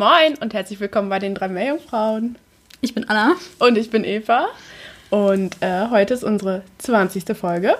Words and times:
Moin 0.00 0.34
und 0.40 0.54
herzlich 0.54 0.80
willkommen 0.80 1.10
bei 1.10 1.18
den 1.18 1.34
drei 1.34 1.48
Meerjungfrauen. 1.48 2.38
Ich 2.80 2.94
bin 2.94 3.06
Anna. 3.10 3.34
Und 3.58 3.76
ich 3.76 3.90
bin 3.90 4.02
Eva. 4.02 4.46
Und 5.10 5.58
äh, 5.60 5.88
heute 5.90 6.14
ist 6.14 6.24
unsere 6.24 6.62
20. 6.78 7.36
Folge. 7.36 7.76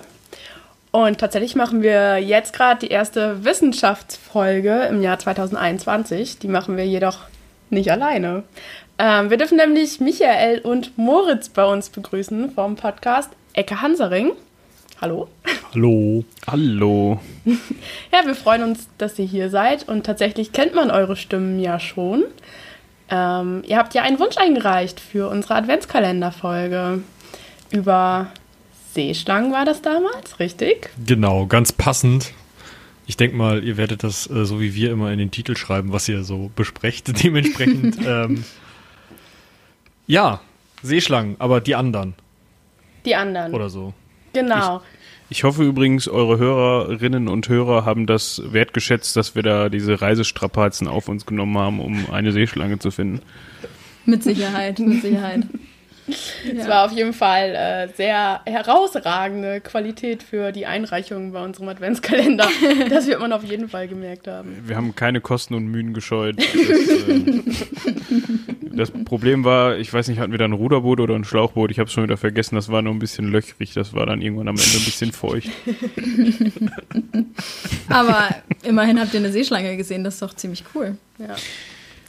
Und 0.91 1.17
tatsächlich 1.17 1.55
machen 1.55 1.81
wir 1.81 2.19
jetzt 2.19 2.53
gerade 2.53 2.81
die 2.81 2.93
erste 2.93 3.43
Wissenschaftsfolge 3.43 4.83
im 4.91 5.01
Jahr 5.01 5.19
2021. 5.19 6.39
Die 6.39 6.49
machen 6.49 6.77
wir 6.77 6.85
jedoch 6.85 7.21
nicht 7.71 7.91
alleine. 7.91 8.43
Ähm, 8.99 9.31
wir 9.31 9.39
dürfen 9.39 9.57
nämlich 9.57 9.99
Michael 9.99 10.59
und 10.59 10.99
Moritz 10.99 11.49
bei 11.49 11.65
uns 11.65 11.89
begrüßen 11.89 12.51
vom 12.51 12.77
Podcast 12.77 13.31
Ecke 13.55 13.81
Hansering. 13.81 14.33
Hallo. 15.01 15.29
Hallo. 15.73 16.25
Hallo. 16.47 17.21
Ja, 18.13 18.27
wir 18.27 18.35
freuen 18.35 18.63
uns, 18.65 18.89
dass 18.99 19.19
ihr 19.19 19.25
hier 19.25 19.49
seid 19.51 19.89
und 19.89 20.05
tatsächlich 20.05 20.53
kennt 20.53 20.75
man 20.75 20.91
eure 20.91 21.17
Stimmen 21.17 21.59
ja 21.61 21.79
schon. 21.81 22.25
Ähm, 23.09 23.63
ihr 23.67 23.79
habt 23.79 23.95
ja 23.95 24.03
einen 24.03 24.19
Wunsch 24.19 24.37
eingereicht 24.37 25.01
für 25.01 25.29
unsere 25.31 25.55
Adventskalenderfolge 25.55 27.03
über 27.71 28.33
Seeschlangen 28.93 29.53
war 29.53 29.65
das 29.65 29.81
damals, 29.83 30.39
richtig? 30.41 30.91
Genau, 31.07 31.47
ganz 31.47 31.73
passend. 31.73 32.33
Ich 33.07 33.17
denke 33.17 33.37
mal, 33.37 33.63
ihr 33.65 33.77
werdet 33.77 34.03
das 34.03 34.29
äh, 34.29 34.45
so 34.45 34.61
wie 34.61 34.75
wir 34.75 34.91
immer 34.91 35.13
in 35.13 35.19
den 35.19 35.31
Titel 35.31 35.57
schreiben, 35.57 35.93
was 35.93 36.09
ihr 36.09 36.25
so 36.25 36.51
besprecht. 36.57 37.07
Dementsprechend, 37.25 37.97
ähm, 38.05 38.45
ja, 40.07 40.41
Seeschlangen, 40.83 41.37
aber 41.39 41.61
die 41.61 41.75
anderen 41.77 42.15
Die 43.07 43.15
anderen. 43.15 43.55
oder 43.55 43.71
so. 43.71 43.95
Genau. 44.33 44.83
Ich 45.33 45.45
hoffe 45.45 45.63
übrigens, 45.63 46.09
eure 46.09 46.39
Hörerinnen 46.39 47.29
und 47.29 47.49
Hörer 47.49 47.85
haben 47.85 48.07
das 48.07 48.43
wertgeschätzt, 48.45 49.17
dass 49.17 49.37
wir 49.37 49.45
da 49.45 49.69
diese 49.69 50.03
Reisestrapazen 50.03 50.89
auf 50.89 51.09
uns 51.09 51.25
genommen 51.25 51.57
haben, 51.57 51.81
um 51.81 52.11
eine 52.11 52.33
Seeschlange 52.33 52.81
zu 52.81 52.91
finden. 52.91 53.21
Mit 54.07 54.25
Sicherheit, 54.25 54.81
mit 54.81 55.03
Sicherheit. 55.03 55.47
Es 56.09 56.67
war 56.69 56.87
auf 56.87 56.93
jeden 56.93 57.13
Fall 57.13 57.55
äh, 57.55 57.89
sehr 57.97 58.41
herausragende 58.47 59.61
Qualität 59.61 60.23
für 60.23 60.53
die 60.53 60.67
Einreichung 60.67 61.33
bei 61.33 61.43
unserem 61.45 61.69
Adventskalender. 61.69 62.49
das 62.89 63.07
wird 63.07 63.21
man 63.21 63.33
auf 63.33 63.45
jeden 63.45 63.69
Fall 63.69 63.89
gemerkt 63.89 64.27
haben. 64.27 64.57
Wir 64.67 64.77
haben 64.77 64.95
keine 64.95 65.21
Kosten 65.21 65.55
und 65.55 65.67
Mühen 65.67 65.93
gescheut. 65.95 66.37
Das, 66.39 67.09
äh, 67.09 67.43
das 68.73 68.91
Problem 69.05 69.45
war, 69.45 69.77
ich 69.77 69.93
weiß 69.93 70.09
nicht, 70.09 70.19
hatten 70.21 70.33
wir 70.33 70.39
da 70.39 70.47
ein 70.47 70.53
Ruderboot 70.53 71.01
oder 71.01 71.15
ein 71.15 71.25
Schlauchboot? 71.25 71.71
Ich 71.71 71.79
habe 71.79 71.89
es 71.89 71.93
schon 71.93 72.05
wieder 72.05 72.17
vergessen, 72.17 72.55
das 72.55 72.71
war 72.71 72.81
nur 72.83 72.95
ein 72.95 72.99
bisschen 72.99 73.31
löchrig, 73.31 73.75
das 73.75 73.93
war 73.93 74.07
dann 74.07 74.23
irgendwann 74.23 74.49
am 74.49 74.57
Ende 74.57 74.79
ein 74.79 74.85
bisschen 74.85 75.13
feucht. 75.13 75.49
Aber 77.89 78.29
immerhin 78.63 79.01
habt 79.01 79.13
ihr 79.15 79.21
eine 79.21 79.33
Seeschlange 79.33 79.77
gesehen, 79.77 80.05
das 80.05 80.15
ist 80.15 80.23
doch 80.23 80.35
ziemlich 80.35 80.65
cool. 80.75 80.97
Ja. 81.19 81.37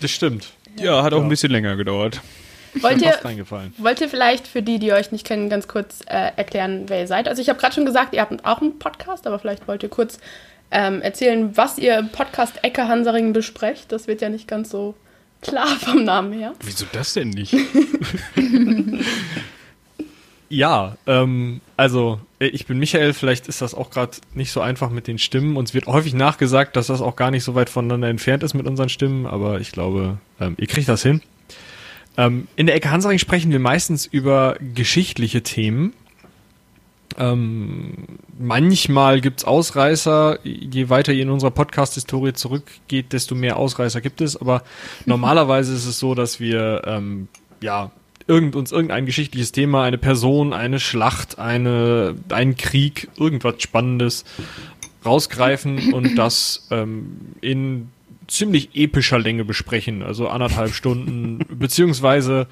Das 0.02 0.12
stimmt. 0.12 0.50
Ja, 0.80 1.04
hat 1.04 1.14
auch 1.14 1.18
Ja. 1.18 1.24
ein 1.24 1.30
bisschen 1.30 1.52
länger 1.52 1.76
gedauert. 1.76 2.22
Wollt, 2.80 3.02
ihr, 3.02 3.18
wollt 3.78 4.02
ihr 4.02 4.10
vielleicht 4.10 4.48
für 4.48 4.62
die, 4.62 4.80
die 4.80 4.94
euch 4.94 5.12
nicht 5.12 5.26
kennen, 5.26 5.50
ganz 5.50 5.68
kurz 5.68 6.02
äh, 6.08 6.32
erklären, 6.36 6.86
wer 6.88 7.02
ihr 7.02 7.08
seid? 7.08 7.28
Also 7.28 7.42
ich 7.42 7.50
habe 7.50 7.60
gerade 7.60 7.74
schon 7.74 7.86
gesagt, 7.86 8.14
ihr 8.14 8.22
habt 8.22 8.46
auch 8.46 8.62
einen 8.62 8.80
Podcast, 8.80 9.28
aber 9.28 9.40
vielleicht 9.40 9.68
wollt 9.68 9.84
ihr 9.84 9.90
kurz 9.90 10.20
ähm, 10.72 11.02
erzählen, 11.02 11.56
was 11.58 11.78
ihr 11.78 12.00
im 12.00 12.10
Podcast 12.10 12.64
Ecke 12.64 12.88
Hansaring 12.88 13.34
besprecht. 13.34 13.92
Das 13.92 14.08
wird 14.08 14.22
ja 14.22 14.30
nicht 14.30 14.48
ganz 14.48 14.70
so 14.70 14.96
klar 15.42 15.68
vom 15.68 16.04
Namen 16.04 16.32
her. 16.34 16.54
Wieso 16.64 16.86
das 16.92 17.14
denn 17.14 17.30
nicht? 17.30 17.56
Ja, 20.52 20.98
ähm, 21.08 21.62
also 21.78 22.20
äh, 22.40 22.48
ich 22.48 22.66
bin 22.66 22.78
Michael, 22.78 23.14
vielleicht 23.14 23.48
ist 23.48 23.62
das 23.62 23.74
auch 23.74 23.90
gerade 23.90 24.18
nicht 24.34 24.52
so 24.52 24.60
einfach 24.60 24.90
mit 24.90 25.08
den 25.08 25.18
Stimmen. 25.18 25.56
Uns 25.56 25.74
wird 25.74 25.88
häufig 25.88 26.14
nachgesagt, 26.14 26.76
dass 26.76 26.88
das 26.88 27.00
auch 27.00 27.16
gar 27.16 27.32
nicht 27.32 27.46
so 27.46 27.56
weit 27.56 27.70
voneinander 27.70 28.10
entfernt 28.10 28.44
ist 28.44 28.54
mit 28.54 28.68
unseren 28.68 28.90
Stimmen, 28.90 29.26
aber 29.26 29.62
ich 29.62 29.72
glaube, 29.72 30.18
ähm, 30.42 30.56
ihr 30.58 30.68
kriegt 30.68 30.90
das 30.90 31.04
hin. 31.04 31.22
Ähm, 32.22 32.48
in 32.56 32.68
der 32.68 32.76
Ecke 32.76 32.92
Hansaring 32.92 33.18
sprechen 33.18 33.52
wir 33.52 33.58
meistens 33.58 34.06
über 34.06 34.56
geschichtliche 34.76 35.42
Themen. 35.42 35.94
Ähm, 37.18 37.94
manchmal 38.38 39.22
gibt's 39.22 39.44
Ausreißer. 39.44 40.38
Je 40.44 40.90
weiter 40.90 41.14
ihr 41.14 41.24
in 41.24 41.32
unserer 41.32 41.50
Podcast-Historie 41.50 42.34
zurückgeht, 42.34 43.12
desto 43.12 43.34
mehr 43.34 43.58
Ausreißer 43.58 44.02
gibt 44.02 44.22
es. 44.22 44.38
Aber 44.38 44.64
normalerweise 45.08 45.74
ist 45.74 45.88
es 45.88 45.98
so, 45.98 46.14
dass 46.14 46.40
wir 46.40 46.84
ähm, 46.86 47.28
ja 47.60 47.90
irgend, 48.28 48.56
uns 48.56 48.72
irgendein 48.72 49.08
geschichtliches 49.08 49.52
Thema, 49.52 49.84
eine 49.84 49.98
Person, 49.98 50.54
eine 50.54 50.80
Schlacht, 50.80 51.40
eine, 51.40 52.14
ein 52.30 52.56
Krieg, 52.56 53.10
irgendwas 53.18 53.56
Spannendes 53.64 54.26
rausgreifen 55.04 55.92
und 55.92 56.16
das 56.18 56.68
ähm, 56.70 57.18
in 57.42 57.90
ziemlich 58.32 58.70
epischer 58.74 59.20
Länge 59.20 59.46
besprechen. 59.46 60.04
Also 60.04 60.28
anderthalb 60.28 60.74
Stunden, 60.74 61.40
beziehungsweise 61.50 62.48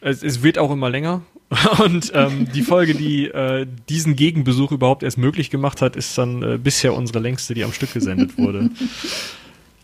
es, 0.00 0.22
es 0.22 0.42
wird 0.42 0.58
auch 0.58 0.70
immer 0.70 0.90
länger. 0.90 1.22
Und 1.84 2.10
ähm, 2.14 2.48
die 2.54 2.62
Folge, 2.62 2.94
die 2.94 3.26
äh, 3.26 3.66
diesen 3.88 4.16
Gegenbesuch 4.16 4.72
überhaupt 4.72 5.02
erst 5.02 5.18
möglich 5.18 5.50
gemacht 5.50 5.82
hat, 5.82 5.94
ist 5.94 6.16
dann 6.18 6.42
äh, 6.42 6.58
bisher 6.58 6.94
unsere 6.94 7.18
längste, 7.20 7.54
die 7.54 7.64
am 7.64 7.72
Stück 7.72 7.92
gesendet 7.92 8.36
wurde. 8.38 8.70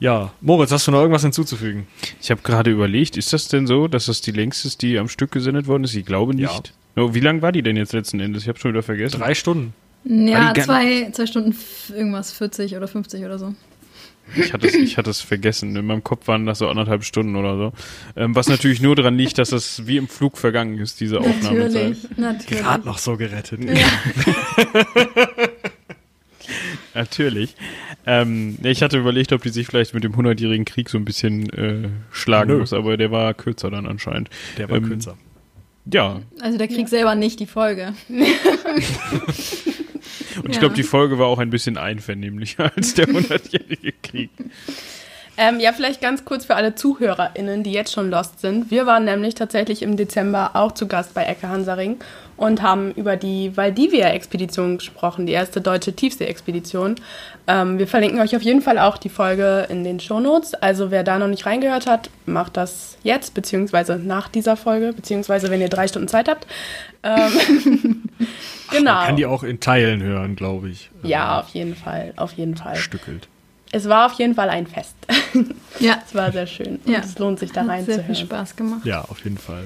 Ja, 0.03 0.33
Moritz, 0.41 0.73
hast 0.73 0.87
du 0.87 0.93
noch 0.93 1.01
irgendwas 1.01 1.21
hinzuzufügen? 1.21 1.87
Ich 2.23 2.31
habe 2.31 2.41
gerade 2.41 2.71
überlegt, 2.71 3.19
ist 3.19 3.35
das 3.35 3.49
denn 3.49 3.67
so, 3.67 3.87
dass 3.87 4.07
das 4.07 4.23
die 4.23 4.31
längste 4.31 4.69
ist, 4.69 4.81
die 4.81 4.99
am 4.99 5.11
Stück 5.11 5.31
gesendet 5.31 5.67
worden 5.67 5.85
ist? 5.85 5.95
Ich 5.95 6.07
glaube 6.07 6.35
Ja. 6.37 6.51
nicht. 6.51 6.73
No, 6.97 7.15
wie 7.15 7.21
lang 7.21 7.43
war 7.43 7.53
die 7.53 7.61
denn 7.61 7.77
jetzt 7.77 7.93
letzten 7.93 8.19
Endes? 8.19 8.45
Ich 8.45 8.49
habe 8.49 8.59
schon 8.59 8.73
wieder 8.73 8.83
vergessen. 8.83 9.21
Drei 9.21 9.35
Stunden. 9.35 9.75
Ja, 10.05 10.55
zwei, 10.55 11.11
zwei 11.13 11.27
Stunden 11.27 11.55
irgendwas, 11.95 12.33
40 12.33 12.77
oder 12.77 12.89
50 12.89 13.27
oder 13.27 13.39
so. 13.39 13.55
Ich 14.37 14.53
hatte 14.53 14.67
es, 14.67 14.75
ich 14.75 14.97
hatte 14.97 15.11
es 15.11 15.21
vergessen. 15.21 15.75
In 15.77 15.87
meinem 15.87 16.05
Kopf 16.05 16.29
waren 16.29 16.47
das 16.47 16.59
so 16.59 16.69
anderthalb 16.69 17.05
Stunden 17.05 17.37
oder 17.37 17.57
so. 17.57 17.73
Ähm, 18.17 18.35
was 18.35 18.49
natürlich 18.49 18.81
nur 18.81 18.97
daran 18.97 19.17
liegt, 19.17 19.39
dass 19.39 19.51
das 19.51 19.87
wie 19.87 19.97
im 19.97 20.09
Flug 20.09 20.37
vergangen 20.39 20.79
ist, 20.79 21.01
diese 21.01 21.21
Aufnahmezeit. 21.21 21.97
Natürlich, 21.97 22.17
natürlich. 22.17 22.59
Gerade 22.63 22.87
noch 22.87 22.99
so 22.99 23.17
gerettet. 23.17 23.61
Natürlich. 26.95 27.55
Ähm, 28.07 28.59
ich 28.63 28.83
hatte 28.83 28.99
überlegt, 28.99 29.33
ob 29.33 29.43
die 29.43 29.51
sich 29.51 29.67
vielleicht 29.67 29.95
mit 29.95 30.03
dem 30.05 30.13
100-jährigen 30.15 30.65
Krieg 30.65 30.89
so 30.89 30.99
ein 30.99 31.05
bisschen 31.05 31.49
äh, 31.51 31.89
schlagen 32.11 32.51
Nö. 32.51 32.59
muss, 32.59 32.73
aber 32.73 32.97
der 32.97 33.11
war 33.13 33.33
kürzer 33.35 33.71
dann 33.71 33.87
anscheinend. 33.87 34.29
Der 34.59 34.69
war 34.69 34.79
Ähm, 34.79 34.89
kürzer. 34.89 35.17
Ja, 35.93 36.21
Also 36.41 36.59
der 36.59 36.69
Krieg 36.69 36.89
selber 36.89 37.15
nicht, 37.15 37.39
die 37.41 37.47
Folge. 37.47 37.95
und 40.37 40.49
ich 40.51 40.55
Ja. 40.57 40.61
glaube, 40.61 40.75
die 40.75 40.83
Folge 40.83 41.19
war 41.19 41.27
auch 41.27 41.39
ein 41.39 41.51
bisschen 41.51 41.77
einvernehmlicher 41.79 42.71
als 42.77 42.95
der 42.95 43.07
100-jährige 43.09 43.93
Krieg. 44.03 44.31
Ähm, 45.37 45.59
ja, 45.59 45.73
vielleicht 45.73 46.03
ganz 46.03 46.25
kurz 46.27 46.45
für 46.45 46.55
alle 46.57 46.75
ZuhörerInnen, 46.75 47.63
die 47.63 47.73
jetzt 47.73 47.93
schon 47.95 48.11
lost 48.11 48.41
sind. 48.41 48.71
Wir 48.71 48.85
waren 48.85 49.05
nämlich 49.07 49.35
tatsächlich 49.35 49.81
im 49.81 49.97
Dezember 49.97 50.51
auch 50.55 50.73
zu 50.73 50.87
Gast 50.87 51.15
bei 51.15 51.25
Ecke 51.25 51.49
Hansaring 51.49 51.97
und 52.37 52.61
haben 52.61 52.93
über 52.93 53.17
die 53.17 53.57
Valdivia-Expedition 53.57 54.79
gesprochen, 54.79 55.25
die 55.27 55.33
erste 55.33 55.61
deutsche 55.63 55.95
Tiefsee-Expedition. 55.95 56.97
Ähm, 57.53 57.79
wir 57.79 57.89
verlinken 57.89 58.21
euch 58.21 58.37
auf 58.37 58.43
jeden 58.43 58.63
Fall 58.63 58.79
auch 58.79 58.97
die 58.97 59.09
Folge 59.09 59.67
in 59.71 59.83
den 59.83 59.99
Shownotes. 59.99 60.55
Also 60.55 60.91
wer 60.93 61.03
da 61.03 61.19
noch 61.19 61.27
nicht 61.27 61.47
reingehört 61.47 61.87
hat, 61.87 62.09
macht 62.27 62.57
das 62.57 62.97
jetzt, 63.03 63.35
beziehungsweise 63.35 63.97
nach 63.97 64.29
dieser 64.29 64.57
Folge, 64.57 64.93
beziehungsweise 64.93 65.51
wenn 65.51 65.61
ihr 65.61 65.69
drei 65.69 65.89
Stunden 65.89 66.07
Zeit 66.09 66.29
habt. 66.29 66.47
Ähm, 67.03 68.03
genau. 68.71 68.93
Man 68.95 69.07
kann 69.07 69.17
die 69.17 69.27
auch 69.27 69.43
in 69.43 69.59
Teilen 69.59 70.01
hören, 70.03 70.37
glaube 70.37 70.69
ich. 70.69 70.91
ja, 71.03 71.41
auf 71.41 71.49
jeden 71.49 71.75
Fall, 71.75 72.13
auf 72.17 72.33
jeden 72.35 72.57
Fall. 72.57 72.77
Stückelt. 72.77 73.27
Es 73.73 73.89
war 73.89 74.07
auf 74.07 74.13
jeden 74.15 74.35
Fall 74.35 74.51
ein 74.51 74.67
Fest. 74.67 74.95
Ja, 75.79 75.99
Es 76.07 76.15
war 76.15 76.31
sehr 76.33 76.47
schön. 76.47 76.81
Und 76.85 76.93
Ja. 76.93 77.01
es 77.01 77.19
lohnt 77.19 77.39
sich 77.39 77.53
da 77.53 77.61
hat 77.63 77.67
sehr 77.69 77.77
viel 77.85 77.95
reinzuhören. 77.95 78.15
Spaß 78.17 78.57
gemacht. 78.57 78.85
Ja, 78.85 79.03
auf 79.03 79.23
jeden 79.25 79.39
Fall. 79.39 79.65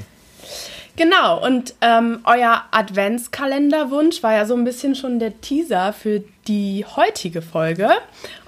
Genau, 0.96 1.44
und 1.44 1.74
ähm, 1.80 2.20
euer 2.24 2.62
Adventskalenderwunsch 2.70 4.22
war 4.22 4.34
ja 4.34 4.46
so 4.46 4.54
ein 4.54 4.62
bisschen 4.62 4.94
schon 4.94 5.18
der 5.18 5.40
Teaser 5.40 5.92
für 5.92 6.22
die 6.46 6.84
heutige 6.84 7.42
Folge. 7.42 7.90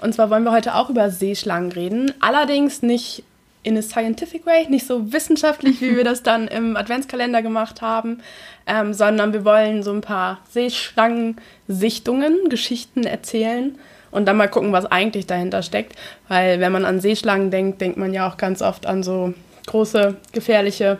Und 0.01 0.13
zwar 0.13 0.29
wollen 0.29 0.45
wir 0.45 0.53
heute 0.53 0.75
auch 0.75 0.89
über 0.89 1.09
Seeschlangen 1.09 1.73
reden. 1.73 2.13
Allerdings 2.21 2.81
nicht 2.81 3.23
in 3.63 3.77
a 3.77 3.81
scientific 3.81 4.45
way, 4.45 4.65
nicht 4.69 4.87
so 4.87 5.11
wissenschaftlich, 5.11 5.81
wie 5.81 5.97
wir 5.97 6.03
das 6.05 6.23
dann 6.23 6.47
im 6.47 6.77
Adventskalender 6.77 7.41
gemacht 7.41 7.81
haben, 7.81 8.21
ähm, 8.65 8.93
sondern 8.93 9.33
wir 9.33 9.43
wollen 9.43 9.83
so 9.83 9.91
ein 9.91 9.99
paar 9.99 10.39
Seeschlangen-Sichtungen, 10.49 12.47
Geschichten 12.47 13.03
erzählen 13.03 13.77
und 14.09 14.25
dann 14.25 14.37
mal 14.37 14.47
gucken, 14.47 14.71
was 14.71 14.85
eigentlich 14.85 15.27
dahinter 15.27 15.63
steckt. 15.63 15.97
Weil 16.29 16.61
wenn 16.61 16.71
man 16.71 16.85
an 16.85 17.01
Seeschlangen 17.01 17.51
denkt, 17.51 17.81
denkt 17.81 17.97
man 17.97 18.13
ja 18.13 18.25
auch 18.29 18.37
ganz 18.37 18.61
oft 18.61 18.85
an 18.85 19.03
so 19.03 19.33
große, 19.65 20.15
gefährliche 20.31 20.97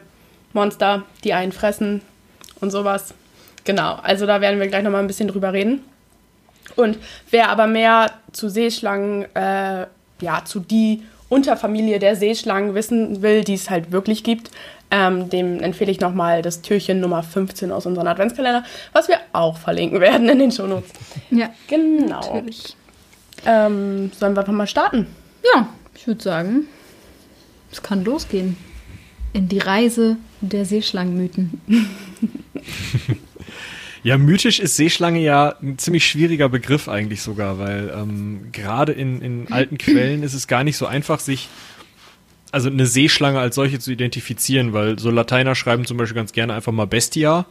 Monster, 0.54 1.04
die 1.24 1.34
einen 1.34 1.52
fressen 1.52 2.02
und 2.62 2.72
sowas. 2.72 3.14
Genau, 3.64 3.96
also 4.02 4.26
da 4.26 4.42
werden 4.42 4.60
wir 4.60 4.68
gleich 4.68 4.84
nochmal 4.84 5.02
ein 5.02 5.08
bisschen 5.08 5.28
drüber 5.28 5.54
reden. 5.54 5.82
Und 6.76 6.98
wer 7.32 7.50
aber 7.50 7.68
mehr 7.68 8.12
zu 8.32 8.50
Seeschlangen, 8.50 9.26
äh, 9.36 9.86
ja, 10.22 10.44
zu 10.46 10.60
die 10.60 11.04
Unterfamilie 11.30 12.00
der 12.00 12.16
Seeschlangen 12.16 12.74
wissen 12.76 13.22
will, 13.22 13.44
die 13.44 13.54
es 13.56 13.70
halt 13.70 13.92
wirklich 13.92 14.24
gibt, 14.24 14.52
ähm, 14.90 15.30
dem 15.30 15.60
empfehle 15.62 15.92
ich 15.92 16.00
nochmal 16.00 16.42
das 16.42 16.62
Türchen 16.62 17.02
Nummer 17.02 17.22
15 17.24 17.72
aus 17.74 17.86
unserem 17.86 18.08
Adventskalender, 18.08 18.64
was 18.94 19.10
wir 19.10 19.18
auch 19.34 19.58
verlinken 19.58 20.00
werden 20.00 20.30
in 20.30 20.40
den 20.40 20.52
Shownotes. 20.52 20.90
Ja, 21.30 21.50
Genau. 21.68 22.22
natürlich. 22.22 22.76
Ähm, 23.46 24.12
sollen 24.18 24.34
wir 24.36 24.40
einfach 24.40 24.54
mal 24.54 24.68
starten? 24.68 25.08
Ja, 25.54 25.68
ich 25.94 26.08
würde 26.08 26.24
sagen, 26.24 26.68
es 27.72 27.84
kann 27.84 28.04
losgehen. 28.06 28.56
In 29.34 29.50
die 29.50 29.60
Reise 29.60 30.16
der 30.42 30.66
Seeschlangenmythen. 30.66 31.62
Ja, 34.04 34.18
mythisch 34.18 34.60
ist 34.60 34.78
Seeschlange 34.78 35.20
ja 35.20 35.56
ein 35.62 35.78
ziemlich 35.78 36.08
schwieriger 36.08 36.48
Begriff 36.48 36.88
eigentlich 36.88 37.22
sogar, 37.22 37.60
weil 37.60 37.94
ähm, 37.94 38.54
gerade 38.54 38.94
in, 38.94 39.22
in 39.22 39.52
alten 39.52 39.78
Quellen 39.78 40.24
ist 40.24 40.34
es 40.34 40.48
gar 40.48 40.64
nicht 40.64 40.78
so 40.78 40.86
einfach, 40.86 41.20
sich 41.20 41.50
also 42.52 42.70
eine 42.70 42.86
Seeschlange 42.86 43.38
als 43.38 43.56
solche 43.56 43.80
zu 43.80 43.92
identifizieren, 43.92 44.72
weil 44.72 44.98
so 44.98 45.12
Lateiner 45.12 45.56
schreiben 45.56 45.84
zum 45.84 45.98
Beispiel 45.98 46.16
ganz 46.16 46.32
gerne 46.32 46.54
einfach 46.54 46.72
mal 46.72 46.88
Bestia. 46.88 47.48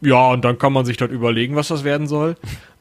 Ja, 0.00 0.28
und 0.28 0.46
dann 0.46 0.58
kann 0.58 0.72
man 0.72 0.86
sich 0.86 0.96
dort 0.96 1.10
überlegen, 1.10 1.56
was 1.56 1.68
das 1.68 1.84
werden 1.84 2.06
soll. 2.06 2.36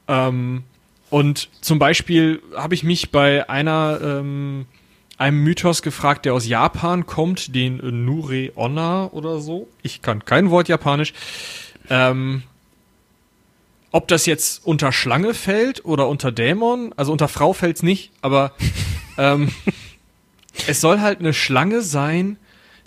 Ähm, 0.07 0.63
und 1.09 1.49
zum 1.59 1.79
Beispiel 1.79 2.41
habe 2.55 2.75
ich 2.75 2.83
mich 2.83 3.11
bei 3.11 3.49
einer 3.49 3.99
ähm, 4.01 4.67
einem 5.17 5.43
Mythos 5.43 5.81
gefragt, 5.81 6.25
der 6.25 6.33
aus 6.33 6.47
Japan 6.47 7.05
kommt, 7.05 7.55
den 7.55 7.77
Nure 8.05 8.51
Onna 8.55 9.07
oder 9.11 9.39
so. 9.39 9.67
Ich 9.81 10.01
kann 10.01 10.25
kein 10.25 10.49
Wort 10.51 10.67
Japanisch. 10.67 11.13
Ähm, 11.89 12.43
ob 13.91 14.07
das 14.09 14.25
jetzt 14.25 14.65
unter 14.65 14.91
Schlange 14.91 15.33
fällt 15.33 15.85
oder 15.85 16.09
unter 16.09 16.31
Dämon, 16.31 16.93
also 16.97 17.11
unter 17.11 17.29
Frau 17.29 17.53
fällt's 17.53 17.81
nicht, 17.81 18.11
aber 18.21 18.51
ähm, 19.17 19.51
es 20.67 20.81
soll 20.81 20.99
halt 20.99 21.19
eine 21.19 21.33
Schlange 21.33 21.81
sein, 21.81 22.37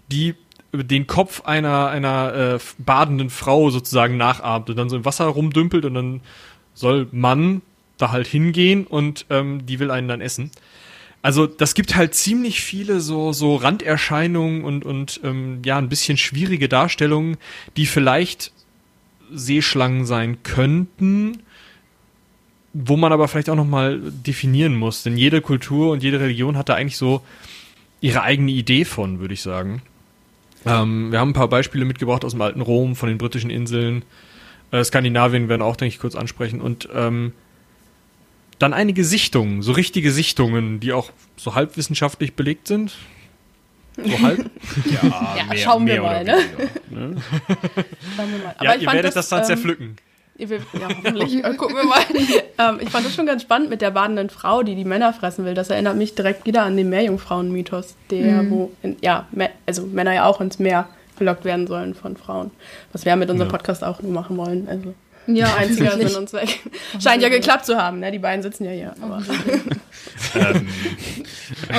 die 0.09 0.35
den 0.73 1.07
Kopf 1.07 1.43
einer, 1.47 1.89
einer 1.89 2.35
äh, 2.35 2.59
badenden 2.79 3.31
Frau 3.31 3.71
sozusagen 3.71 4.19
nachahmt 4.19 4.69
und 4.69 4.77
dann 4.77 4.91
so 4.91 4.97
im 4.97 5.05
Wasser 5.07 5.25
rumdümpelt 5.25 5.87
und 5.87 5.95
dann 5.95 6.21
soll 6.75 7.09
man 7.11 7.63
da 7.97 8.13
halt 8.13 8.27
hingehen 8.27 8.87
und 8.87 9.27
ähm, 9.31 9.65
die 9.65 9.79
will 9.79 9.91
einen 9.91 10.09
dann 10.09 10.21
essen. 10.21 10.51
Also 11.21 11.47
das 11.47 11.75
gibt 11.75 11.97
halt 11.97 12.15
ziemlich 12.15 12.61
viele 12.63 13.01
so, 13.01 13.33
so 13.33 13.57
Randerscheinungen 13.57 14.65
und, 14.65 14.85
und 14.85 15.21
ähm, 15.25 15.61
ja, 15.65 15.77
ein 15.79 15.89
bisschen 15.89 16.17
schwierige 16.17 16.69
Darstellungen, 16.69 17.37
die 17.77 17.87
vielleicht 17.87 18.53
Seeschlangen 19.33 20.07
sein 20.07 20.43
könnten, 20.43 21.43
wo 22.73 22.97
man 22.97 23.13
aber 23.13 23.27
vielleicht 23.29 23.51
auch 23.51 23.57
nochmal 23.57 24.01
definieren 24.01 24.77
muss. 24.77 25.03
Denn 25.03 25.17
jede 25.17 25.41
Kultur 25.41 25.91
und 25.91 26.03
jede 26.03 26.21
Religion 26.21 26.57
hat 26.57 26.69
da 26.69 26.75
eigentlich 26.75 26.97
so 26.97 27.23
ihre 28.01 28.23
eigene 28.23 28.53
Idee 28.53 28.85
von, 28.85 29.19
würde 29.19 29.35
ich 29.35 29.43
sagen. 29.43 29.83
Ähm, 30.65 31.11
wir 31.11 31.19
haben 31.19 31.31
ein 31.31 31.35
paar 31.35 31.49
Beispiele 31.49 31.85
mitgebracht 31.85 32.25
aus 32.25 32.33
dem 32.33 32.43
alten 32.43 32.61
Rom, 32.61 32.95
von 32.95 33.09
den 33.09 33.19
britischen 33.19 33.51
Inseln. 33.51 34.05
Äh, 34.71 34.85
Skandinavien 34.85 35.49
werden 35.49 35.63
auch, 35.63 35.77
denke 35.77 35.95
ich, 35.95 36.01
kurz 36.01 36.15
ansprechen. 36.15 36.61
Und 36.61 36.89
ähm, 36.95 37.33
dann 38.59 38.75
einige 38.75 39.05
Sichtungen, 39.05 39.63
so 39.63 39.73
richtige 39.73 40.11
Sichtungen, 40.13 40.81
die 40.81 40.93
auch 40.93 41.11
so 41.37 41.55
halbwissenschaftlich 41.55 42.35
belegt 42.35 42.67
sind. 42.69 42.93
So 43.97 44.19
halb. 44.23 44.51
Ja, 44.91 45.57
schauen 45.57 45.87
wir 45.87 46.03
mal, 46.03 46.25
ne? 46.25 46.35
weniger, 46.35 47.09
ne? 47.15 47.17
Schauen 48.17 48.31
wir 48.33 48.39
mal. 48.39 48.55
ja, 48.63 48.75
ich 48.77 48.83
ihr 48.83 48.93
werdet 48.93 49.17
das, 49.17 49.29
dann 49.29 49.41
ähm, 49.41 49.45
zerpflücken. 49.47 49.97
Ja, 50.39 50.47
hoffentlich. 50.89 51.43
Gucken 51.57 51.75
wir 51.77 51.85
mal. 51.85 52.05
ähm, 52.59 52.79
ich 52.81 52.91
fand 52.91 53.05
das 53.05 53.15
schon 53.15 53.27
ganz 53.27 53.43
spannend 53.43 53.71
mit 53.71 53.81
der 53.83 53.91
badenden 53.91 54.31
Frau, 54.31 54.63
die 54.63 54.77
die 54.77 54.85
Männer 54.85 55.13
fressen 55.13 55.45
will. 55.45 55.55
Das 55.55 55.69
erinnert 55.71 55.97
mich 55.97 56.15
direkt 56.15 56.47
wieder 56.47 56.63
an 56.63 56.77
den 56.77 56.89
Meerjungfrauen-Mythos, 56.91 57.97
der, 58.11 58.43
Mhm. 58.45 58.51
wo, 58.51 58.73
in, 58.85 58.97
ja, 59.01 59.27
also 59.67 59.87
Männer 59.87 60.15
ja 60.15 60.27
auch 60.27 60.41
ins 60.41 60.61
Meer 60.61 60.89
gelockt 61.19 61.45
werden 61.45 61.67
sollen 61.67 61.97
von 61.97 62.17
Frauen. 62.17 62.53
Was 62.93 63.05
wir 63.05 63.11
ja 63.11 63.17
mit 63.17 63.29
unserem 63.31 63.49
Ja. 63.51 63.57
Podcast 63.57 63.83
auch 63.83 64.01
nur 64.01 64.13
machen 64.13 64.37
wollen. 64.37 64.69
Also 64.69 64.95
Ja, 65.29 65.55
einziger. 65.57 65.97
Sinn 65.99 66.17
und 66.17 66.29
Zweck. 66.29 66.61
Scheint 67.03 67.23
ja 67.23 67.29
geklappt 67.29 67.67
zu 67.67 67.77
haben, 67.77 68.01
ne? 68.01 68.11
Die 68.11 68.19
beiden 68.19 68.43
sitzen 68.43 68.65
ja 68.65 68.71
hier. 68.71 68.95
Aber 69.01 69.23
Ähm, 70.35 70.69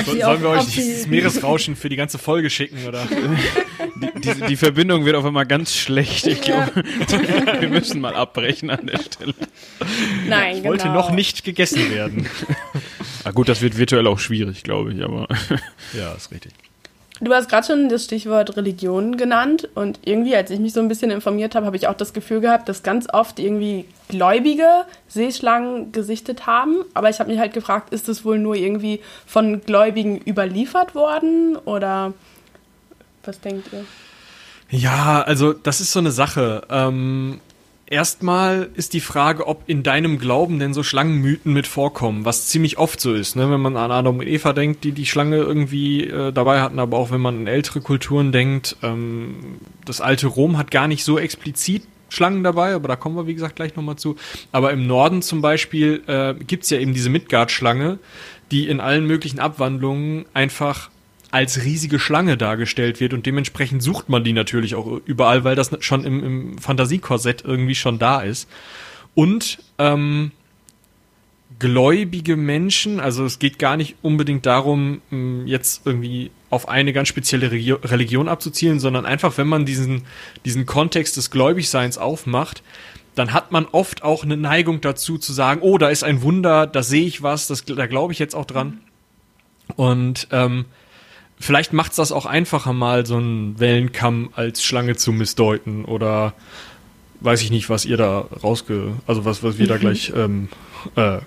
sollen 0.04 0.18
wir 0.42 0.48
auch- 0.48 0.52
euch 0.54 0.60
ob 0.60 0.66
sie- 0.68 0.80
dieses 0.80 1.06
Meeresrauschen 1.06 1.76
für 1.76 1.88
die 1.88 1.96
ganze 1.96 2.18
Folge 2.18 2.48
schicken, 2.50 2.86
oder? 2.86 3.06
Die, 3.06 4.20
die, 4.20 4.46
die 4.48 4.56
Verbindung 4.56 5.04
wird 5.04 5.16
auf 5.16 5.24
einmal 5.24 5.46
ganz 5.46 5.74
schlecht. 5.74 6.26
Ich 6.26 6.40
glaube, 6.42 6.70
wir 7.60 7.68
müssen 7.68 8.00
mal 8.00 8.14
abbrechen 8.14 8.70
an 8.70 8.86
der 8.86 8.98
Stelle. 9.02 9.34
nein, 10.28 10.62
Wollte 10.64 10.84
genau. 10.84 10.94
noch 10.94 11.10
nicht 11.10 11.44
gegessen 11.44 11.90
werden. 11.90 12.26
Ah 13.24 13.32
gut, 13.32 13.48
das 13.48 13.60
wird 13.60 13.76
virtuell 13.76 14.06
auch 14.06 14.18
schwierig, 14.18 14.62
glaube 14.62 14.92
ich, 14.94 15.02
aber 15.04 15.28
ja, 15.92 16.12
ist 16.12 16.30
richtig. 16.30 16.52
Du 17.22 17.34
hast 17.34 17.50
gerade 17.50 17.66
schon 17.66 17.90
das 17.90 18.04
Stichwort 18.04 18.56
Religion 18.56 19.18
genannt 19.18 19.68
und 19.74 19.98
irgendwie, 20.04 20.34
als 20.34 20.50
ich 20.50 20.58
mich 20.58 20.72
so 20.72 20.80
ein 20.80 20.88
bisschen 20.88 21.10
informiert 21.10 21.54
habe, 21.54 21.66
habe 21.66 21.76
ich 21.76 21.86
auch 21.86 21.94
das 21.94 22.14
Gefühl 22.14 22.40
gehabt, 22.40 22.66
dass 22.68 22.82
ganz 22.82 23.08
oft 23.12 23.38
irgendwie 23.38 23.84
Gläubige 24.08 24.86
Seeschlangen 25.06 25.92
gesichtet 25.92 26.46
haben. 26.46 26.76
Aber 26.94 27.10
ich 27.10 27.20
habe 27.20 27.30
mich 27.30 27.38
halt 27.38 27.52
gefragt, 27.52 27.92
ist 27.92 28.08
das 28.08 28.24
wohl 28.24 28.38
nur 28.38 28.54
irgendwie 28.54 29.00
von 29.26 29.60
Gläubigen 29.60 30.18
überliefert 30.26 30.94
worden 30.94 31.56
oder 31.56 32.14
was 33.24 33.38
denkt 33.40 33.68
ihr? 33.72 33.84
Ja, 34.70 35.22
also 35.22 35.52
das 35.52 35.80
ist 35.80 35.92
so 35.92 35.98
eine 35.98 36.12
Sache. 36.12 36.62
Ähm, 36.70 37.40
erstmal 37.90 38.70
ist 38.74 38.94
die 38.94 39.00
Frage, 39.00 39.46
ob 39.46 39.64
in 39.66 39.82
deinem 39.82 40.18
Glauben 40.18 40.58
denn 40.58 40.72
so 40.72 40.82
Schlangenmythen 40.82 41.52
mit 41.52 41.66
vorkommen, 41.66 42.24
was 42.24 42.46
ziemlich 42.46 42.78
oft 42.78 43.00
so 43.00 43.12
ist, 43.12 43.36
ne? 43.36 43.50
wenn 43.50 43.60
man 43.60 43.76
an 43.76 43.90
Adam 43.90 44.18
und 44.20 44.26
Eva 44.26 44.54
denkt, 44.54 44.84
die 44.84 44.92
die 44.92 45.06
Schlange 45.06 45.36
irgendwie 45.36 46.04
äh, 46.04 46.32
dabei 46.32 46.62
hatten, 46.62 46.78
aber 46.78 46.96
auch 46.96 47.10
wenn 47.10 47.20
man 47.20 47.40
an 47.40 47.46
ältere 47.46 47.80
Kulturen 47.80 48.32
denkt. 48.32 48.76
Ähm, 48.82 49.58
das 49.84 50.00
alte 50.00 50.28
Rom 50.28 50.56
hat 50.56 50.70
gar 50.70 50.88
nicht 50.88 51.04
so 51.04 51.18
explizit 51.18 51.82
Schlangen 52.08 52.42
dabei, 52.42 52.74
aber 52.74 52.88
da 52.88 52.96
kommen 52.96 53.16
wir, 53.16 53.26
wie 53.26 53.34
gesagt, 53.34 53.56
gleich 53.56 53.76
nochmal 53.76 53.96
zu. 53.96 54.16
Aber 54.52 54.72
im 54.72 54.86
Norden 54.86 55.20
zum 55.20 55.42
Beispiel 55.42 56.02
äh, 56.06 56.34
gibt's 56.34 56.70
ja 56.70 56.78
eben 56.78 56.94
diese 56.94 57.10
Midgard-Schlange, 57.10 57.98
die 58.50 58.68
in 58.68 58.80
allen 58.80 59.06
möglichen 59.06 59.38
Abwandlungen 59.38 60.24
einfach 60.32 60.90
als 61.30 61.64
riesige 61.64 61.98
Schlange 61.98 62.36
dargestellt 62.36 63.00
wird 63.00 63.12
und 63.12 63.26
dementsprechend 63.26 63.82
sucht 63.82 64.08
man 64.08 64.24
die 64.24 64.32
natürlich 64.32 64.74
auch 64.74 65.00
überall, 65.04 65.44
weil 65.44 65.56
das 65.56 65.70
schon 65.80 66.04
im, 66.04 66.24
im 66.24 66.58
Fantasiekorsett 66.58 67.44
irgendwie 67.44 67.74
schon 67.74 67.98
da 67.98 68.20
ist. 68.20 68.48
Und 69.14 69.58
ähm, 69.78 70.32
gläubige 71.58 72.36
Menschen, 72.36 73.00
also 73.00 73.24
es 73.24 73.38
geht 73.38 73.58
gar 73.58 73.76
nicht 73.76 73.96
unbedingt 74.02 74.46
darum, 74.46 75.02
mh, 75.10 75.46
jetzt 75.46 75.82
irgendwie 75.84 76.30
auf 76.48 76.68
eine 76.68 76.92
ganz 76.92 77.08
spezielle 77.08 77.50
Religion 77.50 78.28
abzuzielen, 78.28 78.80
sondern 78.80 79.06
einfach, 79.06 79.38
wenn 79.38 79.46
man 79.46 79.66
diesen, 79.66 80.02
diesen 80.44 80.66
Kontext 80.66 81.16
des 81.16 81.30
Gläubigseins 81.30 81.96
aufmacht, 81.96 82.62
dann 83.14 83.32
hat 83.32 83.52
man 83.52 83.66
oft 83.66 84.02
auch 84.02 84.24
eine 84.24 84.36
Neigung 84.36 84.80
dazu 84.80 85.18
zu 85.18 85.32
sagen, 85.32 85.60
oh, 85.62 85.78
da 85.78 85.88
ist 85.88 86.02
ein 86.02 86.22
Wunder, 86.22 86.66
da 86.66 86.82
sehe 86.82 87.06
ich 87.06 87.22
was, 87.22 87.46
das, 87.46 87.64
da 87.64 87.86
glaube 87.86 88.12
ich 88.12 88.18
jetzt 88.18 88.34
auch 88.34 88.46
dran. 88.46 88.80
Und 89.76 90.28
ähm, 90.32 90.64
vielleicht 91.40 91.72
macht's 91.72 91.96
das 91.96 92.12
auch 92.12 92.26
einfacher, 92.26 92.72
mal 92.72 93.04
so 93.06 93.16
einen 93.16 93.58
Wellenkamm 93.58 94.30
als 94.36 94.62
Schlange 94.62 94.94
zu 94.94 95.10
missdeuten 95.12 95.84
oder 95.84 96.34
weiß 97.20 97.42
ich 97.42 97.50
nicht, 97.50 97.68
was 97.68 97.84
ihr 97.84 97.96
da 97.96 98.20
rausge... 98.42 98.92
Also 99.06 99.24
was, 99.24 99.42
was 99.42 99.58
wir 99.58 99.66
da 99.66 99.76
gleich 99.76 100.12
ähm, 100.14 100.48
äh, 100.94 101.18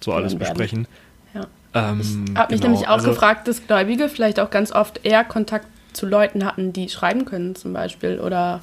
so 0.00 0.12
alles 0.12 0.36
besprechen. 0.36 0.88
Ja. 1.34 1.46
Ähm, 1.74 2.00
Ich 2.00 2.36
habe 2.36 2.52
mich 2.52 2.60
genau, 2.60 2.72
nämlich 2.72 2.88
auch 2.88 2.94
also- 2.94 3.10
gefragt, 3.10 3.46
dass 3.48 3.66
Gläubige 3.66 4.08
vielleicht 4.08 4.40
auch 4.40 4.50
ganz 4.50 4.72
oft 4.72 5.00
eher 5.04 5.24
Kontakt 5.24 5.66
zu 5.92 6.06
Leuten 6.06 6.44
hatten, 6.44 6.72
die 6.72 6.88
schreiben 6.88 7.24
können 7.24 7.54
zum 7.54 7.72
Beispiel 7.72 8.20
oder 8.20 8.62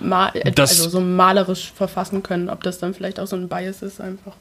mal, 0.00 0.32
also 0.56 0.88
so 0.88 1.00
malerisch 1.00 1.72
verfassen 1.72 2.22
können, 2.22 2.48
ob 2.48 2.62
das 2.62 2.78
dann 2.78 2.94
vielleicht 2.94 3.20
auch 3.20 3.26
so 3.26 3.36
ein 3.36 3.48
Bias 3.48 3.82
ist 3.82 4.00
einfach. 4.00 4.34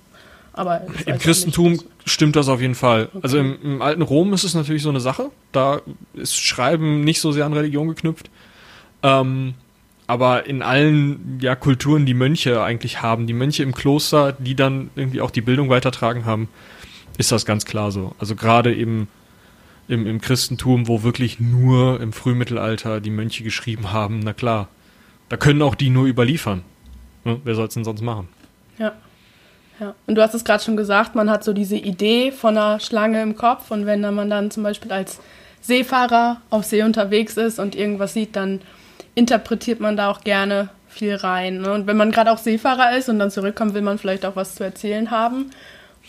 Aber 0.54 0.82
Im 1.08 1.18
Christentum 1.18 1.74
nicht. 1.74 1.86
stimmt 2.06 2.36
das 2.36 2.48
auf 2.48 2.62
jeden 2.62 2.76
Fall. 2.76 3.10
Also 3.22 3.40
im, 3.40 3.58
im 3.64 3.82
alten 3.82 4.04
Rom 4.04 4.34
ist 4.34 4.44
es 4.44 4.54
natürlich 4.54 4.84
so 4.84 4.90
eine 4.90 5.00
Sache. 5.00 5.32
Da 5.52 5.82
ist 6.14 6.40
Schreiben 6.40 7.02
nicht 7.04 7.20
so 7.20 7.32
sehr 7.32 7.46
an 7.46 7.54
Religion 7.54 7.88
geknüpft. 7.88 8.30
Ähm, 9.02 9.56
aber 10.06 10.46
in 10.46 10.62
allen 10.62 11.40
ja, 11.42 11.56
Kulturen, 11.56 12.06
die 12.06 12.14
Mönche 12.14 12.62
eigentlich 12.62 13.02
haben, 13.02 13.26
die 13.26 13.34
Mönche 13.34 13.64
im 13.64 13.74
Kloster, 13.74 14.34
die 14.34 14.56
dann 14.56 14.92
irgendwie 14.96 15.22
auch 15.22 15.32
die 15.32 15.42
Bildung 15.42 15.70
weitertragen 15.70 16.26
haben, 16.26 16.50
ist 17.18 17.32
das 17.32 17.46
ganz 17.46 17.66
klar 17.66 17.92
so. 17.92 18.14
Also 18.20 18.36
gerade 18.36 18.74
eben 18.76 19.08
im, 19.88 20.06
im 20.06 20.22
Christentum, 20.22 20.88
wo 20.88 21.04
wirklich 21.04 21.40
nur 21.40 22.00
im 22.00 22.14
Frühmittelalter 22.14 23.02
die 23.02 23.10
Mönche 23.10 23.44
geschrieben 23.44 23.92
haben, 23.92 24.20
na 24.20 24.34
klar, 24.34 24.70
da 25.30 25.38
können 25.38 25.62
auch 25.62 25.76
die 25.76 25.90
nur 25.90 26.06
überliefern. 26.06 26.64
Ne? 27.24 27.40
Wer 27.44 27.56
soll 27.56 27.68
es 27.68 27.74
denn 27.74 27.84
sonst 27.84 28.02
machen? 28.02 28.28
Ja. 29.80 29.96
Und 30.08 30.16
du 30.16 30.22
hast 30.22 30.34
es 30.34 30.44
gerade 30.44 30.64
schon 30.64 30.78
gesagt, 30.78 31.16
man 31.16 31.30
hat 31.30 31.44
so 31.44 31.54
diese 31.54 31.76
Idee 31.76 32.32
von 32.32 32.58
einer 32.58 32.80
Schlange 32.80 33.22
im 33.22 33.36
Kopf 33.36 33.72
und 33.72 33.86
wenn 33.86 34.02
man 34.02 34.30
dann 34.30 34.52
zum 34.52 34.64
Beispiel 34.64 34.92
als 34.92 35.20
Seefahrer 35.62 36.42
auf 36.50 36.66
See 36.66 36.84
unterwegs 36.84 37.38
ist 37.38 37.60
und 37.60 37.76
irgendwas 37.76 38.14
sieht, 38.14 38.36
dann 38.36 38.62
interpretiert 39.16 39.80
man 39.80 39.98
da 39.98 40.10
auch 40.10 40.22
gerne 40.22 40.70
viel 40.90 41.16
rein. 41.16 41.62
Ne? 41.62 41.74
Und 41.74 41.88
wenn 41.88 41.98
man 41.98 42.12
gerade 42.12 42.32
auch 42.32 42.38
Seefahrer 42.38 42.98
ist 42.98 43.10
und 43.10 43.20
dann 43.20 43.32
zurückkommt, 43.32 43.74
will 43.74 43.82
man 43.82 43.98
vielleicht 43.98 44.26
auch 44.26 44.36
was 44.36 44.56
zu 44.56 44.64
erzählen 44.64 45.10
haben. 45.12 45.52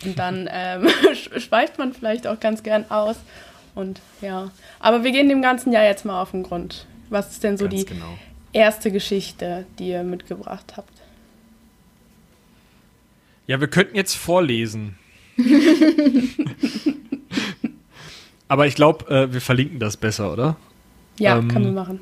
Und 0.03 0.19
dann 0.19 0.49
ähm, 0.51 0.87
schweift 1.13 1.77
man 1.77 1.93
vielleicht 1.93 2.27
auch 2.27 2.39
ganz 2.39 2.63
gern 2.63 2.85
aus. 2.89 3.15
Und 3.73 3.99
ja, 4.21 4.51
aber 4.79 5.03
wir 5.03 5.11
gehen 5.11 5.29
dem 5.29 5.41
ganzen 5.41 5.71
Jahr 5.71 5.83
jetzt 5.83 6.05
mal 6.05 6.21
auf 6.21 6.31
den 6.31 6.43
Grund. 6.43 6.85
Was 7.09 7.31
ist 7.31 7.43
denn 7.43 7.57
so 7.57 7.65
Ganz 7.65 7.75
die 7.75 7.85
genau. 7.85 8.17
erste 8.53 8.91
Geschichte, 8.91 9.65
die 9.77 9.89
ihr 9.89 10.03
mitgebracht 10.03 10.73
habt? 10.77 10.94
Ja, 13.47 13.59
wir 13.59 13.67
könnten 13.67 13.95
jetzt 13.95 14.15
vorlesen. 14.15 14.95
Aber 18.47 18.67
ich 18.67 18.75
glaube, 18.75 19.07
äh, 19.13 19.33
wir 19.33 19.41
verlinken 19.41 19.79
das 19.79 19.97
besser, 19.97 20.31
oder? 20.31 20.55
Ja, 21.19 21.37
Ähm, 21.37 21.47
können 21.47 21.65
wir 21.65 21.71
machen. 21.71 21.99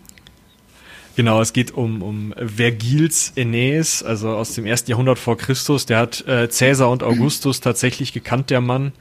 Genau, 1.16 1.42
es 1.42 1.54
geht 1.54 1.72
um, 1.72 2.02
um 2.02 2.34
Vergils 2.38 3.34
Aeneas, 3.38 4.02
also 4.02 4.30
aus 4.30 4.56
dem 4.56 4.66
ersten 4.66 4.90
Jahrhundert 4.90 5.20
vor 5.20 5.38
Christus. 5.38 5.86
Der 5.86 6.00
hat 6.00 6.26
äh, 6.28 6.50
Cäsar 6.50 6.90
und 6.90 7.04
Augustus 7.04 7.60
tatsächlich 7.62 8.14
gekannt, 8.14 8.50
der 8.50 8.62
Mann. 8.62 8.94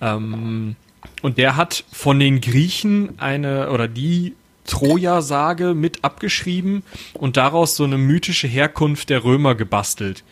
Ähm, 0.00 0.76
und 1.22 1.38
der 1.38 1.56
hat 1.56 1.84
von 1.92 2.20
den 2.20 2.40
Griechen 2.40 3.18
eine 3.18 3.70
oder 3.70 3.88
die 3.88 4.34
Troja-Sage 4.66 5.74
mit 5.74 6.04
abgeschrieben 6.04 6.84
und 7.14 7.36
daraus 7.36 7.76
so 7.76 7.84
eine 7.84 7.98
mythische 7.98 8.46
Herkunft 8.46 9.10
der 9.10 9.24
Römer 9.24 9.54
gebastelt. 9.56 10.22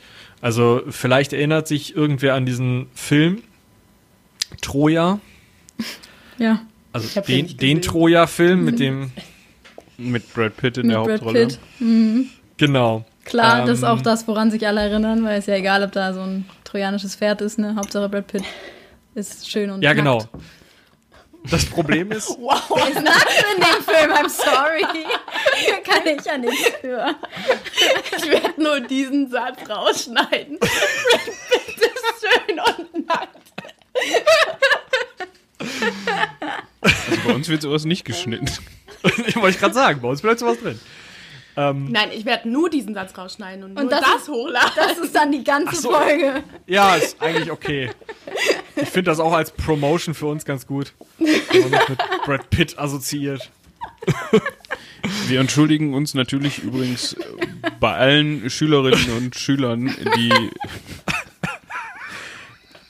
Also 0.42 0.82
vielleicht 0.90 1.32
erinnert 1.32 1.66
sich 1.68 1.96
irgendwer 1.96 2.34
an 2.34 2.44
diesen 2.44 2.88
Film 2.94 3.42
Troja, 4.60 5.18
Ja, 6.36 6.60
also 6.92 7.20
den 7.22 7.56
den. 7.56 7.80
Troja-Film 7.80 8.64
mit 8.64 8.78
dem, 8.78 9.10
Mit 9.98 10.34
Brad 10.34 10.56
Pitt 10.56 10.76
in 10.78 10.88
mit 10.88 10.96
der 10.96 11.00
Brad 11.02 11.10
Hauptrolle. 11.20 11.46
Pitt. 11.46 11.58
Mhm. 11.78 12.26
genau. 12.58 13.04
Klar, 13.24 13.64
das 13.66 13.78
ist 13.78 13.82
Ähm, 13.84 13.88
auch 13.90 14.00
das, 14.02 14.26
woran 14.26 14.50
sich 14.50 14.66
alle 14.66 14.80
erinnern, 14.80 15.22
weil 15.24 15.38
es 15.38 15.46
ja 15.46 15.54
egal, 15.54 15.84
ob 15.84 15.92
da 15.92 16.12
so 16.12 16.20
ein 16.20 16.44
trojanisches 16.64 17.14
Pferd 17.14 17.40
ist, 17.40 17.56
ne? 17.58 17.76
Hauptsache 17.76 18.08
Brad 18.08 18.26
Pitt 18.26 18.42
ist 19.14 19.48
schön 19.48 19.70
und 19.70 19.80
Ja, 19.82 19.90
nackt. 19.90 19.98
genau. 19.98 20.24
Das 21.50 21.66
Problem 21.66 22.12
ist, 22.12 22.28
Wow. 22.38 22.88
Ist 22.88 23.02
nackt 23.02 23.44
in 23.54 23.60
dem 23.60 23.82
Film, 23.84 24.12
I'm 24.12 24.28
sorry. 24.28 24.82
Kann 25.84 26.06
ich 26.06 26.24
ja 26.24 26.38
nichts 26.38 26.70
für. 26.80 27.16
Ich 28.16 28.30
werde 28.30 28.62
nur 28.62 28.80
diesen 28.80 29.30
Satz 29.30 29.58
rausschneiden. 29.68 30.58
Bitte 30.58 31.90
schön 32.20 32.60
und 32.60 33.06
nackt. 33.06 33.36
Also 36.80 37.16
bei 37.26 37.34
uns 37.34 37.48
wird 37.48 37.62
sowas 37.62 37.84
nicht 37.84 38.04
geschnitten. 38.04 38.50
ich 39.26 39.36
wollte 39.36 39.58
gerade 39.58 39.74
sagen, 39.74 40.00
bei 40.00 40.08
uns 40.08 40.22
bleibt 40.22 40.38
sowas 40.40 40.58
drin. 40.58 40.78
Ähm, 41.54 41.90
Nein, 41.92 42.10
ich 42.14 42.24
werde 42.24 42.48
nur 42.48 42.70
diesen 42.70 42.94
Satz 42.94 43.16
rausschneiden 43.16 43.64
und, 43.64 43.70
Und 43.76 43.82
nur 43.82 43.90
das 43.90 44.00
das, 44.00 44.28
hochladen. 44.28 44.72
Das 44.74 44.98
ist 44.98 45.14
dann 45.14 45.32
die 45.32 45.44
ganze 45.44 45.76
so. 45.76 45.90
Folge. 45.90 46.42
ja, 46.66 46.96
ist 46.96 47.20
eigentlich 47.20 47.50
okay. 47.50 47.90
Ich 48.82 48.88
finde 48.88 49.10
das 49.10 49.20
auch 49.20 49.32
als 49.32 49.52
Promotion 49.52 50.14
für 50.14 50.26
uns 50.26 50.44
ganz 50.44 50.66
gut. 50.66 50.92
Wenn 51.18 51.70
man 51.70 51.80
mit 51.88 51.98
Brad 52.24 52.50
Pitt 52.50 52.78
assoziiert. 52.78 53.50
Wir 55.28 55.40
entschuldigen 55.40 55.94
uns 55.94 56.14
natürlich 56.14 56.62
übrigens 56.62 57.16
bei 57.80 57.94
allen 57.94 58.50
Schülerinnen 58.50 59.16
und 59.16 59.36
Schülern, 59.36 59.94
die, 60.16 60.32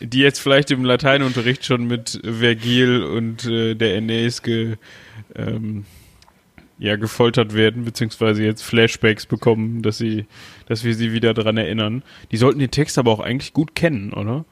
die 0.00 0.18
jetzt 0.20 0.38
vielleicht 0.38 0.70
im 0.70 0.84
Lateinunterricht 0.84 1.64
schon 1.64 1.86
mit 1.86 2.20
Vergil 2.24 3.02
und 3.02 3.44
äh, 3.44 3.74
der 3.74 3.94
Aeneas 3.96 4.42
ge, 4.42 4.76
ähm, 5.34 5.84
ja, 6.78 6.96
gefoltert 6.96 7.54
werden, 7.54 7.84
beziehungsweise 7.84 8.42
jetzt 8.42 8.62
Flashbacks 8.62 9.26
bekommen, 9.26 9.82
dass 9.82 9.98
sie, 9.98 10.26
dass 10.66 10.84
wir 10.84 10.94
sie 10.94 11.12
wieder 11.12 11.34
dran 11.34 11.56
erinnern. 11.56 12.02
Die 12.30 12.38
sollten 12.38 12.58
den 12.58 12.70
Text 12.70 12.98
aber 12.98 13.10
auch 13.10 13.20
eigentlich 13.20 13.52
gut 13.52 13.74
kennen, 13.74 14.12
oder? 14.12 14.44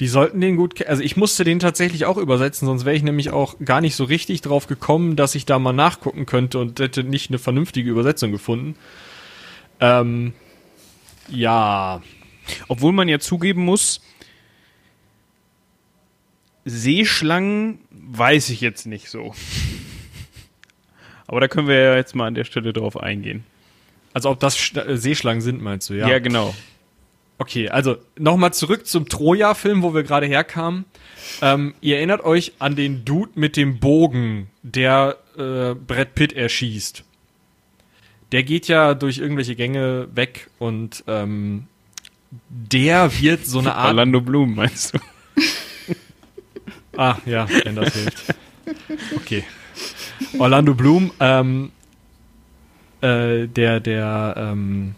Die 0.00 0.06
sollten 0.08 0.40
den 0.40 0.56
gut, 0.56 0.86
also 0.86 1.02
ich 1.02 1.16
musste 1.16 1.42
den 1.44 1.58
tatsächlich 1.58 2.04
auch 2.04 2.18
übersetzen, 2.18 2.66
sonst 2.66 2.84
wäre 2.84 2.94
ich 2.94 3.02
nämlich 3.02 3.30
auch 3.30 3.56
gar 3.64 3.80
nicht 3.80 3.96
so 3.96 4.04
richtig 4.04 4.42
drauf 4.42 4.68
gekommen, 4.68 5.16
dass 5.16 5.34
ich 5.34 5.44
da 5.44 5.58
mal 5.58 5.72
nachgucken 5.72 6.24
könnte 6.24 6.58
und 6.60 6.78
hätte 6.78 7.02
nicht 7.02 7.30
eine 7.30 7.38
vernünftige 7.38 7.90
Übersetzung 7.90 8.30
gefunden. 8.30 8.76
Ähm, 9.80 10.34
ja, 11.28 12.00
Obwohl 12.68 12.92
man 12.92 13.08
ja 13.08 13.18
zugeben 13.18 13.64
muss, 13.64 14.00
Seeschlangen 16.64 17.80
weiß 17.90 18.50
ich 18.50 18.60
jetzt 18.60 18.86
nicht 18.86 19.08
so. 19.08 19.34
Aber 21.26 21.40
da 21.40 21.48
können 21.48 21.68
wir 21.68 21.78
ja 21.78 21.96
jetzt 21.96 22.14
mal 22.14 22.26
an 22.26 22.34
der 22.34 22.44
Stelle 22.44 22.72
drauf 22.72 22.98
eingehen. 22.98 23.44
also 24.14 24.30
ob 24.30 24.40
das 24.40 24.74
äh, 24.74 24.96
Seeschlangen 24.96 25.40
sind, 25.40 25.62
meinst 25.62 25.90
du, 25.90 25.94
ja? 25.94 26.08
Ja, 26.08 26.18
genau. 26.18 26.54
Okay, 27.38 27.68
also 27.68 27.96
nochmal 28.18 28.52
zurück 28.52 28.86
zum 28.86 29.08
Troja-Film, 29.08 29.82
wo 29.82 29.94
wir 29.94 30.02
gerade 30.02 30.26
herkamen. 30.26 30.84
Ähm, 31.40 31.74
ihr 31.80 31.98
erinnert 31.98 32.24
euch 32.24 32.52
an 32.58 32.74
den 32.74 33.04
Dude 33.04 33.32
mit 33.36 33.56
dem 33.56 33.78
Bogen, 33.78 34.50
der 34.62 35.16
äh, 35.36 35.74
Brad 35.74 36.14
Pitt 36.16 36.32
erschießt. 36.32 37.04
Der 38.32 38.42
geht 38.42 38.66
ja 38.66 38.94
durch 38.94 39.18
irgendwelche 39.18 39.54
Gänge 39.54 40.08
weg 40.14 40.50
und 40.58 41.04
ähm, 41.06 41.68
der 42.48 43.20
wird 43.20 43.46
so 43.46 43.60
eine 43.60 43.74
Art. 43.74 43.88
Orlando 43.88 44.20
Bloom, 44.20 44.56
meinst 44.56 44.94
du? 44.94 44.98
Ah, 46.96 47.16
ja, 47.24 47.46
wenn 47.64 47.76
das 47.76 47.94
hilft. 47.94 48.34
Okay. 49.14 49.44
Orlando 50.38 50.74
Bloom, 50.74 51.12
ähm, 51.20 51.70
äh, 53.00 53.46
der, 53.46 53.78
der, 53.78 54.34
ähm, 54.36 54.96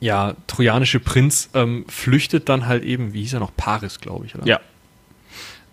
ja, 0.00 0.34
trojanische 0.46 1.00
Prinz, 1.00 1.50
ähm, 1.54 1.84
flüchtet 1.88 2.48
dann 2.48 2.66
halt 2.66 2.84
eben, 2.84 3.12
wie 3.12 3.22
hieß 3.22 3.34
er 3.34 3.40
noch, 3.40 3.52
Paris, 3.56 4.00
glaube 4.00 4.26
ich, 4.26 4.34
oder? 4.34 4.46
Ja. 4.46 4.60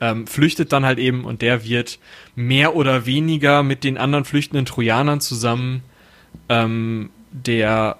Ähm, 0.01 0.27
flüchtet 0.27 0.74
dann 0.74 0.86
halt 0.86 1.00
eben 1.00 1.24
und 1.24 1.41
der 1.41 1.63
wird 1.63 2.00
mehr 2.36 2.75
oder 2.75 3.05
weniger 3.05 3.63
mit 3.63 3.84
den 3.84 3.98
anderen 3.98 4.25
flüchtenden 4.25 4.65
Trojanern 4.65 5.22
zusammen 5.22 5.84
ähm, 6.50 7.12
der 7.32 7.98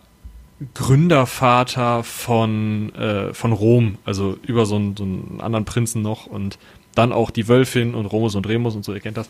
Gründervater 0.74 2.04
von, 2.04 2.94
äh, 2.96 3.34
von 3.34 3.52
Rom, 3.52 3.98
also 4.04 4.38
über 4.46 4.66
so 4.66 4.76
einen, 4.76 4.98
so 4.98 5.04
einen 5.04 5.40
anderen 5.42 5.66
Prinzen 5.66 6.02
noch 6.02 6.26
und 6.26 6.58
dann 6.96 7.12
auch 7.12 7.30
die 7.30 7.48
Wölfin 7.48 7.94
und 7.94 8.06
Romus 8.06 8.36
und 8.36 8.48
Remus 8.48 8.76
und 8.76 8.84
so, 8.84 8.94
ihr 8.94 9.02
kennt 9.02 9.18
das. 9.18 9.30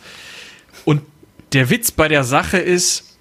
Und 0.86 1.02
der 1.54 1.70
Witz 1.70 1.92
bei 1.92 2.08
der 2.08 2.24
Sache 2.24 2.58
ist, 2.58 3.15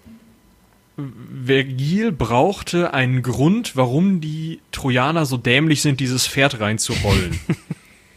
Vergil 0.97 2.13
brauchte 2.13 2.95
einen 2.95 3.23
Grund, 3.23 3.75
warum 3.75 4.21
die 4.21 4.61
Trojaner 4.71 5.27
so 5.27 5.37
dämlich 5.37 5.83
sind, 5.83 5.99
dieses 5.99 6.27
Pferd 6.27 6.61
reinzurollen. 6.61 7.41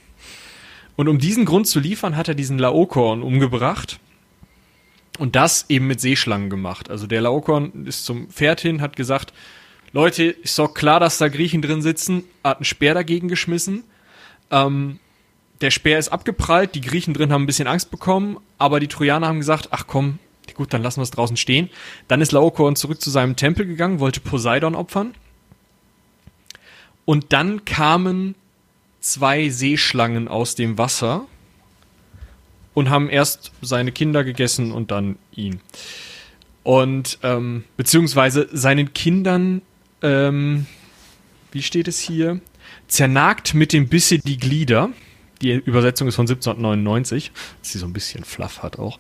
und 0.95 1.07
um 1.07 1.17
diesen 1.17 1.45
Grund 1.45 1.67
zu 1.67 1.79
liefern, 1.79 2.15
hat 2.15 2.27
er 2.27 2.35
diesen 2.35 2.59
Laokoon 2.59 3.23
umgebracht 3.23 3.99
und 5.17 5.35
das 5.35 5.65
eben 5.69 5.87
mit 5.87 5.99
Seeschlangen 5.99 6.51
gemacht. 6.51 6.91
Also 6.91 7.07
der 7.07 7.21
Laokoon 7.21 7.87
ist 7.87 8.05
zum 8.05 8.29
Pferd 8.29 8.61
hin, 8.61 8.81
hat 8.81 8.95
gesagt, 8.95 9.33
Leute, 9.91 10.25
ist 10.25 10.59
doch 10.59 10.73
klar, 10.73 10.99
dass 10.99 11.17
da 11.17 11.29
Griechen 11.29 11.63
drin 11.63 11.81
sitzen, 11.81 12.23
hat 12.43 12.57
einen 12.57 12.65
Speer 12.65 12.93
dagegen 12.93 13.27
geschmissen. 13.27 13.83
Ähm, 14.51 14.99
der 15.61 15.71
Speer 15.71 15.97
ist 15.97 16.09
abgeprallt, 16.09 16.75
die 16.75 16.81
Griechen 16.81 17.15
drin 17.15 17.31
haben 17.31 17.43
ein 17.43 17.47
bisschen 17.47 17.67
Angst 17.67 17.89
bekommen, 17.89 18.37
aber 18.59 18.79
die 18.79 18.87
Trojaner 18.87 19.27
haben 19.27 19.39
gesagt, 19.39 19.69
ach 19.71 19.87
komm, 19.87 20.19
gut, 20.55 20.73
dann 20.73 20.83
lassen 20.83 20.99
wir 20.99 21.03
es 21.03 21.11
draußen 21.11 21.37
stehen. 21.37 21.69
Dann 22.07 22.21
ist 22.21 22.31
Laokoon 22.31 22.75
zurück 22.75 23.01
zu 23.01 23.09
seinem 23.09 23.35
Tempel 23.35 23.65
gegangen, 23.65 23.99
wollte 23.99 24.19
Poseidon 24.19 24.75
opfern. 24.75 25.13
Und 27.05 27.31
dann 27.33 27.65
kamen 27.65 28.35
zwei 28.99 29.49
Seeschlangen 29.49 30.27
aus 30.27 30.55
dem 30.55 30.77
Wasser 30.77 31.25
und 32.73 32.89
haben 32.89 33.09
erst 33.09 33.51
seine 33.61 33.91
Kinder 33.91 34.23
gegessen 34.23 34.71
und 34.71 34.91
dann 34.91 35.17
ihn. 35.31 35.61
Und 36.63 37.17
ähm, 37.23 37.63
beziehungsweise 37.77 38.49
seinen 38.51 38.93
Kindern, 38.93 39.61
ähm, 40.01 40.65
wie 41.53 41.63
steht 41.63 41.87
es 41.87 41.99
hier? 41.99 42.41
Zernagt 42.89 43.53
mit 43.53 43.71
dem 43.71 43.87
Bisse 43.87 44.19
die 44.19 44.37
Glieder. 44.37 44.89
Die 45.41 45.51
Übersetzung 45.51 46.07
ist 46.07 46.15
von 46.15 46.23
1799, 46.23 47.31
dass 47.61 47.71
sie 47.71 47.77
so 47.77 47.85
ein 47.85 47.93
bisschen 47.93 48.23
Fluff 48.23 48.63
hat 48.63 48.79
auch. 48.79 48.99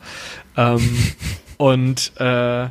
Ähm, 0.55 0.97
und 1.57 2.11
äh, 2.17 2.69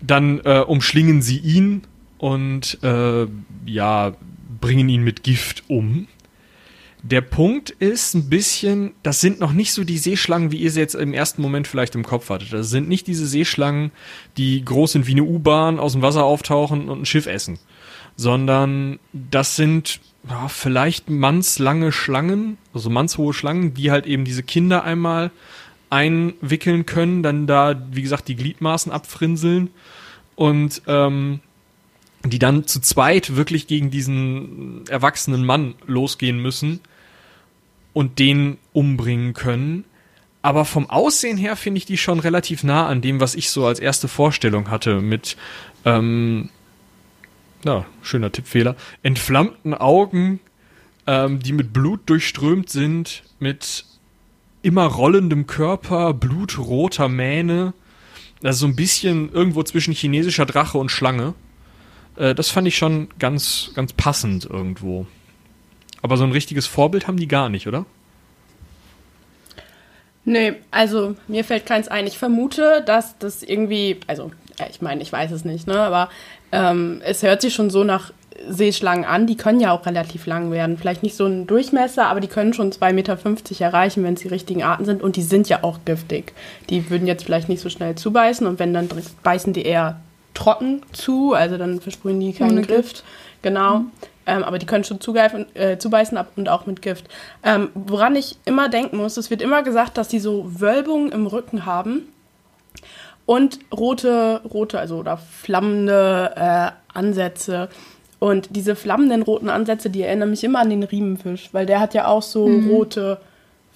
dann 0.00 0.40
äh, 0.40 0.64
umschlingen 0.66 1.22
sie 1.22 1.38
ihn 1.38 1.82
und 2.18 2.78
äh, 2.82 3.26
ja, 3.66 4.12
bringen 4.60 4.88
ihn 4.88 5.02
mit 5.02 5.22
Gift 5.22 5.64
um. 5.68 6.06
Der 7.02 7.22
Punkt 7.22 7.70
ist 7.70 8.14
ein 8.14 8.28
bisschen, 8.28 8.92
das 9.02 9.22
sind 9.22 9.40
noch 9.40 9.52
nicht 9.52 9.72
so 9.72 9.84
die 9.84 9.96
Seeschlangen, 9.96 10.52
wie 10.52 10.58
ihr 10.58 10.70
sie 10.70 10.80
jetzt 10.80 10.94
im 10.94 11.14
ersten 11.14 11.40
Moment 11.40 11.66
vielleicht 11.66 11.94
im 11.94 12.04
Kopf 12.04 12.28
hattet. 12.28 12.52
Das 12.52 12.68
sind 12.68 12.90
nicht 12.90 13.06
diese 13.06 13.26
Seeschlangen, 13.26 13.90
die 14.36 14.62
groß 14.62 14.92
sind 14.92 15.06
wie 15.06 15.12
eine 15.12 15.22
U-Bahn, 15.22 15.78
aus 15.78 15.92
dem 15.92 16.02
Wasser 16.02 16.24
auftauchen 16.24 16.90
und 16.90 17.00
ein 17.00 17.06
Schiff 17.06 17.26
essen. 17.26 17.58
Sondern 18.20 18.98
das 19.14 19.56
sind 19.56 19.98
ja, 20.28 20.48
vielleicht 20.48 21.08
mannslange 21.08 21.90
Schlangen, 21.90 22.58
also 22.74 22.90
mannshohe 22.90 23.32
Schlangen, 23.32 23.72
die 23.72 23.90
halt 23.90 24.04
eben 24.04 24.26
diese 24.26 24.42
Kinder 24.42 24.84
einmal 24.84 25.30
einwickeln 25.88 26.84
können, 26.84 27.22
dann 27.22 27.46
da, 27.46 27.80
wie 27.90 28.02
gesagt, 28.02 28.28
die 28.28 28.36
Gliedmaßen 28.36 28.92
abfrinseln 28.92 29.70
und 30.36 30.82
ähm, 30.86 31.40
die 32.22 32.38
dann 32.38 32.66
zu 32.66 32.80
zweit 32.80 33.36
wirklich 33.36 33.66
gegen 33.68 33.90
diesen 33.90 34.86
erwachsenen 34.88 35.46
Mann 35.46 35.74
losgehen 35.86 36.42
müssen 36.42 36.80
und 37.94 38.18
den 38.18 38.58
umbringen 38.74 39.32
können. 39.32 39.86
Aber 40.42 40.66
vom 40.66 40.90
Aussehen 40.90 41.38
her 41.38 41.56
finde 41.56 41.78
ich 41.78 41.86
die 41.86 41.96
schon 41.96 42.20
relativ 42.20 42.64
nah 42.64 42.86
an 42.86 43.00
dem, 43.00 43.18
was 43.18 43.34
ich 43.34 43.48
so 43.48 43.64
als 43.64 43.80
erste 43.80 44.08
Vorstellung 44.08 44.70
hatte 44.70 45.00
mit, 45.00 45.38
ähm, 45.86 46.50
ja, 47.64 47.86
schöner 48.02 48.32
Tippfehler, 48.32 48.76
entflammten 49.02 49.74
Augen, 49.74 50.40
ähm, 51.06 51.40
die 51.40 51.52
mit 51.52 51.72
Blut 51.72 52.00
durchströmt 52.06 52.70
sind, 52.70 53.22
mit 53.38 53.84
immer 54.62 54.86
rollendem 54.86 55.46
Körper, 55.46 56.14
blutroter 56.14 57.08
Mähne. 57.08 57.72
Also 58.42 58.60
so 58.60 58.66
ein 58.66 58.76
bisschen 58.76 59.32
irgendwo 59.32 59.62
zwischen 59.62 59.92
chinesischer 59.92 60.46
Drache 60.46 60.78
und 60.78 60.90
Schlange. 60.90 61.34
Äh, 62.16 62.34
das 62.34 62.50
fand 62.50 62.68
ich 62.68 62.76
schon 62.76 63.08
ganz, 63.18 63.72
ganz 63.74 63.92
passend 63.92 64.44
irgendwo. 64.44 65.06
Aber 66.02 66.16
so 66.16 66.24
ein 66.24 66.32
richtiges 66.32 66.66
Vorbild 66.66 67.06
haben 67.06 67.18
die 67.18 67.28
gar 67.28 67.48
nicht, 67.48 67.66
oder? 67.66 67.84
Nee, 70.24 70.54
also 70.70 71.16
mir 71.28 71.44
fällt 71.44 71.66
keins 71.66 71.88
ein. 71.88 72.06
Ich 72.06 72.18
vermute, 72.18 72.82
dass 72.86 73.18
das 73.18 73.42
irgendwie, 73.42 74.00
also 74.06 74.30
ich 74.70 74.82
meine, 74.82 75.02
ich 75.02 75.10
weiß 75.10 75.30
es 75.30 75.44
nicht, 75.44 75.66
ne, 75.66 75.80
aber 75.80 76.10
ähm, 76.52 77.00
es 77.04 77.22
hört 77.22 77.42
sich 77.42 77.54
schon 77.54 77.70
so 77.70 77.84
nach 77.84 78.12
Seeschlangen 78.48 79.04
an. 79.04 79.26
Die 79.26 79.36
können 79.36 79.60
ja 79.60 79.72
auch 79.72 79.86
relativ 79.86 80.26
lang 80.26 80.50
werden. 80.50 80.78
Vielleicht 80.78 81.02
nicht 81.02 81.16
so 81.16 81.26
ein 81.26 81.46
Durchmesser, 81.46 82.06
aber 82.06 82.20
die 82.20 82.28
können 82.28 82.54
schon 82.54 82.72
2,50 82.72 82.92
Meter 82.92 83.18
erreichen, 83.64 84.02
wenn 84.04 84.14
es 84.14 84.20
die 84.20 84.28
richtigen 84.28 84.62
Arten 84.62 84.84
sind. 84.84 85.02
Und 85.02 85.16
die 85.16 85.22
sind 85.22 85.48
ja 85.48 85.62
auch 85.62 85.80
giftig. 85.84 86.32
Die 86.70 86.90
würden 86.90 87.06
jetzt 87.06 87.24
vielleicht 87.24 87.48
nicht 87.48 87.60
so 87.60 87.68
schnell 87.68 87.94
zubeißen 87.94 88.46
und 88.46 88.58
wenn, 88.58 88.72
dann 88.72 88.88
beißen 89.22 89.52
die 89.52 89.62
eher 89.62 90.00
trocken 90.34 90.82
zu, 90.92 91.34
also 91.34 91.58
dann 91.58 91.80
versprühen 91.80 92.20
die 92.20 92.32
keinen 92.32 92.66
Gift. 92.66 93.04
Genau. 93.42 93.80
Mhm. 93.80 93.90
Ähm, 94.26 94.44
aber 94.44 94.58
die 94.58 94.66
können 94.66 94.84
schon 94.84 95.00
zugreifen, 95.00 95.46
äh, 95.54 95.78
zubeißen 95.78 96.16
ab 96.16 96.32
und 96.36 96.48
auch 96.48 96.66
mit 96.66 96.82
Gift. 96.82 97.08
Ähm, 97.42 97.70
woran 97.74 98.14
ich 98.16 98.36
immer 98.44 98.68
denken 98.68 98.96
muss, 98.96 99.16
es 99.16 99.30
wird 99.30 99.42
immer 99.42 99.62
gesagt, 99.62 99.98
dass 99.98 100.08
die 100.08 100.20
so 100.20 100.60
Wölbungen 100.60 101.10
im 101.10 101.26
Rücken 101.26 101.66
haben 101.66 102.02
und 103.26 103.58
rote, 103.72 104.40
rote, 104.52 104.78
also 104.78 104.96
oder 104.96 105.16
flammende 105.16 106.32
äh, 106.36 106.70
Ansätze. 106.92 107.68
Und 108.18 108.54
diese 108.54 108.76
flammenden 108.76 109.22
roten 109.22 109.48
Ansätze, 109.48 109.88
die 109.88 110.02
erinnern 110.02 110.30
mich 110.30 110.44
immer 110.44 110.58
an 110.58 110.70
den 110.70 110.82
Riemenfisch, 110.82 111.48
weil 111.52 111.64
der 111.64 111.80
hat 111.80 111.94
ja 111.94 112.06
auch 112.06 112.22
so 112.22 112.46
mhm. 112.46 112.68
rote 112.68 113.18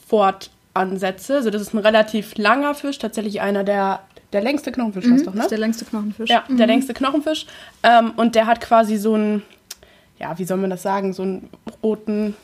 Fortansätze. 0.07 1.37
Also 1.37 1.51
das 1.51 1.63
ist 1.63 1.73
ein 1.73 1.79
relativ 1.79 2.37
langer 2.37 2.75
Fisch, 2.75 2.99
tatsächlich 2.99 3.41
einer 3.41 3.65
der 3.65 4.01
der 4.35 4.43
längste 4.43 4.73
Knochenfisch 4.73 5.07
mhm, 5.07 5.25
doch, 5.25 5.35
ne? 5.35 5.43
Ist 5.43 5.53
der 5.53 5.59
längste 5.59 5.85
Knochenfisch. 5.85 6.29
Ja, 6.29 6.43
mhm. 6.49 6.57
der 6.57 6.67
längste 6.67 6.93
Knochenfisch. 6.93 7.47
Ähm, 7.85 8.13
und 8.17 8.35
der 8.35 8.47
hat 8.47 8.61
quasi 8.61 8.97
so 8.97 9.15
ein, 9.15 9.43
ja, 10.19 10.37
wie 10.39 10.45
soll 10.45 10.57
man 10.57 10.71
das 10.71 10.83
sagen, 10.83 11.13
so 11.13 11.23
einen 11.23 11.49
roten, 11.85 12.35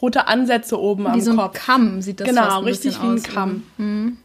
rote 0.00 0.26
Ansätze 0.26 0.78
oben 0.80 1.04
wie 1.04 1.08
am 1.08 1.20
so 1.20 1.36
Kopf. 1.36 1.54
Ein 1.54 1.60
Kamm 1.60 2.02
sieht 2.02 2.18
das 2.18 2.28
Genau, 2.28 2.60
richtig 2.62 3.00
wie 3.00 3.06
ein 3.06 3.22
Kamm. 3.22 3.62
Mhm. 3.78 4.16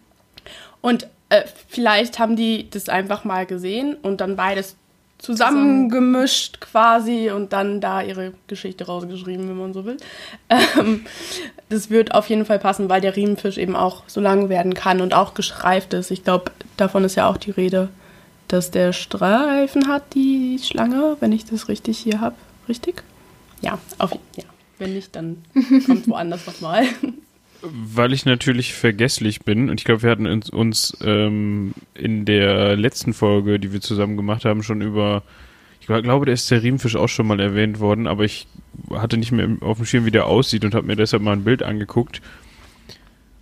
Und 0.81 1.07
äh, 1.29 1.43
vielleicht 1.67 2.19
haben 2.19 2.35
die 2.35 2.69
das 2.69 2.89
einfach 2.89 3.23
mal 3.23 3.45
gesehen 3.45 3.95
und 4.01 4.21
dann 4.21 4.35
beides 4.35 4.75
zusammengemischt 5.17 6.59
quasi 6.61 7.31
und 7.31 7.51
dann 7.51 7.81
da 7.81 8.01
ihre 8.01 8.33
Geschichte 8.47 8.85
rausgeschrieben, 8.85 9.49
wenn 9.49 9.57
man 9.57 9.73
so 9.73 9.85
will. 9.85 9.97
Ähm, 10.49 11.05
das 11.69 11.89
wird 11.89 12.13
auf 12.13 12.29
jeden 12.29 12.45
Fall 12.45 12.59
passen, 12.59 12.87
weil 12.87 13.01
der 13.01 13.15
Riemenfisch 13.15 13.57
eben 13.57 13.75
auch 13.75 14.03
so 14.07 14.21
lang 14.21 14.49
werden 14.49 14.73
kann 14.73 15.01
und 15.01 15.13
auch 15.13 15.33
geschreift 15.33 15.93
ist. 15.93 16.11
Ich 16.11 16.23
glaube, 16.23 16.51
davon 16.77 17.03
ist 17.03 17.15
ja 17.15 17.27
auch 17.27 17.37
die 17.37 17.51
Rede, 17.51 17.89
dass 18.47 18.71
der 18.71 18.93
Streifen 18.93 19.87
hat, 19.87 20.13
die 20.13 20.59
Schlange, 20.63 21.17
wenn 21.19 21.31
ich 21.31 21.45
das 21.45 21.67
richtig 21.67 21.97
hier 21.97 22.21
habe. 22.21 22.35
Richtig? 22.69 23.03
Ja, 23.61 23.79
auf, 23.97 24.11
ja. 24.35 24.43
Wenn 24.77 24.93
nicht, 24.93 25.15
dann 25.15 25.43
kommt 25.85 26.07
woanders 26.07 26.45
nochmal. 26.45 26.85
Weil 27.61 28.13
ich 28.13 28.25
natürlich 28.25 28.73
vergesslich 28.73 29.41
bin 29.41 29.69
und 29.69 29.79
ich 29.79 29.85
glaube, 29.85 30.03
wir 30.03 30.11
hatten 30.11 30.27
uns, 30.27 30.49
uns 30.49 30.97
ähm, 31.03 31.73
in 31.95 32.25
der 32.25 32.75
letzten 32.75 33.13
Folge, 33.13 33.59
die 33.59 33.73
wir 33.73 33.81
zusammen 33.81 34.15
gemacht 34.15 34.45
haben, 34.45 34.61
schon 34.63 34.81
über, 34.81 35.23
ich 35.79 35.87
glaube, 35.87 36.25
der 36.25 36.35
ist 36.35 36.51
der 36.51 36.61
Riemenfisch 36.61 36.95
auch 36.95 37.09
schon 37.09 37.27
mal 37.27 37.39
erwähnt 37.39 37.79
worden, 37.79 38.05
aber 38.07 38.25
ich 38.25 38.47
hatte 38.91 39.17
nicht 39.17 39.31
mehr 39.31 39.49
auf 39.61 39.77
dem 39.77 39.85
Schirm, 39.85 40.05
wie 40.05 40.11
der 40.11 40.27
aussieht 40.27 40.65
und 40.65 40.75
habe 40.75 40.85
mir 40.85 40.95
deshalb 40.95 41.23
mal 41.23 41.33
ein 41.33 41.43
Bild 41.43 41.63
angeguckt. 41.63 42.21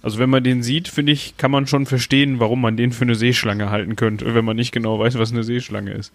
Also 0.02 0.20
wenn 0.20 0.30
man 0.30 0.44
den 0.44 0.62
sieht, 0.64 0.88
finde 0.88 1.12
ich, 1.12 1.36
kann 1.36 1.52
man 1.52 1.68
schon 1.68 1.86
verstehen, 1.86 2.40
warum 2.40 2.62
man 2.62 2.78
den 2.78 2.92
für 2.92 3.06
eine 3.06 3.16
Seeschlange 3.16 3.72
halten 3.72 3.96
könnte, 3.96 4.36
wenn 4.36 4.46
man 4.46 4.56
nicht 4.56 4.72
genau 4.72 5.00
weiß, 5.00 5.18
was 5.18 5.32
eine 5.32 5.44
Seeschlange 5.44 5.92
ist. 5.92 6.14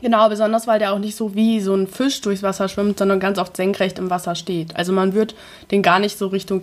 Genau, 0.00 0.28
besonders 0.28 0.66
weil 0.66 0.78
der 0.78 0.92
auch 0.92 0.98
nicht 0.98 1.16
so 1.16 1.34
wie 1.34 1.60
so 1.60 1.74
ein 1.74 1.86
Fisch 1.86 2.20
durchs 2.20 2.42
Wasser 2.42 2.68
schwimmt, 2.68 2.98
sondern 2.98 3.20
ganz 3.20 3.38
oft 3.38 3.56
senkrecht 3.56 3.98
im 3.98 4.10
Wasser 4.10 4.34
steht. 4.34 4.76
Also 4.76 4.92
man 4.92 5.14
wird 5.14 5.34
den 5.70 5.82
gar 5.82 5.98
nicht 5.98 6.18
so 6.18 6.28
Richtung 6.28 6.62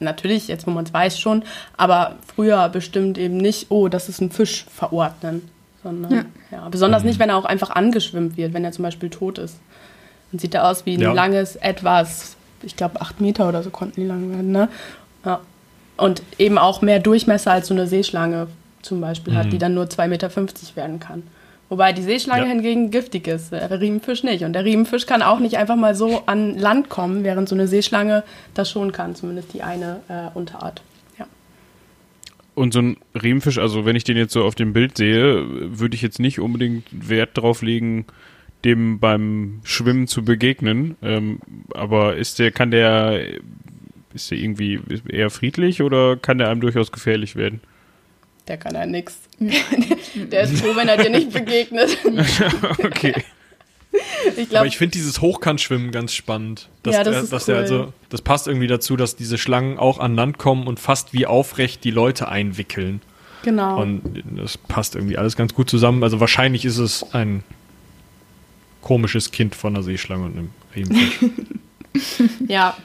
natürlich, 0.00 0.48
jetzt 0.48 0.66
wo 0.66 0.70
man 0.70 0.84
es 0.84 0.92
weiß 0.92 1.18
schon, 1.18 1.42
aber 1.76 2.16
früher 2.34 2.68
bestimmt 2.68 3.18
eben 3.18 3.36
nicht, 3.36 3.66
oh, 3.70 3.88
das 3.88 4.08
ist 4.08 4.20
ein 4.20 4.30
Fisch 4.30 4.66
verordnen. 4.74 5.48
Sondern, 5.82 6.12
ja. 6.12 6.24
ja 6.50 6.68
besonders 6.68 7.04
nicht, 7.04 7.18
wenn 7.18 7.28
er 7.28 7.36
auch 7.36 7.44
einfach 7.44 7.70
angeschwimmt 7.70 8.36
wird, 8.36 8.52
wenn 8.52 8.64
er 8.64 8.72
zum 8.72 8.82
Beispiel 8.82 9.10
tot 9.10 9.38
ist. 9.38 9.56
Dann 10.32 10.38
sieht 10.38 10.54
er 10.54 10.68
aus 10.68 10.86
wie 10.86 10.94
ein 10.94 11.00
ja. 11.00 11.12
langes 11.12 11.56
Etwas, 11.56 12.36
ich 12.62 12.76
glaube 12.76 13.00
acht 13.00 13.20
Meter 13.20 13.48
oder 13.48 13.62
so 13.62 13.70
konnten 13.70 14.00
die 14.00 14.06
lang 14.06 14.30
werden, 14.30 14.52
ne? 14.52 14.68
Ja. 15.24 15.40
Und 15.96 16.22
eben 16.38 16.58
auch 16.58 16.82
mehr 16.82 17.00
Durchmesser 17.00 17.52
als 17.52 17.68
so 17.68 17.74
eine 17.74 17.86
Seeschlange 17.86 18.48
zum 18.82 19.00
Beispiel 19.00 19.34
mhm. 19.34 19.38
hat, 19.38 19.46
die 19.46 19.56
mhm. 19.56 19.60
dann 19.60 19.74
nur 19.74 19.84
2,50 19.84 20.08
Meter 20.08 20.30
werden 20.76 21.00
kann. 21.00 21.22
Wobei 21.68 21.92
die 21.92 22.02
Seeschlange 22.02 22.44
ja. 22.44 22.48
hingegen 22.48 22.90
giftig 22.90 23.26
ist, 23.26 23.52
der 23.52 23.80
Riemenfisch 23.80 24.22
nicht. 24.22 24.42
Und 24.42 24.54
der 24.54 24.64
Riemenfisch 24.64 25.04
kann 25.04 25.20
auch 25.20 25.38
nicht 25.38 25.58
einfach 25.58 25.76
mal 25.76 25.94
so 25.94 26.22
an 26.24 26.56
Land 26.58 26.88
kommen, 26.88 27.24
während 27.24 27.48
so 27.48 27.54
eine 27.54 27.68
Seeschlange 27.68 28.24
das 28.54 28.70
schon 28.70 28.92
kann, 28.92 29.14
zumindest 29.14 29.52
die 29.52 29.62
eine 29.62 30.00
äh, 30.08 30.36
Unterart. 30.36 30.82
Ja. 31.18 31.26
Und 32.54 32.72
so 32.72 32.80
ein 32.80 32.96
Riemenfisch, 33.20 33.58
also 33.58 33.84
wenn 33.84 33.96
ich 33.96 34.04
den 34.04 34.16
jetzt 34.16 34.32
so 34.32 34.44
auf 34.44 34.54
dem 34.54 34.72
Bild 34.72 34.96
sehe, 34.96 35.44
würde 35.78 35.94
ich 35.94 36.00
jetzt 36.00 36.20
nicht 36.20 36.40
unbedingt 36.40 36.86
Wert 36.90 37.36
drauf 37.36 37.60
legen, 37.60 38.06
dem 38.64 38.98
beim 38.98 39.60
Schwimmen 39.62 40.06
zu 40.06 40.24
begegnen. 40.24 40.96
Ähm, 41.02 41.40
aber 41.74 42.16
ist 42.16 42.38
der, 42.38 42.50
kann 42.50 42.70
der, 42.70 43.26
ist 44.14 44.30
der 44.30 44.38
irgendwie 44.38 44.80
eher 45.06 45.28
friedlich 45.28 45.82
oder 45.82 46.16
kann 46.16 46.38
der 46.38 46.48
einem 46.48 46.62
durchaus 46.62 46.92
gefährlich 46.92 47.36
werden? 47.36 47.60
Der 48.48 48.56
kann 48.56 48.74
ja 48.74 48.86
nichts. 48.86 49.18
der 50.14 50.42
ist 50.42 50.60
froh, 50.60 50.74
wenn 50.74 50.88
er 50.88 50.96
dir 50.96 51.10
nicht 51.10 51.32
begegnet. 51.32 51.98
okay. 52.84 53.14
Ich 54.36 54.48
glaub, 54.50 54.60
Aber 54.60 54.66
ich 54.66 54.76
finde 54.76 54.92
dieses 54.92 55.20
Hochkantschwimmen 55.20 55.90
ganz 55.90 56.12
spannend. 56.12 56.68
Dass, 56.82 56.94
ja, 56.94 57.04
das, 57.04 57.24
ist 57.24 57.32
dass 57.32 57.48
cool. 57.48 57.54
also, 57.54 57.92
das 58.10 58.22
passt 58.22 58.46
irgendwie 58.46 58.66
dazu, 58.66 58.96
dass 58.96 59.16
diese 59.16 59.38
Schlangen 59.38 59.78
auch 59.78 59.98
an 59.98 60.14
Land 60.14 60.38
kommen 60.38 60.66
und 60.66 60.78
fast 60.78 61.12
wie 61.12 61.26
aufrecht 61.26 61.84
die 61.84 61.90
Leute 61.90 62.28
einwickeln. 62.28 63.00
Genau. 63.42 63.80
Und 63.80 64.22
das 64.36 64.58
passt 64.58 64.94
irgendwie 64.94 65.16
alles 65.16 65.36
ganz 65.36 65.54
gut 65.54 65.70
zusammen. 65.70 66.02
Also 66.02 66.20
wahrscheinlich 66.20 66.64
ist 66.64 66.78
es 66.78 67.14
ein 67.14 67.44
komisches 68.82 69.30
Kind 69.30 69.54
von 69.54 69.74
einer 69.74 69.82
Seeschlange 69.82 70.24
und 70.24 70.38
einem 70.38 70.50
Riemenfisch. 70.74 71.30
ja, 72.48 72.76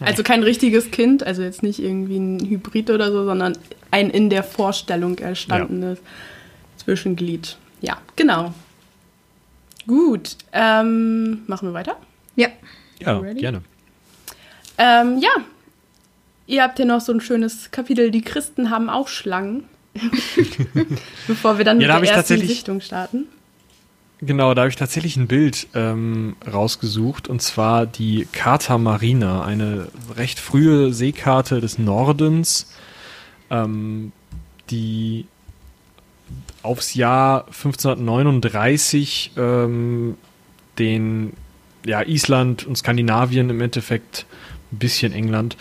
also 0.00 0.22
kein 0.22 0.42
richtiges 0.42 0.90
Kind, 0.90 1.22
also 1.22 1.42
jetzt 1.42 1.62
nicht 1.62 1.78
irgendwie 1.78 2.18
ein 2.18 2.40
Hybrid 2.40 2.90
oder 2.90 3.10
so, 3.10 3.24
sondern 3.24 3.56
ein 3.90 4.10
in 4.10 4.28
der 4.28 4.42
Vorstellung 4.42 5.18
erstandenes 5.18 5.98
ja. 5.98 6.84
Zwischenglied. 6.84 7.56
Ja, 7.80 7.98
genau. 8.14 8.52
Gut, 9.86 10.36
ähm, 10.52 11.42
machen 11.46 11.68
wir 11.68 11.72
weiter? 11.72 11.96
Ja. 12.34 12.48
Ja, 13.00 13.20
gerne. 13.20 13.62
Ähm, 14.78 15.18
ja, 15.18 15.30
ihr 16.46 16.62
habt 16.62 16.76
hier 16.76 16.86
noch 16.86 17.00
so 17.00 17.12
ein 17.12 17.20
schönes 17.20 17.70
Kapitel, 17.70 18.10
die 18.10 18.22
Christen 18.22 18.70
haben 18.70 18.90
auch 18.90 19.08
Schlangen. 19.08 19.64
Bevor 21.26 21.56
wir 21.56 21.64
dann 21.64 21.80
ja, 21.80 21.98
mit 21.98 22.08
der 22.08 22.16
ersten 22.16 22.38
Sichtung 22.38 22.80
starten. 22.80 23.26
Genau, 24.20 24.54
da 24.54 24.62
habe 24.62 24.70
ich 24.70 24.76
tatsächlich 24.76 25.16
ein 25.16 25.26
Bild 25.26 25.68
ähm, 25.74 26.36
rausgesucht 26.50 27.28
und 27.28 27.42
zwar 27.42 27.84
die 27.84 28.26
Carta 28.32 28.78
Marina, 28.78 29.44
eine 29.44 29.88
recht 30.16 30.38
frühe 30.38 30.94
Seekarte 30.94 31.60
des 31.60 31.78
Nordens, 31.78 32.72
ähm, 33.50 34.12
die 34.70 35.26
aufs 36.62 36.94
Jahr 36.94 37.46
1539 37.48 39.32
ähm, 39.36 40.16
den 40.78 41.34
ja, 41.84 42.02
Island 42.02 42.66
und 42.66 42.76
Skandinavien 42.76 43.50
im 43.50 43.60
Endeffekt 43.60 44.24
ein 44.72 44.78
bisschen 44.78 45.12
England 45.12 45.58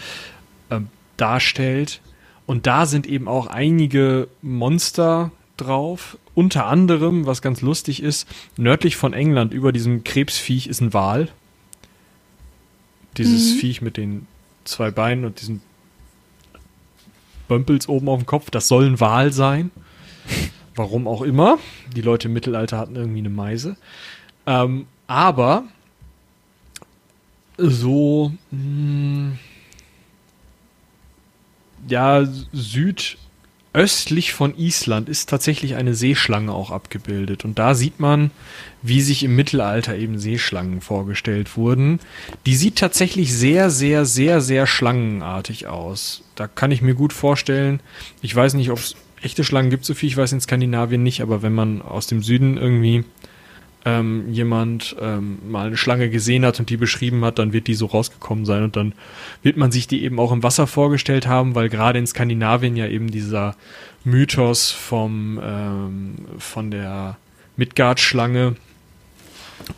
ähm, 0.71 0.87
darstellt. 1.17 1.99
Und 2.45 2.67
da 2.67 2.85
sind 2.85 3.05
eben 3.05 3.27
auch 3.27 3.47
einige 3.47 4.29
Monster 4.41 5.31
drauf. 5.57 6.17
Unter 6.33 6.65
anderem, 6.67 7.25
was 7.25 7.41
ganz 7.41 7.61
lustig 7.61 8.01
ist, 8.03 8.27
nördlich 8.57 8.95
von 8.95 9.13
England 9.13 9.53
über 9.53 9.71
diesem 9.71 10.03
Krebsviech 10.03 10.67
ist 10.67 10.81
ein 10.81 10.93
Wal. 10.93 11.29
Dieses 13.17 13.55
Mhm. 13.55 13.59
Viech 13.59 13.81
mit 13.81 13.97
den 13.97 14.27
zwei 14.65 14.91
Beinen 14.91 15.25
und 15.25 15.39
diesen 15.41 15.61
Bömpels 17.47 17.87
oben 17.87 18.09
auf 18.09 18.19
dem 18.19 18.25
Kopf, 18.25 18.49
das 18.49 18.67
soll 18.67 18.85
ein 18.85 18.99
Wal 18.99 19.31
sein. 19.31 19.71
Warum 20.75 21.07
auch 21.07 21.21
immer. 21.21 21.57
Die 21.95 22.01
Leute 22.01 22.27
im 22.27 22.33
Mittelalter 22.33 22.77
hatten 22.77 22.95
irgendwie 22.95 23.19
eine 23.19 23.29
Meise. 23.29 23.77
Ähm, 24.45 24.87
aber 25.07 25.63
so 27.57 28.33
mh, 28.51 29.37
ja 31.87 32.27
südöstlich 33.75 34.33
von 34.33 34.57
Island 34.57 35.09
ist 35.09 35.29
tatsächlich 35.29 35.75
eine 35.75 35.95
Seeschlange 35.95 36.53
auch 36.53 36.71
abgebildet 36.71 37.43
und 37.43 37.59
da 37.59 37.75
sieht 37.75 37.99
man, 37.99 38.31
wie 38.81 39.01
sich 39.01 39.21
im 39.23 39.35
Mittelalter 39.35 39.97
eben 39.97 40.17
Seeschlangen 40.17 40.79
vorgestellt 40.79 41.57
wurden. 41.57 41.99
Die 42.45 42.55
sieht 42.55 42.77
tatsächlich 42.77 43.33
sehr, 43.33 43.69
sehr, 43.69 44.05
sehr, 44.05 44.39
sehr 44.39 44.65
schlangenartig 44.65 45.67
aus. 45.67 46.23
Da 46.35 46.47
kann 46.47 46.71
ich 46.71 46.81
mir 46.81 46.95
gut 46.95 47.11
vorstellen. 47.11 47.81
Ich 48.21 48.33
weiß 48.33 48.53
nicht, 48.53 48.71
ob 48.71 48.77
es 48.77 48.95
echte 49.21 49.43
Schlangen 49.43 49.69
gibt, 49.69 49.83
so 49.83 49.93
viel 49.93 50.07
ich 50.07 50.15
weiß 50.15 50.31
in 50.31 50.39
Skandinavien 50.41 51.03
nicht, 51.03 51.19
aber 51.19 51.41
wenn 51.41 51.53
man 51.53 51.81
aus 51.81 52.07
dem 52.07 52.23
Süden 52.23 52.55
irgendwie 52.55 53.03
ähm, 53.85 54.31
jemand 54.31 54.95
ähm, 54.99 55.37
mal 55.47 55.67
eine 55.67 55.77
Schlange 55.77 56.09
gesehen 56.09 56.43
hat 56.43 56.59
und 56.59 56.69
die 56.69 56.77
beschrieben 56.77 57.23
hat, 57.23 57.37
dann 57.37 57.53
wird 57.53 57.67
die 57.67 57.75
so 57.75 57.85
rausgekommen 57.85 58.45
sein 58.45 58.63
und 58.63 58.75
dann 58.75 58.93
wird 59.43 59.57
man 59.57 59.71
sich 59.71 59.87
die 59.87 60.03
eben 60.03 60.19
auch 60.19 60.31
im 60.31 60.41
Wasser 60.41 60.65
vorgestellt 60.65 61.27
haben, 61.27 61.53
weil 61.53 61.69
gerade 61.69 61.99
in 61.99 62.07
Skandinavien 62.07 62.75
ja 62.75 62.87
eben 62.87 63.11
dieser 63.11 63.55
Mythos 64.03 64.71
vom 64.71 65.39
ähm, 65.43 66.15
von 66.39 66.71
der 66.71 67.17
Midgard-Schlange, 67.57 68.55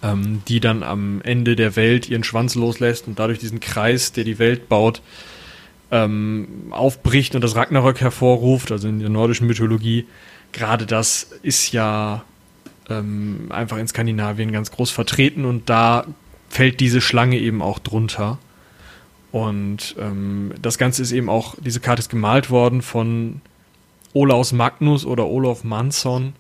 ähm, 0.02 0.42
die 0.48 0.62
dann 0.62 0.84
am 0.84 1.22
Ende 1.24 1.58
der 1.58 1.76
Welt 1.76 2.10
ihren 2.10 2.24
Schwanz 2.24 2.56
loslässt 2.56 3.08
und 3.08 3.20
dadurch 3.20 3.40
diesen 3.40 3.60
Kreis, 3.60 4.14
der 4.14 4.24
die 4.24 4.40
Welt 4.40 4.70
baut, 4.70 5.02
ähm, 5.92 6.68
aufbricht 6.70 7.36
und 7.36 7.42
das 7.42 7.56
Ragnarök 7.58 8.00
hervorruft, 8.00 8.72
also 8.72 8.88
in 8.88 9.00
der 9.00 9.10
nordischen 9.10 9.48
Mythologie. 9.48 10.06
Gerade 10.54 10.86
das 10.86 11.32
ist 11.44 11.74
ja 11.74 12.24
ähm, 12.90 13.48
einfach 13.50 13.78
in 13.78 13.88
Skandinavien 13.88 14.52
ganz 14.52 14.72
groß 14.72 14.92
vertreten 14.92 15.46
und 15.46 15.70
da 15.70 16.06
fällt 16.50 16.80
diese 16.80 17.02
Schlange 17.02 17.38
eben 17.38 17.62
auch 17.62 17.80
drunter. 17.80 18.38
Und 19.32 19.96
ähm, 20.00 20.54
das 20.62 20.78
Ganze 20.78 21.02
ist 21.02 21.12
eben 21.12 21.30
auch, 21.30 21.56
diese 21.60 21.80
Karte 21.80 22.00
ist 22.00 22.10
gemalt 22.10 22.50
worden 22.50 22.82
von 22.82 23.42
Olaus 24.14 24.54
Magnus 24.54 25.06
oder 25.06 25.28
Olof 25.28 25.64
Mansson, 25.64 26.34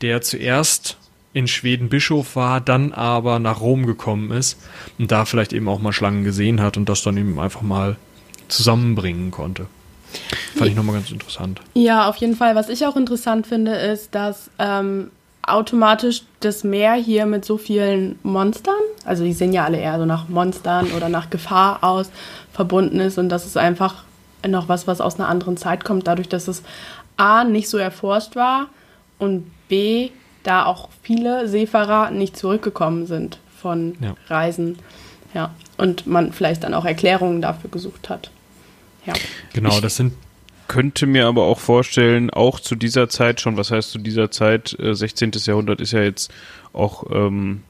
der 0.00 0.22
zuerst 0.22 0.96
in 1.34 1.46
Schweden 1.46 1.88
Bischof 1.88 2.36
war, 2.36 2.60
dann 2.60 2.92
aber 2.92 3.38
nach 3.38 3.60
Rom 3.60 3.86
gekommen 3.86 4.30
ist 4.32 4.58
und 4.98 5.12
da 5.12 5.24
vielleicht 5.24 5.52
eben 5.52 5.68
auch 5.68 5.80
mal 5.80 5.92
Schlangen 5.92 6.24
gesehen 6.24 6.60
hat 6.60 6.76
und 6.76 6.88
das 6.88 7.02
dann 7.02 7.16
eben 7.16 7.38
einfach 7.38 7.62
mal 7.62 7.96
zusammenbringen 8.48 9.30
konnte. 9.30 9.66
Fand 10.56 10.70
ich 10.70 10.76
nochmal 10.76 10.96
ganz 10.96 11.10
interessant. 11.10 11.60
Ja, 11.74 12.08
auf 12.08 12.16
jeden 12.16 12.36
Fall. 12.36 12.54
Was 12.54 12.68
ich 12.68 12.84
auch 12.86 12.96
interessant 12.96 13.46
finde, 13.46 13.72
ist, 13.72 14.14
dass 14.14 14.50
ähm, 14.58 15.10
automatisch 15.46 16.22
das 16.40 16.62
Meer 16.64 16.94
hier 16.94 17.26
mit 17.26 17.44
so 17.44 17.58
vielen 17.58 18.18
Monstern, 18.22 18.74
also 19.04 19.24
die 19.24 19.32
sehen 19.32 19.52
ja 19.52 19.64
alle 19.64 19.78
eher 19.78 19.98
so 19.98 20.04
nach 20.06 20.28
Monstern 20.28 20.92
oder 20.92 21.08
nach 21.08 21.30
Gefahr 21.30 21.82
aus, 21.82 22.10
verbunden 22.52 23.00
ist 23.00 23.18
und 23.18 23.28
das 23.28 23.44
ist 23.46 23.56
einfach 23.56 24.04
noch 24.46 24.68
was, 24.68 24.86
was 24.86 25.00
aus 25.00 25.16
einer 25.18 25.28
anderen 25.28 25.56
Zeit 25.56 25.84
kommt, 25.84 26.06
dadurch, 26.06 26.28
dass 26.28 26.48
es 26.48 26.62
A, 27.16 27.44
nicht 27.44 27.68
so 27.68 27.78
erforscht 27.78 28.36
war 28.36 28.66
und 29.18 29.50
B, 29.68 30.10
da 30.42 30.64
auch 30.66 30.88
viele 31.02 31.48
Seefahrer 31.48 32.10
nicht 32.10 32.36
zurückgekommen 32.36 33.06
sind 33.06 33.38
von 33.60 33.96
Ja. 34.00 34.14
Reisen. 34.28 34.78
Ja, 35.34 35.50
und 35.78 36.06
man 36.06 36.32
vielleicht 36.32 36.62
dann 36.64 36.74
auch 36.74 36.84
Erklärungen 36.84 37.40
dafür 37.40 37.70
gesucht 37.70 38.08
hat. 38.10 38.30
Ja. 39.06 39.14
Genau, 39.54 39.70
Ich- 39.70 39.80
das 39.80 39.96
sind 39.96 40.12
Könnte 40.72 41.06
mir 41.06 41.26
aber 41.26 41.42
auch 41.42 41.58
vorstellen, 41.60 42.30
auch 42.30 42.58
zu 42.58 42.76
dieser 42.76 43.10
Zeit 43.10 43.42
schon, 43.42 43.58
was 43.58 43.70
heißt 43.70 43.90
zu 43.90 43.98
dieser 43.98 44.30
Zeit, 44.30 44.74
äh, 44.80 44.94
16. 44.94 45.32
Jahrhundert 45.44 45.82
ist 45.82 45.92
ja 45.92 46.00
jetzt 46.02 46.32
auch, 46.72 47.04
ähm, 47.12 47.60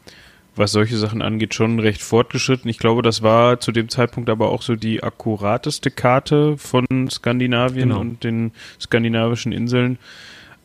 was 0.54 0.70
solche 0.70 0.96
Sachen 0.96 1.20
angeht, 1.20 1.52
schon 1.52 1.80
recht 1.80 2.00
fortgeschritten. 2.00 2.70
Ich 2.70 2.78
glaube, 2.78 3.02
das 3.02 3.20
war 3.20 3.58
zu 3.58 3.72
dem 3.72 3.88
Zeitpunkt 3.88 4.30
aber 4.30 4.50
auch 4.50 4.62
so 4.62 4.76
die 4.76 5.02
akkurateste 5.02 5.90
Karte 5.90 6.56
von 6.58 6.86
Skandinavien 7.10 7.88
Genau. 7.88 8.00
und 8.00 8.22
den 8.22 8.52
skandinavischen 8.80 9.50
Inseln. 9.50 9.98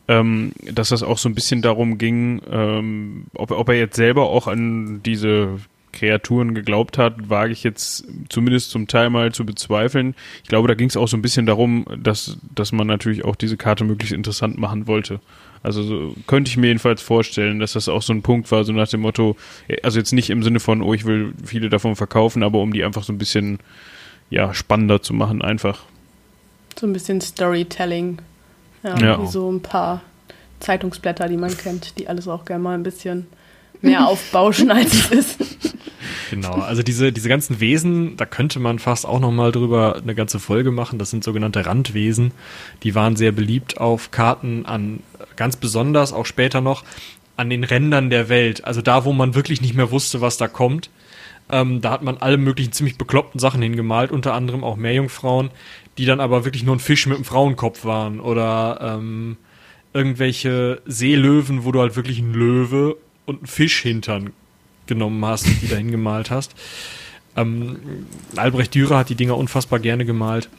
Ähm, 0.08 0.52
dass 0.72 0.90
das 0.90 1.02
auch 1.02 1.18
so 1.18 1.28
ein 1.30 1.36
bisschen 1.36 1.64
darum 1.64 1.98
ging, 1.98 2.42
ähm, 2.52 3.26
ob, 3.34 3.50
ob 3.50 3.68
er 3.70 3.76
jetzt 3.76 3.96
selber 3.96 4.30
auch 4.30 4.46
an 4.46 5.02
diese 5.04 5.58
Kreaturen 5.98 6.54
geglaubt 6.54 6.98
hat, 6.98 7.30
wage 7.30 7.52
ich 7.52 7.64
jetzt 7.64 8.06
zumindest 8.30 8.70
zum 8.72 8.88
Teil 8.88 9.10
mal 9.10 9.32
zu 9.32 9.46
bezweifeln. 9.46 10.16
Ich 10.44 10.50
glaube, 10.50 10.68
da 10.68 10.76
ging 10.76 10.88
es 10.90 10.98
auch 10.98 11.08
so 11.08 11.18
ein 11.18 11.22
bisschen 11.22 11.46
darum, 11.46 11.86
dass, 11.98 12.38
dass 12.54 12.72
man 12.72 12.88
natürlich 12.88 13.26
auch 13.26 13.36
diese 13.36 13.58
Karte 13.58 13.84
möglichst 13.84 14.14
interessant 14.14 14.58
machen 14.58 14.88
wollte. 14.88 15.20
Also 15.64 15.82
so, 15.82 16.16
könnte 16.28 16.50
ich 16.50 16.58
mir 16.58 16.68
jedenfalls 16.68 17.02
vorstellen, 17.02 17.60
dass 17.60 17.74
das 17.74 17.90
auch 17.90 18.02
so 18.04 18.14
ein 18.14 18.22
Punkt 18.22 18.52
war, 18.52 18.64
so 18.64 18.72
nach 18.74 18.88
dem 18.88 19.02
Motto, 19.02 19.36
also 19.82 19.98
jetzt 19.98 20.14
nicht 20.14 20.30
im 20.30 20.44
Sinne 20.44 20.60
von, 20.60 20.82
oh, 20.82 20.94
ich 20.94 21.06
will 21.06 21.34
viele 21.44 21.70
davon 21.70 21.96
verkaufen, 21.96 22.44
aber 22.44 22.60
um 22.62 22.72
die 22.74 22.84
einfach 22.84 23.04
so 23.04 23.12
ein 23.12 23.18
bisschen 23.18 23.60
ja, 24.30 24.54
spannender 24.54 25.02
zu 25.02 25.14
machen, 25.14 25.42
einfach. 25.42 25.80
So 26.80 26.86
ein 26.86 26.94
bisschen 26.94 27.22
Storytelling. 27.22 28.20
Ja, 28.84 28.98
Ja. 29.00 29.22
wie 29.22 29.28
so 29.28 29.52
ein 29.52 29.62
paar 29.62 30.02
Zeitungsblätter, 30.60 31.28
die 31.28 31.38
man 31.38 31.56
kennt, 31.58 31.98
die 31.98 32.08
alles 32.08 32.28
auch 32.28 32.46
gerne 32.46 32.64
mal 32.64 32.76
ein 32.76 32.84
bisschen 32.84 33.28
mehr 33.82 34.08
aufbauschen, 34.08 34.72
als 34.72 34.94
es 34.94 35.12
ist. 35.12 35.78
Genau, 36.30 36.54
also 36.54 36.84
diese, 36.84 37.12
diese 37.12 37.30
ganzen 37.30 37.60
Wesen, 37.60 38.18
da 38.18 38.26
könnte 38.26 38.60
man 38.60 38.80
fast 38.80 39.06
auch 39.06 39.20
nochmal 39.20 39.52
drüber 39.52 39.98
eine 40.02 40.16
ganze 40.16 40.40
Folge 40.40 40.72
machen. 40.72 41.00
Das 41.00 41.10
sind 41.10 41.24
sogenannte 41.24 41.66
Randwesen. 41.66 42.32
Die 42.84 42.96
waren 42.96 43.16
sehr 43.16 43.32
beliebt 43.32 43.80
auf 43.80 44.12
Karten 44.12 44.66
an, 44.66 45.02
ganz 45.36 45.56
besonders, 45.56 46.14
auch 46.14 46.26
später 46.26 46.62
noch, 46.62 46.84
an 47.36 47.50
den 47.50 47.64
Rändern 47.64 48.10
der 48.10 48.30
Welt. 48.30 48.66
Also 48.66 48.82
da, 48.82 49.06
wo 49.06 49.14
man 49.14 49.36
wirklich 49.36 49.62
nicht 49.62 49.76
mehr 49.76 49.92
wusste, 49.92 50.22
was 50.22 50.38
da 50.38 50.48
kommt. 50.48 50.90
Ähm, 51.50 51.80
da 51.82 51.92
hat 51.92 52.02
man 52.02 52.18
alle 52.18 52.38
möglichen 52.38 52.74
ziemlich 52.74 52.98
bekloppten 52.98 53.40
Sachen 53.40 53.62
hingemalt, 53.62 54.12
unter 54.12 54.34
anderem 54.34 54.64
auch 54.64 54.76
Meerjungfrauen, 54.76 55.50
die 55.98 56.06
dann 56.06 56.20
aber 56.20 56.44
wirklich 56.44 56.64
nur 56.64 56.76
ein 56.76 56.80
Fisch 56.80 57.06
mit 57.08 57.16
einem 57.16 57.26
Frauenkopf 57.26 57.86
waren. 57.86 58.20
Oder 58.20 58.80
ähm, 58.82 59.38
irgendwelche 59.94 60.82
Seelöwen, 60.86 61.64
wo 61.64 61.72
du 61.72 61.80
halt 61.80 61.96
wirklich 61.96 62.20
einen 62.20 62.34
Löwe 62.34 62.98
und 63.28 63.38
einen 63.38 63.48
Fischhintern 63.48 64.34
genommen 64.88 65.24
hast, 65.24 65.46
die 65.62 65.68
da 65.68 65.76
hingemalt 65.76 66.32
hast. 66.32 66.56
Ähm, 67.36 67.78
Albrecht 68.36 68.74
Dürer 68.74 68.98
hat 68.98 69.10
die 69.10 69.16
Dinger 69.16 69.38
unfassbar 69.38 69.80
gerne 69.80 70.06
gemalt. 70.06 70.50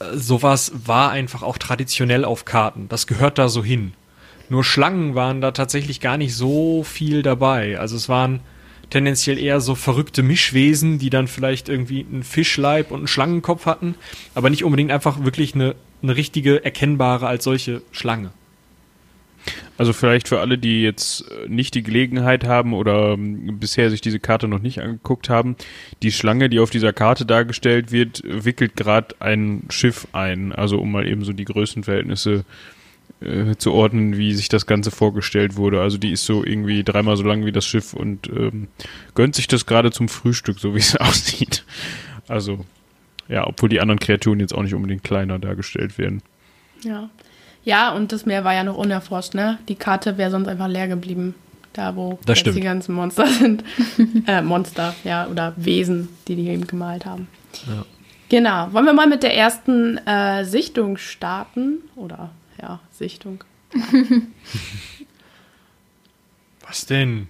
Äh, 0.00 0.16
sowas 0.16 0.72
war 0.84 1.10
einfach 1.10 1.42
auch 1.42 1.58
traditionell 1.58 2.24
auf 2.24 2.44
Karten. 2.44 2.88
Das 2.88 3.06
gehört 3.06 3.38
da 3.38 3.48
so 3.48 3.62
hin. 3.62 3.92
Nur 4.48 4.64
Schlangen 4.64 5.14
waren 5.14 5.40
da 5.40 5.52
tatsächlich 5.52 6.00
gar 6.00 6.16
nicht 6.16 6.34
so 6.34 6.82
viel 6.82 7.22
dabei. 7.22 7.78
Also 7.78 7.96
es 7.96 8.08
waren 8.08 8.40
tendenziell 8.90 9.38
eher 9.38 9.60
so 9.60 9.74
verrückte 9.74 10.22
Mischwesen, 10.22 10.98
die 10.98 11.10
dann 11.10 11.28
vielleicht 11.28 11.68
irgendwie 11.68 12.04
einen 12.10 12.22
Fischleib 12.22 12.90
und 12.90 12.98
einen 12.98 13.08
Schlangenkopf 13.08 13.66
hatten, 13.66 13.94
aber 14.34 14.50
nicht 14.50 14.64
unbedingt 14.64 14.90
einfach 14.90 15.24
wirklich 15.24 15.54
eine, 15.54 15.74
eine 16.02 16.16
richtige, 16.16 16.64
erkennbare 16.64 17.26
als 17.26 17.44
solche 17.44 17.82
Schlange. 17.92 18.30
Also 19.76 19.92
vielleicht 19.92 20.28
für 20.28 20.40
alle, 20.40 20.56
die 20.58 20.82
jetzt 20.82 21.30
äh, 21.30 21.48
nicht 21.48 21.74
die 21.74 21.82
Gelegenheit 21.82 22.44
haben 22.44 22.74
oder 22.74 23.12
ähm, 23.12 23.58
bisher 23.58 23.90
sich 23.90 24.00
diese 24.00 24.20
Karte 24.20 24.48
noch 24.48 24.60
nicht 24.60 24.80
angeguckt 24.80 25.28
haben, 25.28 25.56
die 26.02 26.12
Schlange, 26.12 26.48
die 26.48 26.60
auf 26.60 26.70
dieser 26.70 26.92
Karte 26.92 27.26
dargestellt 27.26 27.90
wird, 27.90 28.22
wickelt 28.24 28.76
gerade 28.76 29.16
ein 29.20 29.64
Schiff 29.70 30.06
ein. 30.12 30.52
Also 30.52 30.78
um 30.78 30.92
mal 30.92 31.06
eben 31.06 31.24
so 31.24 31.32
die 31.32 31.44
Größenverhältnisse 31.44 32.44
äh, 33.20 33.56
zu 33.56 33.72
ordnen, 33.72 34.16
wie 34.16 34.32
sich 34.34 34.48
das 34.48 34.66
Ganze 34.66 34.90
vorgestellt 34.90 35.56
wurde. 35.56 35.80
Also 35.80 35.98
die 35.98 36.12
ist 36.12 36.24
so 36.24 36.44
irgendwie 36.44 36.84
dreimal 36.84 37.16
so 37.16 37.24
lang 37.24 37.44
wie 37.44 37.52
das 37.52 37.66
Schiff 37.66 37.94
und 37.94 38.28
ähm, 38.28 38.68
gönnt 39.14 39.34
sich 39.34 39.48
das 39.48 39.66
gerade 39.66 39.90
zum 39.90 40.08
Frühstück, 40.08 40.60
so 40.60 40.74
wie 40.74 40.80
es 40.80 40.96
aussieht. 41.00 41.64
Also 42.28 42.64
ja, 43.28 43.46
obwohl 43.46 43.68
die 43.68 43.80
anderen 43.80 43.98
Kreaturen 43.98 44.40
jetzt 44.40 44.54
auch 44.54 44.62
nicht 44.62 44.74
unbedingt 44.74 45.04
kleiner 45.04 45.38
dargestellt 45.38 45.98
werden. 45.98 46.22
Ja. 46.82 47.10
Ja, 47.64 47.92
und 47.92 48.12
das 48.12 48.26
Meer 48.26 48.44
war 48.44 48.54
ja 48.54 48.62
noch 48.64 48.76
unerforscht, 48.76 49.34
ne? 49.34 49.58
Die 49.68 49.74
Karte 49.74 50.18
wäre 50.18 50.30
sonst 50.30 50.48
einfach 50.48 50.68
leer 50.68 50.88
geblieben. 50.88 51.34
Da, 51.72 51.96
wo 51.96 52.20
die 52.26 52.60
ganzen 52.60 52.94
Monster 52.94 53.26
sind. 53.40 53.64
äh, 54.28 54.42
Monster, 54.42 54.94
ja, 55.02 55.26
oder 55.26 55.54
Wesen, 55.56 56.08
die 56.28 56.36
die 56.36 56.46
eben 56.48 56.68
gemalt 56.68 57.04
haben. 57.04 57.26
Ja. 57.66 57.84
Genau. 58.28 58.72
Wollen 58.72 58.84
wir 58.84 58.92
mal 58.92 59.08
mit 59.08 59.24
der 59.24 59.34
ersten 59.36 59.98
äh, 60.06 60.44
Sichtung 60.44 60.98
starten? 60.98 61.78
Oder, 61.96 62.30
ja, 62.62 62.78
Sichtung. 62.92 63.42
Was 66.66 66.86
denn? 66.86 67.28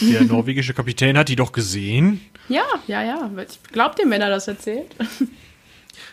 Der 0.00 0.22
norwegische 0.24 0.74
Kapitän 0.74 1.16
hat 1.16 1.28
die 1.28 1.36
doch 1.36 1.52
gesehen. 1.52 2.20
Ja, 2.48 2.64
ja, 2.88 3.02
ja. 3.02 3.30
Glaubt 3.72 3.98
dem, 3.98 4.10
wenn 4.10 4.20
er 4.20 4.30
das 4.30 4.48
erzählt? 4.48 4.94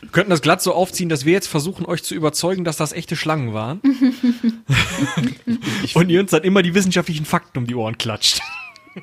Wir 0.02 0.10
könnten 0.10 0.30
das 0.30 0.42
glatt 0.42 0.62
so 0.62 0.74
aufziehen, 0.74 1.10
dass 1.10 1.26
wir 1.26 1.34
jetzt 1.34 1.48
versuchen, 1.48 1.86
euch 1.86 2.04
zu 2.04 2.16
überzeugen, 2.16 2.64
dass 2.64 2.78
das 2.78 2.94
echte 2.94 3.16
Schlangen 3.16 3.54
waren. 3.54 3.82
Und 5.94 6.10
ihr 6.10 6.20
uns 6.20 6.32
dann 6.32 6.44
immer 6.44 6.62
die 6.62 6.74
wissenschaftlichen 6.74 7.26
Fakten 7.26 7.60
um 7.60 7.68
die 7.68 7.76
Ohren 7.76 7.98
klatscht. 7.98 8.42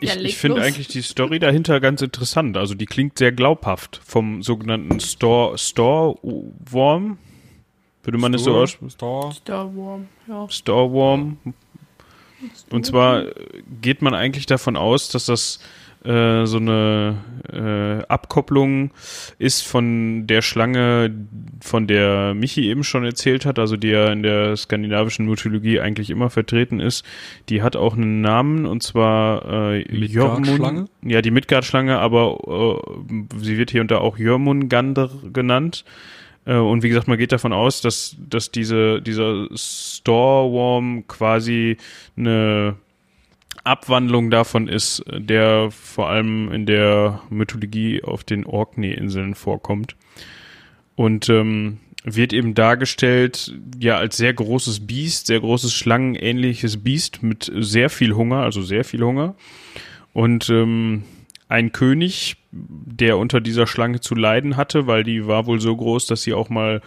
Ich, 0.00 0.14
Ja, 0.14 0.20
ich 0.20 0.38
finde 0.38 0.62
eigentlich 0.62 0.88
die 0.88 1.02
Story 1.02 1.38
dahinter 1.38 1.78
ganz 1.81 2.00
interessant. 2.00 2.57
Also 2.57 2.74
die 2.74 2.87
klingt 2.87 3.18
sehr 3.18 3.33
glaubhaft. 3.33 4.00
Vom 4.05 4.42
sogenannten 4.42 5.00
Store, 5.00 5.59
Store 5.59 6.16
Worm. 6.22 7.18
Würde 8.02 8.18
man 8.18 8.35
es 8.35 8.44
so 8.44 8.55
aussprechen? 8.55 8.90
Star. 8.90 9.33
Starworm, 9.33 10.09
ja. 10.26 10.48
Storworm. 10.48 11.38
Und 12.70 12.87
zwar 12.87 13.26
geht 13.81 14.02
man 14.02 14.14
eigentlich 14.14 14.46
davon 14.46 14.76
aus, 14.76 15.09
dass 15.09 15.26
das 15.26 15.61
äh, 16.04 16.46
so 16.46 16.56
eine 16.58 17.18
äh, 17.52 18.04
Abkopplung 18.06 18.90
ist 19.38 19.62
von 19.66 20.26
der 20.26 20.42
Schlange, 20.42 21.14
von 21.60 21.86
der 21.86 22.34
Michi 22.34 22.68
eben 22.68 22.84
schon 22.84 23.04
erzählt 23.04 23.46
hat, 23.46 23.58
also 23.58 23.76
die 23.76 23.88
ja 23.88 24.10
in 24.12 24.22
der 24.22 24.56
skandinavischen 24.56 25.26
Mythologie 25.26 25.80
eigentlich 25.80 26.10
immer 26.10 26.30
vertreten 26.30 26.80
ist. 26.80 27.04
Die 27.48 27.62
hat 27.62 27.76
auch 27.76 27.94
einen 27.94 28.20
Namen 28.20 28.66
und 28.66 28.82
zwar 28.82 29.72
äh? 29.72 29.82
Jormund- 30.12 30.46
Ja, 31.02 31.22
die 31.22 31.30
Midgard-Schlange, 31.30 31.98
aber 31.98 32.80
äh, 33.10 33.36
sie 33.38 33.58
wird 33.58 33.70
hier 33.70 33.80
und 33.80 33.90
da 33.90 33.98
auch 33.98 34.18
Jörmungandr 34.18 35.10
genannt. 35.32 35.84
Äh, 36.44 36.56
Und 36.56 36.82
wie 36.82 36.88
gesagt, 36.88 37.06
man 37.06 37.18
geht 37.18 37.30
davon 37.32 37.52
aus, 37.52 37.80
dass, 37.80 38.16
dass 38.18 38.50
diese, 38.50 39.00
dieser 39.00 39.46
Storeworm 39.54 41.06
quasi 41.06 41.76
eine 42.16 42.74
Abwandlung 43.64 44.31
davon 44.31 44.68
ist, 44.68 45.05
der 45.09 45.70
vor 45.70 46.09
allem 46.09 46.53
in 46.53 46.66
der 46.66 47.20
Mythologie 47.31 48.03
auf 48.03 48.25
den 48.25 48.44
Orkney-Inseln 48.44 49.35
vorkommt. 49.35 49.96
Und 50.94 51.29
ähm, 51.29 51.79
wird 52.05 52.33
eben 52.33 52.55
dargestellt, 52.55 53.55
ja, 53.79 53.96
als 53.96 54.16
sehr 54.16 54.35
großes 54.35 54.87
Biest, 54.87 55.29
sehr 55.29 55.40
großes 55.40 55.72
schlangenähnliches 55.72 56.83
Biest 56.83 57.22
mit 57.22 57.51
sehr 57.55 57.90
viel 57.90 58.14
Hunger, 58.14 58.38
also 58.38 58.62
sehr 58.62 58.85
viel 58.85 59.03
Hunger. 59.03 59.35
Und 60.12 60.51
ähm, 60.51 61.05
ein 61.48 61.72
König, 61.72 62.37
der 62.51 63.18
unter 63.18 63.40
dieser 63.40 63.66
Schlange 63.66 64.01
zu 64.01 64.14
leiden 64.14 64.57
hatte, 64.57 64.87
weil 64.87 65.05
die 65.05 65.27
war 65.27 65.46
wohl 65.46 65.61
so 65.61 65.77
groß, 65.77 66.07
dass 66.07 66.22
sie 66.22 66.35
auch 66.35 66.48
mal 66.48 66.81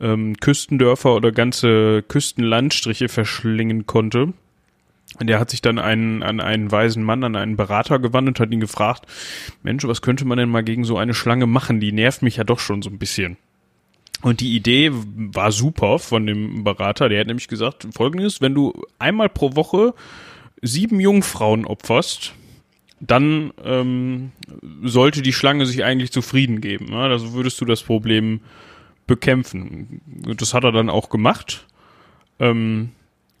ähm, 0.00 0.36
Küstendörfer 0.36 1.14
oder 1.14 1.32
ganze 1.32 2.02
Küstenlandstriche 2.06 3.08
verschlingen 3.08 3.86
konnte. 3.86 4.32
Und 5.18 5.26
der 5.26 5.38
hat 5.38 5.50
sich 5.50 5.60
dann 5.60 5.78
einen, 5.78 6.22
an 6.22 6.40
einen 6.40 6.70
weisen 6.70 7.02
Mann, 7.02 7.22
an 7.24 7.36
einen 7.36 7.56
Berater 7.56 7.98
gewandt 7.98 8.28
und 8.28 8.40
hat 8.40 8.50
ihn 8.50 8.60
gefragt, 8.60 9.06
Mensch, 9.62 9.84
was 9.84 10.02
könnte 10.02 10.24
man 10.24 10.38
denn 10.38 10.48
mal 10.48 10.64
gegen 10.64 10.84
so 10.84 10.96
eine 10.96 11.14
Schlange 11.14 11.46
machen? 11.46 11.80
Die 11.80 11.92
nervt 11.92 12.22
mich 12.22 12.36
ja 12.36 12.44
doch 12.44 12.58
schon 12.58 12.82
so 12.82 12.90
ein 12.90 12.98
bisschen. 12.98 13.36
Und 14.22 14.40
die 14.40 14.54
Idee 14.54 14.90
war 14.92 15.52
super 15.52 15.98
von 15.98 16.26
dem 16.26 16.64
Berater. 16.64 17.08
Der 17.08 17.20
hat 17.20 17.26
nämlich 17.26 17.48
gesagt, 17.48 17.88
folgendes, 17.92 18.40
wenn 18.40 18.54
du 18.54 18.72
einmal 18.98 19.28
pro 19.28 19.56
Woche 19.56 19.94
sieben 20.62 21.00
Jungfrauen 21.00 21.66
opferst, 21.66 22.32
dann 23.00 23.52
ähm, 23.64 24.30
sollte 24.82 25.22
die 25.22 25.32
Schlange 25.32 25.66
sich 25.66 25.84
eigentlich 25.84 26.12
zufrieden 26.12 26.60
geben. 26.60 26.92
Ja? 26.92 27.00
Also 27.00 27.32
würdest 27.32 27.60
du 27.60 27.64
das 27.64 27.82
Problem 27.82 28.40
bekämpfen. 29.08 30.00
Das 30.38 30.54
hat 30.54 30.62
er 30.62 30.72
dann 30.72 30.88
auch 30.88 31.10
gemacht. 31.10 31.66
Ähm, 32.38 32.90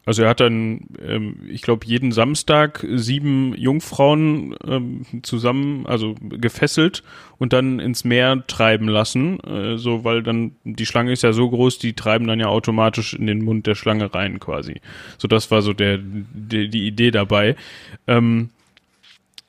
also 0.04 0.24
er 0.24 0.30
hat 0.30 0.40
dann, 0.40 0.88
ähm, 1.00 1.36
ich 1.48 1.62
glaube, 1.62 1.86
jeden 1.86 2.10
Samstag 2.10 2.84
sieben 2.92 3.54
Jungfrauen 3.56 4.56
ähm, 4.66 5.06
zusammen, 5.22 5.86
also 5.86 6.16
gefesselt 6.20 7.04
und 7.38 7.52
dann 7.52 7.78
ins 7.78 8.02
Meer 8.04 8.44
treiben 8.48 8.88
lassen, 8.88 9.38
äh, 9.40 9.78
so 9.78 10.02
weil 10.02 10.22
dann 10.22 10.56
die 10.64 10.86
Schlange 10.86 11.12
ist 11.12 11.22
ja 11.22 11.32
so 11.32 11.48
groß, 11.48 11.78
die 11.78 11.92
treiben 11.92 12.26
dann 12.26 12.40
ja 12.40 12.48
automatisch 12.48 13.14
in 13.14 13.26
den 13.26 13.44
Mund 13.44 13.66
der 13.66 13.76
Schlange 13.76 14.12
rein 14.12 14.40
quasi. 14.40 14.80
So 15.18 15.28
das 15.28 15.52
war 15.52 15.62
so 15.62 15.72
der 15.72 15.98
die, 15.98 16.68
die 16.68 16.86
Idee 16.86 17.12
dabei. 17.12 17.54
Ähm, 18.08 18.50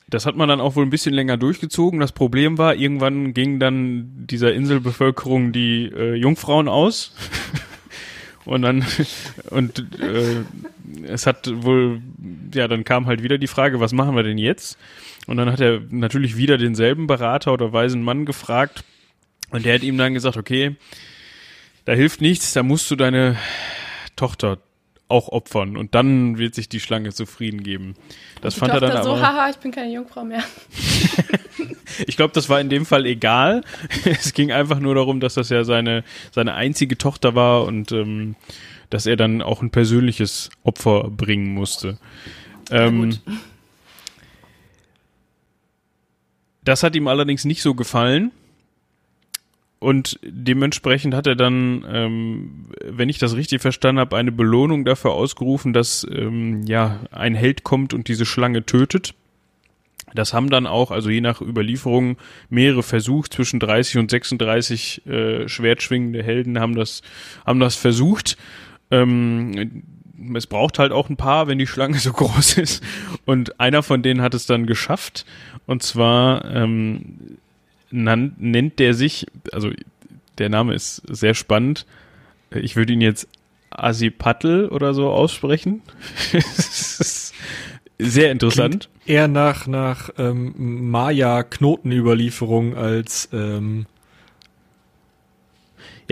das 0.07 0.27
hat 0.27 0.35
man 0.35 0.47
dann 0.47 0.61
auch 0.61 0.75
wohl 0.75 0.85
ein 0.85 0.91
bisschen 0.91 1.15
länger 1.15 1.37
durchgezogen. 1.37 1.99
Das 1.99 2.11
Problem 2.11 2.59
war, 2.59 2.75
irgendwann 2.75 3.33
ging 3.33 3.59
dann 3.59 4.27
dieser 4.27 4.53
Inselbevölkerung 4.53 5.51
die 5.51 5.85
äh, 5.85 6.13
Jungfrauen 6.13 6.67
aus. 6.67 7.15
Und 8.45 8.61
dann, 8.61 8.85
und 9.49 9.85
äh, 9.99 10.43
es 11.07 11.25
hat 11.25 11.49
wohl, 11.63 12.01
ja, 12.53 12.67
dann 12.67 12.83
kam 12.83 13.05
halt 13.05 13.23
wieder 13.23 13.37
die 13.37 13.47
Frage, 13.47 13.79
was 13.79 13.93
machen 13.93 14.15
wir 14.15 14.23
denn 14.23 14.37
jetzt? 14.37 14.77
Und 15.27 15.37
dann 15.37 15.51
hat 15.51 15.61
er 15.61 15.81
natürlich 15.89 16.37
wieder 16.37 16.57
denselben 16.57 17.07
Berater 17.07 17.53
oder 17.53 17.71
weisen 17.71 18.03
Mann 18.03 18.25
gefragt. 18.25 18.83
Und 19.49 19.65
der 19.65 19.75
hat 19.75 19.83
ihm 19.83 19.97
dann 19.97 20.13
gesagt, 20.13 20.37
okay, 20.37 20.75
da 21.85 21.93
hilft 21.93 22.21
nichts, 22.21 22.53
da 22.53 22.63
musst 22.63 22.89
du 22.91 22.95
deine 22.95 23.37
Tochter 24.15 24.59
auch 25.07 25.29
opfern. 25.29 25.77
Und 25.77 25.95
dann 25.95 26.37
wird 26.37 26.55
sich 26.55 26.69
die 26.69 26.79
Schlange 26.79 27.13
zufrieden 27.13 27.63
geben. 27.63 27.95
Das 28.41 28.55
Die 28.55 28.59
fand 28.61 28.73
er 28.73 28.79
Tochter 28.79 28.95
dann 28.95 29.03
so, 29.03 29.11
aber. 29.13 29.21
haha, 29.21 29.49
ich 29.49 29.57
bin 29.57 29.71
keine 29.71 29.91
Jungfrau 29.93 30.23
mehr. 30.23 30.43
Ich 32.07 32.17
glaube, 32.17 32.33
das 32.33 32.49
war 32.49 32.59
in 32.59 32.69
dem 32.69 32.85
Fall 32.85 33.05
egal. 33.05 33.63
Es 34.05 34.33
ging 34.33 34.51
einfach 34.51 34.79
nur 34.79 34.95
darum, 34.95 35.19
dass 35.19 35.35
das 35.35 35.49
ja 35.49 35.63
seine, 35.63 36.03
seine 36.31 36.55
einzige 36.55 36.97
Tochter 36.97 37.35
war 37.35 37.65
und 37.65 37.91
ähm, 37.91 38.35
dass 38.89 39.05
er 39.05 39.15
dann 39.15 39.41
auch 39.41 39.61
ein 39.61 39.69
persönliches 39.69 40.49
Opfer 40.63 41.09
bringen 41.09 41.53
musste. 41.53 41.99
Ähm, 42.71 43.19
das 46.63 46.83
hat 46.83 46.95
ihm 46.95 47.07
allerdings 47.07 47.45
nicht 47.45 47.61
so 47.61 47.75
gefallen. 47.75 48.31
Und 49.83 50.17
dementsprechend 50.23 51.13
hat 51.13 51.27
er 51.27 51.35
dann, 51.35 51.85
ähm, 51.91 52.67
wenn 52.85 53.09
ich 53.09 53.17
das 53.17 53.35
richtig 53.35 53.61
verstanden 53.61 53.99
habe, 53.99 54.15
eine 54.15 54.31
Belohnung 54.31 54.85
dafür 54.85 55.11
ausgerufen, 55.11 55.73
dass 55.73 56.07
ähm, 56.09 56.65
ja 56.65 57.01
ein 57.11 57.35
Held 57.35 57.65
kommt 57.65 57.93
und 57.93 58.07
diese 58.07 58.25
Schlange 58.25 58.65
tötet. 58.65 59.13
Das 60.15 60.33
haben 60.33 60.49
dann 60.49 60.67
auch, 60.67 60.89
also 60.89 61.09
je 61.09 61.19
nach 61.19 61.41
Überlieferung, 61.41 62.15
mehrere 62.49 62.81
versucht. 62.81 63.33
Zwischen 63.33 63.59
30 63.59 63.97
und 63.97 64.09
36 64.09 65.05
äh, 65.05 65.49
schwertschwingende 65.49 66.23
Helden 66.23 66.61
haben 66.61 66.75
das, 66.75 67.01
haben 67.45 67.59
das 67.59 67.75
versucht. 67.75 68.37
Ähm, 68.89 69.83
es 70.33 70.47
braucht 70.47 70.79
halt 70.79 70.93
auch 70.93 71.09
ein 71.09 71.17
paar, 71.17 71.47
wenn 71.47 71.59
die 71.59 71.67
Schlange 71.67 71.97
so 71.99 72.13
groß 72.13 72.57
ist. 72.57 72.81
Und 73.25 73.59
einer 73.59 73.83
von 73.83 74.01
denen 74.01 74.21
hat 74.21 74.33
es 74.33 74.45
dann 74.45 74.65
geschafft. 74.65 75.25
Und 75.65 75.83
zwar 75.83 76.45
ähm, 76.45 77.37
nennt 77.93 78.79
der 78.79 78.93
sich, 78.93 79.27
also 79.51 79.71
der 80.37 80.49
Name 80.49 80.73
ist 80.73 81.01
sehr 81.07 81.33
spannend. 81.33 81.85
Ich 82.51 82.75
würde 82.75 82.93
ihn 82.93 83.01
jetzt 83.01 83.27
Asipatl 83.69 84.67
oder 84.71 84.93
so 84.93 85.09
aussprechen. 85.09 85.81
Sehr 87.99 88.31
interessant. 88.31 88.89
Eher 89.05 89.27
nach, 89.27 89.67
nach 89.67 90.09
ähm, 90.17 90.89
Maya-Knotenüberlieferung 90.89 92.75
als 92.75 93.29
ähm, 93.31 93.85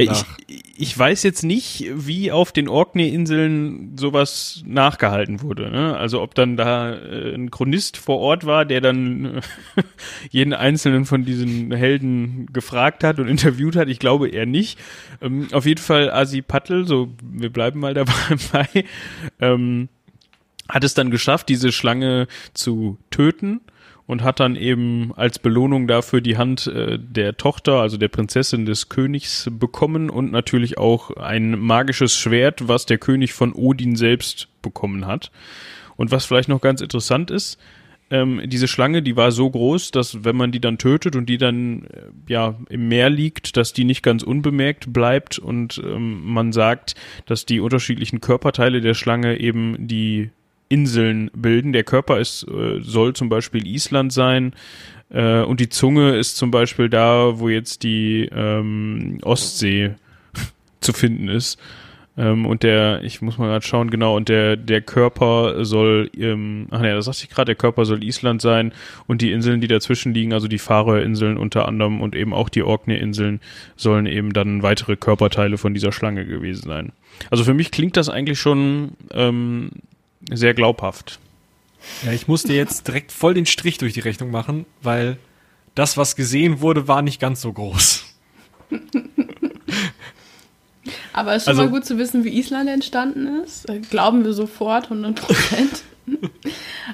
Ja, 0.06 0.14
ich, 0.48 0.64
ich 0.78 0.98
weiß 0.98 1.24
jetzt 1.24 1.44
nicht, 1.44 1.86
wie 1.94 2.32
auf 2.32 2.52
den 2.52 2.68
Orkney-Inseln 2.68 3.98
sowas 3.98 4.64
nachgehalten 4.66 5.42
wurde. 5.42 5.70
Ne? 5.70 5.96
Also 5.96 6.22
ob 6.22 6.36
dann 6.36 6.58
da 6.58 6.94
äh, 6.94 7.34
ein 7.34 7.52
Chronist 7.52 7.98
vor 7.98 8.20
Ort 8.20 8.46
war, 8.46 8.66
der 8.66 8.82
dann 8.82 9.26
äh, 9.26 9.42
jeden 10.30 10.54
einzelnen 10.54 11.06
von 11.06 11.24
diesen 11.24 11.72
Helden 11.72 12.48
gefragt 12.52 13.04
hat 13.04 13.20
und 13.20 13.28
interviewt 13.28 13.76
hat. 13.76 13.90
Ich 13.90 14.00
glaube 14.00 14.30
eher 14.30 14.46
nicht. 14.46 14.80
Ähm, 15.22 15.48
auf 15.52 15.66
jeden 15.66 15.82
Fall 15.82 16.12
Asi 16.12 16.42
Pattel, 16.42 16.88
so 16.88 17.10
wir 17.24 17.52
bleiben 17.52 17.80
mal 17.80 17.94
dabei, 17.94 18.86
ähm, 19.40 19.90
hat 20.68 20.84
es 20.84 20.94
dann 20.94 21.12
geschafft, 21.12 21.50
diese 21.50 21.72
Schlange 21.72 22.28
zu 22.54 22.98
töten 23.10 23.62
und 24.12 24.24
hat 24.24 24.42
dann 24.42 24.58
eben 24.58 25.14
als 25.16 25.40
Belohnung 25.40 25.88
dafür 25.88 26.20
die 26.20 26.38
Hand 26.38 26.68
äh, 26.68 27.00
der 27.00 27.38
Tochter, 27.38 27.76
also 27.76 27.96
der 27.96 28.10
Prinzessin 28.10 28.66
des 28.66 28.90
Königs 28.90 29.50
bekommen 29.50 30.10
und 30.10 30.34
natürlich 30.34 30.78
auch 30.78 31.12
ein 31.12 31.58
magisches 31.58 32.18
Schwert, 32.18 32.68
was 32.68 32.86
der 32.86 32.98
König 32.98 33.32
von 33.32 33.54
Odin 33.54 33.96
selbst 33.96 34.50
bekommen 34.62 35.08
hat. 35.08 35.32
Und 35.96 36.12
was 36.12 36.26
vielleicht 36.26 36.50
noch 36.50 36.60
ganz 36.60 36.82
interessant 36.82 37.32
ist, 37.32 37.58
ähm, 38.10 38.42
diese 38.48 38.68
Schlange, 38.68 39.02
die 39.02 39.16
war 39.16 39.32
so 39.32 39.50
groß, 39.50 39.92
dass 39.92 40.26
wenn 40.26 40.36
man 40.36 40.52
die 40.52 40.60
dann 40.60 40.78
tötet 40.78 41.16
und 41.16 41.28
die 41.28 41.38
dann 41.38 41.84
äh, 41.86 42.02
ja 42.28 42.56
im 42.68 42.90
Meer 42.90 43.10
liegt, 43.10 43.56
dass 43.56 43.72
die 43.72 43.86
nicht 43.86 44.04
ganz 44.04 44.24
unbemerkt 44.24 44.92
bleibt 44.92 45.40
und 45.40 45.82
ähm, 45.86 46.26
man 46.26 46.52
sagt, 46.52 46.96
dass 47.28 47.46
die 47.46 47.62
unterschiedlichen 47.62 48.20
Körperteile 48.20 48.82
der 48.82 48.94
Schlange 48.94 49.40
eben 49.40 49.88
die 49.88 50.32
Inseln 50.72 51.30
bilden. 51.36 51.74
Der 51.74 51.84
Körper 51.84 52.20
ist, 52.20 52.48
äh, 52.48 52.80
soll 52.82 53.14
zum 53.14 53.30
Beispiel 53.30 53.68
Island 53.68 54.14
sein 54.14 54.54
äh, 55.10 55.42
und 55.42 55.60
die 55.60 55.70
Zunge 55.70 56.18
ist 56.18 56.38
zum 56.38 56.52
Beispiel 56.52 56.90
da, 56.90 57.40
wo 57.40 57.50
jetzt 57.50 57.84
die 57.84 58.30
ähm, 58.34 59.20
Ostsee 59.24 59.92
zu 60.80 60.94
finden 60.94 61.28
ist. 61.28 61.60
Ähm, 62.18 62.46
und 62.46 62.64
der, 62.64 63.04
ich 63.04 63.22
muss 63.22 63.38
mal 63.38 63.48
gerade 63.48 63.66
schauen, 63.66 63.90
genau, 63.90 64.18
und 64.18 64.28
der, 64.28 64.58
der 64.58 64.82
Körper 64.82 65.64
soll, 65.64 66.10
ähm, 66.18 66.68
ach 66.70 66.82
ne, 66.82 66.94
das 66.94 67.06
sagte 67.06 67.24
ich 67.24 67.30
gerade, 67.30 67.48
der 67.48 67.56
Körper 67.56 67.86
soll 67.86 68.04
Island 68.04 68.42
sein 68.42 68.74
und 69.08 69.22
die 69.22 69.32
Inseln, 69.32 69.62
die 69.62 69.68
dazwischen 69.68 70.14
liegen, 70.14 70.34
also 70.34 70.50
die 70.50 70.60
Färöerinseln 70.60 71.38
unter 71.38 71.68
anderem 71.68 72.02
und 72.02 72.16
eben 72.16 72.34
auch 72.34 72.50
die 72.50 72.64
Orkney-Inseln, 72.64 73.40
sollen 73.78 74.08
eben 74.08 74.34
dann 74.34 74.62
weitere 74.62 74.98
Körperteile 74.98 75.58
von 75.58 75.74
dieser 75.74 75.94
Schlange 75.94 76.26
gewesen 76.26 76.68
sein. 76.68 76.92
Also 77.30 77.46
für 77.46 77.54
mich 77.54 77.72
klingt 77.72 77.96
das 77.96 78.10
eigentlich 78.10 78.40
schon 78.40 78.92
ähm, 79.12 79.72
sehr 80.30 80.54
glaubhaft. 80.54 81.20
Ja, 82.06 82.12
ich 82.12 82.28
musste 82.28 82.54
jetzt 82.54 82.88
direkt 82.88 83.12
voll 83.12 83.34
den 83.34 83.46
Strich 83.46 83.78
durch 83.80 83.94
die 83.94 84.02
Rechnung 84.02 84.30
machen, 84.32 84.66
weil 84.82 85.18
das, 85.76 85.98
was 85.98 86.16
gesehen 86.16 86.62
wurde, 86.62 86.88
war 86.88 87.02
nicht 87.02 87.20
ganz 87.20 87.42
so 87.42 87.52
groß. 87.52 88.04
Aber 91.14 91.34
es 91.36 91.44
ist 91.44 91.46
schon 91.46 91.52
Also- 91.60 91.64
mal 91.64 91.70
gut 91.72 91.86
zu 91.86 91.98
wissen, 91.98 92.24
wie 92.24 92.38
Island 92.40 92.70
entstanden 92.70 93.42
ist. 93.44 93.70
Äh, 93.70 93.80
Glauben 93.90 94.24
wir 94.24 94.34
sofort, 94.34 94.86
100 94.86 95.16
Prozent. 95.16 95.84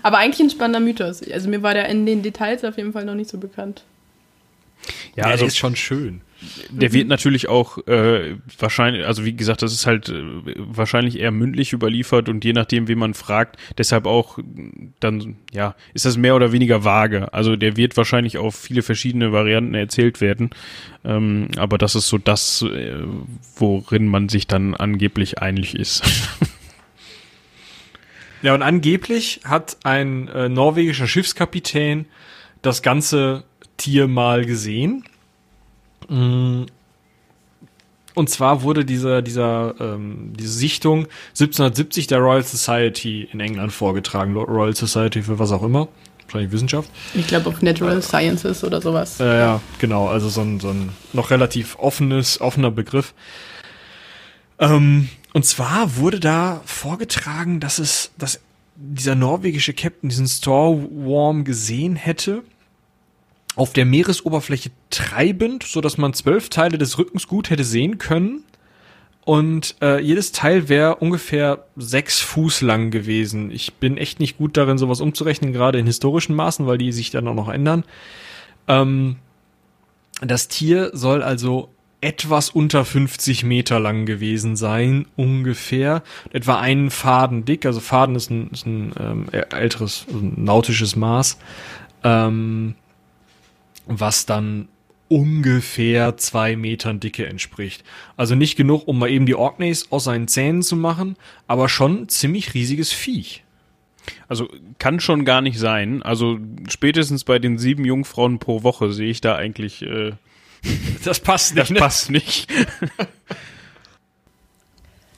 Aber 0.03 0.17
eigentlich 0.17 0.39
ein 0.41 0.49
spannender 0.49 0.79
Mythos. 0.79 1.21
Also 1.31 1.49
mir 1.49 1.63
war 1.63 1.73
der 1.73 1.87
in 1.89 2.05
den 2.05 2.21
Details 2.23 2.63
auf 2.63 2.77
jeden 2.77 2.93
Fall 2.93 3.05
noch 3.05 3.15
nicht 3.15 3.29
so 3.29 3.37
bekannt. 3.37 3.83
Ja, 5.15 5.23
der 5.23 5.33
also 5.33 5.45
ist 5.45 5.57
schon 5.57 5.75
schön. 5.75 6.21
Der 6.69 6.93
wird 6.93 7.07
natürlich 7.07 7.49
auch 7.49 7.79
äh, 7.87 8.35
wahrscheinlich, 8.59 9.05
also 9.05 9.25
wie 9.25 9.35
gesagt, 9.35 9.63
das 9.63 9.73
ist 9.73 9.87
halt 9.87 10.09
äh, 10.09 10.21
wahrscheinlich 10.57 11.19
eher 11.19 11.31
mündlich 11.31 11.73
überliefert 11.73 12.29
und 12.29 12.45
je 12.45 12.53
nachdem, 12.53 12.87
wen 12.87 12.99
man 12.99 13.13
fragt, 13.15 13.57
deshalb 13.77 14.05
auch 14.05 14.37
dann, 14.99 15.37
ja, 15.51 15.75
ist 15.93 16.05
das 16.05 16.17
mehr 16.17 16.35
oder 16.35 16.51
weniger 16.51 16.83
vage. 16.83 17.33
Also 17.33 17.55
der 17.55 17.75
wird 17.75 17.97
wahrscheinlich 17.97 18.37
auf 18.37 18.55
viele 18.55 18.83
verschiedene 18.83 19.31
Varianten 19.31 19.73
erzählt 19.73 20.21
werden. 20.21 20.51
Ähm, 21.03 21.49
aber 21.57 21.77
das 21.77 21.95
ist 21.95 22.07
so 22.07 22.17
das, 22.17 22.61
äh, 22.61 22.95
worin 23.55 24.07
man 24.07 24.29
sich 24.29 24.45
dann 24.45 24.75
angeblich 24.75 25.39
einig 25.39 25.75
ist. 25.75 26.03
Ja, 28.43 28.53
und 28.53 28.61
angeblich 28.61 29.41
hat 29.43 29.77
ein 29.83 30.27
äh, 30.27 30.47
norwegischer 30.47 31.07
Schiffskapitän 31.07 32.05
das 32.61 32.81
ganze 32.81 33.43
Tier 33.77 34.07
mal 34.07 34.45
gesehen. 34.45 35.03
Mm. 36.09 36.65
Und 38.15 38.29
zwar 38.31 38.63
wurde 38.63 38.83
dieser, 38.83 39.21
dieser, 39.21 39.75
ähm, 39.79 40.33
diese 40.35 40.51
Sichtung 40.51 41.07
1770 41.29 42.07
der 42.07 42.17
Royal 42.17 42.43
Society 42.43 43.29
in 43.31 43.39
England 43.39 43.71
vorgetragen. 43.71 44.35
Royal 44.35 44.75
Society 44.75 45.21
für 45.21 45.37
was 45.37 45.51
auch 45.51 45.61
immer. 45.61 45.87
Wahrscheinlich 46.23 46.51
Wissenschaft. 46.51 46.89
Ich 47.13 47.27
glaube 47.27 47.49
auf 47.49 47.61
Natural 47.61 48.01
Sciences 48.01 48.63
oder 48.63 48.81
sowas. 48.81 49.19
Äh, 49.19 49.37
ja, 49.37 49.61
genau. 49.79 50.07
Also 50.07 50.29
so 50.29 50.41
ein, 50.41 50.59
so 50.59 50.69
ein 50.69 50.89
noch 51.13 51.29
relativ 51.29 51.77
offenes, 51.77 52.41
offener 52.41 52.71
Begriff. 52.71 53.13
Ähm, 54.59 55.09
und 55.33 55.45
zwar 55.45 55.97
wurde 55.97 56.19
da 56.19 56.61
vorgetragen, 56.65 57.59
dass 57.59 57.77
es, 57.77 58.11
dass 58.17 58.39
dieser 58.75 59.15
norwegische 59.15 59.73
Captain 59.73 60.09
diesen 60.09 60.27
Storworm 60.27 61.43
gesehen 61.43 61.95
hätte, 61.95 62.43
auf 63.57 63.73
der 63.73 63.85
Meeresoberfläche 63.85 64.69
treibend, 64.91 65.63
so 65.63 65.81
dass 65.81 65.97
man 65.97 66.13
zwölf 66.13 66.49
Teile 66.49 66.77
des 66.77 66.97
Rückens 66.97 67.27
gut 67.27 67.49
hätte 67.49 67.63
sehen 67.63 67.97
können. 67.97 68.43
Und 69.25 69.75
äh, 69.81 69.99
jedes 69.99 70.31
Teil 70.31 70.69
wäre 70.69 70.97
ungefähr 70.97 71.65
sechs 71.75 72.21
Fuß 72.21 72.61
lang 72.61 72.91
gewesen. 72.91 73.51
Ich 73.51 73.73
bin 73.73 73.97
echt 73.97 74.21
nicht 74.21 74.37
gut 74.37 74.55
darin, 74.55 74.77
sowas 74.77 75.01
umzurechnen, 75.01 75.51
gerade 75.51 75.79
in 75.79 75.85
historischen 75.85 76.35
Maßen, 76.35 76.65
weil 76.65 76.77
die 76.77 76.93
sich 76.93 77.09
dann 77.09 77.27
auch 77.27 77.33
noch 77.33 77.49
ändern. 77.49 77.83
Ähm, 78.67 79.17
das 80.21 80.47
Tier 80.47 80.91
soll 80.93 81.23
also 81.23 81.69
etwas 81.99 82.51
unter 82.51 82.85
50 82.85 83.43
Meter 83.43 83.79
lang 83.79 84.05
gewesen 84.05 84.55
sein, 84.55 85.07
ungefähr. 85.15 86.03
Etwa 86.31 86.59
einen 86.59 86.91
Faden 86.91 87.43
dick, 87.43 87.65
also 87.65 87.79
Faden 87.79 88.15
ist 88.15 88.29
ein, 88.29 88.49
ist 88.51 88.67
ein 88.67 88.93
ähm, 88.99 89.25
älteres, 89.31 90.05
also 90.07 90.19
ein 90.19 90.43
nautisches 90.43 90.95
Maß, 90.95 91.39
ähm, 92.03 92.75
was 93.87 94.25
dann 94.25 94.67
ungefähr 95.09 96.17
zwei 96.17 96.55
Metern 96.55 96.99
Dicke 96.99 97.25
entspricht. 97.25 97.83
Also 98.17 98.35
nicht 98.35 98.57
genug, 98.57 98.87
um 98.87 98.99
mal 98.99 99.09
eben 99.09 99.25
die 99.25 99.35
Orkneys 99.35 99.91
aus 99.91 100.03
seinen 100.03 100.27
Zähnen 100.27 100.61
zu 100.63 100.75
machen, 100.75 101.15
aber 101.47 101.69
schon 101.69 102.03
ein 102.03 102.09
ziemlich 102.09 102.53
riesiges 102.53 102.91
Viech. 102.91 103.43
Also 104.27 104.49
kann 104.79 104.99
schon 104.99 105.25
gar 105.25 105.41
nicht 105.41 105.59
sein. 105.59 106.03
Also 106.03 106.39
spätestens 106.69 107.23
bei 107.23 107.39
den 107.39 107.57
sieben 107.57 107.85
Jungfrauen 107.85 108.39
pro 108.39 108.63
Woche 108.63 108.91
sehe 108.91 109.09
ich 109.09 109.21
da 109.21 109.35
eigentlich, 109.35 109.81
äh, 109.81 110.11
Das 111.03 111.19
passt 111.19 111.57
das 111.57 111.69
nicht. 111.69 111.73
ne? 111.75 111.79
passt 111.79 112.11
nicht. 112.11 112.47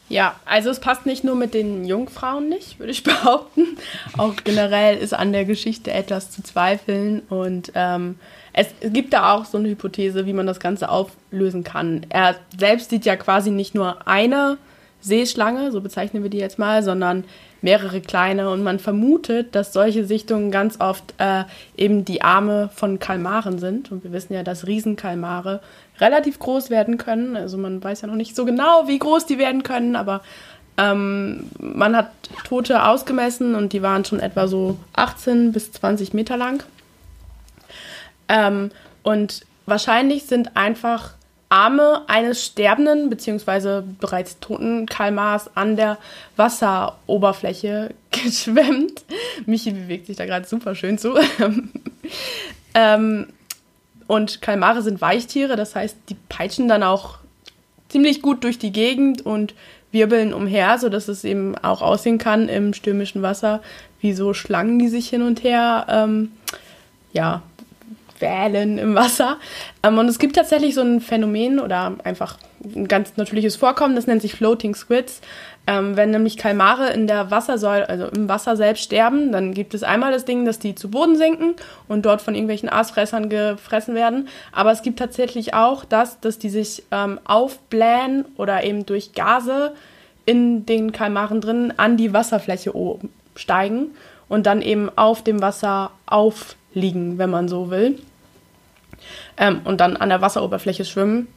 Ja, 0.10 0.40
also 0.44 0.72
es 0.72 0.80
passt 0.80 1.06
nicht 1.06 1.24
nur 1.24 1.36
mit 1.36 1.54
den 1.54 1.86
Jungfrauen 1.86 2.50
nicht, 2.50 2.80
würde 2.80 2.92
ich 2.92 3.04
behaupten. 3.04 3.78
Auch 4.18 4.36
generell 4.44 4.98
ist 4.98 5.14
an 5.14 5.32
der 5.32 5.46
Geschichte 5.46 5.92
etwas 5.92 6.32
zu 6.32 6.42
zweifeln. 6.42 7.22
Und 7.30 7.72
ähm, 7.76 8.16
es 8.60 8.92
gibt 8.92 9.14
da 9.14 9.34
auch 9.34 9.46
so 9.46 9.58
eine 9.58 9.70
Hypothese, 9.70 10.26
wie 10.26 10.34
man 10.34 10.46
das 10.46 10.60
Ganze 10.60 10.90
auflösen 10.90 11.64
kann. 11.64 12.06
Er 12.10 12.36
selbst 12.58 12.90
sieht 12.90 13.06
ja 13.06 13.16
quasi 13.16 13.52
nicht 13.52 13.74
nur 13.74 14.06
eine 14.06 14.58
Seeschlange, 15.00 15.72
so 15.72 15.80
bezeichnen 15.80 16.24
wir 16.24 16.30
die 16.30 16.40
jetzt 16.40 16.60
mal, 16.60 16.84
sondern 16.84 17.24
mehrere 17.62 18.02
kleine. 18.02 18.50
Und 18.50 18.62
man 18.62 18.80
vermutet, 18.80 19.56
dass 19.56 19.72
solche 19.72 20.04
Sichtungen 20.04 20.52
ganz 20.52 20.82
oft 20.82 21.14
äh, 21.20 21.44
eben 21.78 22.04
die 22.04 22.22
Arme 22.22 22.70
von 22.76 23.00
Kalmaren 23.00 23.60
sind. 23.60 23.94
Und 23.94 24.04
wir 24.04 24.12
wissen 24.12 24.34
ja, 24.34 24.44
dass 24.44 24.68
Riesenkalmare 24.68 25.62
relativ 26.02 26.38
groß 26.40 26.70
werden 26.70 26.98
können. 26.98 27.38
Also 27.38 27.58
man 27.58 27.82
weiß 27.82 28.02
ja 28.02 28.10
noch 28.10 28.16
nicht 28.16 28.36
so 28.36 28.44
genau, 28.44 28.88
wie 28.88 29.00
groß 29.00 29.26
die 29.26 29.38
werden 29.38 29.64
können, 29.64 29.96
aber 29.96 30.22
ähm, 30.78 31.46
man 31.60 31.96
hat 31.96 32.12
Tote 32.44 32.84
ausgemessen 32.86 33.56
und 33.56 33.72
die 33.72 33.82
waren 33.82 34.04
schon 34.04 34.20
etwa 34.20 34.48
so 34.48 34.78
18 34.94 35.54
bis 35.54 35.72
20 35.72 36.14
Meter 36.14 36.36
lang. 36.36 36.64
Ähm, 38.30 38.72
und 39.04 39.42
wahrscheinlich 39.66 40.24
sind 40.24 40.56
einfach 40.56 41.16
Arme 41.50 42.04
eines 42.08 42.46
sterbenden 42.46 43.10
bzw. 43.10 43.82
bereits 44.00 44.40
toten 44.40 44.86
Kalmars 44.86 45.50
an 45.56 45.76
der 45.76 45.98
Wasseroberfläche 46.36 47.96
geschwemmt. 48.12 49.04
Michi 49.46 49.72
bewegt 49.72 50.06
sich 50.06 50.16
da 50.16 50.26
gerade 50.26 50.48
super 50.48 50.76
schön 50.76 51.00
zu. 51.00 51.16
ähm, 52.76 53.28
und 54.08 54.42
Kalmare 54.42 54.82
sind 54.84 55.02
Weichtiere, 55.02 55.56
das 55.56 55.76
heißt, 55.76 55.98
die 56.10 56.16
peitschen 56.30 56.68
dann 56.68 56.84
auch 56.84 57.18
ziemlich 57.90 58.22
gut 58.22 58.44
durch 58.44 58.60
die 58.60 58.72
Gegend 58.72 59.26
und 59.26 59.56
wirbeln 59.92 60.34
umher, 60.34 60.78
sodass 60.78 61.08
es 61.08 61.24
eben 61.24 61.58
auch 61.58 61.82
aussehen 61.82 62.20
kann 62.20 62.48
im 62.48 62.76
stürmischen 62.76 63.24
Wasser, 63.24 63.62
wie 64.02 64.14
so 64.14 64.36
Schlangen, 64.36 64.78
die 64.78 64.88
sich 64.88 65.10
hin 65.10 65.24
und 65.24 65.44
her 65.44 65.88
ähm, 65.90 66.32
ja, 67.12 67.42
wählen 68.20 68.78
im 68.78 68.96
Wasser. 68.96 69.38
Ähm, 69.84 69.98
und 69.98 70.08
es 70.08 70.20
gibt 70.20 70.36
tatsächlich 70.36 70.76
so 70.76 70.82
ein 70.82 71.02
Phänomen 71.02 71.60
oder 71.60 71.96
einfach 72.04 72.38
ein 72.64 72.88
ganz 72.88 73.16
natürliches 73.18 73.56
Vorkommen, 73.56 73.96
das 73.96 74.08
nennt 74.08 74.22
sich 74.22 74.34
Floating 74.34 74.76
Squids. 74.76 75.22
Ähm, 75.68 75.96
wenn 75.96 76.10
nämlich 76.10 76.38
Kalmare 76.38 76.90
in 76.90 77.06
der 77.06 77.30
Wassersäule, 77.30 77.88
also 77.88 78.08
im 78.08 78.28
Wasser 78.28 78.58
selbst 78.58 78.84
sterben, 78.84 79.32
dann 79.32 79.54
gibt 79.54 79.74
es 79.74 79.84
einmal 79.84 80.12
das 80.12 80.26
Ding, 80.26 80.46
dass 80.46 80.58
die 80.58 80.74
zu 80.74 80.90
Boden 80.90 81.16
sinken 81.16 81.54
und 81.88 82.06
dort 82.06 82.22
von 82.22 82.34
irgendwelchen 82.34 82.70
Aasfressern 82.70 83.30
gefressen 83.30 83.94
werden. 83.94 84.28
Aber 84.52 84.72
es 84.72 84.82
gibt 84.82 84.98
tatsächlich 84.98 85.54
auch 85.54 85.86
das, 85.86 86.20
dass 86.22 86.40
die 86.40 86.50
sich 86.50 86.84
ähm, 86.92 87.20
aufblähen 87.24 88.26
oder 88.36 88.64
eben 88.64 88.86
durch 88.86 89.14
Gase 89.14 89.74
in 90.26 90.66
den 90.66 90.92
Kalmaren 90.92 91.40
drin 91.40 91.74
an 91.78 91.98
die 91.98 92.14
Wasserfläche 92.14 92.76
oben 92.76 93.12
steigen 93.36 93.92
und 94.28 94.46
dann 94.46 94.62
eben 94.62 94.90
auf 94.96 95.24
dem 95.24 95.42
Wasser 95.42 95.92
aufliegen, 96.06 97.18
wenn 97.18 97.30
man 97.30 97.48
so 97.48 97.70
will. 97.70 98.00
Ähm, 99.40 99.62
und 99.64 99.80
dann 99.82 99.98
an 99.98 100.10
der 100.10 100.22
Wasseroberfläche 100.22 100.86
schwimmen 100.86 101.28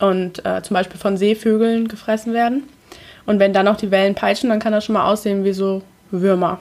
und 0.00 0.44
äh, 0.44 0.62
zum 0.62 0.74
Beispiel 0.74 0.98
von 0.98 1.16
Seevögeln 1.16 1.88
gefressen 1.88 2.34
werden. 2.34 2.64
Und 3.26 3.38
wenn 3.38 3.52
dann 3.52 3.64
noch 3.64 3.76
die 3.76 3.90
Wellen 3.90 4.14
peitschen, 4.14 4.50
dann 4.50 4.58
kann 4.58 4.72
das 4.72 4.84
schon 4.84 4.94
mal 4.94 5.10
aussehen 5.10 5.44
wie 5.44 5.52
so 5.52 5.82
Würmer. 6.10 6.58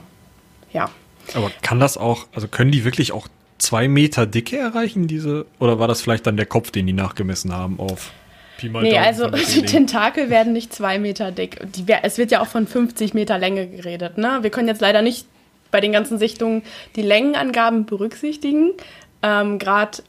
Ja. 0.72 0.90
Aber 1.34 1.52
kann 1.62 1.80
das 1.80 1.98
auch, 1.98 2.28
also 2.34 2.48
können 2.48 2.72
die 2.72 2.86
wirklich 2.86 3.12
auch 3.12 3.28
zwei 3.58 3.88
Meter 3.88 4.26
Dicke 4.26 4.58
erreichen, 4.58 5.08
diese, 5.08 5.46
oder 5.60 5.80
war 5.80 5.88
das 5.88 6.02
vielleicht 6.02 6.28
dann 6.28 6.38
der 6.38 6.46
Kopf, 6.46 6.72
den 6.72 6.86
die 6.86 6.94
nachgemessen 6.94 7.54
haben 7.54 7.80
auf 7.80 8.12
Pi 8.58 8.70
mal 8.70 8.84
Nee, 8.84 8.98
also 8.98 9.30
die? 9.30 9.62
Tentakel 9.66 10.30
werden 10.30 10.54
nicht 10.54 10.74
zwei 10.74 11.00
Meter 11.00 11.32
dick. 11.32 11.60
Die, 11.76 11.86
es 12.04 12.18
wird 12.18 12.32
ja 12.32 12.42
auch 12.42 12.48
von 12.48 12.68
50 12.68 13.14
Meter 13.14 13.38
Länge 13.38 13.68
geredet. 13.68 14.18
Ne? 14.18 14.40
Wir 14.42 14.50
können 14.50 14.68
jetzt 14.68 14.82
leider 14.82 15.02
nicht 15.02 15.28
bei 15.72 15.82
den 15.82 15.92
ganzen 15.92 16.20
Sichtungen 16.20 16.62
die 16.96 17.02
Längenangaben 17.02 17.86
berücksichtigen. 17.86 18.72
Ähm, 19.24 19.60
Gerade 19.60 20.04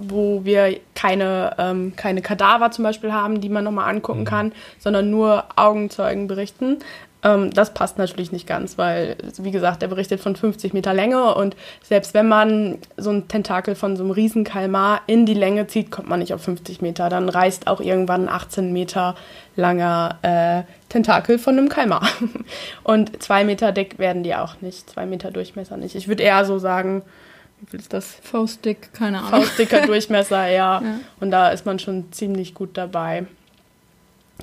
wo 0.00 0.44
wir 0.44 0.78
keine, 0.94 1.54
ähm, 1.58 1.94
keine 1.96 2.22
Kadaver 2.22 2.70
zum 2.70 2.84
Beispiel 2.84 3.12
haben, 3.12 3.40
die 3.40 3.48
man 3.48 3.64
nochmal 3.64 3.88
angucken 3.88 4.24
kann, 4.24 4.52
sondern 4.78 5.10
nur 5.10 5.44
Augenzeugen 5.56 6.26
berichten. 6.26 6.78
Ähm, 7.22 7.50
das 7.52 7.74
passt 7.74 7.98
natürlich 7.98 8.32
nicht 8.32 8.46
ganz, 8.46 8.78
weil, 8.78 9.16
wie 9.38 9.50
gesagt, 9.50 9.82
er 9.82 9.88
berichtet 9.88 10.20
von 10.20 10.36
50 10.36 10.72
Meter 10.72 10.94
Länge 10.94 11.34
und 11.34 11.56
selbst 11.82 12.14
wenn 12.14 12.28
man 12.28 12.78
so 12.96 13.10
ein 13.10 13.28
Tentakel 13.28 13.74
von 13.74 13.96
so 13.96 14.02
einem 14.02 14.12
Riesenkalmar 14.12 15.02
in 15.06 15.26
die 15.26 15.34
Länge 15.34 15.66
zieht, 15.66 15.90
kommt 15.90 16.08
man 16.08 16.20
nicht 16.20 16.32
auf 16.32 16.42
50 16.42 16.80
Meter. 16.80 17.08
Dann 17.08 17.28
reißt 17.28 17.66
auch 17.66 17.80
irgendwann 17.80 18.28
ein 18.28 18.34
18 18.34 18.72
Meter 18.72 19.14
langer 19.56 20.18
äh, 20.22 20.62
Tentakel 20.88 21.38
von 21.38 21.58
einem 21.58 21.68
Kalmar. 21.68 22.08
Und 22.84 23.22
zwei 23.22 23.44
Meter 23.44 23.72
dick 23.72 23.98
werden 23.98 24.22
die 24.22 24.34
auch 24.34 24.60
nicht, 24.60 24.88
zwei 24.88 25.04
Meter 25.04 25.30
Durchmesser 25.30 25.76
nicht. 25.76 25.94
Ich 25.94 26.08
würde 26.08 26.22
eher 26.22 26.44
so 26.44 26.58
sagen, 26.58 27.02
wie 27.70 27.76
ist 27.76 27.92
das? 27.92 28.16
Faustdick, 28.22 28.92
keine 28.92 29.18
Ahnung. 29.18 29.30
Faustdicker 29.30 29.80
Durchmesser, 29.86 30.48
ja. 30.48 30.80
Ja. 30.82 31.00
Und 31.20 31.30
da 31.30 31.50
ist 31.50 31.66
man 31.66 31.78
schon 31.78 32.12
ziemlich 32.12 32.54
gut 32.54 32.70
dabei. 32.74 33.26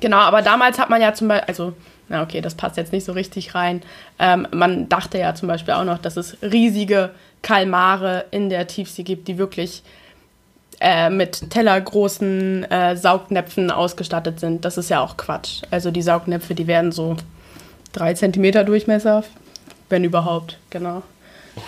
Genau, 0.00 0.18
aber 0.18 0.42
damals 0.42 0.78
hat 0.78 0.90
man 0.90 1.00
ja 1.00 1.12
zum 1.12 1.28
Beispiel, 1.28 1.48
also, 1.48 1.72
na 2.08 2.22
okay, 2.22 2.40
das 2.40 2.54
passt 2.54 2.76
jetzt 2.76 2.92
nicht 2.92 3.04
so 3.04 3.12
richtig 3.12 3.54
rein. 3.54 3.82
Ähm, 4.18 4.46
man 4.52 4.88
dachte 4.88 5.18
ja 5.18 5.34
zum 5.34 5.48
Beispiel 5.48 5.74
auch 5.74 5.84
noch, 5.84 5.98
dass 5.98 6.16
es 6.16 6.36
riesige 6.42 7.10
Kalmare 7.42 8.26
in 8.30 8.48
der 8.48 8.66
Tiefsee 8.66 9.02
gibt, 9.02 9.28
die 9.28 9.38
wirklich 9.38 9.82
äh, 10.80 11.10
mit 11.10 11.50
tellergroßen 11.50 12.64
äh, 12.70 12.96
Saugnäpfen 12.96 13.70
ausgestattet 13.70 14.38
sind. 14.38 14.64
Das 14.64 14.78
ist 14.78 14.90
ja 14.90 15.00
auch 15.00 15.16
Quatsch. 15.16 15.62
Also 15.70 15.90
die 15.90 16.02
Saugnäpfe, 16.02 16.54
die 16.54 16.66
werden 16.66 16.92
so 16.92 17.16
drei 17.92 18.14
Zentimeter 18.14 18.64
Durchmesser, 18.64 19.24
wenn 19.88 20.04
überhaupt, 20.04 20.58
genau. 20.70 21.02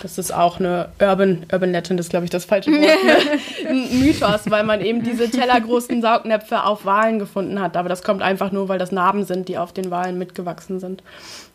Das 0.01 0.17
ist 0.17 0.33
auch 0.33 0.59
eine 0.59 0.89
Urban, 0.99 1.45
Urban 1.51 1.71
Legend, 1.71 1.99
ist 1.99 2.09
glaube 2.09 2.25
ich 2.25 2.31
das 2.31 2.45
falsche 2.45 2.71
Wort, 2.71 2.79
ne? 2.79 3.69
ein 3.69 3.99
Mythos, 3.99 4.49
weil 4.49 4.63
man 4.63 4.81
eben 4.81 5.03
diese 5.03 5.29
tellergroßen 5.29 6.01
Saugnäpfe 6.01 6.63
auf 6.63 6.85
Walen 6.85 7.19
gefunden 7.19 7.59
hat. 7.59 7.77
Aber 7.77 7.89
das 7.89 8.03
kommt 8.03 8.21
einfach 8.21 8.51
nur, 8.51 8.69
weil 8.69 8.79
das 8.79 8.91
Narben 8.91 9.25
sind, 9.25 9.47
die 9.47 9.57
auf 9.57 9.73
den 9.73 9.91
Walen 9.91 10.17
mitgewachsen 10.17 10.79
sind. 10.79 11.03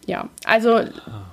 Ja, 0.07 0.29
also 0.45 0.81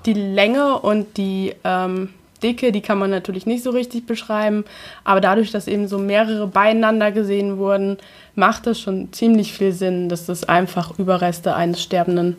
die 0.06 0.14
Länge 0.14 0.80
und 0.80 1.18
die 1.18 1.54
ähm, 1.64 2.10
Dicke, 2.44 2.72
die 2.72 2.82
kann 2.82 3.00
man 3.00 3.10
natürlich 3.10 3.46
nicht 3.46 3.64
so 3.64 3.72
richtig 3.72 4.06
beschreiben. 4.06 4.66
Aber 5.04 5.22
dadurch, 5.22 5.52
dass 5.52 5.68
eben 5.68 5.88
so 5.88 5.98
mehrere 5.98 6.48
beieinander 6.48 7.12
gesehen 7.12 7.58
wurden, 7.58 7.98
macht 8.36 8.68
es 8.68 8.80
schon 8.80 9.14
ziemlich 9.14 9.54
viel 9.54 9.72
Sinn, 9.72 10.10
dass 10.10 10.26
das 10.26 10.44
einfach 10.44 11.00
Überreste 11.00 11.56
eines 11.56 11.82
sterbenden 11.82 12.38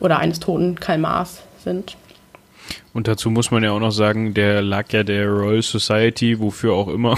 oder 0.00 0.18
eines 0.18 0.40
toten 0.40 0.74
Kalmars 0.74 1.42
sind. 1.62 1.96
Und 2.92 3.08
dazu 3.08 3.30
muss 3.30 3.50
man 3.50 3.62
ja 3.62 3.72
auch 3.72 3.80
noch 3.80 3.92
sagen, 3.92 4.34
der 4.34 4.62
lag 4.62 4.92
ja 4.92 5.04
der 5.04 5.28
Royal 5.28 5.62
Society, 5.62 6.38
wofür 6.38 6.74
auch 6.74 6.88
immer, 6.88 7.16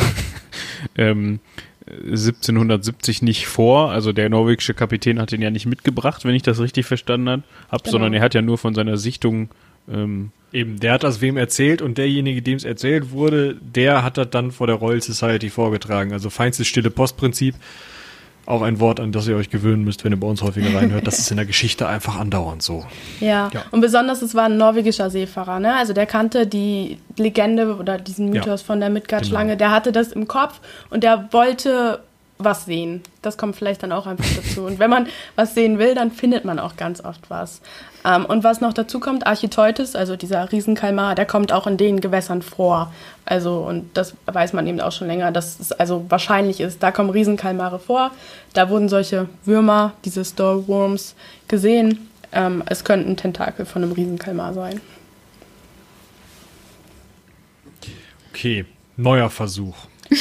ähm, 0.96 1.40
1770 1.86 3.22
nicht 3.22 3.46
vor. 3.46 3.90
Also 3.90 4.12
der 4.12 4.28
norwegische 4.28 4.74
Kapitän 4.74 5.20
hat 5.20 5.32
ihn 5.32 5.42
ja 5.42 5.50
nicht 5.50 5.66
mitgebracht, 5.66 6.24
wenn 6.24 6.34
ich 6.34 6.42
das 6.42 6.60
richtig 6.60 6.86
verstanden 6.86 7.28
habe, 7.28 7.42
hab, 7.70 7.82
Genau. 7.82 7.92
sondern 7.92 8.14
er 8.14 8.22
hat 8.22 8.34
ja 8.34 8.42
nur 8.42 8.58
von 8.58 8.74
seiner 8.74 8.96
Sichtung 8.96 9.48
ähm, 9.90 10.30
Eben, 10.52 10.80
der 10.80 10.94
hat 10.94 11.04
das 11.04 11.20
wem 11.20 11.36
erzählt 11.36 11.80
und 11.80 11.96
derjenige, 11.96 12.42
dem 12.42 12.56
es 12.56 12.64
erzählt 12.64 13.12
wurde, 13.12 13.56
der 13.60 14.02
hat 14.02 14.18
das 14.18 14.30
dann 14.30 14.50
vor 14.50 14.66
der 14.66 14.76
Royal 14.76 15.00
Society 15.00 15.48
vorgetragen. 15.48 16.12
Also 16.12 16.28
feinstes 16.28 16.66
stille 16.66 16.90
Postprinzip. 16.90 17.54
Auch 18.50 18.62
ein 18.62 18.80
Wort, 18.80 19.00
an 19.00 19.12
das 19.12 19.26
ihr 19.28 19.36
euch 19.36 19.48
gewöhnen 19.48 19.84
müsst, 19.84 20.04
wenn 20.04 20.12
ihr 20.12 20.18
bei 20.20 20.26
uns 20.26 20.42
häufiger 20.42 20.76
reinhört. 20.76 21.06
Das 21.06 21.18
ist 21.18 21.30
in 21.30 21.36
der 21.36 21.46
Geschichte 21.52 21.86
einfach 21.86 22.18
andauernd 22.18 22.62
so. 22.62 22.84
Ja. 23.20 23.48
Ja. 23.54 23.64
und 23.70 23.80
besonders 23.80 24.22
es 24.22 24.34
war 24.34 24.44
ein 24.44 24.56
norwegischer 24.56 25.08
Seefahrer, 25.10 25.60
ne? 25.60 25.74
Also 25.76 25.92
der 25.92 26.06
kannte 26.06 26.46
die 26.46 26.98
Legende 27.16 27.76
oder 27.76 27.96
diesen 27.98 28.32
Ja. 28.34 28.40
Mythos 28.40 28.62
von 28.62 28.80
der 28.80 28.90
Midgard-Schlange, 28.90 29.52
Genau. 29.52 29.58
der 29.58 29.70
hatte 29.70 29.92
das 29.92 30.08
im 30.12 30.26
Kopf 30.28 30.60
und 30.90 31.04
der 31.04 31.28
wollte 31.32 32.00
was 32.44 32.64
sehen. 32.64 33.02
Das 33.22 33.38
kommt 33.38 33.56
vielleicht 33.56 33.82
dann 33.82 33.92
auch 33.92 34.06
einfach 34.06 34.24
dazu. 34.36 34.62
Und 34.62 34.78
wenn 34.78 34.90
man 34.90 35.06
was 35.36 35.54
sehen 35.54 35.78
will, 35.78 35.94
dann 35.94 36.10
findet 36.10 36.44
man 36.44 36.58
auch 36.58 36.76
ganz 36.76 37.04
oft 37.04 37.30
was. 37.30 37.60
Ähm, 38.04 38.24
und 38.24 38.44
was 38.44 38.60
noch 38.60 38.72
dazu 38.72 39.00
kommt, 39.00 39.26
Architeutes, 39.26 39.94
also 39.94 40.16
dieser 40.16 40.50
Riesenkalmar, 40.50 41.14
der 41.14 41.26
kommt 41.26 41.52
auch 41.52 41.66
in 41.66 41.76
den 41.76 42.00
Gewässern 42.00 42.42
vor. 42.42 42.92
Also, 43.24 43.58
und 43.58 43.90
das 43.94 44.14
weiß 44.26 44.52
man 44.52 44.66
eben 44.66 44.80
auch 44.80 44.92
schon 44.92 45.06
länger, 45.06 45.32
dass 45.32 45.60
es 45.60 45.72
also 45.72 46.04
wahrscheinlich 46.08 46.60
ist, 46.60 46.82
da 46.82 46.90
kommen 46.90 47.10
Riesenkalmare 47.10 47.78
vor. 47.78 48.10
Da 48.54 48.70
wurden 48.70 48.88
solche 48.88 49.28
Würmer, 49.44 49.92
diese 50.04 50.24
Storeworms, 50.24 51.14
gesehen. 51.48 52.08
Ähm, 52.32 52.62
es 52.66 52.84
könnten 52.84 53.16
Tentakel 53.16 53.66
von 53.66 53.82
einem 53.82 53.92
Riesenkalmar 53.92 54.54
sein. 54.54 54.80
Okay, 58.30 58.64
neuer 58.96 59.28
Versuch. 59.28 59.76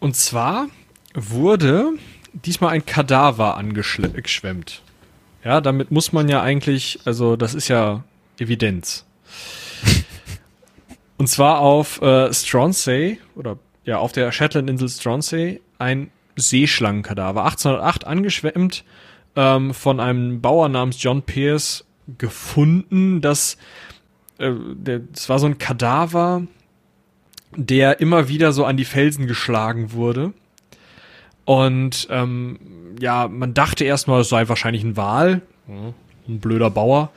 Und 0.00 0.16
zwar 0.16 0.68
wurde 1.14 1.92
diesmal 2.32 2.70
ein 2.70 2.86
Kadaver 2.86 3.56
angeschwemmt. 3.56 4.82
Ja, 5.44 5.60
damit 5.60 5.90
muss 5.90 6.12
man 6.12 6.28
ja 6.28 6.42
eigentlich, 6.42 7.00
also 7.04 7.36
das 7.36 7.54
ist 7.54 7.68
ja 7.68 8.04
Evidenz. 8.38 9.04
Und 11.16 11.28
zwar 11.28 11.60
auf 11.60 12.00
äh, 12.02 12.32
Stronsay 12.32 13.18
oder 13.34 13.58
ja 13.84 13.98
auf 13.98 14.12
der 14.12 14.30
Shetland-Insel 14.30 14.88
Stronsay 14.88 15.60
ein 15.78 16.10
Seeschlangenkadaver, 16.36 17.44
1808 17.44 18.06
angeschwemmt, 18.06 18.84
ähm, 19.34 19.74
von 19.74 20.00
einem 20.00 20.40
Bauer 20.40 20.68
namens 20.68 21.02
John 21.02 21.22
Pierce 21.22 21.84
gefunden. 22.18 23.20
Das, 23.20 23.56
äh, 24.38 24.52
der, 24.74 25.00
das 25.00 25.28
war 25.28 25.38
so 25.38 25.46
ein 25.46 25.58
Kadaver, 25.58 26.42
der 27.56 28.00
immer 28.00 28.28
wieder 28.28 28.52
so 28.52 28.64
an 28.64 28.76
die 28.76 28.84
Felsen 28.84 29.26
geschlagen 29.26 29.92
wurde. 29.92 30.32
Und 31.44 32.08
ähm, 32.10 32.58
ja, 33.00 33.28
man 33.28 33.54
dachte 33.54 33.84
erstmal, 33.84 34.20
es 34.20 34.28
sei 34.28 34.48
wahrscheinlich 34.48 34.84
ein 34.84 34.96
Wal, 34.96 35.40
ein 36.28 36.40
blöder 36.40 36.70
Bauer. 36.70 37.10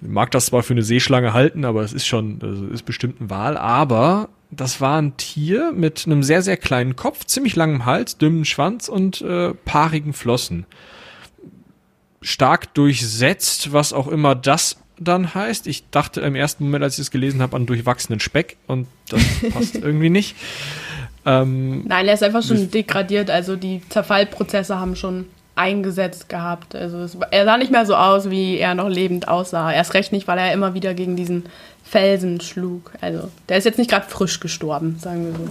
Mag 0.00 0.30
das 0.30 0.46
zwar 0.46 0.62
für 0.62 0.74
eine 0.74 0.82
Seeschlange 0.82 1.32
halten, 1.32 1.64
aber 1.64 1.82
es 1.82 1.92
ist 1.92 2.06
schon, 2.06 2.38
also 2.42 2.66
ist 2.66 2.84
bestimmt 2.84 3.20
ein 3.20 3.30
Wal. 3.30 3.56
Aber 3.56 4.28
das 4.50 4.80
war 4.80 5.00
ein 5.00 5.16
Tier 5.16 5.72
mit 5.72 6.04
einem 6.06 6.22
sehr, 6.22 6.42
sehr 6.42 6.56
kleinen 6.56 6.94
Kopf, 6.94 7.24
ziemlich 7.24 7.56
langem 7.56 7.86
Hals, 7.86 8.18
dünnem 8.18 8.44
Schwanz 8.44 8.88
und 8.88 9.20
äh, 9.22 9.54
paarigen 9.54 10.12
Flossen. 10.12 10.66
Stark 12.20 12.72
durchsetzt, 12.74 13.72
was 13.72 13.92
auch 13.92 14.08
immer 14.08 14.34
das 14.34 14.78
dann 14.98 15.34
heißt. 15.34 15.66
Ich 15.66 15.88
dachte 15.90 16.20
im 16.20 16.34
ersten 16.34 16.64
Moment, 16.64 16.84
als 16.84 16.94
ich 16.94 17.02
es 17.02 17.10
gelesen 17.10 17.42
habe, 17.42 17.56
an 17.56 17.66
durchwachsenen 17.66 18.20
Speck 18.20 18.56
und 18.66 18.86
das 19.08 19.22
passt 19.52 19.76
irgendwie 19.76 20.10
nicht. 20.10 20.36
Ähm, 21.26 21.84
Nein, 21.86 22.06
er 22.06 22.14
ist 22.14 22.22
einfach 22.22 22.42
schon 22.42 22.70
degradiert. 22.70 23.30
Also 23.30 23.56
die 23.56 23.82
Zerfallprozesse 23.88 24.78
haben 24.78 24.96
schon 24.96 25.26
eingesetzt 25.56 26.28
gehabt. 26.28 26.74
Also 26.74 26.98
es, 26.98 27.16
er 27.30 27.44
sah 27.44 27.56
nicht 27.56 27.70
mehr 27.70 27.86
so 27.86 27.96
aus, 27.96 28.30
wie 28.30 28.58
er 28.58 28.74
noch 28.74 28.88
lebend 28.88 29.28
aussah. 29.28 29.72
Erst 29.72 29.94
recht 29.94 30.12
nicht, 30.12 30.26
weil 30.28 30.38
er 30.38 30.52
immer 30.52 30.74
wieder 30.74 30.94
gegen 30.94 31.16
diesen 31.16 31.44
Felsen 31.84 32.40
schlug. 32.40 32.92
Also 33.00 33.30
der 33.48 33.58
ist 33.58 33.64
jetzt 33.64 33.78
nicht 33.78 33.90
gerade 33.90 34.08
frisch 34.08 34.40
gestorben, 34.40 34.98
sagen 34.98 35.26
wir 35.26 35.32
so. 35.34 35.50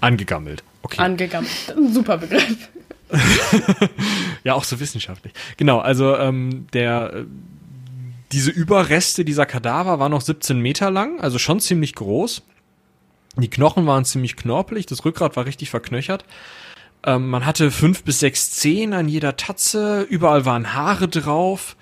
angegammelt. 0.00 0.62
Okay. 0.82 1.00
Angegammelt. 1.00 1.74
Ein 1.76 1.92
super 1.92 2.18
Begriff. 2.18 2.68
Ja, 4.44 4.54
auch 4.54 4.64
so 4.64 4.80
wissenschaftlich. 4.80 5.32
Genau, 5.56 5.78
also 5.78 6.16
ähm, 6.16 6.66
der 6.72 7.12
äh, 7.14 7.24
diese 8.32 8.50
Überreste 8.50 9.24
dieser 9.24 9.46
Kadaver 9.46 9.98
waren 9.98 10.12
noch 10.12 10.22
17 10.22 10.58
Meter 10.58 10.90
lang, 10.90 11.20
also 11.20 11.38
schon 11.38 11.60
ziemlich 11.60 11.94
groß. 11.94 12.42
Die 13.36 13.50
Knochen 13.50 13.86
waren 13.86 14.04
ziemlich 14.04 14.36
knorpelig, 14.36 14.86
das 14.86 15.04
Rückgrat 15.04 15.36
war 15.36 15.46
richtig 15.46 15.70
verknöchert. 15.70 16.24
Ähm, 17.04 17.28
man 17.30 17.46
hatte 17.46 17.70
fünf 17.70 18.04
bis 18.04 18.20
sechs 18.20 18.50
Zehen 18.52 18.92
an 18.92 19.08
jeder 19.08 19.36
Tatze, 19.36 20.02
überall 20.02 20.44
waren 20.44 20.74
Haare 20.74 21.08
drauf. 21.08 21.76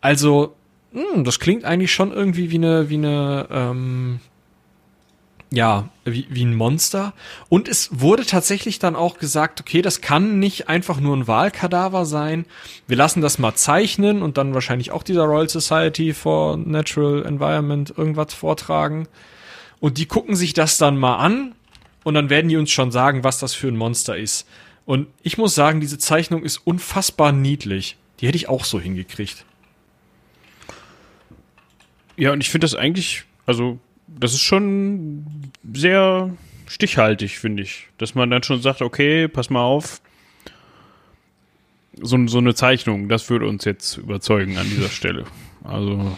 Also, 0.00 0.54
mh, 0.92 1.22
das 1.24 1.40
klingt 1.40 1.64
eigentlich 1.64 1.92
schon 1.92 2.12
irgendwie 2.12 2.50
wie 2.50 2.56
eine, 2.56 2.88
wie 2.88 2.94
eine, 2.94 3.48
ähm, 3.50 4.20
ja, 5.52 5.90
wie, 6.04 6.26
wie 6.30 6.46
ein 6.46 6.54
Monster. 6.54 7.12
Und 7.50 7.68
es 7.68 8.00
wurde 8.00 8.24
tatsächlich 8.24 8.78
dann 8.78 8.96
auch 8.96 9.18
gesagt, 9.18 9.60
okay, 9.60 9.82
das 9.82 10.00
kann 10.00 10.38
nicht 10.38 10.68
einfach 10.68 10.98
nur 10.98 11.14
ein 11.14 11.28
Wahlkadaver 11.28 12.06
sein. 12.06 12.46
Wir 12.88 12.96
lassen 12.96 13.20
das 13.20 13.38
mal 13.38 13.54
zeichnen 13.54 14.22
und 14.22 14.38
dann 14.38 14.54
wahrscheinlich 14.54 14.92
auch 14.92 15.02
dieser 15.02 15.24
Royal 15.24 15.50
Society 15.50 16.14
for 16.14 16.56
Natural 16.56 17.26
Environment 17.26 17.92
irgendwas 17.94 18.32
vortragen. 18.32 19.08
Und 19.78 19.98
die 19.98 20.06
gucken 20.06 20.36
sich 20.36 20.54
das 20.54 20.78
dann 20.78 20.96
mal 20.96 21.16
an 21.16 21.54
und 22.02 22.14
dann 22.14 22.30
werden 22.30 22.48
die 22.48 22.56
uns 22.56 22.70
schon 22.70 22.90
sagen, 22.90 23.22
was 23.22 23.38
das 23.38 23.52
für 23.52 23.68
ein 23.68 23.76
Monster 23.76 24.16
ist. 24.16 24.48
Und 24.86 25.06
ich 25.22 25.36
muss 25.36 25.54
sagen, 25.54 25.80
diese 25.80 25.98
Zeichnung 25.98 26.44
ist 26.44 26.58
unfassbar 26.58 27.30
niedlich. 27.30 27.98
Die 28.20 28.26
hätte 28.26 28.36
ich 28.36 28.48
auch 28.48 28.64
so 28.64 28.80
hingekriegt. 28.80 29.44
Ja, 32.16 32.32
und 32.32 32.40
ich 32.40 32.48
finde 32.48 32.64
das 32.64 32.74
eigentlich, 32.74 33.24
also, 33.44 33.78
das 34.18 34.32
ist 34.34 34.42
schon 34.42 35.24
sehr 35.72 36.30
stichhaltig, 36.66 37.38
finde 37.38 37.62
ich. 37.62 37.88
Dass 37.98 38.14
man 38.14 38.30
dann 38.30 38.42
schon 38.42 38.60
sagt, 38.62 38.82
okay, 38.82 39.28
pass 39.28 39.50
mal 39.50 39.62
auf. 39.62 40.00
So, 42.00 42.26
so 42.26 42.38
eine 42.38 42.54
Zeichnung, 42.54 43.08
das 43.08 43.28
würde 43.28 43.46
uns 43.46 43.64
jetzt 43.64 43.98
überzeugen 43.98 44.56
an 44.56 44.68
dieser 44.68 44.88
Stelle. 44.88 45.24
Also, 45.62 46.16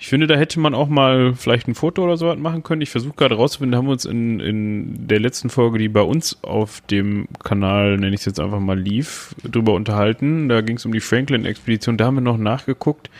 Ich 0.00 0.06
finde, 0.06 0.28
da 0.28 0.36
hätte 0.36 0.60
man 0.60 0.74
auch 0.74 0.88
mal 0.88 1.34
vielleicht 1.34 1.66
ein 1.66 1.74
Foto 1.74 2.04
oder 2.04 2.16
so 2.16 2.28
was 2.28 2.38
machen 2.38 2.62
können. 2.62 2.82
Ich 2.82 2.90
versuche 2.90 3.16
gerade 3.16 3.34
rauszufinden, 3.34 3.76
haben 3.76 3.86
wir 3.86 3.92
uns 3.92 4.04
in, 4.04 4.38
in 4.38 5.08
der 5.08 5.18
letzten 5.18 5.50
Folge, 5.50 5.78
die 5.78 5.88
bei 5.88 6.02
uns 6.02 6.38
auf 6.42 6.80
dem 6.82 7.26
Kanal, 7.42 7.96
nenne 7.98 8.14
ich 8.14 8.20
es 8.20 8.26
jetzt 8.26 8.38
einfach 8.38 8.60
mal, 8.60 8.78
lief, 8.78 9.34
drüber 9.42 9.74
unterhalten. 9.74 10.48
Da 10.48 10.60
ging 10.60 10.76
es 10.76 10.86
um 10.86 10.92
die 10.92 11.00
Franklin-Expedition. 11.00 11.96
Da 11.96 12.06
haben 12.06 12.14
wir 12.14 12.20
noch 12.20 12.38
nachgeguckt. 12.38 13.10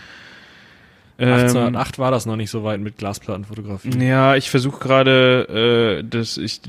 Ähm, 1.19 1.33
1808 1.33 1.99
war 1.99 2.11
das 2.11 2.27
noch 2.27 2.37
nicht 2.37 2.51
so 2.51 2.63
weit 2.65 2.81
mit 2.81 2.97
Glasplattenfotografie. 2.97 3.91
Ja, 3.99 4.37
ich 4.37 4.51
versuche 4.51 4.79
gerade, 4.79 6.01
äh, 6.01 6.05
das 6.09 6.37
ich, 6.37 6.61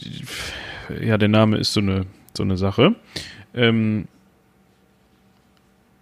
ja, 1.02 1.18
der 1.18 1.30
Name 1.30 1.58
ist 1.58 1.74
so 1.74 1.82
eine 1.82 2.06
so 2.36 2.44
eine 2.44 2.58
Sache. 2.58 2.96
Ähm, 3.54 4.08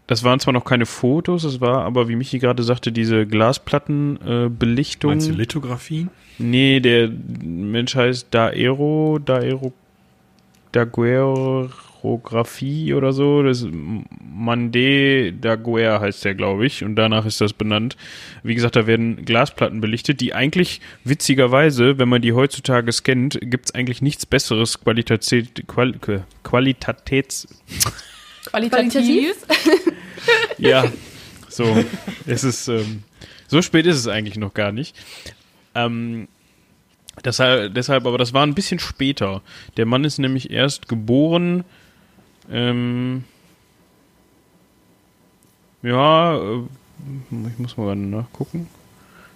das 0.08 0.24
waren 0.24 0.40
zwar 0.40 0.54
noch 0.54 0.64
keine 0.64 0.86
Fotos, 0.86 1.44
es 1.44 1.60
war 1.60 1.84
aber, 1.84 2.08
wie 2.08 2.16
Michi 2.16 2.40
gerade 2.40 2.64
sagte, 2.64 2.94
diese 2.94 3.28
Glasplattenbelichtung. 3.28 5.12
Äh, 5.12 5.16
Meinst 5.16 5.30
du 5.30 5.34
Lithografien? 5.34 6.10
Nee, 6.38 6.80
der 6.80 7.10
Mensch 7.10 7.96
heißt 7.96 8.28
Daero, 8.32 9.20
Daero, 9.20 9.74
Daguerreographie 11.98 12.94
oder 12.94 13.14
so. 13.14 13.44
Das 13.44 13.66
Mandé 13.66 15.32
Daguerre 15.32 16.00
heißt 16.00 16.26
der, 16.26 16.36
glaube 16.36 16.66
ich. 16.66 16.84
Und 16.84 16.96
danach 16.96 17.26
ist 17.26 17.42
das 17.42 17.54
benannt. 17.54 17.98
Wie 18.44 18.56
gesagt, 18.56 18.76
da 18.76 18.88
werden 18.88 19.26
Glasplatten 19.26 19.82
belichtet, 19.82 20.22
die 20.22 20.34
eigentlich 20.34 20.82
witzigerweise, 21.04 21.98
wenn 22.00 22.10
man 22.10 22.22
die 22.22 22.34
heutzutage 22.34 22.92
scannt, 22.92 23.40
gibt 23.42 23.66
es 23.66 23.76
eigentlich 23.76 24.02
nichts 24.02 24.26
besseres 24.26 24.80
Qualitäts, 24.80 25.34
Qual, 25.68 25.94
Qualitäts, 26.44 27.48
Qualitativ? 28.46 29.36
ja, 30.58 30.86
so. 31.50 31.84
Es 32.26 32.44
ist, 32.44 32.68
ähm, 32.68 33.04
so 33.48 33.62
spät 33.62 33.86
ist 33.86 33.98
es 33.98 34.08
eigentlich 34.08 34.38
noch 34.38 34.54
gar 34.54 34.72
nicht. 34.72 34.96
Ähm, 35.76 36.28
deshalb, 37.24 37.74
deshalb, 37.74 38.06
aber 38.06 38.18
das 38.18 38.34
war 38.34 38.46
ein 38.46 38.56
bisschen 38.56 38.80
später. 38.80 39.42
Der 39.76 39.86
Mann 39.86 40.04
ist 40.04 40.18
nämlich 40.18 40.52
erst 40.52 40.88
geboren, 40.88 41.64
ähm, 42.52 43.24
ja, 45.82 46.38
äh, 46.38 46.62
ich 47.52 47.60
muss 47.60 47.78
mal 47.78 47.96
nachgucken. 47.96 48.68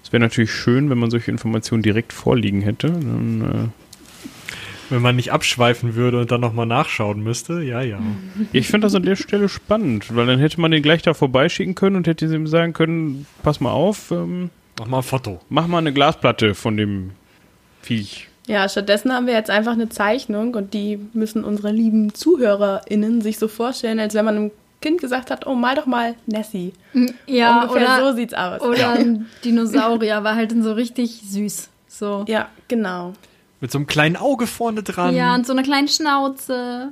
Es 0.03 0.12
wäre 0.12 0.22
natürlich 0.22 0.51
schön, 0.51 0.89
wenn 0.89 0.97
man 0.97 1.12
solche 1.12 1.32
Informationen 1.32 1.84
direkt 1.84 2.14
vorliegen 2.14 2.62
hätte. 2.62 2.89
Dann, 2.89 3.41
äh, 3.41 3.68
wenn 4.89 5.01
man 5.01 5.16
nicht 5.16 5.32
abschweifen 5.32 5.95
würde 5.95 6.20
und 6.20 6.32
dann 6.32 6.41
nochmal 6.41 6.66
nachschauen 6.66 7.24
müsste, 7.24 7.62
ja, 7.62 7.82
ja. 7.82 7.99
Ich 8.51 8.68
finde 8.68 8.86
das 8.86 8.95
an 8.95 9.03
der 9.03 9.16
Stelle 9.16 9.47
spannend, 9.47 10.14
weil 10.16 10.26
dann 10.26 10.39
hätte 10.39 10.59
man 10.59 10.72
den 10.72 10.82
gleich 10.82 11.01
da 11.01 11.14
vorbeischicken 11.14 11.76
können 11.76 11.95
und 11.95 12.07
hätte 12.07 12.26
ihm 12.26 12.47
sagen 12.47 12.74
können, 12.74 13.26
pass 13.43 13.62
mal 13.62 13.72
auf, 13.72 14.12
ähm, 14.12 14.49
mach 14.80 14.88
mal 14.88 14.97
ein 14.97 15.03
Foto. 15.03 15.39
Mach 15.49 15.68
mal 15.68 15.78
eine 15.78 15.93
Glasplatte 15.93 16.55
von 16.55 16.76
dem 16.76 17.12
Viech. 17.82 18.30
Ja, 18.52 18.68
stattdessen 18.68 19.14
haben 19.14 19.28
wir 19.28 19.34
jetzt 19.34 19.49
einfach 19.49 19.72
eine 19.72 19.88
Zeichnung 19.88 20.56
und 20.56 20.74
die 20.74 20.99
müssen 21.14 21.45
unsere 21.45 21.72
lieben 21.72 22.14
ZuhörerInnen 22.14 23.22
sich 23.22 23.39
so 23.39 23.47
vorstellen, 23.47 23.97
als 23.97 24.14
wenn 24.14 24.26
man 24.26 24.36
einem 24.36 24.52
Kind 24.82 24.99
gesagt 24.99 25.32
hat, 25.32 25.47
oh, 25.47 25.56
mal 25.56 25.74
doch 25.76 25.86
mal 25.86 26.16
Nessie. 26.26 26.74
Ja, 27.28 27.62
Ungefähr 27.62 27.97
oder, 27.99 28.10
so 28.10 28.16
sieht's 28.18 28.34
aus. 28.34 28.60
oder 28.60 28.89
ein 28.91 29.28
Dinosaurier 29.45 30.26
war 30.26 30.36
halt 30.36 30.52
so 30.64 30.74
richtig 30.74 31.22
süß. 31.24 31.70
So. 31.88 32.26
Ja, 32.28 32.49
genau. 32.68 33.14
Mit 33.62 33.72
so 33.72 33.78
einem 33.78 33.88
kleinen 33.88 34.18
Auge 34.18 34.47
vorne 34.47 34.84
dran. 34.84 35.16
Ja, 35.16 35.34
und 35.34 35.47
so 35.47 35.54
einer 35.54 35.64
kleinen 35.64 35.88
Schnauze. 35.88 36.89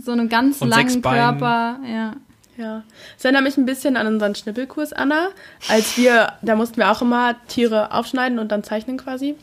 So 0.00 0.12
einem 0.12 0.30
ganz 0.30 0.62
Und 0.62 0.70
langen 0.70 0.88
sechs 0.88 1.02
Beinen. 1.02 1.38
Körper. 1.38 1.80
Ja. 1.86 2.14
Ja. 2.56 2.82
Es 3.18 3.24
erinnert 3.26 3.42
mich 3.42 3.58
ein 3.58 3.66
bisschen 3.66 3.98
an 3.98 4.06
unseren 4.06 4.34
Schnippelkurs, 4.34 4.94
Anna. 4.94 5.28
Als 5.68 5.98
wir, 5.98 6.32
da 6.40 6.56
mussten 6.56 6.78
wir 6.78 6.90
auch 6.90 7.02
immer 7.02 7.34
Tiere 7.48 7.92
aufschneiden 7.92 8.38
und 8.38 8.50
dann 8.52 8.62
zeichnen 8.64 8.96
quasi. 8.96 9.34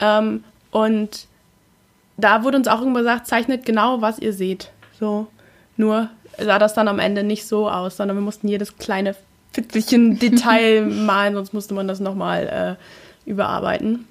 Ähm, 0.00 0.44
und 0.72 1.28
da 2.16 2.42
wurde 2.42 2.56
uns 2.56 2.66
auch 2.66 2.82
immer 2.82 3.00
gesagt, 3.00 3.28
zeichnet 3.28 3.64
genau, 3.64 4.00
was 4.00 4.18
ihr 4.18 4.32
seht. 4.32 4.72
So. 4.98 5.28
Nur 5.76 6.10
sah 6.38 6.58
das 6.58 6.74
dann 6.74 6.88
am 6.88 6.98
Ende 6.98 7.22
nicht 7.22 7.46
so 7.46 7.70
aus, 7.70 7.96
sondern 7.96 8.16
wir 8.16 8.22
mussten 8.22 8.48
jedes 8.48 8.76
kleine 8.76 9.14
Fitzelchen 9.52 10.18
Detail 10.18 10.82
malen, 10.82 11.34
sonst 11.34 11.52
musste 11.52 11.74
man 11.74 11.86
das 11.86 12.00
nochmal 12.00 12.78
äh, 13.26 13.30
überarbeiten. 13.30 14.06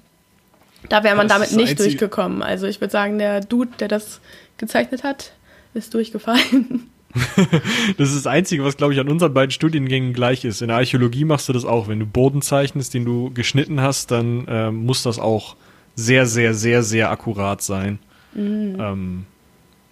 Da 0.88 1.04
wäre 1.04 1.16
man 1.16 1.28
Das 1.28 1.38
damit 1.38 1.52
nicht 1.52 1.78
durchgekommen. 1.78 2.42
Also 2.42 2.66
ich 2.66 2.80
würde 2.80 2.90
sagen, 2.90 3.18
der 3.18 3.40
Dude, 3.40 3.70
der 3.78 3.88
das 3.88 4.20
gezeichnet 4.56 5.04
hat, 5.04 5.32
ist 5.74 5.92
durchgefallen. 5.92 6.90
Das 7.98 8.08
ist 8.08 8.16
das 8.16 8.26
Einzige, 8.26 8.64
was, 8.64 8.76
glaube 8.76 8.94
ich, 8.94 9.00
an 9.00 9.08
unseren 9.08 9.34
beiden 9.34 9.50
Studiengängen 9.50 10.12
gleich 10.12 10.44
ist. 10.44 10.62
In 10.62 10.68
der 10.68 10.78
Archäologie 10.78 11.24
machst 11.24 11.48
du 11.48 11.52
das 11.52 11.64
auch. 11.64 11.88
Wenn 11.88 12.00
du 12.00 12.06
Boden 12.06 12.42
zeichnest, 12.42 12.94
den 12.94 13.04
du 13.04 13.30
geschnitten 13.32 13.80
hast, 13.80 14.10
dann 14.10 14.46
ähm, 14.48 14.86
muss 14.86 15.02
das 15.02 15.18
auch 15.18 15.56
sehr, 15.94 16.26
sehr, 16.26 16.54
sehr, 16.54 16.82
sehr 16.82 17.10
akkurat 17.10 17.62
sein. 17.62 17.98
Ähm, 18.34 19.24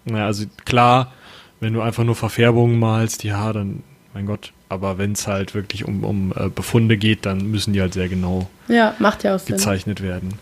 na, 0.04 0.26
also 0.26 0.46
klar, 0.64 1.12
wenn 1.60 1.74
du 1.74 1.80
einfach 1.82 2.04
nur 2.04 2.14
Verfärbungen 2.16 2.78
malst, 2.78 3.22
ja, 3.24 3.52
dann, 3.52 3.82
mein 4.14 4.26
Gott. 4.26 4.52
Aber 4.68 4.98
wenn 4.98 5.12
es 5.12 5.26
halt 5.26 5.54
wirklich 5.54 5.84
um, 5.84 6.04
um 6.04 6.32
äh, 6.36 6.48
Befunde 6.48 6.96
geht, 6.96 7.26
dann 7.26 7.50
müssen 7.50 7.72
die 7.72 7.80
halt 7.80 7.92
sehr 7.92 8.08
genau 8.08 8.48
Ja, 8.68 8.94
macht 8.98 9.24
ja 9.24 9.34
auch 9.34 9.40
Sinn. 9.40 9.56
gezeichnet 9.56 10.00
werden. 10.00 10.34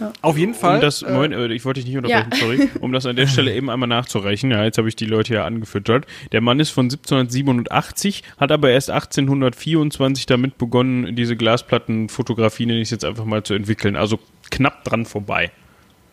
Ja. 0.00 0.12
Auf 0.22 0.36
jeden 0.36 0.54
Fall. 0.54 0.76
Um 0.76 0.80
das, 0.80 1.02
äh, 1.02 1.12
Moment, 1.12 1.34
äh, 1.34 1.46
ich 1.52 1.64
wollte 1.64 1.78
dich 1.78 1.86
nicht 1.86 1.96
unterbrechen, 1.96 2.30
Ja. 2.32 2.38
sorry. 2.38 2.68
Um 2.80 2.90
das 2.92 3.06
an 3.06 3.14
der 3.14 3.28
Stelle 3.28 3.54
eben 3.54 3.70
einmal 3.70 3.88
nachzureichen. 3.88 4.50
Ja, 4.50 4.64
jetzt 4.64 4.78
habe 4.78 4.88
ich 4.88 4.96
die 4.96 5.04
Leute 5.06 5.34
ja 5.34 5.44
angefüttert. 5.44 6.06
Der 6.32 6.40
Mann 6.40 6.58
ist 6.58 6.70
von 6.70 6.86
1787, 6.86 8.24
hat 8.38 8.50
aber 8.50 8.70
erst 8.70 8.90
1824 8.90 10.26
damit 10.26 10.58
begonnen, 10.58 11.14
diese 11.14 11.36
Glasplattenfotografie, 11.36 12.66
nenne 12.66 12.80
ich 12.80 12.86
es 12.86 12.90
jetzt 12.90 13.04
einfach 13.04 13.24
mal, 13.26 13.44
zu 13.44 13.54
entwickeln. 13.54 13.94
Also 13.94 14.18
knapp 14.50 14.84
dran 14.84 15.06
vorbei. 15.06 15.52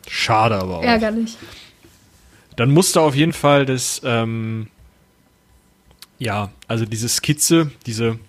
schade 0.08 0.56
aber 0.56 0.80
auch. 0.80 0.84
Ärgerlich. 0.84 1.38
Dann 2.56 2.72
musste 2.72 3.02
auf 3.02 3.16
jeden 3.16 3.34
Fall 3.34 3.66
das, 3.66 4.02
ähm, 4.04 4.68
ja, 6.20 6.52
also 6.68 6.86
diese 6.86 7.10
Skizze, 7.10 7.72
diese 7.86 8.20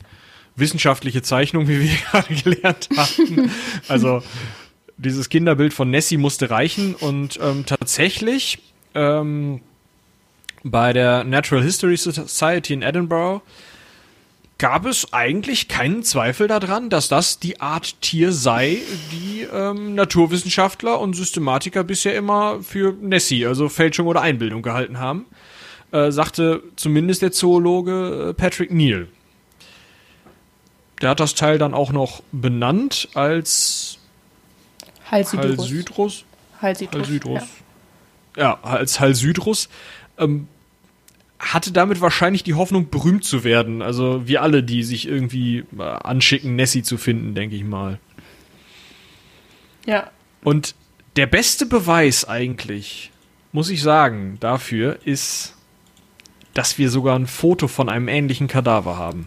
wissenschaftliche 0.56 1.22
Zeichnung, 1.22 1.68
wie 1.68 1.80
wir 1.80 1.96
gerade 2.10 2.34
gelernt 2.34 2.88
hatten, 2.96 3.50
also 3.88 4.22
dieses 4.96 5.28
Kinderbild 5.28 5.74
von 5.74 5.90
Nessie 5.90 6.16
musste 6.16 6.50
reichen 6.50 6.94
und 6.94 7.38
ähm, 7.42 7.66
tatsächlich 7.66 8.58
ähm, 8.94 9.60
bei 10.62 10.92
der 10.92 11.24
Natural 11.24 11.62
History 11.62 11.96
Society 11.96 12.74
in 12.74 12.82
Edinburgh 12.82 13.42
gab 14.62 14.86
es 14.86 15.12
eigentlich 15.12 15.66
keinen 15.66 16.04
Zweifel 16.04 16.46
daran, 16.46 16.88
dass 16.88 17.08
das 17.08 17.40
die 17.40 17.60
Art 17.60 18.00
Tier 18.00 18.30
sei, 18.30 18.78
die 19.10 19.40
ähm, 19.52 19.96
Naturwissenschaftler 19.96 21.00
und 21.00 21.14
Systematiker 21.14 21.82
bisher 21.82 22.14
immer 22.14 22.62
für 22.62 22.92
Nessie, 22.92 23.44
also 23.44 23.68
Fälschung 23.68 24.06
oder 24.06 24.20
Einbildung 24.20 24.62
gehalten 24.62 25.00
haben, 25.00 25.26
äh, 25.90 26.12
sagte 26.12 26.62
zumindest 26.76 27.22
der 27.22 27.32
Zoologe 27.32 28.28
äh, 28.28 28.34
Patrick 28.34 28.70
Neal. 28.70 29.08
Der 31.00 31.10
hat 31.10 31.18
das 31.18 31.34
Teil 31.34 31.58
dann 31.58 31.74
auch 31.74 31.90
noch 31.90 32.22
benannt 32.30 33.08
als 33.14 33.98
Halsydrus. 35.10 35.58
Halsydrus. 35.58 36.24
Halsydrus. 36.60 37.00
Halsydrus. 37.00 37.42
Ja, 38.36 38.60
als 38.62 39.00
Halsydrus. 39.00 39.68
Ähm, 40.18 40.46
hatte 41.42 41.72
damit 41.72 42.00
wahrscheinlich 42.00 42.44
die 42.44 42.54
Hoffnung, 42.54 42.88
berühmt 42.88 43.24
zu 43.24 43.42
werden. 43.42 43.82
Also 43.82 44.26
wir 44.26 44.42
alle, 44.42 44.62
die 44.62 44.84
sich 44.84 45.08
irgendwie 45.08 45.64
äh, 45.76 45.82
anschicken, 45.82 46.54
Nessie 46.54 46.82
zu 46.82 46.96
finden, 46.96 47.34
denke 47.34 47.56
ich 47.56 47.64
mal. 47.64 47.98
Ja. 49.84 50.10
Und 50.44 50.76
der 51.16 51.26
beste 51.26 51.66
Beweis 51.66 52.26
eigentlich, 52.26 53.10
muss 53.50 53.70
ich 53.70 53.82
sagen, 53.82 54.36
dafür 54.38 54.98
ist, 55.04 55.56
dass 56.54 56.78
wir 56.78 56.90
sogar 56.90 57.18
ein 57.18 57.26
Foto 57.26 57.66
von 57.66 57.88
einem 57.88 58.08
ähnlichen 58.08 58.46
Kadaver 58.46 58.96
haben. 58.96 59.26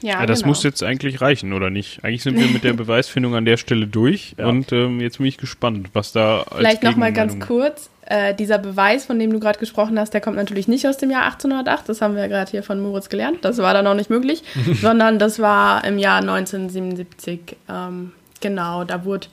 Ja, 0.00 0.20
Ja, 0.20 0.26
das 0.26 0.40
genau. 0.40 0.50
muss 0.50 0.62
jetzt 0.62 0.82
eigentlich 0.82 1.22
reichen, 1.22 1.52
oder 1.52 1.70
nicht? 1.70 2.04
Eigentlich 2.04 2.22
sind 2.22 2.38
wir 2.38 2.46
mit 2.46 2.62
der 2.62 2.72
Beweisfindung 2.74 3.34
an 3.34 3.46
der 3.46 3.56
Stelle 3.56 3.86
durch. 3.86 4.34
Ja. 4.38 4.46
Und 4.46 4.70
ähm, 4.70 5.00
jetzt 5.00 5.18
bin 5.18 5.26
ich 5.26 5.38
gespannt, 5.38 5.90
was 5.92 6.12
da 6.12 6.42
als 6.42 6.58
Vielleicht 6.58 6.82
nochmal 6.82 7.12
ganz 7.12 7.40
kurz. 7.40 7.90
Äh, 8.06 8.34
dieser 8.34 8.58
Beweis, 8.58 9.06
von 9.06 9.18
dem 9.18 9.32
du 9.32 9.40
gerade 9.40 9.58
gesprochen 9.58 9.98
hast, 9.98 10.12
der 10.12 10.20
kommt 10.20 10.36
natürlich 10.36 10.68
nicht 10.68 10.86
aus 10.86 10.98
dem 10.98 11.10
Jahr 11.10 11.24
1808. 11.24 11.88
Das 11.88 12.02
haben 12.02 12.16
wir 12.16 12.28
gerade 12.28 12.50
hier 12.50 12.62
von 12.62 12.80
Moritz 12.80 13.08
gelernt. 13.08 13.38
Das 13.42 13.58
war 13.58 13.72
da 13.72 13.82
noch 13.82 13.94
nicht 13.94 14.10
möglich. 14.10 14.42
sondern 14.80 15.18
das 15.18 15.38
war 15.38 15.84
im 15.84 15.98
Jahr 15.98 16.18
1977. 16.18 17.56
Ähm, 17.68 18.12
genau, 18.40 18.84
da 18.84 19.04
wurde 19.04 19.28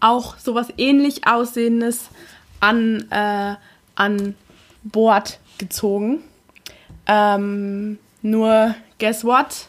auch 0.00 0.38
sowas 0.38 0.68
ähnlich 0.78 1.26
Aussehendes 1.26 2.08
an, 2.60 3.04
äh, 3.10 3.54
an 3.94 4.34
Bord 4.84 5.38
gezogen. 5.58 6.20
Ähm, 7.06 7.98
nur, 8.22 8.74
guess 8.98 9.24
what? 9.24 9.68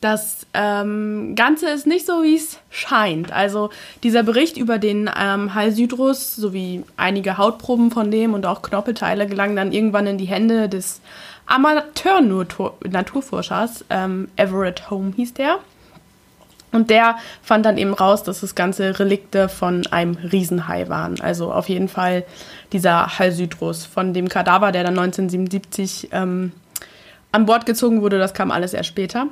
Das 0.00 0.46
ähm, 0.54 1.34
Ganze 1.36 1.68
ist 1.68 1.86
nicht 1.86 2.06
so, 2.06 2.22
wie 2.22 2.34
es 2.34 2.58
scheint. 2.70 3.32
Also 3.32 3.68
dieser 4.02 4.22
Bericht 4.22 4.56
über 4.56 4.78
den 4.78 5.10
ähm, 5.14 5.54
Halsydrus 5.54 6.36
sowie 6.36 6.84
einige 6.96 7.36
Hautproben 7.36 7.90
von 7.90 8.10
dem 8.10 8.32
und 8.32 8.46
auch 8.46 8.62
Knorpelteile 8.62 9.26
gelangen 9.26 9.56
dann 9.56 9.72
irgendwann 9.72 10.06
in 10.06 10.16
die 10.16 10.24
Hände 10.24 10.70
des 10.70 11.02
Amateur-Naturforschers, 11.44 13.84
ähm, 13.90 14.28
Everett 14.36 14.90
Home 14.90 15.12
hieß 15.16 15.34
der. 15.34 15.58
Und 16.72 16.88
der 16.88 17.16
fand 17.42 17.66
dann 17.66 17.76
eben 17.76 17.92
raus, 17.92 18.22
dass 18.22 18.40
das 18.40 18.54
ganze 18.54 18.98
Relikte 18.98 19.48
von 19.48 19.86
einem 19.88 20.14
Riesenhai 20.14 20.88
waren. 20.88 21.20
Also 21.20 21.52
auf 21.52 21.68
jeden 21.68 21.88
Fall 21.88 22.24
dieser 22.72 23.18
Halsydrus 23.18 23.84
von 23.84 24.14
dem 24.14 24.28
Kadaver, 24.28 24.72
der 24.72 24.84
dann 24.84 24.98
1977 24.98 26.08
ähm, 26.12 26.52
an 27.32 27.46
Bord 27.46 27.66
gezogen 27.66 28.02
wurde. 28.02 28.18
Das 28.18 28.34
kam 28.34 28.52
alles 28.52 28.72
erst 28.72 28.88
später. 28.88 29.26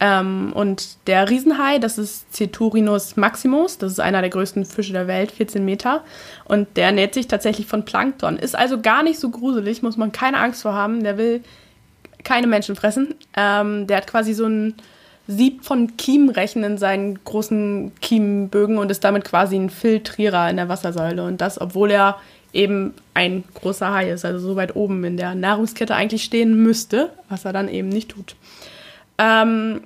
Ähm, 0.00 0.52
und 0.54 0.96
der 1.06 1.28
Riesenhai, 1.28 1.78
das 1.78 1.98
ist 1.98 2.34
Ceturinus 2.34 3.16
maximus, 3.16 3.76
das 3.76 3.92
ist 3.92 4.00
einer 4.00 4.22
der 4.22 4.30
größten 4.30 4.64
Fische 4.64 4.94
der 4.94 5.06
Welt, 5.06 5.30
14 5.30 5.62
Meter. 5.62 6.02
Und 6.46 6.76
der 6.76 6.86
ernährt 6.86 7.12
sich 7.12 7.28
tatsächlich 7.28 7.66
von 7.66 7.84
Plankton. 7.84 8.38
Ist 8.38 8.56
also 8.56 8.80
gar 8.80 9.02
nicht 9.02 9.20
so 9.20 9.28
gruselig, 9.28 9.82
muss 9.82 9.98
man 9.98 10.10
keine 10.10 10.38
Angst 10.38 10.62
vor 10.62 10.72
haben. 10.72 11.04
Der 11.04 11.18
will 11.18 11.42
keine 12.24 12.46
Menschen 12.46 12.76
fressen. 12.76 13.14
Ähm, 13.36 13.86
der 13.86 13.98
hat 13.98 14.06
quasi 14.06 14.32
so 14.32 14.46
ein 14.46 14.74
Sieb 15.26 15.64
von 15.64 15.96
Kiemrechen 15.96 16.64
in 16.64 16.78
seinen 16.78 17.22
großen 17.22 17.92
Kiembögen 18.00 18.78
und 18.78 18.90
ist 18.90 19.04
damit 19.04 19.24
quasi 19.24 19.56
ein 19.56 19.70
Filtrierer 19.70 20.48
in 20.48 20.56
der 20.56 20.68
Wassersäule. 20.68 21.24
Und 21.24 21.42
das, 21.42 21.60
obwohl 21.60 21.90
er 21.90 22.18
eben 22.52 22.94
ein 23.14 23.44
großer 23.54 23.92
Hai 23.92 24.10
ist, 24.10 24.24
also 24.24 24.40
so 24.40 24.56
weit 24.56 24.74
oben 24.74 25.04
in 25.04 25.16
der 25.16 25.34
Nahrungskette 25.34 25.94
eigentlich 25.94 26.24
stehen 26.24 26.54
müsste, 26.62 27.10
was 27.28 27.44
er 27.44 27.52
dann 27.52 27.68
eben 27.68 27.90
nicht 27.90 28.10
tut. 28.10 28.34
Ähm, 29.18 29.82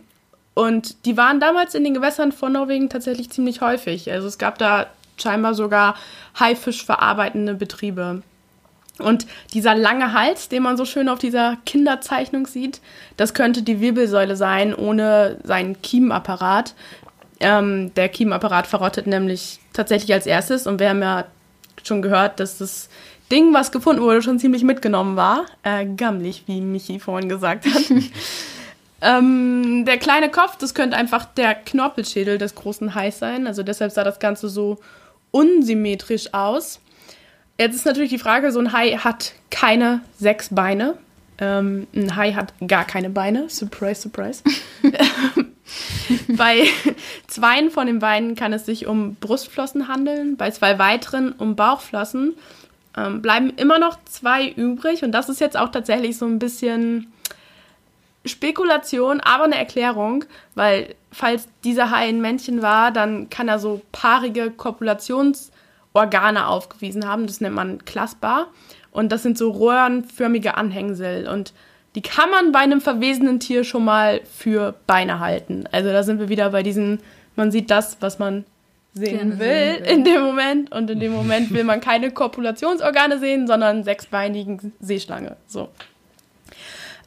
und 0.55 1.05
die 1.05 1.17
waren 1.17 1.41
damals 1.41 1.75
in 1.75 1.85
den 1.85 1.95
Gewässern 1.95 2.33
von 2.33 2.53
Norwegen 2.53 2.89
tatsächlich 2.89 3.31
ziemlich 3.31 3.61
häufig. 3.61 4.11
Also 4.11 4.29
es 4.29 4.39
gab 4.39 4.59
da 4.59 4.87
scheinbar 5.17 5.55
sogar 5.55 5.97
Haifisch 6.39 6.85
verarbeitende 6.85 7.55
Betriebe. 7.55 8.23
Und 8.99 9.27
dieser 9.53 9.75
lange 9.75 10.13
Hals, 10.13 10.49
den 10.49 10.63
man 10.63 10.77
so 10.77 10.85
schön 10.85 11.09
auf 11.09 11.19
dieser 11.19 11.57
Kinderzeichnung 11.67 12.47
sieht, 12.47 12.81
das 13.17 13.35
könnte 13.35 13.63
die 13.63 13.81
Wirbelsäule 13.81 14.37
sein, 14.37 14.73
ohne 14.73 15.39
seinen 15.43 15.83
Kiemenapparat. 15.83 16.75
Ähm, 17.41 17.93
der 17.95 18.09
Kiemenapparat 18.09 18.69
verrottet 18.69 19.09
nämlich 19.09 19.59
tatsächlich 19.73 20.13
als 20.13 20.27
erstes. 20.27 20.69
Und 20.69 20.79
wir 20.79 20.91
haben 20.91 21.03
ja 21.03 21.25
schon 21.83 22.03
gehört, 22.03 22.39
dass 22.39 22.59
das 22.59 22.89
Ding, 23.33 23.53
was 23.53 23.73
gefunden 23.73 24.03
wurde, 24.03 24.23
schon 24.23 24.39
ziemlich 24.39 24.63
mitgenommen 24.63 25.17
war. 25.17 25.47
Äh, 25.65 25.87
gammelig, 25.87 26.45
wie 26.47 26.61
Michi 26.61 27.01
vorhin 27.01 27.29
gesagt 27.29 27.67
hat. 27.67 27.83
Ähm, 29.05 29.85
der 29.85 29.99
kleine 29.99 30.31
Kopf, 30.31 30.57
das 30.57 30.75
könnte 30.75 30.97
einfach 30.97 31.27
der 31.27 31.55
Knorpelschädel 31.55 32.39
des 32.39 32.55
großen 32.55 32.95
Hais 32.95 33.19
sein. 33.19 33.47
Also 33.47 33.63
deshalb 33.63 33.93
sah 33.93 34.03
das 34.03 34.19
Ganze 34.19 34.49
so 34.49 34.79
unsymmetrisch 35.31 36.33
aus. 36.33 36.81
Jetzt 37.59 37.77
ist 37.77 37.87
natürlich 37.87 38.11
die 38.11 38.19
Frage, 38.19 38.51
so 38.51 38.59
ein 38.59 38.73
Hai 38.73 38.93
hat 38.97 39.33
keine 39.51 40.01
sechs 40.19 40.49
Beine. 40.55 40.97
Ähm, 41.39 41.87
ein 41.95 42.17
Hai 42.17 42.33
hat 42.33 42.55
gar 42.67 42.85
keine 42.85 43.11
Beine. 43.11 43.49
Surprise, 43.51 44.01
surprise. 44.01 44.43
bei 46.29 46.67
zweien 47.27 47.71
von 47.71 47.87
den 47.87 47.99
Beinen 47.99 48.35
kann 48.35 48.53
es 48.53 48.67
sich 48.67 48.87
um 48.87 49.17
Brustflossen 49.17 49.89
handeln, 49.89 50.37
bei 50.37 50.51
zwei 50.51 50.79
weiteren 50.79 51.33
um 51.33 51.57
Bauchflossen. 51.57 52.35
Ähm, 52.97 53.23
bleiben 53.23 53.53
immer 53.57 53.79
noch 53.79 53.99
zwei 54.05 54.49
übrig 54.49 55.03
und 55.03 55.13
das 55.13 55.29
ist 55.29 55.41
jetzt 55.41 55.57
auch 55.57 55.71
tatsächlich 55.71 56.17
so 56.17 56.27
ein 56.27 56.39
bisschen 56.39 57.13
Spekulation, 58.25 59.21
aber 59.21 59.45
eine 59.45 59.57
Erklärung, 59.57 60.25
weil 60.55 60.95
falls 61.13 61.49
dieser 61.63 61.91
Hai 61.91 62.09
ein 62.09 62.21
Männchen 62.21 62.63
war, 62.63 62.91
dann 62.91 63.29
kann 63.31 63.49
er 63.49 63.59
so 63.59 63.83
paarige 63.93 64.51
Kopulationsorgane 64.51 66.47
aufgewiesen 66.47 67.07
haben. 67.07 67.27
Das 67.27 67.41
nennt 67.41 67.55
man 67.55 67.85
Klasper. 67.85 68.49
Und 68.91 69.13
das 69.13 69.23
sind 69.23 69.37
so 69.37 69.51
röhrenförmige 69.51 70.57
Anhängsel. 70.57 71.29
Und 71.29 71.53
die 71.95 72.03
kann 72.03 72.31
man 72.31 72.53
bei 72.53 72.61
einem 72.61 72.81
verwesenen 72.81 73.41
Tier 73.41 73.65
schon 73.65 73.85
mal 73.85 74.21
für 74.25 74.75
Beine 74.87 75.21
halten. 75.21 75.65
Also 75.71 75.91
da 75.91 76.03
sind 76.03 76.19
wir 76.19 76.29
wieder 76.29 76.51
bei 76.51 76.63
diesen, 76.63 77.01
man 77.37 77.51
sieht 77.51 77.71
das, 77.71 77.99
was 78.01 78.19
man 78.19 78.45
sehen 78.95 79.39
will, 79.39 79.49
will 79.81 79.87
in 79.87 80.05
dem 80.05 80.23
Moment. 80.23 80.73
Und 80.73 80.91
in 80.91 81.01
dem 81.01 81.13
Moment 81.13 81.53
will 81.53 81.65
man 81.65 81.81
keine 81.81 82.11
Kopulationsorgane 82.11 83.19
sehen, 83.19 83.47
sondern 83.47 83.85
sechsbeinigen 83.85 84.73
Seeschlange. 84.81 85.37
So. 85.47 85.69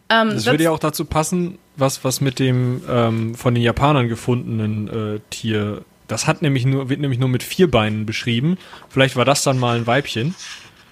Ähm, 0.10 0.30
das, 0.30 0.44
das 0.44 0.54
würde 0.54 0.66
ja 0.66 0.72
auch 0.72 0.80
dazu 0.80 1.06
passen, 1.06 1.58
was, 1.76 2.04
was 2.04 2.22
mit 2.22 2.40
dem 2.40 2.82
ähm, 2.90 3.36
von 3.36 3.54
den 3.54 3.64
Japanern 3.64 4.08
gefundenen 4.08 4.88
äh, 4.88 5.20
Tier. 5.30 5.82
Das 6.08 6.28
hat 6.28 6.42
nämlich 6.42 6.66
nur, 6.66 6.90
wird 6.90 7.02
nämlich 7.02 7.20
nur 7.20 7.30
mit 7.30 7.44
vier 7.44 7.70
Beinen 7.70 8.06
beschrieben. 8.06 8.58
Vielleicht 8.90 9.16
war 9.16 9.26
das 9.26 9.44
dann 9.44 9.60
mal 9.60 9.78
ein 9.78 9.88
Weibchen. 9.88 10.36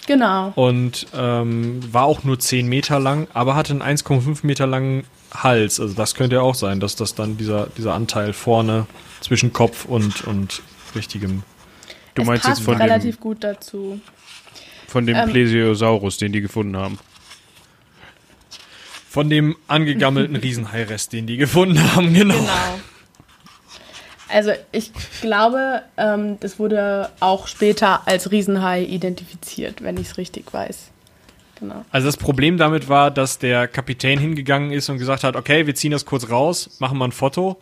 Genau. 0.08 0.52
Und 0.56 1.08
ähm, 1.16 1.80
war 1.92 2.04
auch 2.04 2.24
nur 2.24 2.38
10 2.38 2.68
Meter 2.68 3.00
lang, 3.00 3.28
aber 3.34 3.56
hatte 3.56 3.74
einen 3.74 3.82
1,5 3.82 4.46
Meter 4.46 4.68
langen 4.68 5.06
Hals. 5.34 5.80
Also 5.80 5.96
das 5.96 6.16
könnte 6.16 6.36
ja 6.36 6.42
auch 6.42 6.56
sein, 6.56 6.80
dass 6.80 6.96
das 6.96 7.16
dann 7.16 7.38
dieser, 7.38 7.68
dieser 7.78 7.94
Anteil 7.94 8.34
vorne 8.34 8.86
zwischen 9.22 9.52
Kopf 9.54 9.86
und, 9.86 10.26
und 10.26 10.62
richtigem. 10.96 11.44
Du 12.14 12.22
es 12.22 12.28
meinst 12.28 12.48
jetzt 12.48 12.62
von 12.62 12.78
relativ 12.78 13.16
dem, 13.18 13.22
gut 13.22 13.44
dazu. 13.44 14.00
Von 14.88 15.06
dem 15.08 15.16
ähm, 15.16 15.30
Plesiosaurus, 15.30 16.18
den 16.18 16.32
die 16.32 16.42
gefunden 16.42 16.78
haben. 16.78 17.00
Von 19.16 19.30
dem 19.30 19.56
angegammelten 19.70 20.36
Riesenhairest, 20.36 21.14
den 21.14 21.26
die 21.26 21.38
gefunden 21.38 21.82
haben, 21.96 22.14
genau. 22.14 22.34
Genau. 22.34 22.50
Also 24.28 24.52
ich 24.74 24.92
glaube, 25.22 25.84
ähm, 25.96 26.38
das 26.42 26.60
wurde 26.60 27.10
auch 27.22 27.48
später 27.48 28.06
als 28.10 28.30
Riesenhai 28.32 28.84
identifiziert, 28.84 29.82
wenn 29.82 29.96
ich 29.96 30.10
es 30.10 30.18
richtig 30.18 30.54
weiß. 30.54 30.92
Genau. 31.62 31.86
Also 31.92 32.08
das 32.08 32.18
Problem 32.18 32.58
damit 32.58 32.90
war, 32.90 33.10
dass 33.10 33.40
der 33.40 33.70
Kapitän 33.70 34.20
hingegangen 34.20 34.72
ist 34.72 34.90
und 34.90 34.98
gesagt 34.98 35.24
hat, 35.24 35.38
okay, 35.38 35.66
wir 35.66 35.76
ziehen 35.76 35.92
das 35.92 36.06
kurz 36.06 36.30
raus, 36.30 36.72
machen 36.80 36.98
mal 36.98 37.06
ein 37.06 37.14
Foto 37.14 37.58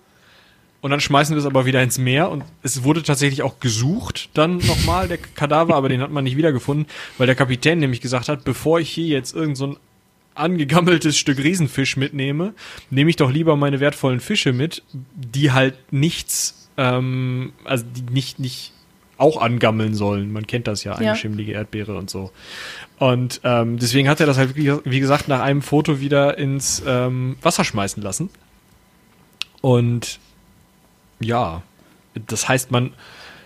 und 0.82 0.90
dann 0.90 1.02
schmeißen 1.02 1.36
wir 1.36 1.40
es 1.40 1.46
aber 1.46 1.68
wieder 1.68 1.84
ins 1.84 2.00
Meer 2.00 2.32
und 2.32 2.44
es 2.64 2.84
wurde 2.84 3.04
tatsächlich 3.04 3.44
auch 3.44 3.60
gesucht 3.60 4.32
dann 4.34 4.58
nochmal, 4.58 5.08
der 5.08 5.20
Kadaver, 5.20 5.76
aber 5.76 5.88
den 5.88 6.02
hat 6.02 6.10
man 6.10 6.24
nicht 6.24 6.36
wiedergefunden, 6.36 6.88
weil 7.20 7.28
der 7.28 7.36
Kapitän 7.36 7.78
nämlich 7.78 8.02
gesagt 8.02 8.28
hat, 8.28 8.44
bevor 8.44 8.80
ich 8.80 8.90
hier 8.90 9.06
jetzt 9.06 9.36
irgend 9.36 9.56
so 9.56 9.78
angegammeltes 10.36 11.18
Stück 11.18 11.38
Riesenfisch 11.38 11.98
mitnehme, 11.98 12.54
nehme 12.90 13.10
ich 13.10 13.16
doch 13.16 13.32
lieber 13.32 13.56
meine 13.56 13.80
wertvollen 13.80 14.20
Fische 14.20 14.54
mit, 14.54 14.84
die 14.94 15.52
halt 15.52 15.76
nichts, 15.92 16.70
ähm, 16.78 17.54
also 17.66 17.86
die 17.86 18.14
nicht, 18.14 18.40
nicht 18.40 18.74
auch 19.18 19.42
angammeln 19.42 19.94
sollen. 19.94 20.32
Man 20.32 20.48
kennt 20.48 20.68
das 20.68 20.84
ja, 20.84 20.96
eine 20.96 21.08
ja. 21.08 21.16
schimmlige 21.16 21.54
Erdbeere 21.54 21.96
und 21.96 22.10
so. 22.10 22.32
Und 22.98 23.42
ähm, 23.44 23.78
deswegen 23.78 24.10
hat 24.10 24.20
er 24.20 24.26
das 24.26 24.38
halt, 24.38 24.56
wie 24.56 25.00
gesagt, 25.00 25.28
nach 25.28 25.42
einem 25.42 25.62
Foto 25.62 26.00
wieder 26.00 26.38
ins 26.38 26.82
ähm, 26.86 27.38
Wasser 27.42 27.64
schmeißen 27.64 28.02
lassen. 28.02 28.30
Und 29.62 30.20
ja, 31.20 31.62
das 32.28 32.50
heißt, 32.50 32.72
man, 32.72 32.92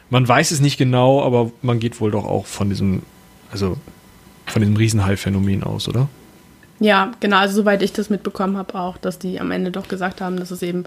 man 0.10 0.28
weiß 0.28 0.52
es 0.52 0.62
nicht 0.62 0.78
genau, 0.78 1.24
aber 1.24 1.52
man 1.62 1.80
geht 1.80 2.00
wohl 2.00 2.12
doch 2.12 2.26
auch 2.26 2.46
von 2.46 2.70
diesem, 2.70 3.04
also 3.52 3.78
von 4.46 4.62
diesem 4.62 4.76
Riesenhai-Phänomen 4.76 5.64
aus, 5.64 5.88
oder? 5.88 6.08
Ja, 6.80 7.12
genau, 7.20 7.38
also 7.38 7.56
soweit 7.56 7.82
ich 7.82 7.94
das 7.94 8.10
mitbekommen 8.10 8.58
habe 8.58 8.76
auch, 8.76 8.98
dass 8.98 9.18
die 9.18 9.40
am 9.40 9.52
Ende 9.52 9.72
doch 9.72 9.88
gesagt 9.88 10.22
haben, 10.22 10.38
dass 10.38 10.52
es 10.52 10.62
eben 10.62 10.86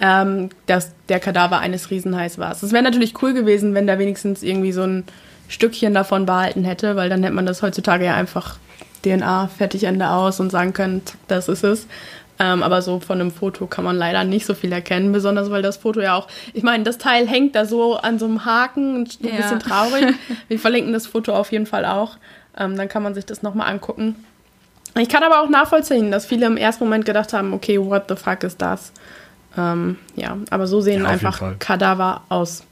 ähm, 0.00 0.50
dass 0.66 0.92
der 1.08 1.20
Kadaver 1.20 1.58
eines 1.58 1.90
Riesenhais 1.90 2.38
war. 2.38 2.52
Es 2.52 2.72
wäre 2.72 2.82
natürlich 2.82 3.22
cool 3.22 3.32
gewesen, 3.32 3.74
wenn 3.74 3.86
da 3.86 3.98
wenigstens 3.98 4.42
irgendwie 4.42 4.72
so 4.72 4.82
ein 4.82 5.04
Stückchen 5.48 5.94
davon 5.94 6.26
behalten 6.26 6.64
hätte, 6.64 6.96
weil 6.96 7.08
dann 7.08 7.22
hätte 7.22 7.34
man 7.34 7.46
das 7.46 7.62
heutzutage 7.62 8.04
ja 8.04 8.14
einfach 8.14 8.58
DNA 9.02 9.48
fertig 9.48 9.84
Ende 9.84 10.10
aus 10.10 10.40
und 10.40 10.50
sagen 10.50 10.72
können, 10.72 11.02
zack, 11.04 11.18
das 11.28 11.48
ist 11.48 11.64
es. 11.64 11.86
Ähm, 12.38 12.62
aber 12.62 12.82
so 12.82 13.00
von 13.00 13.18
einem 13.18 13.30
Foto 13.30 13.66
kann 13.66 13.84
man 13.84 13.96
leider 13.96 14.24
nicht 14.24 14.44
so 14.44 14.52
viel 14.52 14.70
erkennen, 14.70 15.12
besonders 15.12 15.50
weil 15.50 15.62
das 15.62 15.78
Foto 15.78 16.02
ja 16.02 16.14
auch, 16.14 16.28
ich 16.52 16.62
meine, 16.62 16.84
das 16.84 16.98
Teil 16.98 17.26
hängt 17.26 17.54
da 17.54 17.64
so 17.64 17.96
an 17.96 18.18
so 18.18 18.26
einem 18.26 18.44
Haken, 18.44 19.04
ein 19.04 19.08
ja. 19.20 19.36
bisschen 19.36 19.60
traurig. 19.60 20.14
Wir 20.48 20.58
verlinken 20.58 20.92
das 20.92 21.06
Foto 21.06 21.34
auf 21.34 21.50
jeden 21.52 21.64
Fall 21.64 21.86
auch. 21.86 22.18
Ähm, 22.58 22.76
dann 22.76 22.88
kann 22.88 23.02
man 23.02 23.14
sich 23.14 23.24
das 23.24 23.42
nochmal 23.42 23.70
angucken. 23.70 24.16
Ich 24.98 25.08
kann 25.08 25.22
aber 25.22 25.42
auch 25.42 25.48
nachvollziehen, 25.48 26.10
dass 26.10 26.26
viele 26.26 26.46
im 26.46 26.56
ersten 26.56 26.84
Moment 26.84 27.04
gedacht 27.04 27.32
haben, 27.32 27.52
okay, 27.52 27.78
what 27.78 28.04
the 28.08 28.16
fuck 28.16 28.42
ist 28.42 28.62
das? 28.62 28.92
Ähm, 29.56 29.98
ja, 30.16 30.36
aber 30.50 30.66
so 30.66 30.80
sehen 30.80 31.02
ja, 31.02 31.08
einfach 31.08 31.58
Kadaver 31.58 32.22
aus. 32.28 32.64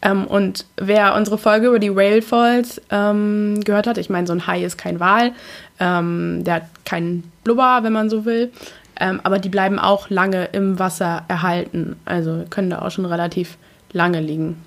Ähm, 0.00 0.26
und 0.26 0.66
wer 0.76 1.16
unsere 1.16 1.38
Folge 1.38 1.68
über 1.68 1.78
die 1.78 1.94
Whale 1.94 2.22
Falls 2.22 2.80
ähm, 2.90 3.60
gehört 3.64 3.86
hat, 3.86 3.98
ich 3.98 4.10
meine, 4.10 4.26
so 4.26 4.32
ein 4.32 4.46
Hai 4.46 4.62
ist 4.62 4.78
kein 4.78 5.00
Wal, 5.00 5.32
ähm, 5.80 6.44
der 6.44 6.54
hat 6.54 6.62
keinen 6.84 7.30
Blubber, 7.42 7.80
wenn 7.82 7.92
man 7.92 8.08
so 8.08 8.24
will, 8.24 8.52
ähm, 9.00 9.20
aber 9.24 9.40
die 9.40 9.48
bleiben 9.48 9.78
auch 9.80 10.08
lange 10.10 10.46
im 10.52 10.78
Wasser 10.78 11.24
erhalten, 11.26 11.96
also 12.04 12.44
können 12.48 12.70
da 12.70 12.82
auch 12.82 12.90
schon 12.92 13.06
relativ 13.06 13.56
lange 13.92 14.20
liegen. 14.20 14.62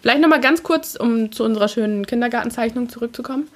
Vielleicht 0.00 0.20
nochmal 0.20 0.40
ganz 0.40 0.62
kurz, 0.62 0.96
um 0.96 1.32
zu 1.32 1.44
unserer 1.44 1.68
schönen 1.68 2.06
Kindergartenzeichnung 2.06 2.88
zurückzukommen. 2.88 3.48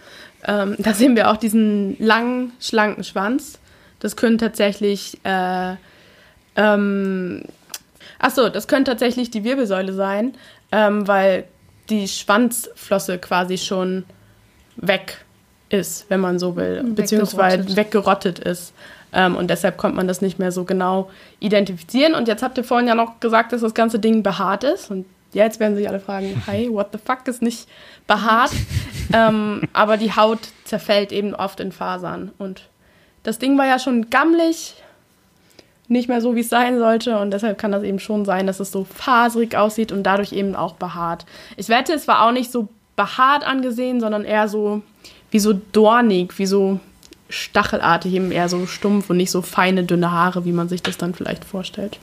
Ähm, 0.44 0.76
da 0.78 0.92
sehen 0.92 1.16
wir 1.16 1.30
auch 1.30 1.36
diesen 1.36 1.96
langen, 1.98 2.52
schlanken 2.60 3.04
Schwanz. 3.04 3.58
Das 4.00 4.16
können 4.16 4.38
tatsächlich, 4.38 5.18
äh, 5.24 5.74
ähm, 6.56 7.42
achso, 8.18 8.48
das 8.48 8.68
könnte 8.68 8.92
tatsächlich 8.92 9.30
die 9.30 9.44
Wirbelsäule 9.44 9.92
sein, 9.92 10.34
ähm, 10.72 11.08
weil 11.08 11.44
die 11.88 12.08
Schwanzflosse 12.08 13.18
quasi 13.18 13.58
schon 13.58 14.04
weg 14.76 15.24
ist, 15.68 16.08
wenn 16.08 16.20
man 16.20 16.38
so 16.38 16.56
will, 16.56 16.82
beziehungsweise 16.84 17.58
Weggerottet. 17.76 17.76
weggerottet 17.76 18.38
ist. 18.40 18.72
Ähm, 19.12 19.36
und 19.36 19.48
deshalb 19.48 19.76
konnte 19.76 19.96
man 19.96 20.06
das 20.06 20.20
nicht 20.20 20.38
mehr 20.38 20.52
so 20.52 20.64
genau 20.64 21.10
identifizieren. 21.40 22.14
Und 22.14 22.28
jetzt 22.28 22.42
habt 22.42 22.58
ihr 22.58 22.64
vorhin 22.64 22.88
ja 22.88 22.94
noch 22.94 23.20
gesagt, 23.20 23.52
dass 23.52 23.62
das 23.62 23.74
ganze 23.74 23.98
Ding 23.98 24.22
behaart 24.22 24.64
ist. 24.64 24.90
Und 24.90 25.06
ja, 25.32 25.44
jetzt 25.44 25.58
werden 25.60 25.76
sich 25.76 25.88
alle 25.88 26.00
fragen, 26.00 26.42
hi, 26.46 26.68
what 26.70 26.88
the 26.92 26.98
fuck 27.02 27.26
ist 27.26 27.42
nicht 27.42 27.66
behaart? 28.06 28.52
ähm, 29.12 29.62
aber 29.72 29.96
die 29.96 30.14
Haut 30.14 30.40
zerfällt 30.64 31.12
eben 31.12 31.34
oft 31.34 31.60
in 31.60 31.72
Fasern. 31.72 32.32
Und 32.38 32.68
das 33.22 33.38
Ding 33.38 33.56
war 33.58 33.66
ja 33.66 33.78
schon 33.78 34.10
gammelig, 34.10 34.74
nicht 35.88 36.08
mehr 36.08 36.20
so, 36.20 36.34
wie 36.34 36.40
es 36.40 36.48
sein 36.48 36.78
sollte. 36.78 37.18
Und 37.18 37.30
deshalb 37.30 37.58
kann 37.58 37.72
das 37.72 37.82
eben 37.82 37.98
schon 37.98 38.24
sein, 38.24 38.46
dass 38.46 38.60
es 38.60 38.72
so 38.72 38.84
faserig 38.84 39.56
aussieht 39.56 39.92
und 39.92 40.02
dadurch 40.02 40.32
eben 40.32 40.56
auch 40.56 40.74
behaart. 40.74 41.26
Ich 41.56 41.68
wette, 41.68 41.92
es 41.92 42.08
war 42.08 42.26
auch 42.26 42.32
nicht 42.32 42.50
so 42.50 42.68
behaart 42.96 43.46
angesehen, 43.46 44.00
sondern 44.00 44.24
eher 44.24 44.48
so 44.48 44.82
wie 45.30 45.38
so 45.38 45.52
dornig, 45.52 46.38
wie 46.38 46.46
so 46.46 46.80
stachelartig, 47.28 48.14
eben 48.14 48.30
eher 48.30 48.48
so 48.48 48.66
stumpf 48.66 49.10
und 49.10 49.16
nicht 49.16 49.30
so 49.30 49.42
feine, 49.42 49.84
dünne 49.84 50.12
Haare, 50.12 50.44
wie 50.44 50.52
man 50.52 50.68
sich 50.68 50.82
das 50.82 50.96
dann 50.96 51.14
vielleicht 51.14 51.44
vorstellt. 51.44 51.98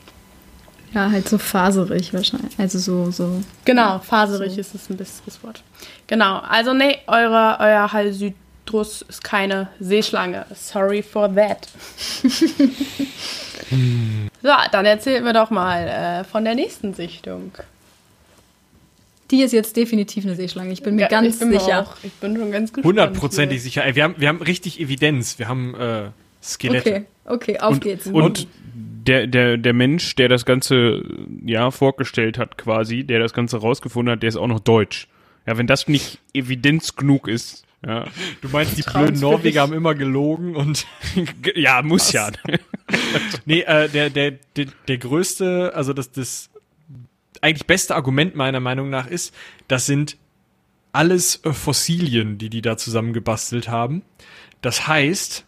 Ja, 0.94 1.10
halt 1.10 1.28
so 1.28 1.38
faserig 1.38 2.14
wahrscheinlich. 2.14 2.54
Also 2.58 2.78
so, 2.78 3.10
so. 3.12 3.42
Genau, 3.66 4.00
faserig 4.00 4.58
ist 4.58 4.76
es 4.76 4.90
ein 4.90 4.98
besseres 4.98 5.44
Wort. 5.44 5.64
Genau, 6.08 6.38
also 6.40 6.74
nee, 6.74 7.00
eure, 7.08 7.58
euer 7.60 7.92
Halsydrus 7.92 9.02
ist 9.02 9.24
keine 9.24 9.70
Seeschlange. 9.80 10.46
Sorry 10.54 11.02
for 11.02 11.34
that. 11.34 11.68
so, 14.44 14.50
dann 14.72 14.86
erzählt 14.86 15.24
mir 15.24 15.34
doch 15.34 15.50
mal 15.50 15.88
äh, 15.88 16.24
von 16.26 16.46
der 16.46 16.54
nächsten 16.54 16.94
Sichtung. 16.94 17.52
Die 19.32 19.42
ist 19.42 19.52
jetzt 19.52 19.76
definitiv 19.76 20.26
eine 20.26 20.36
Seeschlange. 20.36 20.72
Ich 20.74 20.84
bin 20.84 20.94
mir 20.96 21.04
Ja, 21.04 21.08
ganz 21.08 21.34
ich 21.34 21.40
bin 21.40 21.50
mir 21.50 21.60
sicher. 21.60 21.88
Auch, 21.88 21.96
ich 22.04 22.14
bin 22.14 22.38
schon 22.38 22.52
ganz 22.52 22.72
gespannt. 22.72 22.86
Hundertprozentig 22.86 23.64
sicher. 23.64 23.84
Ey, 23.84 23.96
wir, 23.96 24.04
haben, 24.04 24.16
wir 24.18 24.28
haben 24.28 24.44
richtig 24.44 24.80
Evidenz. 24.80 25.40
Wir 25.40 25.48
haben 25.48 25.74
äh, 25.74 26.10
Skelette. 26.44 27.06
Okay, 27.26 27.56
okay, 27.56 27.60
auf 27.60 27.72
und, 27.72 27.82
geht's. 27.82 28.06
Und 28.06 28.48
der, 29.08 29.28
der, 29.28 29.58
der 29.58 29.74
Mensch, 29.74 30.16
der 30.16 30.30
das 30.30 30.46
Ganze 30.46 31.04
ja 31.46 31.72
vorgestellt 31.72 32.38
hat, 32.38 32.58
quasi, 32.58 33.04
der 33.04 33.20
das 33.20 33.34
Ganze 33.34 33.58
rausgefunden 33.58 34.14
hat, 34.14 34.24
der 34.24 34.30
ist 34.30 34.38
auch 34.38 34.48
noch 34.48 34.60
deutsch. 34.60 35.08
Ja, 35.46 35.58
wenn 35.58 35.68
das 35.68 35.88
nicht 35.88 36.20
Evidenz 36.34 36.96
genug 36.96 37.28
ist, 37.28 37.66
ja, 37.86 38.06
Du 38.42 38.48
meinst, 38.48 38.78
die 38.78 38.82
blöden 38.82 39.20
Norweger 39.20 39.62
haben 39.62 39.74
immer 39.74 39.94
gelogen 39.94 40.56
und 40.56 40.88
ja 41.56 41.82
muss 41.82 42.14
ja. 42.14 42.32
Nee, 43.46 43.62
äh, 43.62 43.90
der, 43.90 44.10
der, 44.10 44.32
der, 44.56 44.68
der 44.88 44.98
größte, 44.98 45.74
also 45.76 45.92
das, 45.92 46.12
das 46.12 46.50
eigentlich 47.42 47.68
beste 47.68 47.96
Argument 47.96 48.36
meiner 48.36 48.62
Meinung 48.62 48.90
nach 48.90 49.08
ist, 49.08 49.36
das 49.68 49.86
sind 49.86 50.18
alles 50.94 51.44
äh, 51.44 51.52
Fossilien, 51.52 52.38
die 52.38 52.50
die 52.50 52.62
da 52.62 52.78
zusammengebastelt 52.78 53.68
haben. 53.68 54.04
Das 54.62 54.88
heißt, 54.88 55.46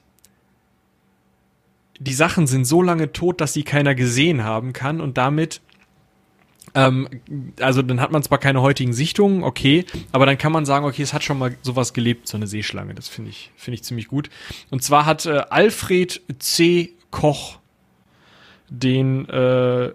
die 1.99 2.13
Sachen 2.13 2.47
sind 2.47 2.65
so 2.65 2.81
lange 2.81 3.11
tot, 3.11 3.41
dass 3.41 3.53
sie 3.53 3.63
keiner 3.63 3.95
gesehen 3.95 4.43
haben 4.43 4.73
kann 4.73 5.01
und 5.01 5.17
damit 5.17 5.61
ähm, 6.73 7.07
also 7.61 7.81
dann 7.81 8.01
hat 8.01 8.11
man 8.11 8.21
zwar 8.21 8.37
keine 8.37 8.61
heutigen 8.61 8.93
Sichtungen, 8.93 9.43
okay, 9.43 9.85
aber 10.11 10.25
dann 10.25 10.37
kann 10.37 10.51
man 10.51 10.65
sagen, 10.65 10.85
okay, 10.85 11.01
es 11.01 11.13
hat 11.13 11.23
schon 11.23 11.39
mal 11.39 11.55
sowas 11.61 11.93
gelebt, 11.93 12.27
so 12.27 12.35
eine 12.37 12.47
Seeschlange. 12.47 12.93
Das 12.93 13.07
finde 13.07 13.29
ich, 13.29 13.51
finde 13.55 13.75
ich 13.75 13.83
ziemlich 13.83 14.07
gut. 14.09 14.29
Und 14.71 14.83
zwar 14.83 15.05
hat 15.05 15.25
äh, 15.25 15.43
Alfred 15.49 16.21
C. 16.39 16.93
Koch 17.11 17.59
den 18.69 19.29
äh, 19.29 19.91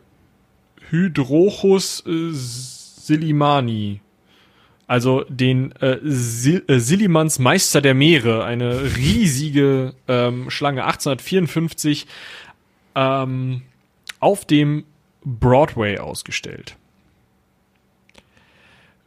Hydrochus 0.88 2.04
äh, 2.06 2.30
Silimani, 2.32 4.00
also 4.90 5.24
den 5.28 5.70
äh, 5.76 5.98
Sil 6.02 6.66
äh, 6.66 6.80
Sillimans 6.80 7.38
Meister 7.38 7.80
der 7.80 7.94
Meere, 7.94 8.44
eine 8.44 8.96
riesige 8.96 9.94
ähm, 10.08 10.50
Schlange, 10.50 10.84
1854 10.84 12.08
ähm, 12.96 13.62
auf 14.18 14.44
dem 14.44 14.82
Broadway 15.24 15.98
ausgestellt. 15.98 16.74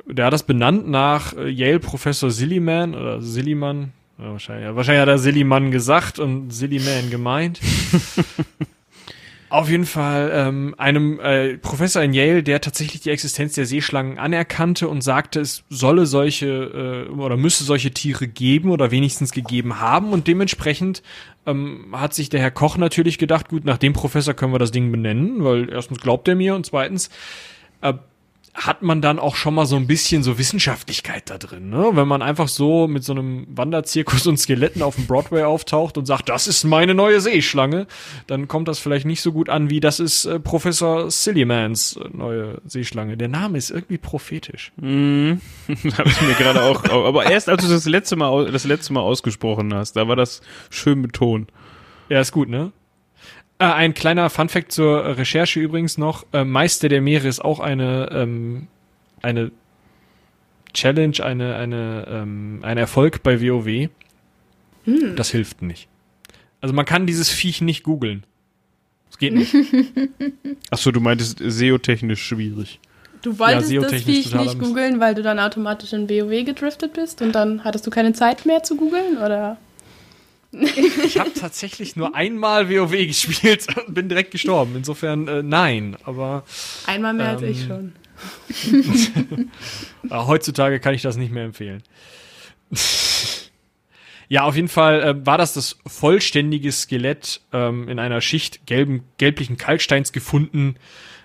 Der 0.06 0.28
hat 0.28 0.34
das 0.34 0.44
benannt 0.44 0.88
nach 0.88 1.34
äh, 1.34 1.50
Yale-Professor 1.50 2.32
Silliman 2.32 2.96
oder 2.96 3.22
Silliman. 3.22 3.92
Wahrscheinlich, 4.18 4.74
wahrscheinlich 4.74 5.02
hat 5.02 5.10
er 5.10 5.18
Silliman 5.18 5.70
gesagt 5.72 6.18
und 6.18 6.52
Silliman 6.52 7.10
gemeint. 7.10 7.60
Auf 9.54 9.70
jeden 9.70 9.86
Fall 9.86 10.32
ähm, 10.34 10.74
einem 10.80 11.20
äh, 11.20 11.60
Professor 11.60 12.02
in 12.02 12.12
Yale, 12.12 12.42
der 12.42 12.60
tatsächlich 12.60 13.02
die 13.02 13.12
Existenz 13.12 13.54
der 13.54 13.68
Seeschlangen 13.68 14.18
anerkannte 14.18 14.88
und 14.88 15.02
sagte, 15.02 15.42
es 15.42 15.64
solle 15.70 16.08
solche 16.08 17.06
äh, 17.08 17.12
oder 17.12 17.38
müsse 17.38 17.64
solche 17.64 17.92
Tiere 17.92 18.28
geben 18.28 18.72
oder 18.72 18.90
wenigstens 18.90 19.32
gegeben 19.32 19.80
haben. 19.80 20.10
Und 20.10 20.26
dementsprechend 20.28 21.04
ähm, 21.46 21.86
hat 21.92 22.16
sich 22.16 22.30
der 22.30 22.40
Herr 22.40 22.50
Koch 22.50 22.78
natürlich 22.78 23.20
gedacht, 23.20 23.50
gut, 23.50 23.64
nach 23.64 23.78
dem 23.78 23.94
Professor 23.94 24.34
können 24.34 24.54
wir 24.54 24.58
das 24.58 24.72
Ding 24.72 24.92
benennen, 24.92 25.44
weil 25.44 25.70
erstens 25.70 26.00
glaubt 26.00 26.28
er 26.28 26.34
mir 26.34 26.56
und 26.56 26.66
zweitens 26.66 27.12
äh, 27.82 27.94
hat 28.54 28.84
man 28.84 29.02
dann 29.02 29.18
auch 29.18 29.36
schon 29.36 29.56
mal 29.56 29.66
so 29.66 29.76
ein 29.76 29.88
bisschen 29.88 30.22
so 30.22 30.38
Wissenschaftlichkeit 30.38 31.30
da 31.30 31.40
drin, 31.40 31.70
ne? 31.70 31.90
Wenn 31.94 32.08
man 32.08 32.22
einfach 32.22 32.48
so 32.48 32.88
mit 32.88 33.04
so 33.04 33.14
einem 33.14 33.48
Wanderzirkus 33.50 34.28
und 34.28 34.38
Skeletten 34.38 34.84
auf 34.84 34.96
dem 34.96 35.08
Broadway 35.08 35.44
auftaucht 35.44 35.98
und 35.98 36.06
sagt, 36.06 36.30
das 36.30 36.48
ist 36.48 36.64
meine 36.64 36.94
neue 36.94 37.20
Seeschlange, 37.20 37.88
dann 38.28 38.48
kommt 38.48 38.68
das 38.68 38.78
vielleicht 38.78 39.06
nicht 39.08 39.22
so 39.22 39.32
gut 39.32 39.50
an 39.50 39.72
wie 39.72 39.80
das 39.80 40.00
ist 40.00 40.26
äh, 40.26 40.40
Professor 40.40 41.10
Sillimans 41.10 41.98
äh, 41.98 42.16
neue 42.16 42.62
Seeschlange. 42.66 43.18
Der 43.18 43.28
Name 43.28 43.58
ist 43.58 43.72
irgendwie 43.72 43.98
prophetisch. 43.98 44.72
Mhm. 44.80 45.42
Habe 45.98 46.10
ich 46.10 46.22
mir 46.22 46.36
gerade 46.36 46.62
auch. 46.62 46.84
Aber 46.86 47.26
erst 47.26 47.50
als 47.50 47.64
du 47.64 47.70
das 47.70 47.86
letzte 47.86 48.16
Mal 48.16 48.52
das 48.52 48.66
letzte 48.66 48.94
Mal 48.94 49.02
ausgesprochen 49.02 49.74
hast, 49.74 49.94
da 49.94 50.08
war 50.08 50.16
das 50.16 50.42
schön 50.70 51.02
betont. 51.02 51.52
Ja, 52.10 52.20
ist 52.20 52.32
gut, 52.32 52.50
ne? 52.50 52.72
Äh, 53.64 53.72
ein 53.72 53.94
kleiner 53.94 54.30
Funfact 54.30 54.74
zur 54.74 55.18
Recherche 55.18 55.62
übrigens 55.62 55.98
noch. 55.98 56.26
Äh, 56.34 56.44
Meister 56.44 56.90
der 56.90 57.00
Meere 57.00 57.30
ist 57.30 57.40
auch 57.40 57.62
eine, 57.62 58.10
ähm, 58.12 58.68
eine 59.22 59.52
Challenge, 60.74 61.24
eine, 61.24 61.56
eine, 61.56 62.06
ähm, 62.10 62.60
ein 62.64 62.78
Erfolg 62.78 63.24
bei 63.24 63.42
WoW. 63.42 63.90
Das 65.16 65.30
hilft 65.30 65.62
nicht. 65.62 65.88
Also 66.60 66.76
man 66.76 66.86
kann 66.86 67.08
dieses 67.08 67.30
Viech 67.30 67.62
nicht 67.62 67.84
googeln. 67.84 68.26
Es 69.10 69.18
geht 69.18 69.34
nicht. 69.34 69.56
Ach 70.70 70.78
so, 70.78 70.92
du 70.92 71.00
meintest 71.00 71.40
SEO-technisch 71.40 72.22
schwierig. 72.22 72.82
Du 73.22 73.40
wolltest 73.40 73.72
Ja, 73.72 73.80
das 73.80 73.94
Viech 73.94 74.34
nicht 74.34 74.60
googeln, 74.60 75.00
weil 75.00 75.16
du 75.16 75.24
dann 75.24 75.40
automatisch 75.40 75.94
in 75.94 76.10
WoW 76.10 76.44
gedriftet 76.44 76.92
bist 76.92 77.22
und 77.22 77.32
dann 77.32 77.64
hattest 77.64 77.88
du 77.88 77.92
keine 77.92 78.12
Zeit 78.12 78.46
mehr 78.46 78.64
zu 78.64 78.76
googeln, 78.76 79.20
oder? 79.20 79.58
Ich 81.06 81.20
habe 81.20 81.34
tatsächlich 81.34 81.96
nur 81.96 82.16
einmal 82.16 82.70
WoW 82.70 82.92
gespielt 82.92 83.68
und 83.88 83.94
bin 83.94 84.08
direkt 84.10 84.32
gestorben. 84.32 84.76
Insofern 84.76 85.28
äh, 85.28 85.44
nein, 85.44 85.98
aber 86.06 86.44
Einmal 86.86 87.14
mehr 87.14 87.30
als 87.30 87.42
Ähm, 87.42 87.52
ich 87.52 87.66
schon. 87.66 87.94
Äh, 90.10 90.16
heutzutage 90.16 90.80
kann 90.80 90.94
ich 90.94 91.02
das 91.02 91.18
nicht 91.18 91.32
mehr 91.32 91.46
empfehlen. 91.46 91.82
ja, 94.30 94.44
auf 94.44 94.56
jeden 94.56 94.68
Fall 94.68 95.02
äh, 95.02 95.26
war 95.26 95.38
das 95.38 95.54
das 95.54 95.78
vollständige 95.88 96.72
Skelett 96.72 97.42
ähm, 97.52 97.88
in 97.88 98.00
einer 98.00 98.22
Schicht 98.22 98.66
gelben, 98.66 99.04
gelblichen 99.18 99.58
Kalksteins 99.58 100.12
gefunden, 100.12 100.76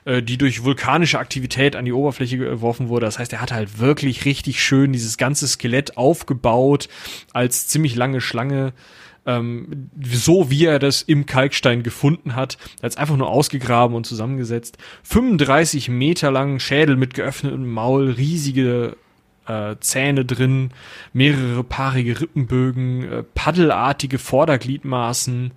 äh, 0.04 0.22
die 0.22 0.38
durch 0.38 0.64
vulkanische 0.64 1.18
Aktivität 1.18 1.74
an 1.76 1.84
die 1.84 1.92
Oberfläche 1.92 2.38
geworfen 2.38 2.88
wurde. 2.88 3.06
Das 3.06 3.18
heißt, 3.18 3.32
er 3.32 3.40
hat 3.40 3.52
halt 3.52 3.78
wirklich 3.78 4.24
richtig 4.24 4.62
schön 4.62 4.92
dieses 4.92 5.16
ganze 5.18 5.46
Skelett 5.48 5.96
aufgebaut 5.96 6.88
als 7.32 7.66
ziemlich 7.68 7.94
lange 7.96 8.20
Schlange. 8.20 8.72
Ähm, 9.28 9.90
so 10.02 10.50
wie 10.50 10.64
er 10.64 10.78
das 10.78 11.02
im 11.02 11.26
Kalkstein 11.26 11.82
gefunden 11.82 12.34
hat, 12.34 12.56
als 12.80 12.96
einfach 12.96 13.18
nur 13.18 13.28
ausgegraben 13.28 13.94
und 13.94 14.06
zusammengesetzt. 14.06 14.78
35 15.02 15.90
Meter 15.90 16.30
langen 16.30 16.60
Schädel 16.60 16.96
mit 16.96 17.12
geöffnetem 17.12 17.70
Maul, 17.70 18.08
riesige 18.10 18.96
äh, 19.46 19.76
Zähne 19.80 20.24
drin, 20.24 20.70
mehrere 21.12 21.62
paarige 21.62 22.22
Rippenbögen, 22.22 23.04
äh, 23.04 23.22
paddelartige 23.22 24.18
Vordergliedmaßen. 24.18 25.52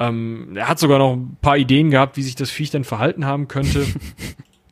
Ähm, 0.00 0.56
er 0.56 0.68
hat 0.68 0.80
sogar 0.80 0.98
noch 0.98 1.12
ein 1.12 1.36
paar 1.40 1.58
Ideen 1.58 1.92
gehabt, 1.92 2.16
wie 2.16 2.22
sich 2.22 2.34
das 2.34 2.50
Viech 2.50 2.72
denn 2.72 2.82
verhalten 2.82 3.24
haben 3.24 3.46
könnte. 3.46 3.86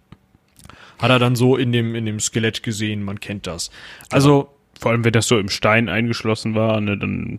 hat 0.99 1.11
er 1.11 1.20
dann 1.20 1.37
so 1.37 1.57
in 1.57 1.70
dem, 1.70 1.95
in 1.95 2.05
dem 2.05 2.18
Skelett 2.18 2.64
gesehen, 2.64 3.05
man 3.05 3.20
kennt 3.20 3.47
das. 3.47 3.70
Also, 4.11 4.49
Vor 4.80 4.91
allem, 4.91 5.05
wenn 5.05 5.12
das 5.12 5.28
so 5.28 5.39
im 5.39 5.51
Stein 5.51 5.89
eingeschlossen 5.89 6.57
war, 6.57 6.80
ne, 6.80 6.99
dann 6.99 7.39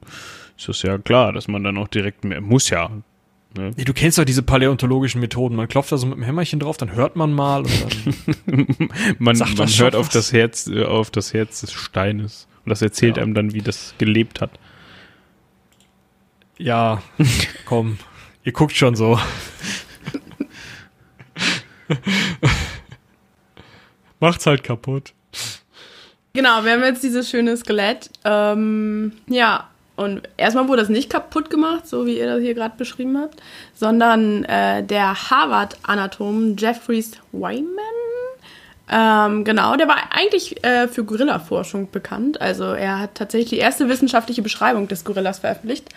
ist 0.57 0.67
das 0.69 0.81
ja 0.83 0.97
klar, 0.97 1.33
dass 1.33 1.47
man 1.47 1.63
dann 1.63 1.77
auch 1.77 1.87
direkt 1.87 2.23
mehr, 2.23 2.41
muss 2.41 2.69
ja. 2.69 2.89
Ne? 3.57 3.71
nee, 3.77 3.83
du 3.85 3.93
kennst 3.93 4.17
doch 4.17 4.25
diese 4.25 4.43
paläontologischen 4.43 5.21
Methoden. 5.21 5.55
Man 5.55 5.67
klopft 5.69 5.91
da 5.91 5.97
so 5.97 6.05
mit 6.07 6.17
dem 6.17 6.23
Hämmerchen 6.23 6.59
drauf, 6.59 6.75
dann 6.77 6.91
hört 6.93 7.15
man 7.15 7.31
mal 7.33 7.59
und 7.63 7.71
dann 8.47 8.67
Man, 9.19 9.35
Sagt 9.35 9.57
man 9.57 9.67
hört 9.69 9.95
auf 9.95 10.07
was? 10.07 10.13
das 10.13 10.33
Herz, 10.33 10.67
äh, 10.67 10.83
auf 10.83 11.09
das 11.11 11.33
Herz 11.33 11.61
des 11.61 11.71
Steines. 11.71 12.47
Und 12.65 12.69
das 12.71 12.81
erzählt 12.81 13.15
Ja. 13.17 13.23
einem 13.23 13.33
dann, 13.33 13.53
wie 13.53 13.61
das 13.61 13.93
gelebt 13.97 14.41
hat. 14.41 14.51
Ja, 16.57 17.01
komm, 17.65 17.97
ihr 18.43 18.51
guckt 18.51 18.75
schon 18.75 18.95
so. 18.95 19.19
Macht's 24.19 24.45
halt 24.45 24.63
kaputt. 24.63 25.13
Genau, 26.33 26.63
wir 26.63 26.73
haben 26.73 26.83
jetzt 26.83 27.03
dieses 27.03 27.29
schöne 27.29 27.55
Skelett. 27.55 28.09
Ähm, 28.23 29.13
ja, 29.27 29.69
und 29.95 30.21
erstmal 30.37 30.67
wurde 30.67 30.81
das 30.81 30.89
nicht 30.89 31.09
kaputt 31.09 31.49
gemacht, 31.49 31.87
so 31.87 32.05
wie 32.05 32.17
ihr 32.17 32.27
das 32.27 32.41
hier 32.41 32.53
gerade 32.53 32.75
beschrieben 32.77 33.17
habt, 33.17 33.41
sondern 33.73 34.43
äh, 34.45 34.83
der 34.83 35.29
Harvard-Anatom 35.29 36.55
Jeffries 36.57 37.11
Wyman, 37.31 37.69
ähm, 38.91 39.43
genau, 39.43 39.75
der 39.75 39.87
war 39.87 39.97
eigentlich 40.11 40.63
äh, 40.63 40.87
für 40.87 41.03
Gorilla-Forschung 41.03 41.89
bekannt. 41.91 42.39
Also 42.39 42.65
er 42.65 42.99
hat 42.99 43.15
tatsächlich 43.15 43.49
die 43.49 43.57
erste 43.57 43.89
wissenschaftliche 43.89 44.41
Beschreibung 44.41 44.87
des 44.87 45.03
Gorillas 45.03 45.39
veröffentlicht. 45.39 45.89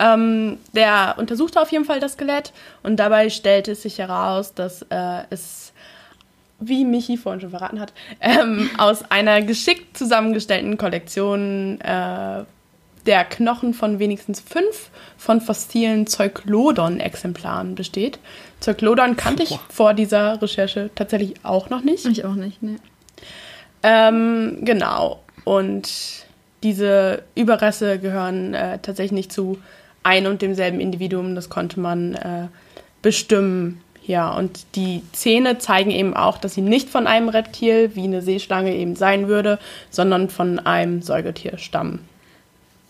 Ähm, 0.00 0.58
der 0.72 1.14
untersuchte 1.18 1.60
auf 1.60 1.70
jeden 1.70 1.84
Fall 1.84 2.00
das 2.00 2.14
Skelett 2.14 2.52
und 2.82 2.96
dabei 2.96 3.30
stellte 3.30 3.72
es 3.72 3.82
sich 3.82 3.98
heraus, 3.98 4.52
dass 4.52 4.82
äh, 4.90 5.22
es 5.30 5.72
wie 6.58 6.84
Michi 6.84 7.16
vorhin 7.16 7.40
schon 7.40 7.50
verraten 7.50 7.80
hat, 7.80 7.92
ähm, 8.20 8.70
aus 8.78 9.08
einer 9.10 9.42
geschickt 9.42 9.96
zusammengestellten 9.96 10.78
Kollektion 10.78 11.80
äh, 11.80 12.44
der 13.06 13.24
Knochen 13.24 13.74
von 13.74 13.98
wenigstens 13.98 14.40
fünf 14.40 14.90
von 15.16 15.40
fossilen 15.40 16.06
Zeuglodon-Exemplaren 16.06 17.74
besteht. 17.74 18.18
Zeuglodon 18.60 19.16
kannte 19.16 19.42
ich 19.42 19.58
vor 19.68 19.94
dieser 19.94 20.40
Recherche 20.40 20.90
tatsächlich 20.94 21.34
auch 21.44 21.70
noch 21.70 21.82
nicht. 21.82 22.06
Ich 22.06 22.24
auch 22.24 22.34
nicht, 22.34 22.62
ne. 22.62 22.76
Ähm, 23.82 24.58
genau. 24.62 25.20
Und 25.44 25.90
diese 26.62 27.22
Überreste 27.34 27.98
gehören 27.98 28.54
äh, 28.54 28.78
tatsächlich 28.78 29.12
nicht 29.12 29.32
zu 29.32 29.58
ein 30.02 30.26
und 30.26 30.42
demselben 30.42 30.80
Individuum. 30.80 31.34
Das 31.34 31.50
konnte 31.50 31.78
man 31.80 32.14
äh, 32.14 32.48
bestimmen. 33.02 33.80
Ja, 34.06 34.30
und 34.32 34.66
die 34.74 35.02
Zähne 35.12 35.58
zeigen 35.58 35.90
eben 35.90 36.14
auch, 36.14 36.36
dass 36.36 36.54
sie 36.54 36.60
nicht 36.60 36.90
von 36.90 37.06
einem 37.06 37.28
Reptil, 37.28 37.94
wie 37.94 38.04
eine 38.04 38.20
Seeschlange 38.20 38.74
eben 38.74 38.96
sein 38.96 39.28
würde, 39.28 39.58
sondern 39.90 40.28
von 40.28 40.58
einem 40.58 41.00
Säugetier 41.00 41.56
stammen. 41.56 42.00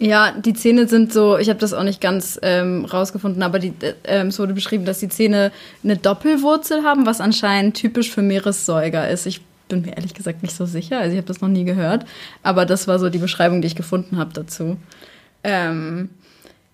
Ja, 0.04 0.32
die 0.32 0.52
Zähne 0.52 0.86
sind 0.86 1.14
so, 1.14 1.38
ich 1.38 1.48
habe 1.48 1.58
das 1.58 1.72
auch 1.72 1.82
nicht 1.82 2.02
ganz 2.02 2.38
ähm, 2.42 2.84
rausgefunden, 2.84 3.42
aber 3.42 3.58
die, 3.58 3.72
äh, 4.02 4.26
es 4.26 4.38
wurde 4.38 4.52
beschrieben, 4.52 4.84
dass 4.84 4.98
die 4.98 5.08
Zähne 5.08 5.50
eine 5.82 5.96
Doppelwurzel 5.96 6.82
haben, 6.82 7.06
was 7.06 7.22
anscheinend 7.22 7.74
typisch 7.74 8.10
für 8.10 8.20
Meeressäuger 8.20 9.08
ist. 9.08 9.24
Ich 9.24 9.40
bin 9.68 9.80
mir 9.80 9.96
ehrlich 9.96 10.12
gesagt 10.12 10.42
nicht 10.42 10.54
so 10.54 10.66
sicher, 10.66 10.98
also 10.98 11.12
ich 11.12 11.16
habe 11.16 11.26
das 11.26 11.40
noch 11.40 11.48
nie 11.48 11.64
gehört, 11.64 12.04
aber 12.42 12.66
das 12.66 12.86
war 12.86 12.98
so 12.98 13.08
die 13.08 13.18
Beschreibung, 13.18 13.62
die 13.62 13.66
ich 13.66 13.76
gefunden 13.76 14.18
habe 14.18 14.30
dazu. 14.34 14.76
Ähm, 15.42 16.10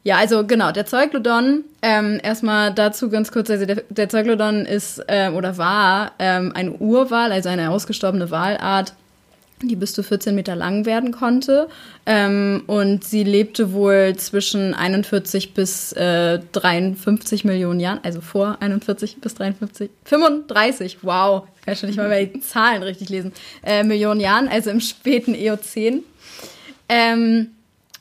ja, 0.03 0.16
also 0.16 0.45
genau, 0.45 0.72
der 0.72 0.87
Zeuglodon, 0.87 1.62
ähm, 1.83 2.18
erstmal 2.20 2.74
dazu 2.74 3.11
ganz 3.11 3.31
kurz, 3.31 3.49
also 3.49 3.64
der, 3.64 3.85
der 3.91 4.09
Zeuglodon 4.09 4.66
ist 4.66 5.05
ähm, 5.07 5.37
oder 5.37 5.57
war 5.57 6.12
ähm, 6.18 6.51
ein 6.57 6.74
Urwal, 6.81 7.31
also 7.31 7.49
eine 7.49 7.70
ausgestorbene 7.70 8.33
Walart, 8.33 8.95
die 9.62 9.76
bis 9.76 9.92
zu 9.92 10.02
14 10.02 10.34
Meter 10.34 10.56
lang 10.56 10.86
werden 10.86 11.12
konnte. 11.12 11.68
Ähm, 12.06 12.62
und 12.66 13.04
sie 13.04 13.24
lebte 13.24 13.72
wohl 13.72 14.16
zwischen 14.16 14.74
41 14.74 15.54
bis 15.54 15.92
äh, 15.92 16.40
53 16.52 17.44
Millionen 17.44 17.80
Jahren, 17.80 18.00
also 18.02 18.20
vor 18.20 18.58
41 18.61 19.20
bis 19.20 19.34
53, 19.34 19.90
35, 20.04 20.98
wow, 21.02 21.46
ich 21.56 21.66
kann 21.66 21.76
schon 21.76 21.88
nicht 21.88 21.98
mal 21.98 22.08
mehr 22.08 22.24
die 22.24 22.40
Zahlen 22.40 22.82
richtig 22.82 23.08
lesen, 23.08 23.32
äh, 23.62 23.82
Millionen 23.82 24.20
Jahren, 24.20 24.48
also 24.48 24.70
im 24.70 24.80
späten 24.80 25.34
Eozän. 25.34 26.02
Ähm, 26.88 27.48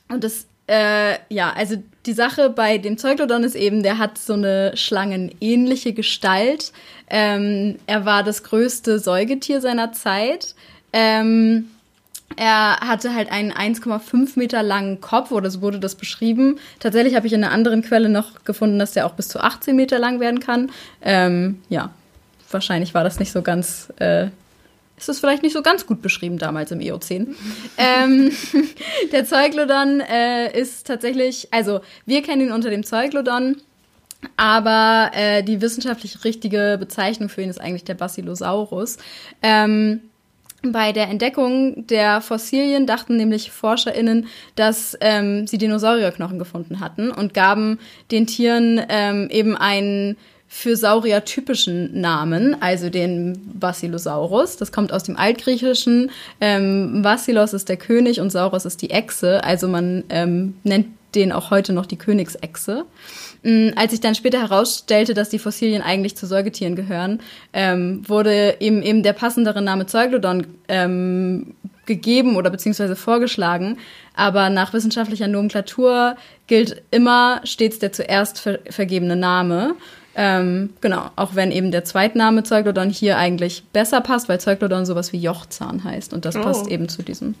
und 0.08 0.24
das 0.24 0.46
äh, 0.70 1.18
ja, 1.30 1.52
also 1.52 1.82
die 2.06 2.12
Sache 2.12 2.48
bei 2.48 2.78
dem 2.78 2.96
Zeuglodon 2.96 3.42
ist 3.42 3.56
eben, 3.56 3.82
der 3.82 3.98
hat 3.98 4.18
so 4.18 4.34
eine 4.34 4.76
schlangenähnliche 4.76 5.92
Gestalt. 5.92 6.72
Ähm, 7.08 7.76
er 7.86 8.04
war 8.04 8.22
das 8.22 8.44
größte 8.44 9.00
Säugetier 9.00 9.60
seiner 9.60 9.92
Zeit. 9.92 10.54
Ähm, 10.92 11.70
er 12.36 12.80
hatte 12.80 13.14
halt 13.14 13.30
einen 13.30 13.52
1,5 13.52 14.38
Meter 14.38 14.62
langen 14.62 15.00
Kopf, 15.00 15.32
oder 15.32 15.50
so 15.50 15.62
wurde 15.62 15.80
das 15.80 15.96
beschrieben. 15.96 16.58
Tatsächlich 16.78 17.16
habe 17.16 17.26
ich 17.26 17.32
in 17.32 17.42
einer 17.42 17.52
anderen 17.52 17.82
Quelle 17.82 18.08
noch 18.08 18.44
gefunden, 18.44 18.78
dass 18.78 18.92
der 18.92 19.06
auch 19.06 19.14
bis 19.14 19.28
zu 19.28 19.40
18 19.40 19.74
Meter 19.74 19.98
lang 19.98 20.20
werden 20.20 20.40
kann. 20.40 20.70
Ähm, 21.02 21.60
ja, 21.68 21.90
wahrscheinlich 22.50 22.94
war 22.94 23.04
das 23.04 23.18
nicht 23.18 23.32
so 23.32 23.42
ganz 23.42 23.92
äh, 23.96 24.28
ist 25.00 25.08
es 25.08 25.20
vielleicht 25.20 25.42
nicht 25.42 25.54
so 25.54 25.62
ganz 25.62 25.86
gut 25.86 26.02
beschrieben 26.02 26.38
damals 26.38 26.70
im 26.70 26.80
Eozän. 26.80 27.34
ähm, 27.78 28.30
der 29.12 29.24
Zeuglodon 29.24 30.00
äh, 30.00 30.58
ist 30.58 30.86
tatsächlich, 30.86 31.48
also 31.50 31.80
wir 32.06 32.22
kennen 32.22 32.42
ihn 32.42 32.52
unter 32.52 32.70
dem 32.70 32.84
Zeuglodon, 32.84 33.56
aber 34.36 35.10
äh, 35.14 35.42
die 35.42 35.62
wissenschaftlich 35.62 36.24
richtige 36.24 36.76
Bezeichnung 36.78 37.30
für 37.30 37.40
ihn 37.40 37.48
ist 37.48 37.60
eigentlich 37.60 37.84
der 37.84 37.94
Basilosaurus. 37.94 38.98
Ähm, 39.42 40.02
bei 40.62 40.92
der 40.92 41.08
Entdeckung 41.08 41.86
der 41.86 42.20
Fossilien 42.20 42.86
dachten 42.86 43.16
nämlich 43.16 43.50
ForscherInnen, 43.50 44.26
dass 44.56 44.96
ähm, 45.00 45.46
sie 45.46 45.58
Dinosaurierknochen 45.58 46.38
gefunden 46.38 46.80
hatten 46.80 47.10
und 47.10 47.34
gaben 47.34 47.78
den 48.10 48.26
Tieren 48.26 48.80
ähm, 48.88 49.28
eben 49.30 49.56
einen 49.56 50.16
für 50.52 50.76
Saurier 50.76 51.24
typischen 51.24 52.00
Namen, 52.00 52.60
also 52.60 52.90
den 52.90 53.40
Basilosaurus. 53.54 54.56
Das 54.56 54.72
kommt 54.72 54.92
aus 54.92 55.04
dem 55.04 55.16
Altgriechischen. 55.16 56.10
Ähm, 56.40 57.02
Basilos 57.02 57.52
ist 57.52 57.68
der 57.68 57.76
König 57.76 58.20
und 58.20 58.30
Saurus 58.30 58.64
ist 58.64 58.82
die 58.82 58.90
Echse. 58.90 59.44
Also 59.44 59.68
man 59.68 60.02
ähm, 60.08 60.56
nennt 60.64 60.88
den 61.14 61.30
auch 61.30 61.50
heute 61.50 61.72
noch 61.72 61.86
die 61.86 61.98
Königsechse. 61.98 62.84
Ähm, 63.42 63.72
als 63.76 63.92
sich 63.92 64.00
dann 64.00 64.14
später 64.14 64.40
herausstellte, 64.40 65.14
dass 65.14 65.28
die 65.28 65.38
Fossilien 65.38 65.82
eigentlich 65.82 66.16
zu 66.16 66.26
Säugetieren 66.26 66.76
gehören, 66.76 67.20
ähm, 67.52 68.02
wurde 68.08 68.56
eben, 68.60 68.82
eben 68.82 69.02
der 69.02 69.12
passendere 69.12 69.62
Name 69.62 69.86
Zeuglodon 69.86 70.46
ähm, 70.68 71.54
gegeben 71.86 72.36
oder 72.36 72.50
beziehungsweise 72.50 72.96
vorgeschlagen. 72.96 73.78
Aber 74.14 74.50
nach 74.50 74.72
wissenschaftlicher 74.72 75.28
Nomenklatur 75.28 76.16
gilt 76.46 76.82
immer 76.90 77.40
stets 77.44 77.78
der 77.78 77.92
zuerst 77.92 78.38
ver 78.38 78.58
vergebene 78.68 79.16
Name. 79.16 79.74
Ähm, 80.16 80.70
genau, 80.80 81.10
auch 81.16 81.34
wenn 81.34 81.52
eben 81.52 81.70
der 81.70 81.84
Zweitname 81.84 82.42
Zeuglodon 82.42 82.90
hier 82.90 83.16
eigentlich 83.16 83.62
besser 83.72 84.00
passt, 84.00 84.28
weil 84.28 84.40
Zeuglodon 84.40 84.84
sowas 84.84 85.12
wie 85.12 85.18
Jochzahn 85.18 85.84
heißt 85.84 86.12
und 86.12 86.24
das 86.24 86.36
oh, 86.36 86.42
passt 86.42 86.66
eben 86.66 86.88
zu 86.88 87.02
diesem, 87.02 87.36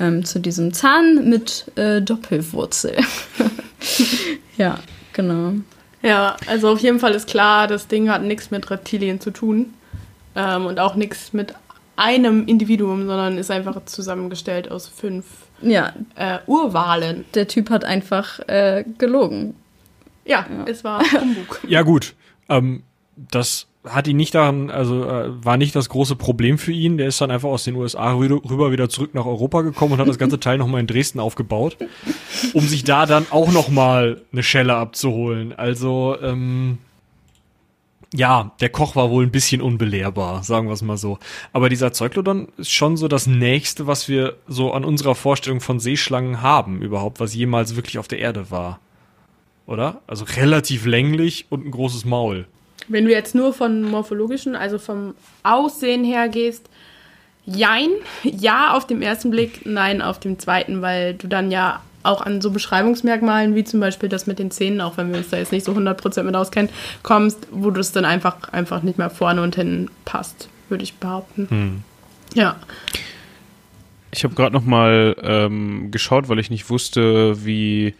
ähm, 0.00 0.24
zu 0.24 0.40
diesem 0.40 0.72
Zahn 0.72 1.28
mit 1.28 1.70
äh, 1.76 2.00
Doppelwurzel. 2.00 2.96
ja, 4.56 4.78
genau. 5.16 5.54
Ja, 6.02 6.36
also 6.46 6.70
auf 6.70 6.78
jeden 6.80 7.00
Fall 7.00 7.12
ist 7.12 7.26
klar, 7.26 7.66
das 7.66 7.88
Ding 7.88 8.08
hat 8.08 8.22
nichts 8.22 8.52
mit 8.52 8.70
Reptilien 8.70 9.20
zu 9.20 9.32
tun 9.32 9.74
ähm, 10.36 10.66
und 10.66 10.78
auch 10.78 10.94
nichts 10.94 11.32
mit 11.32 11.54
einem 11.96 12.46
Individuum, 12.46 13.06
sondern 13.06 13.38
ist 13.38 13.50
einfach 13.50 13.84
zusammengestellt 13.86 14.70
aus 14.70 14.86
fünf 14.86 15.24
ja. 15.62 15.92
äh, 16.14 16.38
Urwahlen. 16.46 17.24
Der 17.34 17.48
Typ 17.48 17.70
hat 17.70 17.84
einfach 17.84 18.38
äh, 18.46 18.84
gelogen. 18.98 19.56
Ja, 20.24 20.46
ja. 20.48 20.64
es 20.66 20.84
war 20.84 21.02
Humbug. 21.12 21.60
ja, 21.66 21.82
gut. 21.82 22.14
Ähm, 22.48 22.82
das 23.16 23.66
hat 23.88 24.08
ihn 24.08 24.16
nicht 24.16 24.34
daran, 24.34 24.70
also 24.70 25.04
äh, 25.04 25.44
war 25.44 25.56
nicht 25.56 25.74
das 25.74 25.88
große 25.88 26.16
Problem 26.16 26.58
für 26.58 26.72
ihn. 26.72 26.98
Der 26.98 27.08
ist 27.08 27.20
dann 27.20 27.30
einfach 27.30 27.48
aus 27.48 27.64
den 27.64 27.74
USA 27.76 28.12
rüber 28.12 28.72
wieder 28.72 28.88
zurück 28.88 29.14
nach 29.14 29.26
Europa 29.26 29.62
gekommen 29.62 29.94
und 29.94 29.98
hat 29.98 30.08
das 30.08 30.18
ganze 30.18 30.40
Teil 30.40 30.58
nochmal 30.58 30.80
in 30.80 30.86
Dresden 30.86 31.20
aufgebaut, 31.20 31.76
um 32.52 32.66
sich 32.66 32.84
da 32.84 33.06
dann 33.06 33.26
auch 33.30 33.50
nochmal 33.52 34.22
eine 34.32 34.42
Schelle 34.42 34.74
abzuholen. 34.74 35.52
Also, 35.52 36.16
ähm, 36.22 36.78
ja, 38.14 38.52
der 38.60 38.68
Koch 38.68 38.96
war 38.96 39.10
wohl 39.10 39.24
ein 39.24 39.32
bisschen 39.32 39.60
unbelehrbar, 39.60 40.42
sagen 40.42 40.68
wir 40.68 40.74
es 40.74 40.82
mal 40.82 40.96
so. 40.96 41.18
Aber 41.52 41.68
dieser 41.68 41.92
Zeuglodon 41.92 42.48
ist 42.56 42.72
schon 42.72 42.96
so 42.96 43.08
das 43.08 43.26
nächste, 43.26 43.86
was 43.86 44.08
wir 44.08 44.36
so 44.46 44.72
an 44.72 44.84
unserer 44.84 45.14
Vorstellung 45.14 45.60
von 45.60 45.80
Seeschlangen 45.80 46.40
haben, 46.40 46.82
überhaupt, 46.82 47.20
was 47.20 47.34
jemals 47.34 47.76
wirklich 47.76 47.98
auf 47.98 48.08
der 48.08 48.20
Erde 48.20 48.50
war 48.50 48.80
oder? 49.66 50.00
Also 50.06 50.24
relativ 50.24 50.86
länglich 50.86 51.46
und 51.50 51.66
ein 51.66 51.70
großes 51.70 52.04
Maul. 52.04 52.46
Wenn 52.88 53.04
du 53.04 53.10
jetzt 53.10 53.34
nur 53.34 53.52
von 53.52 53.82
morphologischen, 53.82 54.56
also 54.56 54.78
vom 54.78 55.14
Aussehen 55.42 56.04
her 56.04 56.28
gehst, 56.28 56.68
jein, 57.44 57.90
ja 58.22 58.74
auf 58.74 58.86
dem 58.86 59.02
ersten 59.02 59.30
Blick, 59.30 59.64
nein 59.64 60.02
auf 60.02 60.20
dem 60.20 60.38
zweiten, 60.38 60.82
weil 60.82 61.14
du 61.14 61.28
dann 61.28 61.50
ja 61.50 61.80
auch 62.02 62.22
an 62.22 62.40
so 62.40 62.50
Beschreibungsmerkmalen 62.50 63.54
wie 63.54 63.64
zum 63.64 63.80
Beispiel 63.80 64.08
das 64.08 64.26
mit 64.26 64.38
den 64.38 64.50
Zähnen, 64.50 64.80
auch 64.80 64.96
wenn 64.96 65.10
wir 65.10 65.18
uns 65.18 65.30
da 65.30 65.36
jetzt 65.36 65.52
nicht 65.52 65.64
so 65.64 65.72
100% 65.72 66.22
mit 66.22 66.36
auskennen, 66.36 66.70
kommst, 67.02 67.48
wo 67.50 67.70
das 67.70 67.92
dann 67.92 68.04
einfach, 68.04 68.52
einfach 68.52 68.82
nicht 68.82 68.98
mehr 68.98 69.10
vorne 69.10 69.42
und 69.42 69.56
hinten 69.56 69.90
passt, 70.04 70.48
würde 70.68 70.84
ich 70.84 70.94
behaupten. 70.94 71.48
Hm. 71.48 71.82
Ja. 72.34 72.56
Ich 74.12 74.24
habe 74.24 74.34
gerade 74.34 74.54
noch 74.54 74.64
mal 74.64 75.16
ähm, 75.22 75.90
geschaut, 75.90 76.28
weil 76.28 76.38
ich 76.38 76.50
nicht 76.50 76.70
wusste, 76.70 77.44
wie 77.44 77.94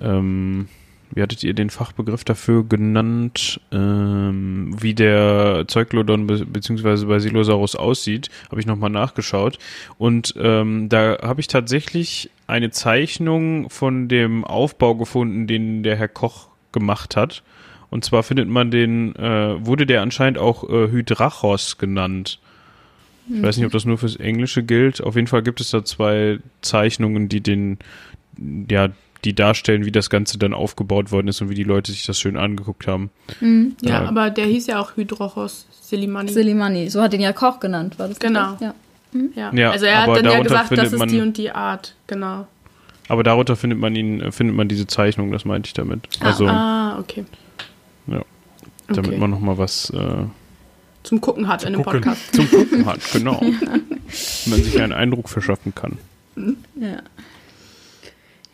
ähm, 0.00 0.68
wie 1.14 1.22
hattet 1.22 1.42
ihr 1.42 1.54
den 1.54 1.70
Fachbegriff 1.70 2.24
dafür 2.24 2.64
genannt, 2.64 3.60
ähm, 3.72 4.74
wie 4.80 4.94
der 4.94 5.64
Zeuglodon 5.66 6.26
be 6.26 6.44
bzw. 6.44 7.06
Basilosaurus 7.06 7.76
aussieht, 7.76 8.28
habe 8.50 8.60
ich 8.60 8.66
nochmal 8.66 8.90
nachgeschaut. 8.90 9.58
Und 9.96 10.34
ähm, 10.38 10.88
da 10.88 11.18
habe 11.22 11.40
ich 11.40 11.46
tatsächlich 11.46 12.30
eine 12.46 12.70
Zeichnung 12.70 13.70
von 13.70 14.08
dem 14.08 14.44
Aufbau 14.44 14.94
gefunden, 14.94 15.46
den 15.46 15.82
der 15.82 15.96
Herr 15.96 16.08
Koch 16.08 16.48
gemacht 16.72 17.16
hat. 17.16 17.42
Und 17.90 18.04
zwar 18.04 18.22
findet 18.22 18.48
man 18.48 18.70
den, 18.70 19.16
äh, 19.16 19.64
wurde 19.64 19.86
der 19.86 20.02
anscheinend 20.02 20.38
auch 20.38 20.68
äh, 20.68 20.90
Hydrachos 20.90 21.78
genannt. 21.78 22.38
Ich 23.30 23.42
weiß 23.42 23.58
nicht, 23.58 23.66
ob 23.66 23.72
das 23.72 23.84
nur 23.84 23.98
fürs 23.98 24.16
Englische 24.16 24.62
gilt. 24.62 25.02
Auf 25.02 25.14
jeden 25.14 25.26
Fall 25.26 25.42
gibt 25.42 25.60
es 25.60 25.70
da 25.70 25.84
zwei 25.84 26.38
Zeichnungen, 26.62 27.28
die 27.28 27.42
den, 27.42 27.78
ja, 28.70 28.88
die 29.24 29.34
darstellen, 29.34 29.84
wie 29.84 29.92
das 29.92 30.10
Ganze 30.10 30.38
dann 30.38 30.54
aufgebaut 30.54 31.10
worden 31.10 31.28
ist 31.28 31.40
und 31.40 31.50
wie 31.50 31.54
die 31.54 31.64
Leute 31.64 31.90
sich 31.92 32.06
das 32.06 32.18
schön 32.20 32.36
angeguckt 32.36 32.86
haben. 32.86 33.10
Ja, 33.40 34.00
Ja. 34.00 34.04
aber 34.08 34.30
der 34.30 34.46
hieß 34.46 34.66
ja 34.68 34.80
auch 34.80 34.96
Hydrochos 34.96 35.66
Silimani. 35.80 36.30
Silimani, 36.30 36.88
so 36.90 37.02
hat 37.02 37.14
ihn 37.14 37.20
ja 37.20 37.32
Koch 37.32 37.58
genannt, 37.60 37.98
war 37.98 38.08
das 38.08 38.18
Genau. 38.20 38.52
das? 38.52 38.60
Ja. 38.60 38.74
ja. 39.34 39.52
Ja, 39.54 39.70
also 39.70 39.86
er 39.86 40.02
hat 40.02 40.08
dann 40.16 40.24
ja 40.24 40.40
gesagt, 40.40 40.70
das 40.76 40.92
ist 40.92 40.98
man- 40.98 41.08
die 41.08 41.20
und 41.20 41.36
die 41.36 41.50
Art. 41.50 41.94
Genau. 42.06 42.46
Aber 43.08 43.22
darunter 43.22 43.56
findet 43.56 43.78
man 43.78 43.96
ihn, 43.96 44.20
äh, 44.20 44.30
findet 44.32 44.54
man 44.54 44.68
diese 44.68 44.86
Zeichnung, 44.86 45.32
das 45.32 45.44
meinte 45.46 45.66
ich 45.68 45.72
damit. 45.72 46.00
Also, 46.20 46.46
Ah, 46.46 46.98
okay. 46.98 47.24
ja, 48.06 48.20
damit 48.88 49.08
okay. 49.08 49.16
man 49.16 49.30
nochmal 49.30 49.56
was 49.56 49.88
äh, 49.90 50.24
Zum 51.04 51.20
Gucken 51.22 51.48
hat 51.48 51.64
in 51.64 51.72
dem 51.72 51.82
Gucken. 51.82 52.02
Podcast. 52.02 52.20
zum 52.34 52.50
Gucken 52.50 52.84
hat, 52.84 53.00
genau. 53.12 53.40
man 54.46 54.62
sich 54.62 54.78
einen 54.80 54.92
Eindruck 54.92 55.30
verschaffen 55.30 55.74
kann. 55.74 55.96
Ja. 56.36 56.98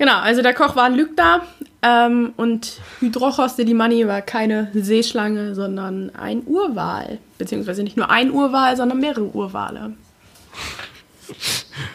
Genau, 0.05 0.19
also 0.19 0.43
der 0.43 0.53
Koch 0.53 0.77
war 0.77 0.85
ein 0.85 0.97
Lügner 0.97 1.47
ähm, 1.81 2.35
und 2.37 2.79
Hydrochos 3.01 3.57
Silimani 3.57 4.07
war 4.07 4.21
keine 4.21 4.71
Seeschlange, 4.75 5.55
sondern 5.55 6.15
ein 6.15 6.43
Urwal. 6.45 7.17
Beziehungsweise 7.39 7.83
nicht 7.83 7.97
nur 7.97 8.11
ein 8.11 8.31
Urwal, 8.31 8.77
sondern 8.77 9.01
mehrere 9.01 9.35
Urwale. 9.35 9.95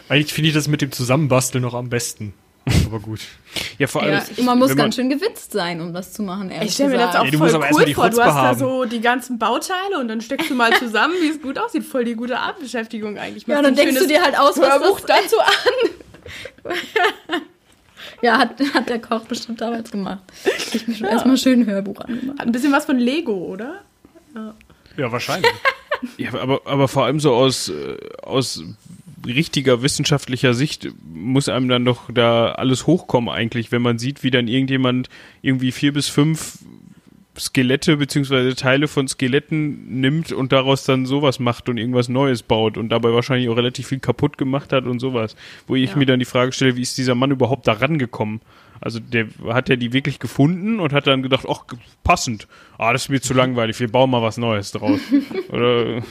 Eigentlich 0.07 0.33
finde 0.33 0.47
ich 0.47 0.55
das 0.55 0.67
mit 0.67 0.81
dem 0.81 0.91
Zusammenbasteln 0.91 1.61
noch 1.61 1.75
am 1.75 1.89
besten. 1.89 2.33
Aber 2.87 2.99
gut. 2.99 3.19
Ja, 3.77 3.85
vor 3.85 4.01
allem, 4.01 4.19
Ja, 4.37 4.43
man 4.43 4.57
muss 4.57 4.71
wenn 4.71 4.77
ganz 4.77 4.95
schön 4.95 5.11
gewitzt 5.11 5.51
sein, 5.51 5.79
um 5.79 5.93
das 5.93 6.11
zu 6.11 6.23
machen. 6.23 6.49
ehrlich 6.49 6.69
Ich 6.69 6.73
stelle 6.73 6.89
mir 6.89 6.97
das 6.97 7.11
gesagt. 7.11 7.27
auch 7.27 7.31
du 7.31 7.37
voll 7.37 7.69
cool 7.73 7.85
die 7.85 7.93
vor. 7.93 8.09
Du 8.09 8.21
hast 8.21 8.27
da 8.27 8.33
haben. 8.33 8.57
so 8.57 8.85
die 8.85 9.01
ganzen 9.01 9.37
Bauteile 9.37 9.99
und 9.99 10.07
dann 10.07 10.21
steckst 10.21 10.49
du 10.49 10.55
mal 10.55 10.73
zusammen, 10.73 11.13
wie 11.21 11.27
es 11.29 11.39
gut 11.39 11.59
aussieht. 11.59 11.83
Voll 11.83 12.05
die 12.05 12.15
gute 12.15 12.39
Abendbeschäftigung 12.39 13.19
eigentlich. 13.19 13.45
Ja, 13.45 13.61
dann 13.61 13.75
denkst 13.75 13.99
du 13.99 14.07
dir 14.07 14.23
halt 14.23 14.35
aus, 14.35 14.57
was 14.59 14.67
Hörbuch 14.67 14.99
das 15.01 15.21
dazu 15.25 15.35
an. 15.39 16.73
Ja, 18.21 18.37
hat, 18.37 18.59
hat 18.73 18.89
der 18.89 18.99
Koch 18.99 19.25
bestimmt 19.25 19.61
damals 19.61 19.91
gemacht. 19.91 20.23
Ich 20.73 20.87
mir 20.87 20.95
schon 20.95 21.07
erstmal 21.07 21.37
schön 21.37 21.61
ein 21.61 21.65
Hörbuch 21.65 22.01
angemacht. 22.01 22.39
Hat 22.39 22.47
ein 22.47 22.51
bisschen 22.51 22.71
was 22.71 22.85
von 22.85 22.97
Lego, 22.97 23.33
oder? 23.33 23.81
Ja, 24.97 25.11
wahrscheinlich. 25.11 25.51
Ja, 26.15 26.33
aber, 26.33 26.61
aber 26.63 26.87
vor 26.87 27.03
allem 27.03 27.19
so 27.19 27.33
aus, 27.33 27.67
äh, 27.67 27.97
aus 28.23 28.63
richtiger 29.25 29.81
wissenschaftlicher 29.81 30.53
Sicht 30.53 30.87
muss 31.13 31.49
einem 31.49 31.67
dann 31.67 31.83
doch 31.83 32.09
da 32.13 32.53
alles 32.53 32.87
hochkommen 32.87 33.29
eigentlich, 33.29 33.73
wenn 33.73 33.81
man 33.81 33.99
sieht, 33.99 34.23
wie 34.23 34.31
dann 34.31 34.47
irgendjemand 34.47 35.09
irgendwie 35.41 35.73
vier 35.73 35.91
bis 35.91 36.07
fünf 36.07 36.59
Skelette 37.39 37.97
beziehungsweise 37.97 38.55
Teile 38.55 38.87
von 38.87 39.07
Skeletten 39.07 39.99
nimmt 40.01 40.31
und 40.31 40.51
daraus 40.51 40.83
dann 40.83 41.05
sowas 41.05 41.39
macht 41.39 41.69
und 41.69 41.77
irgendwas 41.77 42.09
Neues 42.09 42.43
baut 42.43 42.77
und 42.77 42.89
dabei 42.89 43.13
wahrscheinlich 43.13 43.49
auch 43.49 43.57
relativ 43.57 43.87
viel 43.87 43.99
kaputt 43.99 44.37
gemacht 44.37 44.73
hat 44.73 44.85
und 44.85 44.99
sowas. 44.99 45.35
Wo 45.67 45.75
ich 45.75 45.91
Ja. 45.91 45.95
mir 45.97 46.05
dann 46.05 46.19
die 46.19 46.25
Frage 46.25 46.51
stelle, 46.51 46.75
wie 46.75 46.81
ist 46.81 46.97
dieser 46.97 47.15
Mann 47.15 47.31
überhaupt 47.31 47.67
da 47.67 47.73
rangekommen? 47.73 48.41
Also 48.81 48.99
der 48.99 49.27
hat 49.49 49.67
ja 49.69 49.75
die 49.75 49.91
wirklich 49.93 50.19
gefunden 50.19 50.79
und 50.79 50.93
hat 50.93 51.05
dann 51.07 51.21
gedacht, 51.23 51.45
ach, 51.49 51.63
passend. 52.03 52.47
Ah, 52.77 52.93
das 52.93 53.03
ist 53.03 53.09
mir 53.09 53.21
zu 53.21 53.33
langweilig, 53.33 53.79
wir 53.79 53.91
bauen 53.91 54.09
mal 54.09 54.21
was 54.21 54.37
Neues 54.37 54.71
draus. 54.71 54.99
Oder 55.51 56.01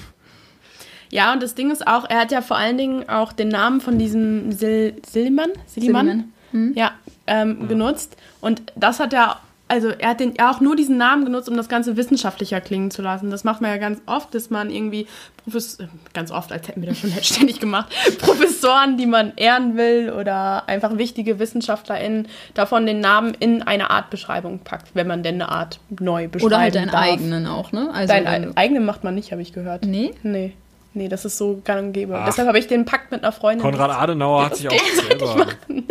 Ja, 1.10 1.32
und 1.32 1.42
das 1.42 1.54
Ding 1.54 1.70
ist 1.70 1.86
auch, 1.86 2.04
er 2.08 2.20
hat 2.20 2.32
ja 2.32 2.42
vor 2.42 2.58
allen 2.58 2.76
Dingen 2.76 3.08
auch 3.08 3.32
den 3.32 3.48
Namen 3.48 3.80
von 3.80 3.98
diesem 3.98 4.52
Sil 4.52 5.00
Silliman, 5.08 5.50
Silliman, 5.66 6.32
ja, 6.74 6.92
ähm, 7.26 7.68
genutzt. 7.68 8.16
Und 8.40 8.62
das 8.76 9.00
hat 9.00 9.12
er, 9.14 9.40
also 9.68 9.88
er 9.90 10.10
hat 10.10 10.20
den, 10.20 10.34
ja 10.36 10.50
auch 10.50 10.60
nur 10.60 10.76
diesen 10.76 10.96
Namen 10.96 11.24
genutzt, 11.24 11.48
um 11.48 11.56
das 11.56 11.68
Ganze 11.68 11.96
wissenschaftlicher 11.96 12.60
klingen 12.60 12.90
zu 12.90 13.02
lassen. 13.02 13.30
Das 13.30 13.44
macht 13.44 13.60
man 13.60 13.70
ja 13.70 13.76
ganz 13.76 14.00
oft, 14.06 14.34
dass 14.34 14.50
man 14.50 14.70
irgendwie, 14.70 15.06
Profes 15.44 15.78
äh, 15.78 15.86
ganz 16.14 16.30
oft, 16.30 16.50
als 16.52 16.68
hätten 16.68 16.80
wir 16.82 16.88
das 16.88 16.98
schon 16.98 17.10
ständig 17.22 17.60
gemacht, 17.60 17.94
Professoren, 18.18 18.96
die 18.96 19.06
man 19.06 19.32
ehren 19.36 19.76
will 19.76 20.10
oder 20.10 20.68
einfach 20.68 20.96
wichtige 20.96 21.38
WissenschaftlerInnen, 21.38 22.28
davon 22.54 22.86
den 22.86 23.00
Namen 23.00 23.34
in 23.38 23.62
eine 23.62 23.90
Artbeschreibung 23.90 24.60
packt, 24.60 24.88
wenn 24.94 25.06
man 25.06 25.22
denn 25.22 25.36
eine 25.36 25.50
Art 25.50 25.80
neu 25.90 26.28
beschreiben 26.28 26.46
Oder 26.46 26.58
halt 26.60 26.74
deinen 26.74 26.90
darf. 26.90 27.02
eigenen 27.02 27.46
auch, 27.46 27.72
ne? 27.72 27.90
Also 27.92 28.12
Deinen 28.12 28.56
eigenen 28.56 28.84
macht 28.84 29.04
man 29.04 29.14
nicht, 29.14 29.32
habe 29.32 29.42
ich 29.42 29.52
gehört. 29.52 29.84
Nee? 29.84 30.14
Nee. 30.22 30.54
Nee, 30.98 31.08
das 31.08 31.24
ist 31.24 31.38
so 31.38 31.60
gang 31.64 31.86
und 31.86 31.92
gäbe. 31.92 32.18
Ach. 32.18 32.26
Deshalb 32.26 32.48
habe 32.48 32.58
ich 32.58 32.66
den 32.66 32.84
Pakt 32.84 33.10
mit 33.12 33.22
einer 33.22 33.32
Freundin. 33.32 33.62
Konrad 33.62 33.90
Adenauer 33.90 34.46
hat 34.46 34.56
sich 34.56 34.68
auch 34.68 34.74
selber. 35.08 35.46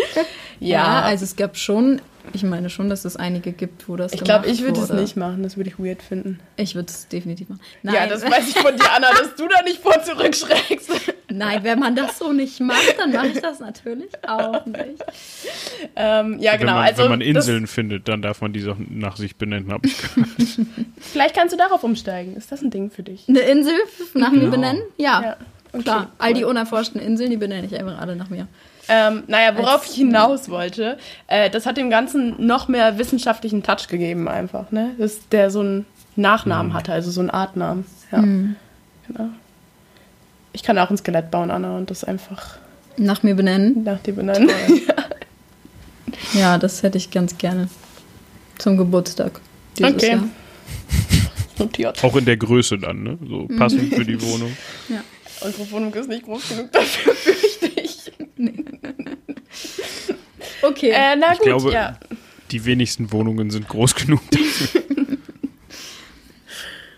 Ja, 0.59 0.77
Ja, 0.77 1.01
also 1.01 1.23
es 1.23 1.35
gab 1.35 1.55
schon, 1.55 2.01
ich 2.33 2.41
meine 2.43 2.69
schon, 2.71 2.89
dass 2.89 3.05
es 3.05 3.15
einige 3.15 3.51
gibt, 3.51 3.87
wo 3.87 3.95
das 3.95 4.11
ich 4.11 4.23
glaube, 4.23 4.47
ich 4.47 4.61
würde 4.63 4.79
es 4.79 4.89
nicht 4.89 5.15
machen. 5.15 5.43
Das 5.43 5.55
würde 5.55 5.69
ich 5.69 5.77
weird 5.79 6.01
finden. 6.01 6.39
Ich 6.55 6.73
würde 6.75 6.89
es 6.89 7.07
definitiv 7.07 7.49
machen. 7.49 7.61
Nein, 7.83 7.95
Ja, 7.95 8.07
das 8.07 8.23
weiß 8.23 8.47
ich 8.49 8.57
von 8.57 8.75
dir, 8.75 8.91
Anna, 8.91 9.07
dass 9.11 9.35
du 9.35 9.47
da 9.47 9.61
nicht 9.63 9.81
vor 9.81 10.01
zurückschreckst. 10.03 10.89
nein, 11.37 11.63
wenn 11.63 11.79
man 11.79 11.95
das 11.95 12.17
so 12.19 12.33
nicht 12.33 12.59
macht, 12.59 12.95
dann 12.97 13.11
mache 13.11 13.27
ich 13.27 13.39
das 13.41 13.59
natürlich 13.59 14.09
auch 14.27 14.65
nicht. 14.65 15.03
ähm, 15.95 16.37
ja, 16.39 16.53
wenn, 16.53 16.59
genau. 16.59 16.73
man, 16.73 16.83
also 16.85 17.03
wenn 17.03 17.09
man 17.11 17.19
das- 17.19 17.27
Inseln 17.27 17.67
findet, 17.67 18.07
dann 18.07 18.21
darf 18.21 18.41
man 18.41 18.53
die 18.53 18.65
nach 18.89 19.17
sich 19.17 19.35
benennen, 19.37 19.71
habe 19.71 19.87
ich 19.87 19.97
gehört. 19.97 20.29
Vielleicht 20.99 21.35
kannst 21.35 21.53
du 21.53 21.57
darauf 21.57 21.83
umsteigen. 21.83 22.35
Ist 22.35 22.51
das 22.51 22.61
ein 22.61 22.69
Ding 22.69 22.89
für 22.91 23.03
dich? 23.03 23.25
Eine 23.27 23.39
Insel 23.39 23.73
nach 24.13 24.31
mir 24.31 24.39
Genau. 24.39 24.51
benennen? 24.51 24.81
Ja, 24.97 25.21
Ja. 25.21 25.37
Okay, 25.73 25.83
klar. 25.83 26.11
All 26.17 26.33
die 26.33 26.43
cool. 26.45 26.51
unerforschten 26.51 26.99
Inseln, 27.01 27.29
die 27.29 27.37
benenne 27.37 27.67
ich 27.67 27.77
einfach 27.77 27.99
alle 27.99 28.15
nach 28.15 28.29
mir. 28.29 28.47
Ähm, 28.89 29.23
naja, 29.27 29.51
worauf 29.57 29.81
Als- 29.81 29.91
ich 29.91 29.97
hinaus 29.97 30.49
wollte, 30.49 30.97
äh, 31.27 31.49
das 31.49 31.65
hat 31.65 31.75
dem 31.75 31.89
Ganzen 31.89 32.35
noch 32.45 32.69
mehr 32.69 32.97
wissenschaftlichen 32.97 33.63
Touch 33.63 33.89
gegeben, 33.89 34.29
einfach, 34.29 34.71
ne? 34.71 34.91
Dass 34.97 35.27
der 35.27 35.51
so 35.51 35.59
einen 35.59 35.85
Nachnamen 36.15 36.73
hatte, 36.73 36.93
also 36.93 37.11
so 37.11 37.19
einen 37.19 37.29
Artnamen. 37.29 37.85
Ja. 38.13 38.19
Genau. 38.21 39.29
Ich 40.57 40.63
kann 40.63 40.75
auch 40.79 40.89
ein 40.89 40.97
Skelett 40.97 41.29
bauen, 41.29 41.51
Anna, 41.51 41.77
und 41.77 41.91
das 41.91 42.03
einfach 42.03 42.57
Nach 42.97 43.21
mir 43.21 43.35
benennen? 43.35 43.83
nach 43.83 43.99
dir 43.99 44.13
benennen. 44.13 44.49
Ja, 46.33 46.57
das 46.57 46.81
hätte 46.83 46.97
ich 46.97 47.11
ganz 47.11 47.37
gerne. 47.37 47.69
Zum 48.57 48.75
Geburtstag. 48.75 49.39
Dieses 49.77 49.93
Okay. 49.93 50.11
Jahr. 50.13 50.23
Notiert. 51.59 52.03
Auch 52.03 52.15
in 52.15 52.25
der 52.25 52.37
Größe 52.37 52.77
dann, 52.79 53.03
ne? 53.03 53.17
So 53.27 53.45
Mhm. 53.47 53.55
passend 53.57 53.93
für 53.93 54.03
die 54.03 54.19
Wohnung. 54.21 54.51
Unsere 55.41 55.71
Wohnung 55.71 55.93
ist 55.93 56.09
nicht 56.09 56.23
groß 56.23 56.49
genug 56.49 56.71
dafür, 56.71 57.13
fürchte 57.13 57.67
ich. 57.79 58.11
Okay. 60.63 60.89
Äh, 60.89 61.15
na 61.17 61.33
Ich 61.33 61.37
gut, 61.39 61.45
glaube- 61.47 61.71
ja. 61.71 61.97
Die 62.51 62.65
wenigsten 62.65 63.11
Wohnungen 63.11 63.51
sind 63.51 63.67
groß 63.67 63.93
genug. 63.95 64.21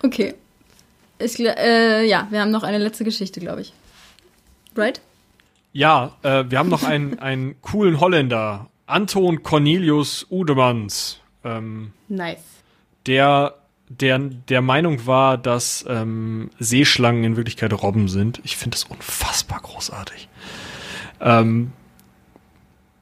Okay. 0.01 0.33
Ich, 1.19 1.39
äh, 1.39 2.05
ja, 2.05 2.27
wir 2.29 2.41
haben 2.41 2.51
noch 2.51 2.63
eine 2.63 2.77
letzte 2.77 3.03
Geschichte, 3.03 3.39
glaube 3.39 3.61
ich. 3.61 3.73
Right? 4.75 5.01
Ja, 5.73 6.15
äh, 6.23 6.45
wir 6.49 6.57
haben 6.57 6.69
noch 6.69 6.83
einen, 6.83 7.19
einen 7.19 7.61
coolen 7.61 7.99
Holländer, 7.99 8.69
Anton 8.85 9.43
Cornelius 9.43 10.25
Udemans, 10.29 11.19
ähm, 11.43 11.91
Nice. 12.07 12.39
der, 13.05 13.55
der 13.89 14.19
der 14.19 14.61
Meinung 14.61 15.05
war, 15.05 15.37
dass 15.37 15.85
ähm, 15.87 16.49
Seeschlangen 16.57 17.23
in 17.23 17.35
Wirklichkeit 17.35 17.71
Robben 17.73 18.07
sind. 18.07 18.39
Ich 18.43 18.57
finde 18.57 18.75
das 18.75 18.85
unfassbar 18.85 19.59
großartig. 19.61 20.27
Ähm, 21.21 21.73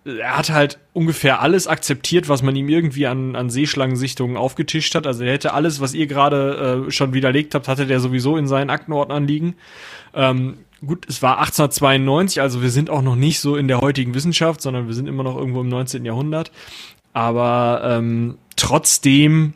er 0.07 0.37
hat 0.37 0.49
halt 0.49 0.79
ungefähr 0.93 1.41
alles 1.41 1.67
akzeptiert, 1.67 2.29
was 2.29 2.41
man 2.41 2.55
ihm 2.55 2.69
irgendwie 2.69 3.07
an, 3.07 3.35
an 3.35 3.49
Seeschlangensichtungen 3.49 4.37
aufgetischt 4.37 4.95
hat. 4.95 5.05
Also 5.05 5.23
er 5.23 5.33
hätte 5.33 5.53
alles, 5.53 5.81
was 5.81 5.93
ihr 5.93 6.07
gerade 6.07 6.85
äh, 6.87 6.91
schon 6.91 7.13
widerlegt 7.13 7.53
habt, 7.53 7.67
hatte 7.67 7.85
der 7.85 7.99
sowieso 7.99 8.37
in 8.37 8.47
seinen 8.47 8.69
Aktenordnern 8.69 9.27
liegen. 9.27 9.55
Ähm, 10.13 10.59
gut, 10.85 11.05
es 11.09 11.21
war 11.21 11.39
1892, 11.39 12.41
also 12.41 12.61
wir 12.61 12.69
sind 12.69 12.89
auch 12.89 13.01
noch 13.01 13.15
nicht 13.15 13.39
so 13.39 13.57
in 13.57 13.67
der 13.67 13.81
heutigen 13.81 14.13
Wissenschaft, 14.13 14.61
sondern 14.61 14.87
wir 14.87 14.93
sind 14.93 15.07
immer 15.07 15.23
noch 15.23 15.35
irgendwo 15.35 15.61
im 15.61 15.69
19. 15.69 16.05
Jahrhundert. 16.05 16.51
Aber 17.13 17.81
ähm, 17.83 18.37
trotzdem 18.55 19.53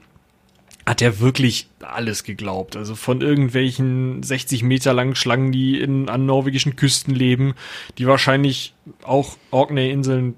hat 0.86 1.02
er 1.02 1.20
wirklich 1.20 1.68
alles 1.80 2.24
geglaubt. 2.24 2.76
Also 2.76 2.96
von 2.96 3.22
irgendwelchen 3.22 4.24
60 4.24 4.64
Meter 4.64 4.94
langen 4.94 5.16
Schlangen, 5.16 5.52
die 5.52 5.80
in, 5.80 6.10
an 6.10 6.26
norwegischen 6.26 6.76
Küsten 6.76 7.14
leben, 7.14 7.54
die 7.98 8.08
wahrscheinlich 8.08 8.74
auch 9.04 9.38
Orkney-Inseln 9.52 10.36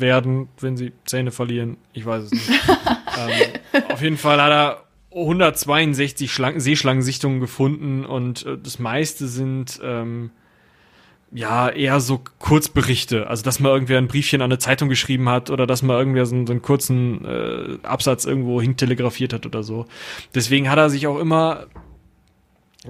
werden, 0.00 0.48
wenn 0.60 0.76
sie 0.76 0.92
Zähne 1.04 1.30
verlieren. 1.30 1.76
Ich 1.92 2.04
weiß 2.06 2.24
es 2.24 2.30
nicht. 2.32 2.50
ähm, 3.72 3.82
auf 3.92 4.02
jeden 4.02 4.16
Fall 4.16 4.40
hat 4.42 4.50
er 4.50 4.84
162 5.12 6.32
Schlang 6.32 6.60
Seeschlangensichtungen 6.60 7.40
gefunden 7.40 8.04
und 8.04 8.44
äh, 8.46 8.58
das 8.62 8.78
meiste 8.78 9.26
sind 9.26 9.80
ähm, 9.82 10.30
ja 11.32 11.68
eher 11.68 12.00
so 12.00 12.22
Kurzberichte. 12.38 13.26
Also 13.28 13.42
dass 13.42 13.60
man 13.60 13.72
irgendwer 13.72 13.98
ein 13.98 14.08
Briefchen 14.08 14.40
an 14.42 14.50
eine 14.50 14.58
Zeitung 14.58 14.88
geschrieben 14.88 15.28
hat 15.28 15.50
oder 15.50 15.66
dass 15.66 15.82
man 15.82 15.96
irgendwer 15.98 16.26
so, 16.26 16.34
einen- 16.36 16.46
so 16.46 16.52
einen 16.52 16.62
kurzen 16.62 17.24
äh, 17.24 17.78
Absatz 17.82 18.24
irgendwo 18.24 18.60
hintelegrafiert 18.60 19.32
hat 19.32 19.46
oder 19.46 19.62
so. 19.62 19.86
Deswegen 20.34 20.70
hat 20.70 20.78
er 20.78 20.90
sich 20.90 21.06
auch 21.06 21.18
immer 21.18 21.66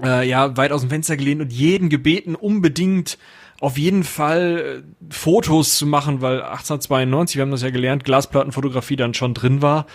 äh, 0.03 0.27
ja 0.27 0.55
weit 0.57 0.71
aus 0.71 0.81
dem 0.81 0.89
Fenster 0.89 1.17
gelehnt 1.17 1.41
und 1.41 1.51
jeden 1.51 1.89
gebeten, 1.89 2.35
unbedingt 2.35 3.17
auf 3.59 3.77
jeden 3.77 4.03
Fall 4.03 4.83
äh, 4.83 5.13
Fotos 5.13 5.75
zu 5.75 5.85
machen, 5.85 6.21
weil 6.21 6.41
1892, 6.41 7.35
wir 7.35 7.41
haben 7.41 7.51
das 7.51 7.61
ja 7.61 7.69
gelernt, 7.69 8.05
Glasplattenfotografie 8.05 8.95
dann 8.95 9.13
schon 9.13 9.33
drin 9.33 9.61
war 9.61 9.85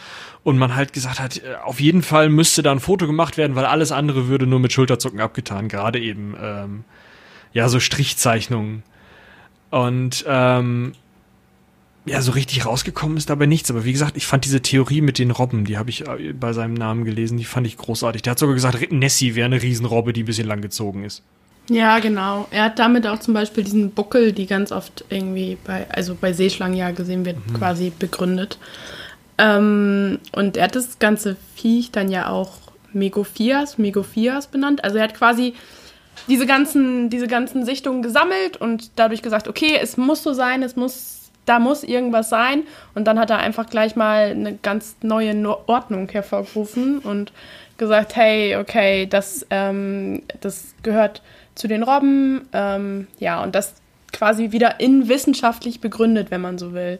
und 0.42 0.58
man 0.58 0.76
halt 0.76 0.92
gesagt 0.92 1.20
hat, 1.20 1.38
äh, 1.38 1.56
auf 1.64 1.80
jeden 1.80 2.02
Fall 2.02 2.28
müsste 2.28 2.62
da 2.62 2.72
ein 2.72 2.80
Foto 2.80 3.06
gemacht 3.06 3.36
werden, 3.36 3.56
weil 3.56 3.64
alles 3.64 3.92
andere 3.92 4.28
würde 4.28 4.46
nur 4.46 4.60
mit 4.60 4.72
Schulterzucken 4.72 5.20
abgetan, 5.20 5.68
gerade 5.68 5.98
eben 5.98 6.36
ähm, 6.40 6.84
ja, 7.52 7.68
so 7.68 7.80
Strichzeichnungen. 7.80 8.82
Und 9.70 10.24
ähm, 10.28 10.92
ja, 12.06 12.20
so 12.20 12.32
richtig 12.32 12.66
rausgekommen 12.66 13.16
ist 13.16 13.30
dabei 13.30 13.46
nichts. 13.46 13.70
Aber 13.70 13.84
wie 13.84 13.92
gesagt, 13.92 14.16
ich 14.16 14.26
fand 14.26 14.44
diese 14.44 14.60
Theorie 14.60 15.00
mit 15.00 15.18
den 15.18 15.30
Robben, 15.30 15.64
die 15.64 15.78
habe 15.78 15.88
ich 15.88 16.06
äh, 16.06 16.34
bei 16.34 16.52
seinem 16.52 16.74
Namen 16.74 17.04
gelesen, 17.04 17.38
die 17.38 17.44
fand 17.44 17.66
ich 17.66 17.78
großartig. 17.78 18.22
Der 18.22 18.32
hat 18.32 18.38
sogar 18.38 18.54
gesagt, 18.54 18.92
Nessie 18.92 19.34
wäre 19.34 19.46
eine 19.46 19.62
Riesenrobbe, 19.62 20.12
die 20.12 20.22
ein 20.22 20.26
bisschen 20.26 20.46
langgezogen 20.46 21.04
ist. 21.04 21.22
Ja, 21.70 21.98
genau. 21.98 22.46
Er 22.50 22.64
hat 22.64 22.78
damit 22.78 23.06
auch 23.06 23.18
zum 23.20 23.32
Beispiel 23.32 23.64
diesen 23.64 23.92
Buckel, 23.92 24.32
die 24.32 24.46
ganz 24.46 24.70
oft 24.70 25.04
irgendwie 25.08 25.56
bei, 25.64 25.86
also 25.90 26.14
bei 26.14 26.32
Seeschlangen 26.32 26.76
ja 26.76 26.90
gesehen 26.90 27.24
wird, 27.24 27.36
mhm. 27.36 27.54
quasi 27.54 27.90
begründet. 27.90 28.58
Ähm, 29.38 30.18
und 30.32 30.56
er 30.56 30.64
hat 30.64 30.76
das 30.76 30.98
ganze 30.98 31.36
Viech 31.56 31.90
dann 31.90 32.10
ja 32.10 32.28
auch 32.28 32.58
Megophias, 32.92 33.78
Megophias 33.78 34.46
benannt. 34.46 34.84
Also 34.84 34.98
er 34.98 35.04
hat 35.04 35.14
quasi 35.14 35.54
diese 36.28 36.46
ganzen, 36.46 37.10
diese 37.10 37.26
ganzen 37.26 37.64
Sichtungen 37.64 38.02
gesammelt 38.02 38.56
und 38.56 38.92
dadurch 38.96 39.22
gesagt, 39.22 39.48
okay, 39.48 39.78
es 39.80 39.96
muss 39.96 40.22
so 40.22 40.32
sein, 40.32 40.62
es 40.62 40.76
muss, 40.76 41.30
da 41.46 41.58
muss 41.58 41.82
irgendwas 41.82 42.28
sein. 42.28 42.64
Und 42.94 43.06
dann 43.06 43.18
hat 43.18 43.30
er 43.30 43.38
einfach 43.38 43.66
gleich 43.66 43.96
mal 43.96 44.30
eine 44.30 44.54
ganz 44.54 44.96
neue 45.02 45.34
Ordnung 45.66 46.08
hervorgerufen 46.08 46.98
und 46.98 47.32
gesagt, 47.78 48.14
hey, 48.16 48.56
okay, 48.56 49.06
das, 49.06 49.46
ähm, 49.50 50.22
das 50.40 50.74
gehört 50.82 51.22
zu 51.54 51.68
den 51.68 51.82
Robben, 51.82 52.48
ähm, 52.52 53.06
ja, 53.18 53.42
und 53.42 53.54
das 53.54 53.74
quasi 54.12 54.52
wieder 54.52 54.80
in 54.80 55.08
wissenschaftlich 55.08 55.80
begründet, 55.80 56.30
wenn 56.30 56.40
man 56.40 56.58
so 56.58 56.72
will. 56.72 56.98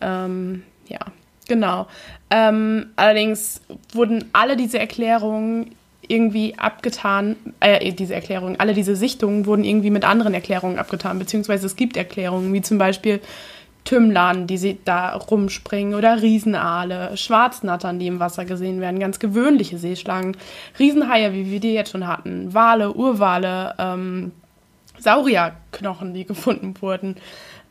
Ähm, 0.00 0.62
ja, 0.88 1.00
genau. 1.48 1.86
Ähm, 2.30 2.90
allerdings 2.96 3.60
wurden 3.92 4.24
alle 4.32 4.56
diese 4.56 4.78
Erklärungen 4.78 5.74
irgendwie 6.06 6.54
abgetan, 6.56 7.36
äh, 7.60 7.92
diese 7.92 8.14
Erklärungen, 8.14 8.58
alle 8.58 8.72
diese 8.74 8.96
Sichtungen 8.96 9.46
wurden 9.46 9.64
irgendwie 9.64 9.90
mit 9.90 10.04
anderen 10.04 10.34
Erklärungen 10.34 10.78
abgetan, 10.78 11.18
beziehungsweise 11.18 11.66
es 11.66 11.76
gibt 11.76 11.96
Erklärungen, 11.96 12.52
wie 12.52 12.62
zum 12.62 12.78
Beispiel 12.78 13.20
Tümmlern, 13.84 14.46
die 14.46 14.58
sie 14.58 14.78
da 14.84 15.14
rumspringen 15.14 15.94
oder 15.94 16.20
Riesenaale, 16.20 17.16
Schwarznattern, 17.16 17.98
die 17.98 18.06
im 18.06 18.20
Wasser 18.20 18.44
gesehen 18.44 18.80
werden, 18.80 19.00
ganz 19.00 19.18
gewöhnliche 19.18 19.78
Seeschlangen, 19.78 20.36
Riesenhaie, 20.78 21.32
wie 21.32 21.50
wir 21.50 21.60
die 21.60 21.72
jetzt 21.72 21.92
schon 21.92 22.06
hatten, 22.06 22.52
Wale, 22.52 22.92
Urwale, 22.92 23.74
ähm, 23.78 24.32
Saurierknochen, 24.98 26.12
die 26.12 26.24
gefunden 26.24 26.74
wurden. 26.80 27.16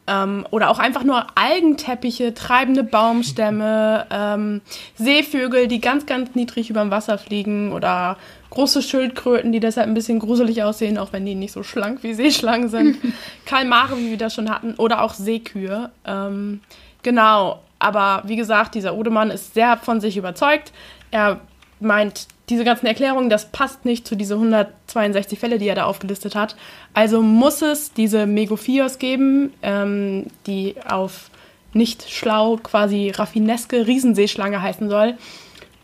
Ähm, 0.08 0.48
oder 0.52 0.70
auch 0.70 0.80
einfach 0.80 1.04
nur 1.04 1.28
Algenteppiche, 1.36 2.34
treibende 2.34 2.84
Baumstämme, 2.84 4.08
ähm, 4.10 4.62
Seevögel, 4.96 5.68
die 5.68 5.82
ganz, 5.82 6.06
ganz 6.06 6.34
niedrig 6.34 6.70
über 6.70 6.80
dem 6.80 6.92
Wasser 6.92 7.18
fliegen 7.18 7.74
oder 7.74 8.18
große 8.50 8.82
Schildkröten, 8.82 9.52
die 9.52 9.60
deshalb 9.60 9.88
ein 9.88 9.94
bisschen 9.94 10.20
gruselig 10.20 10.64
aussehen, 10.64 10.98
auch 10.98 11.14
wenn 11.14 11.26
die 11.26 11.36
nicht 11.36 11.52
so 11.52 11.64
schlank 11.64 12.04
wie 12.04 12.14
Seeschlangen 12.14 12.70
sind. 12.70 12.98
Kalmare, 13.46 13.98
wie 13.98 14.10
wir 14.10 14.18
das 14.18 14.34
schon 14.34 14.50
hatten, 14.50 14.76
oder 14.76 15.02
auch 15.02 15.14
Seekühe. 15.14 15.92
Ähm, 16.06 16.62
genau, 17.04 17.60
aber 17.80 18.24
wie 18.26 18.36
gesagt, 18.36 18.76
dieser 18.76 18.96
Odemann 18.96 19.32
ist 19.32 19.54
sehr 19.54 19.78
von 19.78 20.02
sich 20.02 20.18
überzeugt. 20.18 20.72
Er 21.12 21.40
meint, 21.80 22.28
diese 22.50 22.64
ganzen 22.64 22.86
Erklärungen, 22.86 23.30
das 23.30 23.52
passt 23.52 23.84
nicht 23.84 24.08
zu 24.08 24.16
diese 24.16 24.36
162 24.36 25.38
Fälle, 25.38 25.58
die 25.58 25.68
er 25.68 25.76
da 25.76 25.84
aufgelistet 25.84 26.34
hat. 26.36 26.56
Also 26.94 27.22
muss 27.22 27.62
es 27.62 27.92
diese 27.92 28.26
Megophios 28.26 29.00
geben, 29.00 29.54
ähm, 29.62 30.28
die 30.46 30.76
auf 30.88 31.30
nicht 31.74 32.10
schlau 32.10 32.58
quasi 32.58 33.12
raffineske 33.12 33.86
Riesenseeschlange 33.86 34.62
heißen 34.62 34.90
soll. 34.90 35.16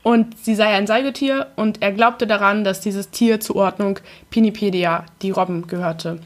Und 0.03 0.37
sie 0.37 0.53
sei 0.53 0.67
ein 0.67 0.85
Säugetier 0.85 1.47
und 1.55 1.81
er 1.81 1.93
glaubte 1.93 2.27
daran, 2.27 2.63
dass 2.63 2.81
dieses 2.81 3.09
Tier 3.09 3.39
zur 3.39 3.55
Ordnung 3.55 3.99
Pinipedia, 4.29 5.05
die 5.21 5.31
Robben, 5.31 5.65
gehörte. 5.67 6.19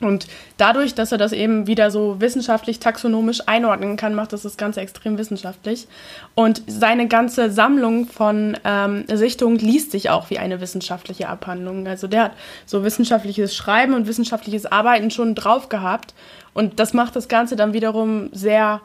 Und 0.00 0.26
dadurch, 0.56 0.94
dass 0.94 1.12
er 1.12 1.18
das 1.18 1.32
eben 1.32 1.66
wieder 1.66 1.90
so 1.90 2.20
wissenschaftlich 2.20 2.80
taxonomisch 2.80 3.42
einordnen 3.46 3.96
kann, 3.96 4.14
macht 4.14 4.32
das 4.32 4.42
das 4.42 4.56
Ganze 4.56 4.80
extrem 4.80 5.18
wissenschaftlich. 5.18 5.86
Und 6.34 6.62
seine 6.66 7.06
ganze 7.06 7.50
Sammlung 7.50 8.06
von 8.06 8.56
ähm, 8.64 9.04
Sichtungen 9.12 9.58
liest 9.58 9.92
sich 9.92 10.10
auch 10.10 10.30
wie 10.30 10.38
eine 10.38 10.60
wissenschaftliche 10.60 11.28
Abhandlung. 11.28 11.86
Also 11.86 12.08
der 12.08 12.24
hat 12.24 12.32
so 12.66 12.84
wissenschaftliches 12.84 13.54
Schreiben 13.54 13.94
und 13.94 14.06
wissenschaftliches 14.06 14.66
Arbeiten 14.66 15.10
schon 15.10 15.34
drauf 15.34 15.68
gehabt. 15.68 16.12
Und 16.54 16.80
das 16.80 16.92
macht 16.92 17.14
das 17.14 17.28
Ganze 17.28 17.54
dann 17.54 17.72
wiederum 17.72 18.30
sehr 18.32 18.80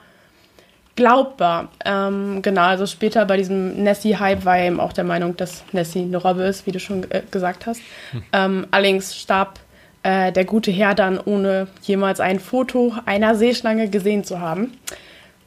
glaubbar. 0.99 1.69
Ähm, 1.85 2.41
genau, 2.41 2.63
also 2.63 2.85
später 2.85 3.23
bei 3.25 3.37
diesem 3.37 3.81
Nessie-Hype 3.83 4.43
war 4.43 4.57
er 4.57 4.67
eben 4.67 4.81
auch 4.81 4.91
der 4.91 5.05
Meinung, 5.05 5.37
dass 5.37 5.63
Nessie 5.71 6.01
eine 6.01 6.17
Robbe 6.17 6.43
ist, 6.43 6.67
wie 6.67 6.73
du 6.73 6.79
schon 6.81 7.09
äh, 7.09 7.21
gesagt 7.31 7.65
hast. 7.65 7.81
Hm. 8.11 8.23
Ähm, 8.33 8.67
allerdings 8.71 9.15
starb 9.15 9.59
äh, 10.03 10.33
der 10.33 10.43
gute 10.43 10.71
Herr 10.71 10.95
dann, 10.95 11.17
ohne 11.17 11.67
jemals 11.83 12.19
ein 12.19 12.41
Foto 12.41 12.93
einer 13.05 13.35
Seeschlange 13.35 13.89
gesehen 13.89 14.25
zu 14.25 14.41
haben. 14.41 14.73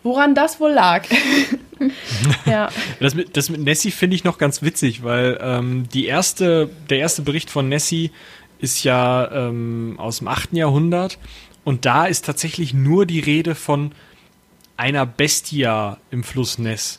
Woran 0.02 0.34
das 0.34 0.58
wohl 0.58 0.72
lag? 0.72 1.04
ja. 2.46 2.70
Das 2.98 3.14
mit, 3.14 3.36
das 3.36 3.50
mit 3.50 3.60
Nessie 3.60 3.90
finde 3.90 4.16
ich 4.16 4.24
noch 4.24 4.38
ganz 4.38 4.62
witzig, 4.62 5.04
weil 5.04 5.38
ähm, 5.42 5.86
die 5.92 6.06
erste, 6.06 6.70
der 6.88 6.98
erste 6.98 7.20
Bericht 7.20 7.50
von 7.50 7.68
Nessie 7.68 8.10
ist 8.58 8.84
ja 8.84 9.30
ähm, 9.30 9.96
aus 9.98 10.20
dem 10.20 10.28
8. 10.28 10.54
Jahrhundert 10.54 11.18
und 11.62 11.84
da 11.84 12.06
ist 12.06 12.24
tatsächlich 12.24 12.72
nur 12.72 13.04
die 13.04 13.20
Rede 13.20 13.54
von 13.54 13.92
einer 14.76 15.06
Bestia 15.06 15.98
im 16.10 16.24
Fluss 16.24 16.58
Ness. 16.58 16.98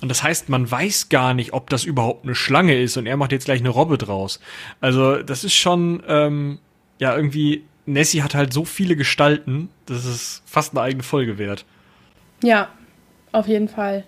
Und 0.00 0.08
das 0.08 0.22
heißt, 0.22 0.48
man 0.48 0.70
weiß 0.70 1.08
gar 1.08 1.34
nicht, 1.34 1.52
ob 1.52 1.70
das 1.70 1.84
überhaupt 1.84 2.24
eine 2.24 2.34
Schlange 2.34 2.80
ist 2.80 2.96
und 2.96 3.06
er 3.06 3.16
macht 3.16 3.32
jetzt 3.32 3.46
gleich 3.46 3.60
eine 3.60 3.68
Robbe 3.70 3.98
draus. 3.98 4.40
Also 4.80 5.22
das 5.22 5.44
ist 5.44 5.54
schon 5.54 6.02
ähm, 6.06 6.58
ja, 7.02 7.16
irgendwie, 7.16 7.64
Nessie 7.84 8.22
hat 8.22 8.36
halt 8.36 8.52
so 8.52 8.64
viele 8.64 8.94
Gestalten, 8.94 9.70
das 9.86 10.04
ist 10.04 10.42
fast 10.46 10.72
eine 10.72 10.82
eigene 10.82 11.02
Folge 11.02 11.36
wert. 11.36 11.64
Ja, 12.40 12.68
auf 13.32 13.48
jeden 13.48 13.68
Fall. 13.68 14.04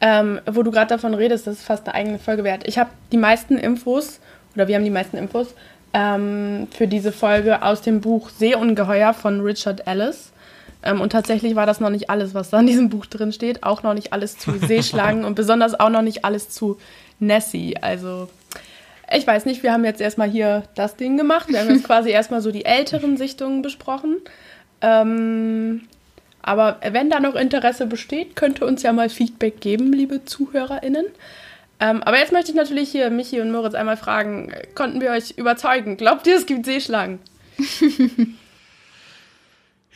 Ähm, 0.00 0.40
wo 0.50 0.62
du 0.62 0.70
gerade 0.70 0.88
davon 0.88 1.12
redest, 1.12 1.46
das 1.46 1.58
ist 1.58 1.64
fast 1.64 1.86
eine 1.86 1.94
eigene 1.94 2.18
Folge 2.18 2.44
wert. 2.44 2.66
Ich 2.66 2.78
habe 2.78 2.88
die 3.12 3.18
meisten 3.18 3.58
Infos, 3.58 4.20
oder 4.54 4.68
wir 4.68 4.76
haben 4.76 4.84
die 4.84 4.90
meisten 4.90 5.18
Infos, 5.18 5.54
ähm, 5.92 6.68
für 6.70 6.88
diese 6.88 7.12
Folge 7.12 7.60
aus 7.62 7.82
dem 7.82 8.00
Buch 8.00 8.30
Seeungeheuer 8.30 9.12
von 9.12 9.42
Richard 9.42 9.86
Ellis. 9.86 10.29
Ähm, 10.82 11.00
und 11.00 11.10
tatsächlich 11.10 11.54
war 11.56 11.66
das 11.66 11.80
noch 11.80 11.90
nicht 11.90 12.10
alles, 12.10 12.34
was 12.34 12.50
da 12.50 12.60
in 12.60 12.66
diesem 12.66 12.88
Buch 12.88 13.06
drin 13.06 13.32
steht. 13.32 13.62
Auch 13.62 13.82
noch 13.82 13.94
nicht 13.94 14.12
alles 14.12 14.38
zu 14.38 14.52
Seeschlangen 14.66 15.24
und 15.24 15.34
besonders 15.34 15.78
auch 15.78 15.90
noch 15.90 16.02
nicht 16.02 16.24
alles 16.24 16.48
zu 16.48 16.78
Nessie. 17.18 17.76
Also 17.80 18.28
ich 19.12 19.26
weiß 19.26 19.44
nicht, 19.44 19.62
wir 19.62 19.72
haben 19.72 19.84
jetzt 19.84 20.00
erstmal 20.00 20.30
hier 20.30 20.64
das 20.74 20.96
Ding 20.96 21.16
gemacht. 21.16 21.48
Wir 21.48 21.60
haben 21.60 21.70
jetzt 21.70 21.84
quasi 21.86 22.10
erstmal 22.10 22.40
so 22.40 22.50
die 22.50 22.64
älteren 22.64 23.16
Sichtungen 23.16 23.62
besprochen. 23.62 24.16
Ähm, 24.80 25.82
aber 26.42 26.80
wenn 26.90 27.10
da 27.10 27.20
noch 27.20 27.34
Interesse 27.34 27.86
besteht, 27.86 28.34
könnte 28.34 28.66
uns 28.66 28.82
ja 28.82 28.92
mal 28.92 29.10
Feedback 29.10 29.60
geben, 29.60 29.92
liebe 29.92 30.24
ZuhörerInnen. 30.24 31.04
Ähm, 31.80 32.02
aber 32.02 32.18
jetzt 32.18 32.32
möchte 32.32 32.50
ich 32.50 32.56
natürlich 32.56 32.90
hier 32.90 33.10
Michi 33.10 33.40
und 33.40 33.52
Moritz 33.52 33.74
einmal 33.74 33.96
fragen: 33.96 34.52
Konnten 34.74 35.00
wir 35.00 35.10
euch 35.10 35.32
überzeugen? 35.32 35.96
Glaubt 35.96 36.26
ihr, 36.26 36.36
es 36.36 36.46
gibt 36.46 36.64
Seeschlangen? 36.64 37.18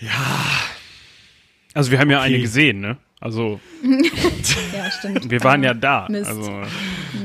ja. 0.04 0.36
Also, 1.74 1.90
wir 1.90 1.98
haben 1.98 2.10
ja 2.10 2.18
okay. 2.18 2.26
eine 2.26 2.40
gesehen, 2.40 2.80
ne? 2.80 2.98
Also. 3.20 3.58
ja, 3.82 4.90
stimmt. 4.90 5.30
Wir 5.30 5.42
waren 5.42 5.62
ja 5.62 5.74
da. 5.74 6.06
Mist. 6.10 6.28
Also. 6.28 6.62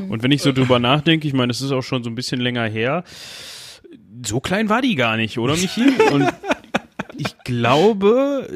Und 0.09 0.23
wenn 0.23 0.31
ich 0.31 0.41
so 0.41 0.51
drüber 0.51 0.79
nachdenke, 0.79 1.27
ich 1.27 1.33
meine, 1.33 1.51
es 1.51 1.61
ist 1.61 1.71
auch 1.71 1.83
schon 1.83 2.03
so 2.03 2.09
ein 2.09 2.15
bisschen 2.15 2.39
länger 2.39 2.65
her. 2.65 3.03
So 4.25 4.39
klein 4.39 4.69
war 4.69 4.81
die 4.81 4.95
gar 4.95 5.17
nicht, 5.17 5.37
oder 5.37 5.55
Michi? 5.55 5.83
Und 6.11 6.31
ich 7.17 7.37
glaube, 7.43 8.47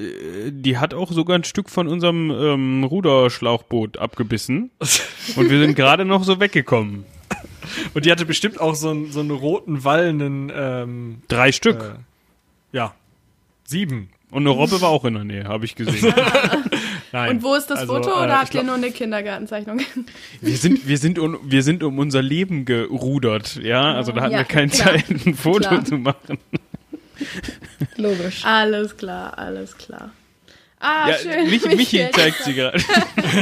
die 0.51 0.77
hat 0.77 0.93
auch 0.93 1.11
sogar 1.11 1.37
ein 1.37 1.43
Stück 1.43 1.69
von 1.69 1.87
unserem 1.87 2.31
ähm, 2.31 2.83
Ruderschlauchboot 2.85 3.97
abgebissen. 3.97 4.71
Und 5.35 5.49
wir 5.49 5.59
sind 5.59 5.75
gerade 5.75 6.05
noch 6.05 6.23
so 6.23 6.39
weggekommen. 6.39 7.03
Und 7.93 8.05
die 8.05 8.11
hatte 8.11 8.25
bestimmt 8.25 8.61
auch 8.61 8.75
so, 8.75 8.89
einen, 8.89 9.11
so 9.11 9.19
einen 9.19 9.31
roten 9.31 9.83
wallenden. 9.83 10.51
Ähm, 10.55 11.21
Drei 11.27 11.51
Stück. 11.51 11.81
Äh, 11.81 12.77
ja. 12.77 12.95
Sieben. 13.65 14.09
Und 14.33 14.47
eine 14.47 14.49
Robbe 14.49 14.81
war 14.81 14.89
auch 14.89 15.05
in 15.05 15.13
der 15.13 15.23
Nähe, 15.23 15.43
habe 15.45 15.65
ich 15.65 15.75
gesehen. 15.75 16.11
Nein. 17.11 17.29
Und 17.29 17.43
wo 17.43 17.53
ist 17.53 17.67
das 17.67 17.81
also, 17.81 17.93
Foto 17.93 18.09
äh, 18.09 18.23
oder 18.23 18.39
habt 18.39 18.55
ihr 18.55 18.63
nur 18.63 18.73
eine 18.73 18.89
Kindergartenzeichnung? 18.89 19.81
Wir 20.41 20.57
sind, 20.57 20.87
wir 20.87 20.97
sind, 20.97 21.19
um, 21.19 21.39
wir 21.43 21.61
sind 21.61 21.83
um 21.83 21.99
unser 21.99 22.23
Leben 22.23 22.65
gerudert, 22.65 23.55
ja. 23.61 23.93
Also 23.93 24.11
da 24.11 24.21
hatten 24.21 24.31
ja, 24.33 24.39
wir 24.39 24.45
keine 24.45 24.69
klar. 24.69 24.95
Zeit, 24.95 25.09
ein 25.09 25.35
Foto 25.35 25.69
klar. 25.69 25.85
zu 25.85 25.97
machen. 25.97 26.39
Logisch. 27.97 28.43
Alles 28.43 28.97
klar, 28.97 29.37
alles 29.37 29.77
klar. 29.77 30.11
Ah, 30.79 31.09
ja, 31.09 31.17
schön. 31.17 31.49
Mich, 31.49 31.63
Michi 31.65 32.09
zeigt 32.11 32.43
sie 32.43 32.55
gerade. 32.55 32.77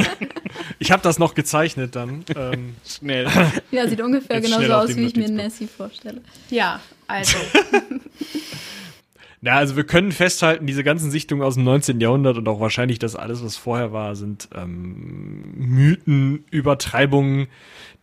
ich 0.78 0.92
habe 0.92 1.02
das 1.02 1.18
noch 1.18 1.34
gezeichnet 1.34 1.96
dann. 1.96 2.24
Ähm, 2.36 2.76
schnell. 2.86 3.26
Ja, 3.70 3.88
sieht 3.88 4.00
ungefähr 4.00 4.40
genauso 4.40 4.72
aus, 4.74 4.96
wie 4.96 5.06
ich 5.06 5.16
mir 5.16 5.28
Nessie 5.28 5.66
vorstelle. 5.66 6.20
Ja, 6.50 6.80
also. 7.08 7.38
Ja, 9.44 9.56
also 9.56 9.74
wir 9.74 9.84
können 9.84 10.12
festhalten, 10.12 10.66
diese 10.66 10.84
ganzen 10.84 11.10
Sichtungen 11.10 11.42
aus 11.42 11.56
dem 11.56 11.64
19. 11.64 12.00
Jahrhundert 12.00 12.38
und 12.38 12.48
auch 12.48 12.60
wahrscheinlich 12.60 13.00
das 13.00 13.16
alles, 13.16 13.44
was 13.44 13.56
vorher 13.56 13.92
war, 13.92 14.14
sind 14.14 14.48
ähm, 14.54 15.42
Mythen, 15.56 16.44
Übertreibungen, 16.52 17.48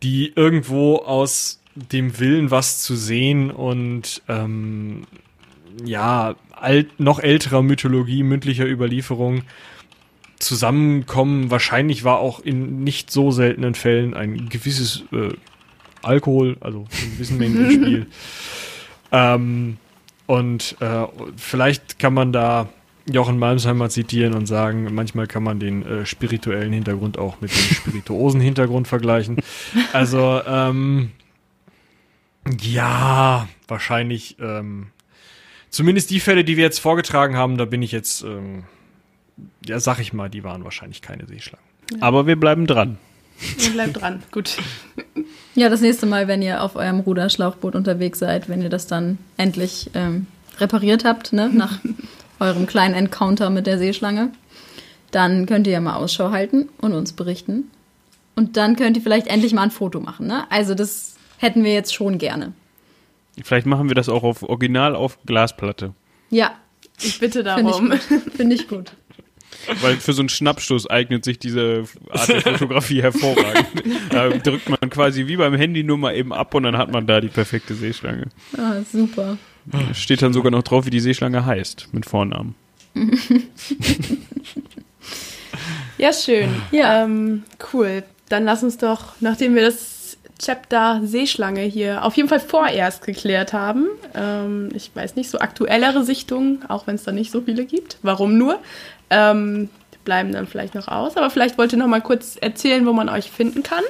die 0.04 0.34
irgendwo 0.36 0.98
aus 0.98 1.62
dem 1.76 2.20
Willen, 2.20 2.52
was 2.52 2.82
zu 2.82 2.94
sehen 2.96 3.52
und 3.52 4.22
ähm, 4.28 5.04
ja, 5.86 6.36
alt, 6.52 7.00
noch 7.00 7.20
älterer 7.20 7.62
Mythologie, 7.62 8.24
mündlicher 8.24 8.66
Überlieferung 8.66 9.44
zusammenkommen. 10.40 11.52
Wahrscheinlich 11.52 12.04
war 12.04 12.20
auch 12.20 12.42
in 12.42 12.84
nicht 12.84 13.12
so 13.12 13.32
seltenen 13.32 13.76
Fällen 13.76 14.14
ein 14.14 14.50
gewisses 14.50 15.04
äh, 15.14 15.30
Alkohol, 16.02 16.58
also 16.60 16.86
in 17.02 17.12
gewissen 17.14 17.38
Mengen 17.38 17.72
Spiel. 17.72 18.08
Ähm, 19.12 19.78
und 20.30 20.76
äh, 20.80 21.08
vielleicht 21.38 21.98
kann 21.98 22.14
man 22.14 22.32
da 22.32 22.70
Jochen 23.12 23.40
Malmsheimer 23.40 23.90
zitieren 23.90 24.36
und 24.36 24.46
sagen, 24.46 24.94
manchmal 24.94 25.26
kann 25.26 25.42
man 25.42 25.60
den 25.60 25.84
äh, 25.84 26.06
spirituellen 26.06 26.72
Hintergrund 26.72 27.18
auch 27.18 27.42
mit 27.42 27.50
dem 27.50 27.58
spirituosen 27.58 28.40
Hintergrund 28.40 28.88
vergleichen. 28.88 29.38
Also, 29.92 30.40
ähm, 30.46 31.14
ja, 32.62 33.48
wahrscheinlich, 33.68 34.38
ähm, 34.40 34.92
zumindest 35.72 36.12
die 36.12 36.20
Fälle, 36.20 36.44
die 36.44 36.58
wir 36.58 36.64
jetzt 36.64 36.80
vorgetragen 36.80 37.36
haben, 37.36 37.58
da 37.58 37.66
bin 37.66 37.82
ich 37.82 37.92
jetzt, 37.92 38.22
ähm, 38.22 38.66
ja, 39.66 39.80
sag 39.80 39.98
ich 39.98 40.14
mal, 40.14 40.30
die 40.30 40.44
waren 40.44 40.64
wahrscheinlich 40.64 41.02
keine 41.02 41.26
Seeschlangen. 41.26 41.66
Aber 42.02 42.28
wir 42.28 42.36
bleiben 42.36 42.68
dran. 42.68 43.00
Ihr 43.64 43.72
bleibt 43.72 44.02
dran. 44.02 44.24
Gut. 44.32 44.58
Ja, 45.56 45.70
das 45.70 45.82
nächste 45.82 46.06
Mal, 46.06 46.28
wenn 46.28 46.42
ihr 46.42 46.62
auf 46.64 46.76
eurem 46.76 47.00
Ruderschlauchboot 47.00 47.76
unterwegs 47.76 48.20
seid, 48.20 48.50
wenn 48.50 48.62
ihr 48.62 48.70
das 48.70 48.88
dann 48.88 49.18
endlich 49.38 49.90
ähm, 49.94 50.28
repariert 50.58 51.06
habt, 51.06 51.34
ne, 51.34 51.50
nach 51.54 51.80
eurem 52.40 52.68
kleinen 52.68 52.96
Encounter 52.96 53.50
mit 53.50 53.68
der 53.68 53.78
Seeschlange, 53.78 54.32
dann 55.12 55.46
könnt 55.46 55.68
ihr 55.68 55.74
ja 55.74 55.82
mal 55.82 55.96
Ausschau 55.96 56.32
halten 56.32 56.70
und 56.80 56.94
uns 56.94 57.14
berichten. 57.14 57.72
Und 58.36 58.56
dann 58.58 58.76
könnt 58.76 58.96
ihr 58.96 59.04
vielleicht 59.04 59.28
endlich 59.28 59.54
mal 59.54 59.64
ein 59.64 59.72
Foto 59.72 60.00
machen, 60.00 60.28
ne? 60.28 60.46
Also 60.50 60.76
das 60.76 61.16
hätten 61.38 61.64
wir 61.64 61.74
jetzt 61.74 61.94
schon 61.94 62.18
gerne. 62.18 62.54
Vielleicht 63.44 63.66
machen 63.66 63.90
wir 63.90 63.96
das 63.96 64.08
auch 64.10 64.24
auf 64.24 64.44
Original 64.44 64.96
auf 64.96 65.18
Glasplatte. 65.26 65.94
Ja, 66.30 66.52
Ich 67.02 67.20
bitte 67.20 67.44
finde 67.44 67.62
ich 67.62 67.66
darum. 67.66 67.90
gut. 67.90 68.00
Finde 68.36 68.56
ich 68.56 68.68
gut. 68.68 68.92
Weil 69.82 69.98
für 69.98 70.14
so 70.14 70.22
einen 70.22 70.30
Schnappstoß 70.30 70.90
eignet 70.90 71.24
sich 71.26 71.40
diese 71.40 71.84
Art 72.10 72.30
der 72.30 72.42
Fotografie 72.42 73.02
hervorragend. 73.02 73.68
Da 74.10 74.30
drückt 74.30 74.70
man 74.70 74.90
quasi 74.90 75.28
wie 75.28 75.38
beim 75.38 75.54
Handy 75.54 75.84
nur 75.84 75.98
mal 75.98 76.16
eben 76.16 76.34
ab 76.34 76.54
und 76.56 76.64
dann 76.64 76.78
hat 76.78 76.92
man 76.92 77.06
da 77.06 77.22
die 77.22 77.28
perfekte 77.28 77.76
Seeschlange. 77.76 78.28
Ah, 78.58 78.82
super. 78.92 79.38
Steht 79.94 80.22
dann 80.22 80.34
sogar 80.34 80.52
noch 80.52 80.64
drauf, 80.64 80.86
wie 80.86 80.90
die 80.90 81.00
Seeschlange 81.00 81.46
heißt, 81.46 81.90
mit 81.92 82.06
Vornamen. 82.06 82.56
Ja, 86.00 86.14
schön. 86.14 86.50
Ja. 86.72 87.04
Ähm, 87.04 87.44
cool. 87.74 88.04
Dann 88.30 88.46
lass 88.46 88.64
uns 88.64 88.78
doch, 88.78 89.16
nachdem 89.20 89.54
wir 89.54 89.64
das 89.64 90.18
Chapter 90.40 91.02
Seeschlange 91.04 91.64
hier 91.64 92.06
auf 92.06 92.16
jeden 92.16 92.30
Fall 92.30 92.40
vorerst 92.40 93.06
geklärt 93.06 93.52
haben, 93.52 93.88
ähm, 94.16 94.70
ich 94.74 94.92
weiß 94.94 95.18
nicht, 95.18 95.30
so 95.30 95.40
aktuellere 95.40 96.06
Sichtungen, 96.06 96.64
auch 96.70 96.88
wenn 96.88 96.96
es 96.96 97.04
da 97.04 97.12
nicht 97.12 97.32
so 97.32 97.42
viele 97.42 97.66
gibt, 97.66 97.98
warum 98.02 98.38
nur, 98.38 98.60
ähm, 99.10 99.70
bleiben 100.06 100.32
dann 100.32 100.48
vielleicht 100.48 100.76
noch 100.76 100.88
aus. 100.88 101.18
Aber 101.18 101.30
vielleicht 101.30 101.58
wollt 101.58 101.72
ihr 101.74 101.78
noch 101.80 101.88
mal 101.88 102.02
kurz 102.02 102.36
erzählen, 102.36 102.86
wo 102.86 102.94
man 102.94 103.10
euch 103.10 103.30
finden 103.32 103.64
kann. 103.64 103.84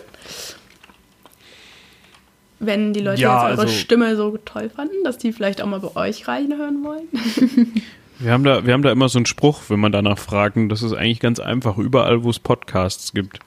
Wenn 2.59 2.91
die 2.93 2.99
Leute 2.99 3.21
Ja, 3.21 3.43
jetzt 3.49 3.51
eure 3.59 3.61
also- 3.67 3.73
Stimme 3.73 4.15
so 4.15 4.37
toll 4.43 4.69
fanden, 4.69 5.03
dass 5.03 5.17
die 5.17 5.31
vielleicht 5.31 5.61
auch 5.61 5.67
mal 5.67 5.79
bei 5.79 5.95
euch 5.95 6.27
reinhören 6.27 6.83
wollen. 6.83 7.07
Wir 8.21 8.33
haben, 8.33 8.43
da, 8.43 8.65
wir 8.65 8.73
haben 8.73 8.81
da 8.81 8.91
immer 8.91 9.07
so 9.07 9.17
einen 9.17 9.25
Spruch, 9.25 9.61
wenn 9.69 9.79
man 9.79 9.93
danach 9.93 10.17
fragt, 10.19 10.57
und 10.57 10.67
das 10.67 10.83
ist 10.83 10.91
eigentlich 10.91 11.21
ganz 11.21 11.39
einfach, 11.39 11.77
überall, 11.77 12.21
wo 12.21 12.29
es 12.29 12.37
Podcasts 12.37 13.13
gibt. 13.13 13.39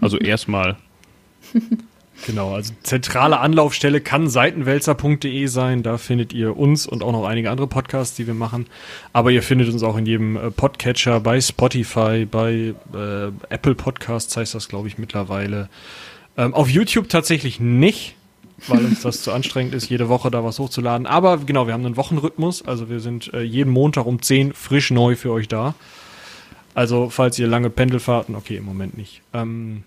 Also 0.00 0.16
erstmal. 0.16 0.76
Genau, 2.26 2.54
also 2.54 2.72
zentrale 2.82 3.40
Anlaufstelle 3.40 4.00
kann 4.00 4.28
seitenwälzer.de 4.28 5.46
sein. 5.46 5.82
Da 5.82 5.98
findet 5.98 6.32
ihr 6.32 6.56
uns 6.56 6.86
und 6.86 7.02
auch 7.02 7.12
noch 7.12 7.26
einige 7.26 7.50
andere 7.50 7.66
Podcasts, 7.66 8.16
die 8.16 8.26
wir 8.26 8.34
machen. 8.34 8.66
Aber 9.12 9.30
ihr 9.30 9.42
findet 9.42 9.68
uns 9.68 9.82
auch 9.82 9.96
in 9.96 10.06
jedem 10.06 10.36
äh, 10.36 10.50
Podcatcher, 10.50 11.20
bei 11.20 11.40
Spotify, 11.40 12.26
bei 12.30 12.74
äh, 12.94 13.26
Apple 13.50 13.74
Podcasts 13.74 14.36
heißt 14.36 14.54
das, 14.54 14.68
glaube 14.68 14.88
ich, 14.88 14.96
mittlerweile. 14.96 15.68
Ähm, 16.36 16.54
auf 16.54 16.70
YouTube 16.70 17.08
tatsächlich 17.08 17.60
nicht, 17.60 18.14
weil 18.68 18.84
uns 18.84 19.02
das 19.02 19.22
zu 19.22 19.32
anstrengend 19.32 19.74
ist, 19.74 19.90
jede 19.90 20.08
Woche 20.08 20.30
da 20.30 20.44
was 20.44 20.58
hochzuladen. 20.58 21.06
Aber 21.06 21.38
genau, 21.38 21.66
wir 21.66 21.74
haben 21.74 21.84
einen 21.84 21.96
Wochenrhythmus. 21.96 22.66
Also 22.66 22.88
wir 22.88 23.00
sind 23.00 23.34
äh, 23.34 23.42
jeden 23.42 23.72
Montag 23.72 24.06
um 24.06 24.22
10 24.22 24.54
frisch 24.54 24.90
neu 24.90 25.16
für 25.16 25.32
euch 25.32 25.48
da. 25.48 25.74
Also 26.74 27.10
falls 27.10 27.38
ihr 27.38 27.46
lange 27.46 27.70
Pendelfahrten, 27.70 28.34
okay, 28.34 28.56
im 28.56 28.64
Moment 28.64 28.96
nicht. 28.96 29.20
Ähm, 29.32 29.84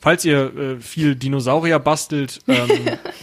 Falls 0.00 0.24
ihr 0.24 0.56
äh, 0.56 0.80
viel 0.80 1.14
Dinosaurier 1.14 1.78
bastelt, 1.78 2.40
ähm, 2.48 2.68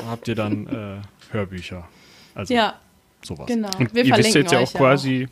habt 0.08 0.28
ihr 0.28 0.36
dann 0.36 0.68
äh, 0.68 1.34
Hörbücher. 1.34 1.88
Also 2.36 2.54
Ja, 2.54 2.76
sowas. 3.24 3.48
genau. 3.48 3.70
Und 3.80 3.94
wir 3.96 4.06
ihr 4.06 4.16
wisst 4.18 4.36
jetzt 4.36 4.52
ja 4.52 4.60
auch 4.60 4.72
quasi, 4.74 5.28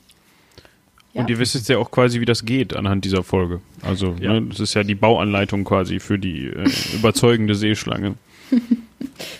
Ja. 1.13 1.21
und 1.21 1.29
ihr 1.29 1.37
wisst 1.39 1.55
jetzt 1.55 1.69
ja 1.69 1.77
auch 1.77 1.91
quasi, 1.91 2.19
wie 2.19 2.25
das 2.25 2.45
geht 2.45 2.75
anhand 2.75 3.05
dieser 3.05 3.23
Folge. 3.23 3.61
Also, 3.83 4.15
Ja. 4.19 4.33
ne, 4.33 4.41
das 4.49 4.59
ist 4.59 4.73
ja 4.73 4.83
die 4.83 4.95
Bauanleitung 4.95 5.63
quasi 5.63 5.99
für 5.99 6.17
die 6.17 6.47
äh, 6.47 6.69
überzeugende 6.95 7.55
Seeschlange. 7.55 8.15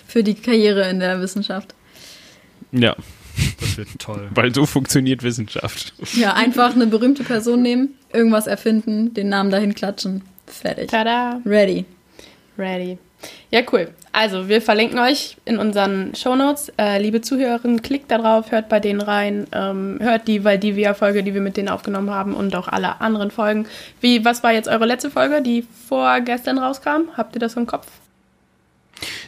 Für 0.06 0.22
die 0.24 0.34
Karriere 0.34 0.88
in 0.90 1.00
der 1.00 1.20
Wissenschaft. 1.20 1.74
Ja, 2.72 2.96
Das 3.60 3.76
wird 3.76 3.88
toll. 3.98 4.28
weil 4.34 4.54
so 4.54 4.64
funktioniert 4.66 5.22
Wissenschaft. 5.22 5.92
Ja, 6.14 6.34
einfach 6.34 6.74
eine 6.74 6.86
berühmte 6.86 7.22
Person 7.24 7.62
nehmen, 7.62 7.90
irgendwas 8.12 8.46
erfinden, 8.46 9.12
den 9.14 9.28
Namen 9.28 9.50
dahin 9.50 9.74
klatschen. 9.74 10.22
Fertig. 10.46 10.88
Tada! 10.90 11.40
Ready. 11.44 11.84
Ready. 12.58 12.98
Ja, 13.50 13.62
cool. 13.72 13.88
Also, 14.12 14.48
wir 14.48 14.62
verlinken 14.62 14.98
euch 14.98 15.36
in 15.44 15.58
unseren 15.58 16.14
Shownotes. 16.14 16.70
Äh, 16.78 17.00
liebe 17.02 17.20
Zuhörerinnen, 17.20 17.82
klickt 17.82 18.10
da 18.10 18.18
drauf, 18.18 18.50
hört 18.52 18.68
bei 18.68 18.78
denen 18.80 19.00
rein, 19.00 19.46
ähm, 19.52 19.98
hört 20.00 20.28
die 20.28 20.44
Valdivia-Folge, 20.44 21.22
die 21.22 21.34
wir 21.34 21.40
mit 21.40 21.56
denen 21.56 21.68
aufgenommen 21.68 22.10
haben 22.10 22.34
und 22.34 22.54
auch 22.54 22.68
alle 22.68 23.00
anderen 23.00 23.30
Folgen. 23.30 23.66
Wie, 24.00 24.24
was 24.24 24.42
war 24.42 24.52
jetzt 24.52 24.68
eure 24.68 24.86
letzte 24.86 25.10
Folge, 25.10 25.42
die 25.42 25.66
vorgestern 25.88 26.58
rauskam? 26.58 27.08
Habt 27.16 27.34
ihr 27.36 27.40
das 27.40 27.54
im 27.56 27.66
Kopf? 27.66 27.86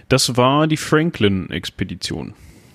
Das 0.09 0.37
war 0.37 0.67
die 0.67 0.77
Franklin-Expedition. 0.79 2.35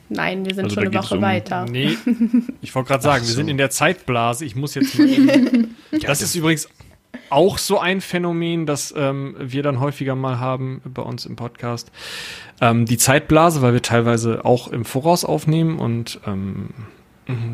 Nein, 0.09 0.45
wir 0.45 0.53
sind 0.53 0.65
Also 0.65 0.75
schon 0.75 0.87
eine 0.87 0.93
Woche 0.95 1.15
um- 1.15 1.21
weiter. 1.21 1.65
Nee, 1.69 1.97
ich 2.61 2.75
wollte 2.75 2.89
gerade 2.89 3.03
sagen, 3.03 3.21
Ach 3.23 3.27
wir 3.27 3.31
so. 3.31 3.35
sind 3.37 3.47
in 3.47 3.57
der 3.57 3.69
Zeitblase. 3.71 4.45
Ich 4.45 4.55
muss 4.55 4.75
jetzt 4.75 4.95
mal 4.99 5.07
eben, 5.09 5.75
Das 6.01 6.21
ist 6.21 6.35
übrigens 6.35 6.67
auch 7.29 7.57
so 7.57 7.79
ein 7.79 8.01
Phänomen, 8.01 8.65
das 8.65 8.93
ähm, 8.95 9.35
wir 9.39 9.63
dann 9.63 9.79
häufiger 9.79 10.15
mal 10.15 10.39
haben 10.39 10.81
bei 10.85 11.01
uns 11.01 11.25
im 11.25 11.35
Podcast. 11.35 11.91
Ähm, 12.61 12.85
die 12.85 12.97
Zeitblase, 12.97 13.61
weil 13.61 13.73
wir 13.73 13.81
teilweise 13.81 14.45
auch 14.45 14.67
im 14.67 14.85
Voraus 14.85 15.25
aufnehmen 15.25 15.79
und 15.79 16.19
ähm, 16.25 16.69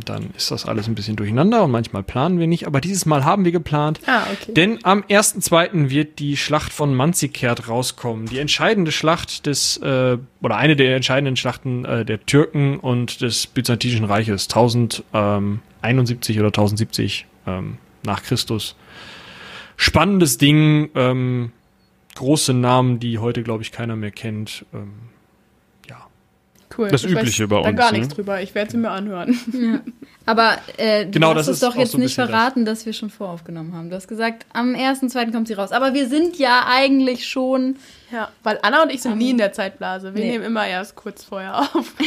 dann 0.06 0.32
ist 0.36 0.50
das 0.50 0.66
alles 0.66 0.88
ein 0.88 0.96
bisschen 0.96 1.16
durcheinander 1.16 1.64
und 1.64 1.72
manchmal 1.72 2.02
planen 2.02 2.40
wir 2.40 2.48
nicht. 2.48 2.66
Aber 2.66 2.82
dieses 2.82 3.06
Mal 3.06 3.24
haben 3.24 3.46
wir 3.46 3.52
geplant. 3.52 4.00
Ah, 4.08 4.24
okay. 4.32 4.54
Denn 4.54 4.80
am 4.84 5.02
1.2. 5.04 5.90
wird 5.90 6.20
die 6.20 6.38
Schlacht 6.38 6.74
von 6.74 6.96
Manzikert 6.96 7.68
rauskommen. 7.68 8.26
Die 8.26 8.40
entscheidende 8.40 8.92
Schlacht 8.92 9.46
des, 9.46 9.78
äh, 9.78 10.18
oder 10.42 10.58
eine 10.58 10.76
der 10.76 10.96
entscheidenden 10.96 11.36
Schlachten 11.36 11.86
äh, 11.86 12.04
der 12.04 12.26
Türken 12.26 12.80
und 12.80 13.22
des 13.22 13.46
Byzantinischen 13.48 14.06
Reiches. 14.06 14.48
1071 14.48 16.40
oder 16.40 16.48
1070 16.48 17.28
ähm, 17.46 17.78
nach 18.04 18.24
Christus. 18.24 18.76
Spannendes 19.82 20.38
Ding, 20.38 20.90
ähm, 20.94 21.54
große 22.16 22.54
Namen, 22.54 23.00
die 23.00 23.18
heute, 23.20 23.44
glaube 23.44 23.64
ich, 23.64 23.72
keiner 23.72 23.96
mehr 23.96 24.12
kennt. 24.12 24.66
Ähm. 24.74 24.92
Cool. 26.80 26.90
das 26.90 27.04
Ich 27.04 27.12
Übliche 27.12 27.44
weiß 27.44 27.50
bei 27.50 27.62
Da 27.64 27.70
uns, 27.70 27.78
gar 27.78 27.92
ne? 27.92 27.98
nichts 28.00 28.14
drüber. 28.16 28.42
Ich 28.42 28.56
werde 28.56 28.72
sie 28.72 28.78
mir 28.78 28.90
anhören. 28.92 29.38
Aber 30.26 30.58
äh, 30.78 31.06
du 31.06 31.12
Genau, 31.12 31.30
hast 31.30 31.38
das 31.38 31.48
es 31.48 31.54
ist 31.56 31.64
doch 31.64 31.76
jetzt 31.76 31.92
so 31.92 31.98
nicht 31.98 32.08
bisschen 32.08 32.28
das. 32.28 32.30
verraten, 32.36 32.66
dass 32.66 32.86
wir 32.86 32.94
schon 32.94 33.10
voraufgenommen 33.10 33.74
haben. 33.76 33.90
Du 33.90 33.96
hast 33.96 34.08
gesagt, 34.08 34.46
am 34.54 34.76
1.2. 34.76 35.32
kommt 35.32 35.48
sie 35.48 35.54
raus. 35.56 35.72
Aber 35.72 35.94
wir 35.96 36.08
sind 36.08 36.38
ja 36.38 36.66
eigentlich 36.68 37.28
schon. 37.28 37.78
Ja, 38.12 38.30
weil 38.44 38.60
Anna 38.64 38.84
und 38.84 38.92
ich 38.92 39.02
sind 39.02 39.18
nie 39.18 39.32
in 39.32 39.38
der 39.38 39.54
Zeitblase. 39.54 40.14
Wir 40.16 40.22
Nee. 40.24 40.32
nehmen 40.32 40.46
immer 40.46 40.68
erst 40.68 40.96
kurz 40.96 41.24
vorher 41.24 41.60
auf. 41.60 41.94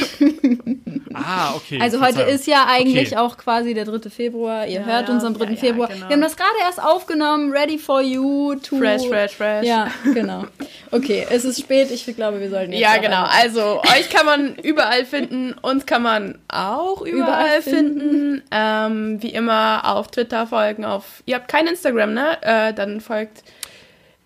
Ah, 1.15 1.53
okay. 1.55 1.79
Also 1.81 2.01
heute 2.01 2.15
Verzeihung. 2.15 2.35
ist 2.35 2.47
ja 2.47 2.67
eigentlich 2.69 3.09
Okay. 3.13 3.17
auch 3.19 3.37
quasi 3.37 3.75
der 3.75 3.85
3. 3.85 4.09
Februar. 4.09 4.67
Ihr 4.67 4.81
Ja, 4.81 4.87
hört 4.87 5.09
ja, 5.09 5.15
uns 5.15 5.25
am 5.25 5.35
3. 5.35 5.45
ja, 5.45 5.51
ja, 5.51 5.57
Februar. 5.57 5.89
genau. 5.89 6.09
Wir 6.09 6.15
haben 6.15 6.23
das 6.23 6.37
gerade 6.37 6.55
erst 6.63 6.83
aufgenommen. 6.83 7.53
Ready 7.53 7.77
for 7.79 8.01
you 8.01 8.55
to. 8.57 8.79
Fresh, 8.79 9.07
fresh, 9.09 9.33
fresh. 9.33 9.67
Ja, 9.67 9.89
genau. 10.15 10.45
Okay, 10.93 11.27
es 11.31 11.45
ist 11.45 11.59
spät. 11.59 11.91
Ich 11.91 12.05
glaube, 12.15 12.39
wir 12.41 12.51
sollten 12.51 12.73
jetzt 12.73 12.81
Ja, 12.81 12.99
genau. 12.99 13.25
Also, 13.25 13.81
euch 13.81 14.11
kann 14.11 14.27
man 14.27 14.55
überall 14.63 15.05
finden, 15.07 15.55
uns 15.63 15.87
kann 15.87 16.03
man 16.03 16.39
auch 16.49 17.01
überall, 17.01 17.23
Überall 17.49 17.63
finden. 17.63 18.43
Ähm, 18.51 19.23
wie 19.23 19.31
immer 19.31 19.83
auf 19.85 20.09
Twitter 20.11 20.47
folgen, 20.47 20.85
auf. 20.85 21.23
Ihr 21.27 21.37
habt 21.37 21.49
kein 21.49 21.67
Instagram, 21.67 22.13
ne? 22.13 22.37
Äh, 22.43 22.75
dann 22.75 23.01
folgt. 23.01 23.43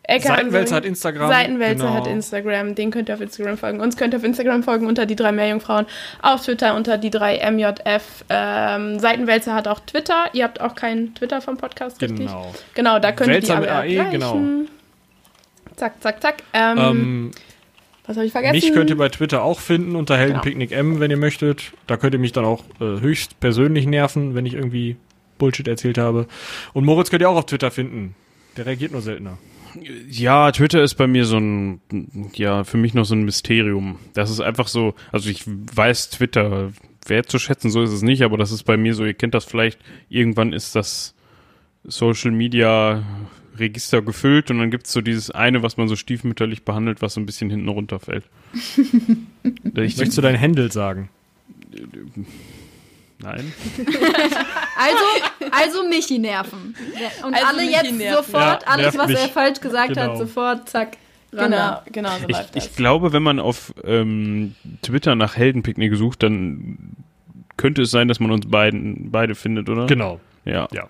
Ecke 0.09 0.29
Seitenwälzer 0.29 0.77
hat 0.77 0.85
Instagram. 0.85 1.29
Seitenwälzer 1.29 1.85
Genau. 1.87 1.95
hat 1.97 2.07
Instagram, 2.07 2.75
den 2.77 2.93
könnt 2.93 3.09
ihr 3.09 3.15
auf 3.17 3.21
Instagram 3.21 3.59
folgen. 3.59 3.81
Uns 3.81 3.97
könnt 3.97 4.15
ihr 4.15 4.19
auf 4.19 4.25
Instagram 4.25 4.63
folgen 4.63 4.87
unter 4.87 5.05
die 5.05 5.17
drei 5.17 5.33
Meerjungfrauen, 5.33 5.87
auf 6.23 6.43
Twitter 6.45 6.77
unter 6.77 6.97
die 6.97 7.11
drei 7.11 7.39
MJF. 7.51 8.25
Ähm, 8.29 9.01
Seitenwälzer 9.01 9.53
hat 9.55 9.67
auch 9.67 9.81
Twitter. 9.81 10.27
Ihr 10.33 10.45
habt 10.45 10.61
auch 10.61 10.77
keinen 10.77 11.13
Twitter 11.17 11.41
vom 11.41 11.57
Podcast, 11.57 12.01
richtig? 12.01 12.27
Genau. 12.27 12.55
Genau, 12.75 12.99
da 13.01 13.11
könnt 13.11 13.31
ihr 13.31 13.41
die 13.41 13.49
Wälzer 13.49 13.61
mit 13.61 13.69
AE, 13.69 13.95
erreichen. 13.97 14.11
genau. 14.13 14.41
Zack, 15.77 16.03
zack, 16.03 16.23
zack. 16.23 16.43
Ähm, 16.53 16.79
Ähm, 16.79 17.31
Was 18.07 18.17
habe 18.17 18.27
ich 18.27 18.33
vergessen? 18.33 18.55
Mich 18.55 18.73
könnt 18.73 18.91
ihr 18.91 18.97
bei 18.97 19.09
Twitter 19.09 19.43
auch 19.43 19.61
finden 19.61 19.97
unter 19.97 20.17
Heldenpicknick 20.17 20.73
M, 20.73 21.01
wenn 21.01 21.11
ihr 21.11 21.17
möchtet. 21.17 21.73
Da 21.87 21.97
könnt 21.97 22.15
ihr 22.15 22.19
mich 22.21 22.33
dann 22.33 22.45
auch 22.45 22.65
äh, 22.81 23.01
höchst 23.01 23.39
persönlich 23.41 23.87
nerven, 23.87 24.35
wenn 24.35 24.47
ich 24.47 24.55
irgendwie 24.55 24.97
Bullshit 25.39 25.69
erzählt 25.69 25.99
habe. 25.99 26.27
Und 26.73 26.85
Moritz 26.85 27.11
könnt 27.11 27.23
ihr 27.23 27.29
auch 27.31 27.37
auf 27.37 27.47
Twitter 27.47 27.71
finden. 27.71 28.15
Der 28.57 28.67
reagiert 28.67 28.93
nur 28.93 29.03
seltener. 29.03 29.39
Ja, 30.09 30.51
Twitter 30.53 30.83
ist 30.83 30.95
bei 30.95 31.07
mir 31.07 31.27
so 31.27 31.37
ein, 31.37 31.81
ja, 32.33 32.65
für 32.65 32.79
mich 32.79 32.95
noch 32.95 33.05
so 33.05 33.15
ein 33.15 33.25
Mysterium. 33.25 33.99
Das 34.15 34.31
ist 34.31 34.41
einfach 34.41 34.69
so, 34.69 34.95
also 35.13 35.29
ich 35.29 35.45
weiß 35.47 36.11
Twitter 36.11 36.73
zu 37.27 37.39
schätzen, 37.39 37.71
so 37.71 37.83
ist 37.83 37.93
es 37.93 38.03
nicht, 38.03 38.23
aber 38.23 38.37
das 38.37 38.51
ist 38.51 38.65
bei 38.65 38.77
mir 38.77 38.95
so, 38.95 39.05
ihr 39.05 39.15
kennt 39.15 39.35
das 39.35 39.45
vielleicht, 39.45 39.79
irgendwann 40.09 40.53
ist 40.53 40.75
das 40.75 41.15
Social 41.85 42.33
Media 42.33 43.05
Register 43.59 44.03
gefüllt 44.03 44.51
und 44.51 44.59
dann 44.59 44.71
gibt 44.71 44.87
es 44.87 44.93
so 44.93 45.01
dieses 45.01 45.31
eine, 45.31 45.63
was 45.63 45.77
man 45.77 45.89
so 45.89 45.97
stiefmütterlich 45.97 46.65
behandelt, 46.65 47.03
was 47.03 47.15
so 47.15 47.21
ein 47.21 47.27
bisschen 47.27 47.51
hinten 47.51 47.69
runterfällt. 47.69 48.25
ich 48.53 49.75
Möchtest 49.75 50.19
du 50.19 50.23
dein 50.23 50.37
Händel 50.37 50.73
sagen? 50.73 51.09
Nein. 53.19 53.53
also, 54.77 55.51
also 55.51 55.89
Michi 55.89 56.19
nerven. 56.19 56.75
Und 57.25 57.35
also 57.35 57.47
alle 57.47 57.63
Michi 57.63 57.73
jetzt 57.73 57.93
nerven. 57.93 58.25
sofort, 58.25 58.63
ja, 58.63 58.69
alles, 58.69 58.99
was 58.99 59.09
mich. 59.09 59.19
er 59.19 59.29
falsch 59.29 59.61
gesagt 59.61 59.89
genau. 59.95 60.03
hat, 60.03 60.19
sofort, 60.19 60.69
zack. 60.69 60.97
Genau, 61.33 61.83
genau 61.93 62.11
so 62.19 62.29
ich, 62.29 62.37
ich 62.55 62.77
glaube, 62.77 63.13
wenn 63.13 63.23
man 63.23 63.41
auf 63.41 63.75
ähm, 63.85 64.55
Twitter 64.81 65.15
nach 65.17 65.37
Heldenpicknick 65.37 65.95
sucht, 65.97 66.23
dann 66.23 66.97
könnte 67.57 67.83
es 67.83 67.91
sein, 67.91 68.09
dass 68.09 68.21
man 68.21 68.31
uns 68.31 68.49
beiden 68.49 69.11
beide 69.11 69.35
findet, 69.35 69.69
oder? 69.69 69.87
Genau. 69.87 70.21
Ja. 70.45 70.69
ja. 70.73 70.89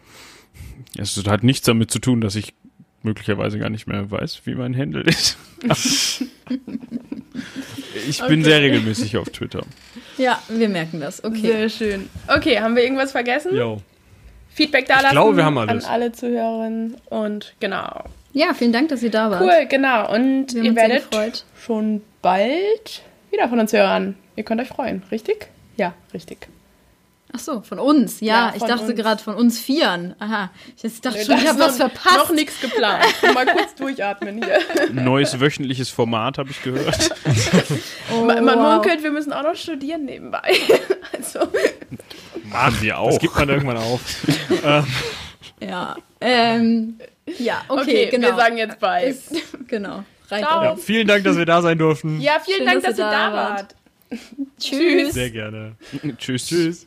Es 0.98 1.22
hat 1.26 1.44
nichts 1.44 1.66
damit 1.66 1.90
zu 1.90 1.98
tun, 1.98 2.20
dass 2.20 2.36
ich 2.36 2.54
möglicherweise 3.02 3.58
gar 3.58 3.70
nicht 3.70 3.86
mehr 3.86 4.10
weiß, 4.10 4.42
wie 4.44 4.54
mein 4.54 4.76
Handle 4.76 5.02
ist. 5.02 5.38
ich 8.08 8.18
bin 8.18 8.40
okay. 8.40 8.42
sehr 8.42 8.60
regelmäßig 8.60 9.16
auf 9.16 9.30
Twitter. 9.30 9.62
Ja, 10.18 10.42
wir 10.48 10.68
merken 10.68 11.00
das. 11.00 11.24
Okay. 11.24 11.40
Sehr 11.40 11.68
schön. 11.68 12.10
Okay, 12.26 12.58
haben 12.60 12.76
wir 12.76 12.82
irgendwas 12.82 13.12
vergessen? 13.12 13.54
Jo. 13.54 13.80
Feedback 14.50 14.86
da 14.86 14.94
lassen 14.94 15.06
ich 15.06 15.12
glaube, 15.12 15.36
wir 15.36 15.44
haben 15.44 15.58
alles. 15.58 15.84
an 15.84 15.90
alle 15.90 16.12
Zuhörerinnen 16.12 16.96
und 17.06 17.54
genau. 17.60 18.04
Ja, 18.32 18.54
vielen 18.54 18.72
Dank, 18.72 18.88
dass 18.88 19.02
ihr 19.02 19.10
da 19.10 19.30
wart. 19.30 19.42
Cool, 19.42 19.66
genau. 19.68 20.12
Und 20.14 20.52
ihr 20.54 20.74
werdet 20.74 21.44
schon 21.64 22.02
bald 22.22 23.02
wieder 23.30 23.48
von 23.48 23.60
uns 23.60 23.72
hören. 23.72 24.16
Ihr 24.34 24.44
könnt 24.44 24.60
euch 24.60 24.68
freuen, 24.68 25.02
richtig? 25.10 25.48
Ja, 25.76 25.94
richtig. 26.12 26.48
Ach 27.36 27.40
so, 27.40 27.60
von 27.60 27.78
uns. 27.78 28.20
Ja, 28.20 28.48
ja 28.48 28.52
ich 28.56 28.62
dachte 28.62 28.94
gerade 28.94 29.22
von 29.22 29.34
uns 29.34 29.58
Vieren. 29.58 30.14
Aha. 30.18 30.50
Ich 30.82 31.00
dachte 31.02 31.22
schon, 31.22 31.36
ich 31.36 31.46
habe 31.46 31.58
was 31.58 31.76
verpasst. 31.76 32.16
Noch 32.16 32.30
nichts 32.30 32.58
geplant. 32.62 33.04
Mal 33.34 33.44
kurz 33.44 33.74
durchatmen 33.74 34.42
hier. 34.42 34.58
Neues 34.90 35.38
wöchentliches 35.38 35.90
Format 35.90 36.38
habe 36.38 36.48
ich 36.50 36.62
gehört. 36.62 37.10
oh, 38.14 38.24
man, 38.24 38.42
man 38.42 38.58
wow. 38.58 38.74
munkelt, 38.74 39.02
wir 39.02 39.10
müssen 39.10 39.34
auch 39.34 39.42
noch 39.42 39.54
studieren 39.54 40.06
nebenbei. 40.06 40.50
also. 41.12 41.40
Machen 42.44 42.78
wir 42.80 42.98
auch. 42.98 43.10
Das 43.10 43.18
gibt 43.18 43.36
man 43.36 43.50
irgendwann 43.50 43.76
auf. 43.76 44.00
ja. 45.60 45.96
Ähm, 46.22 46.98
ja, 47.38 47.64
okay, 47.68 47.80
okay, 47.82 48.08
genau. 48.12 48.28
Wir 48.28 48.36
sagen 48.36 48.56
jetzt 48.56 48.80
bye. 48.80 49.04
Ist, 49.04 49.30
genau. 49.68 50.04
Ja, 50.30 50.74
vielen 50.76 51.06
Dank, 51.06 51.22
dass 51.24 51.36
wir 51.36 51.44
da 51.44 51.60
sein 51.60 51.76
durften. 51.76 52.18
Ja, 52.18 52.40
vielen 52.42 52.58
Schön, 52.58 52.66
Dank, 52.66 52.82
dass, 52.82 52.96
dass 52.96 52.98
ihr 52.98 53.10
da 53.10 53.32
wart. 53.32 53.74
Tschüss. 54.58 55.12
Sehr 55.12 55.30
gerne. 55.30 55.76
Tschüss. 56.18 56.46
Tschüss. 56.46 56.86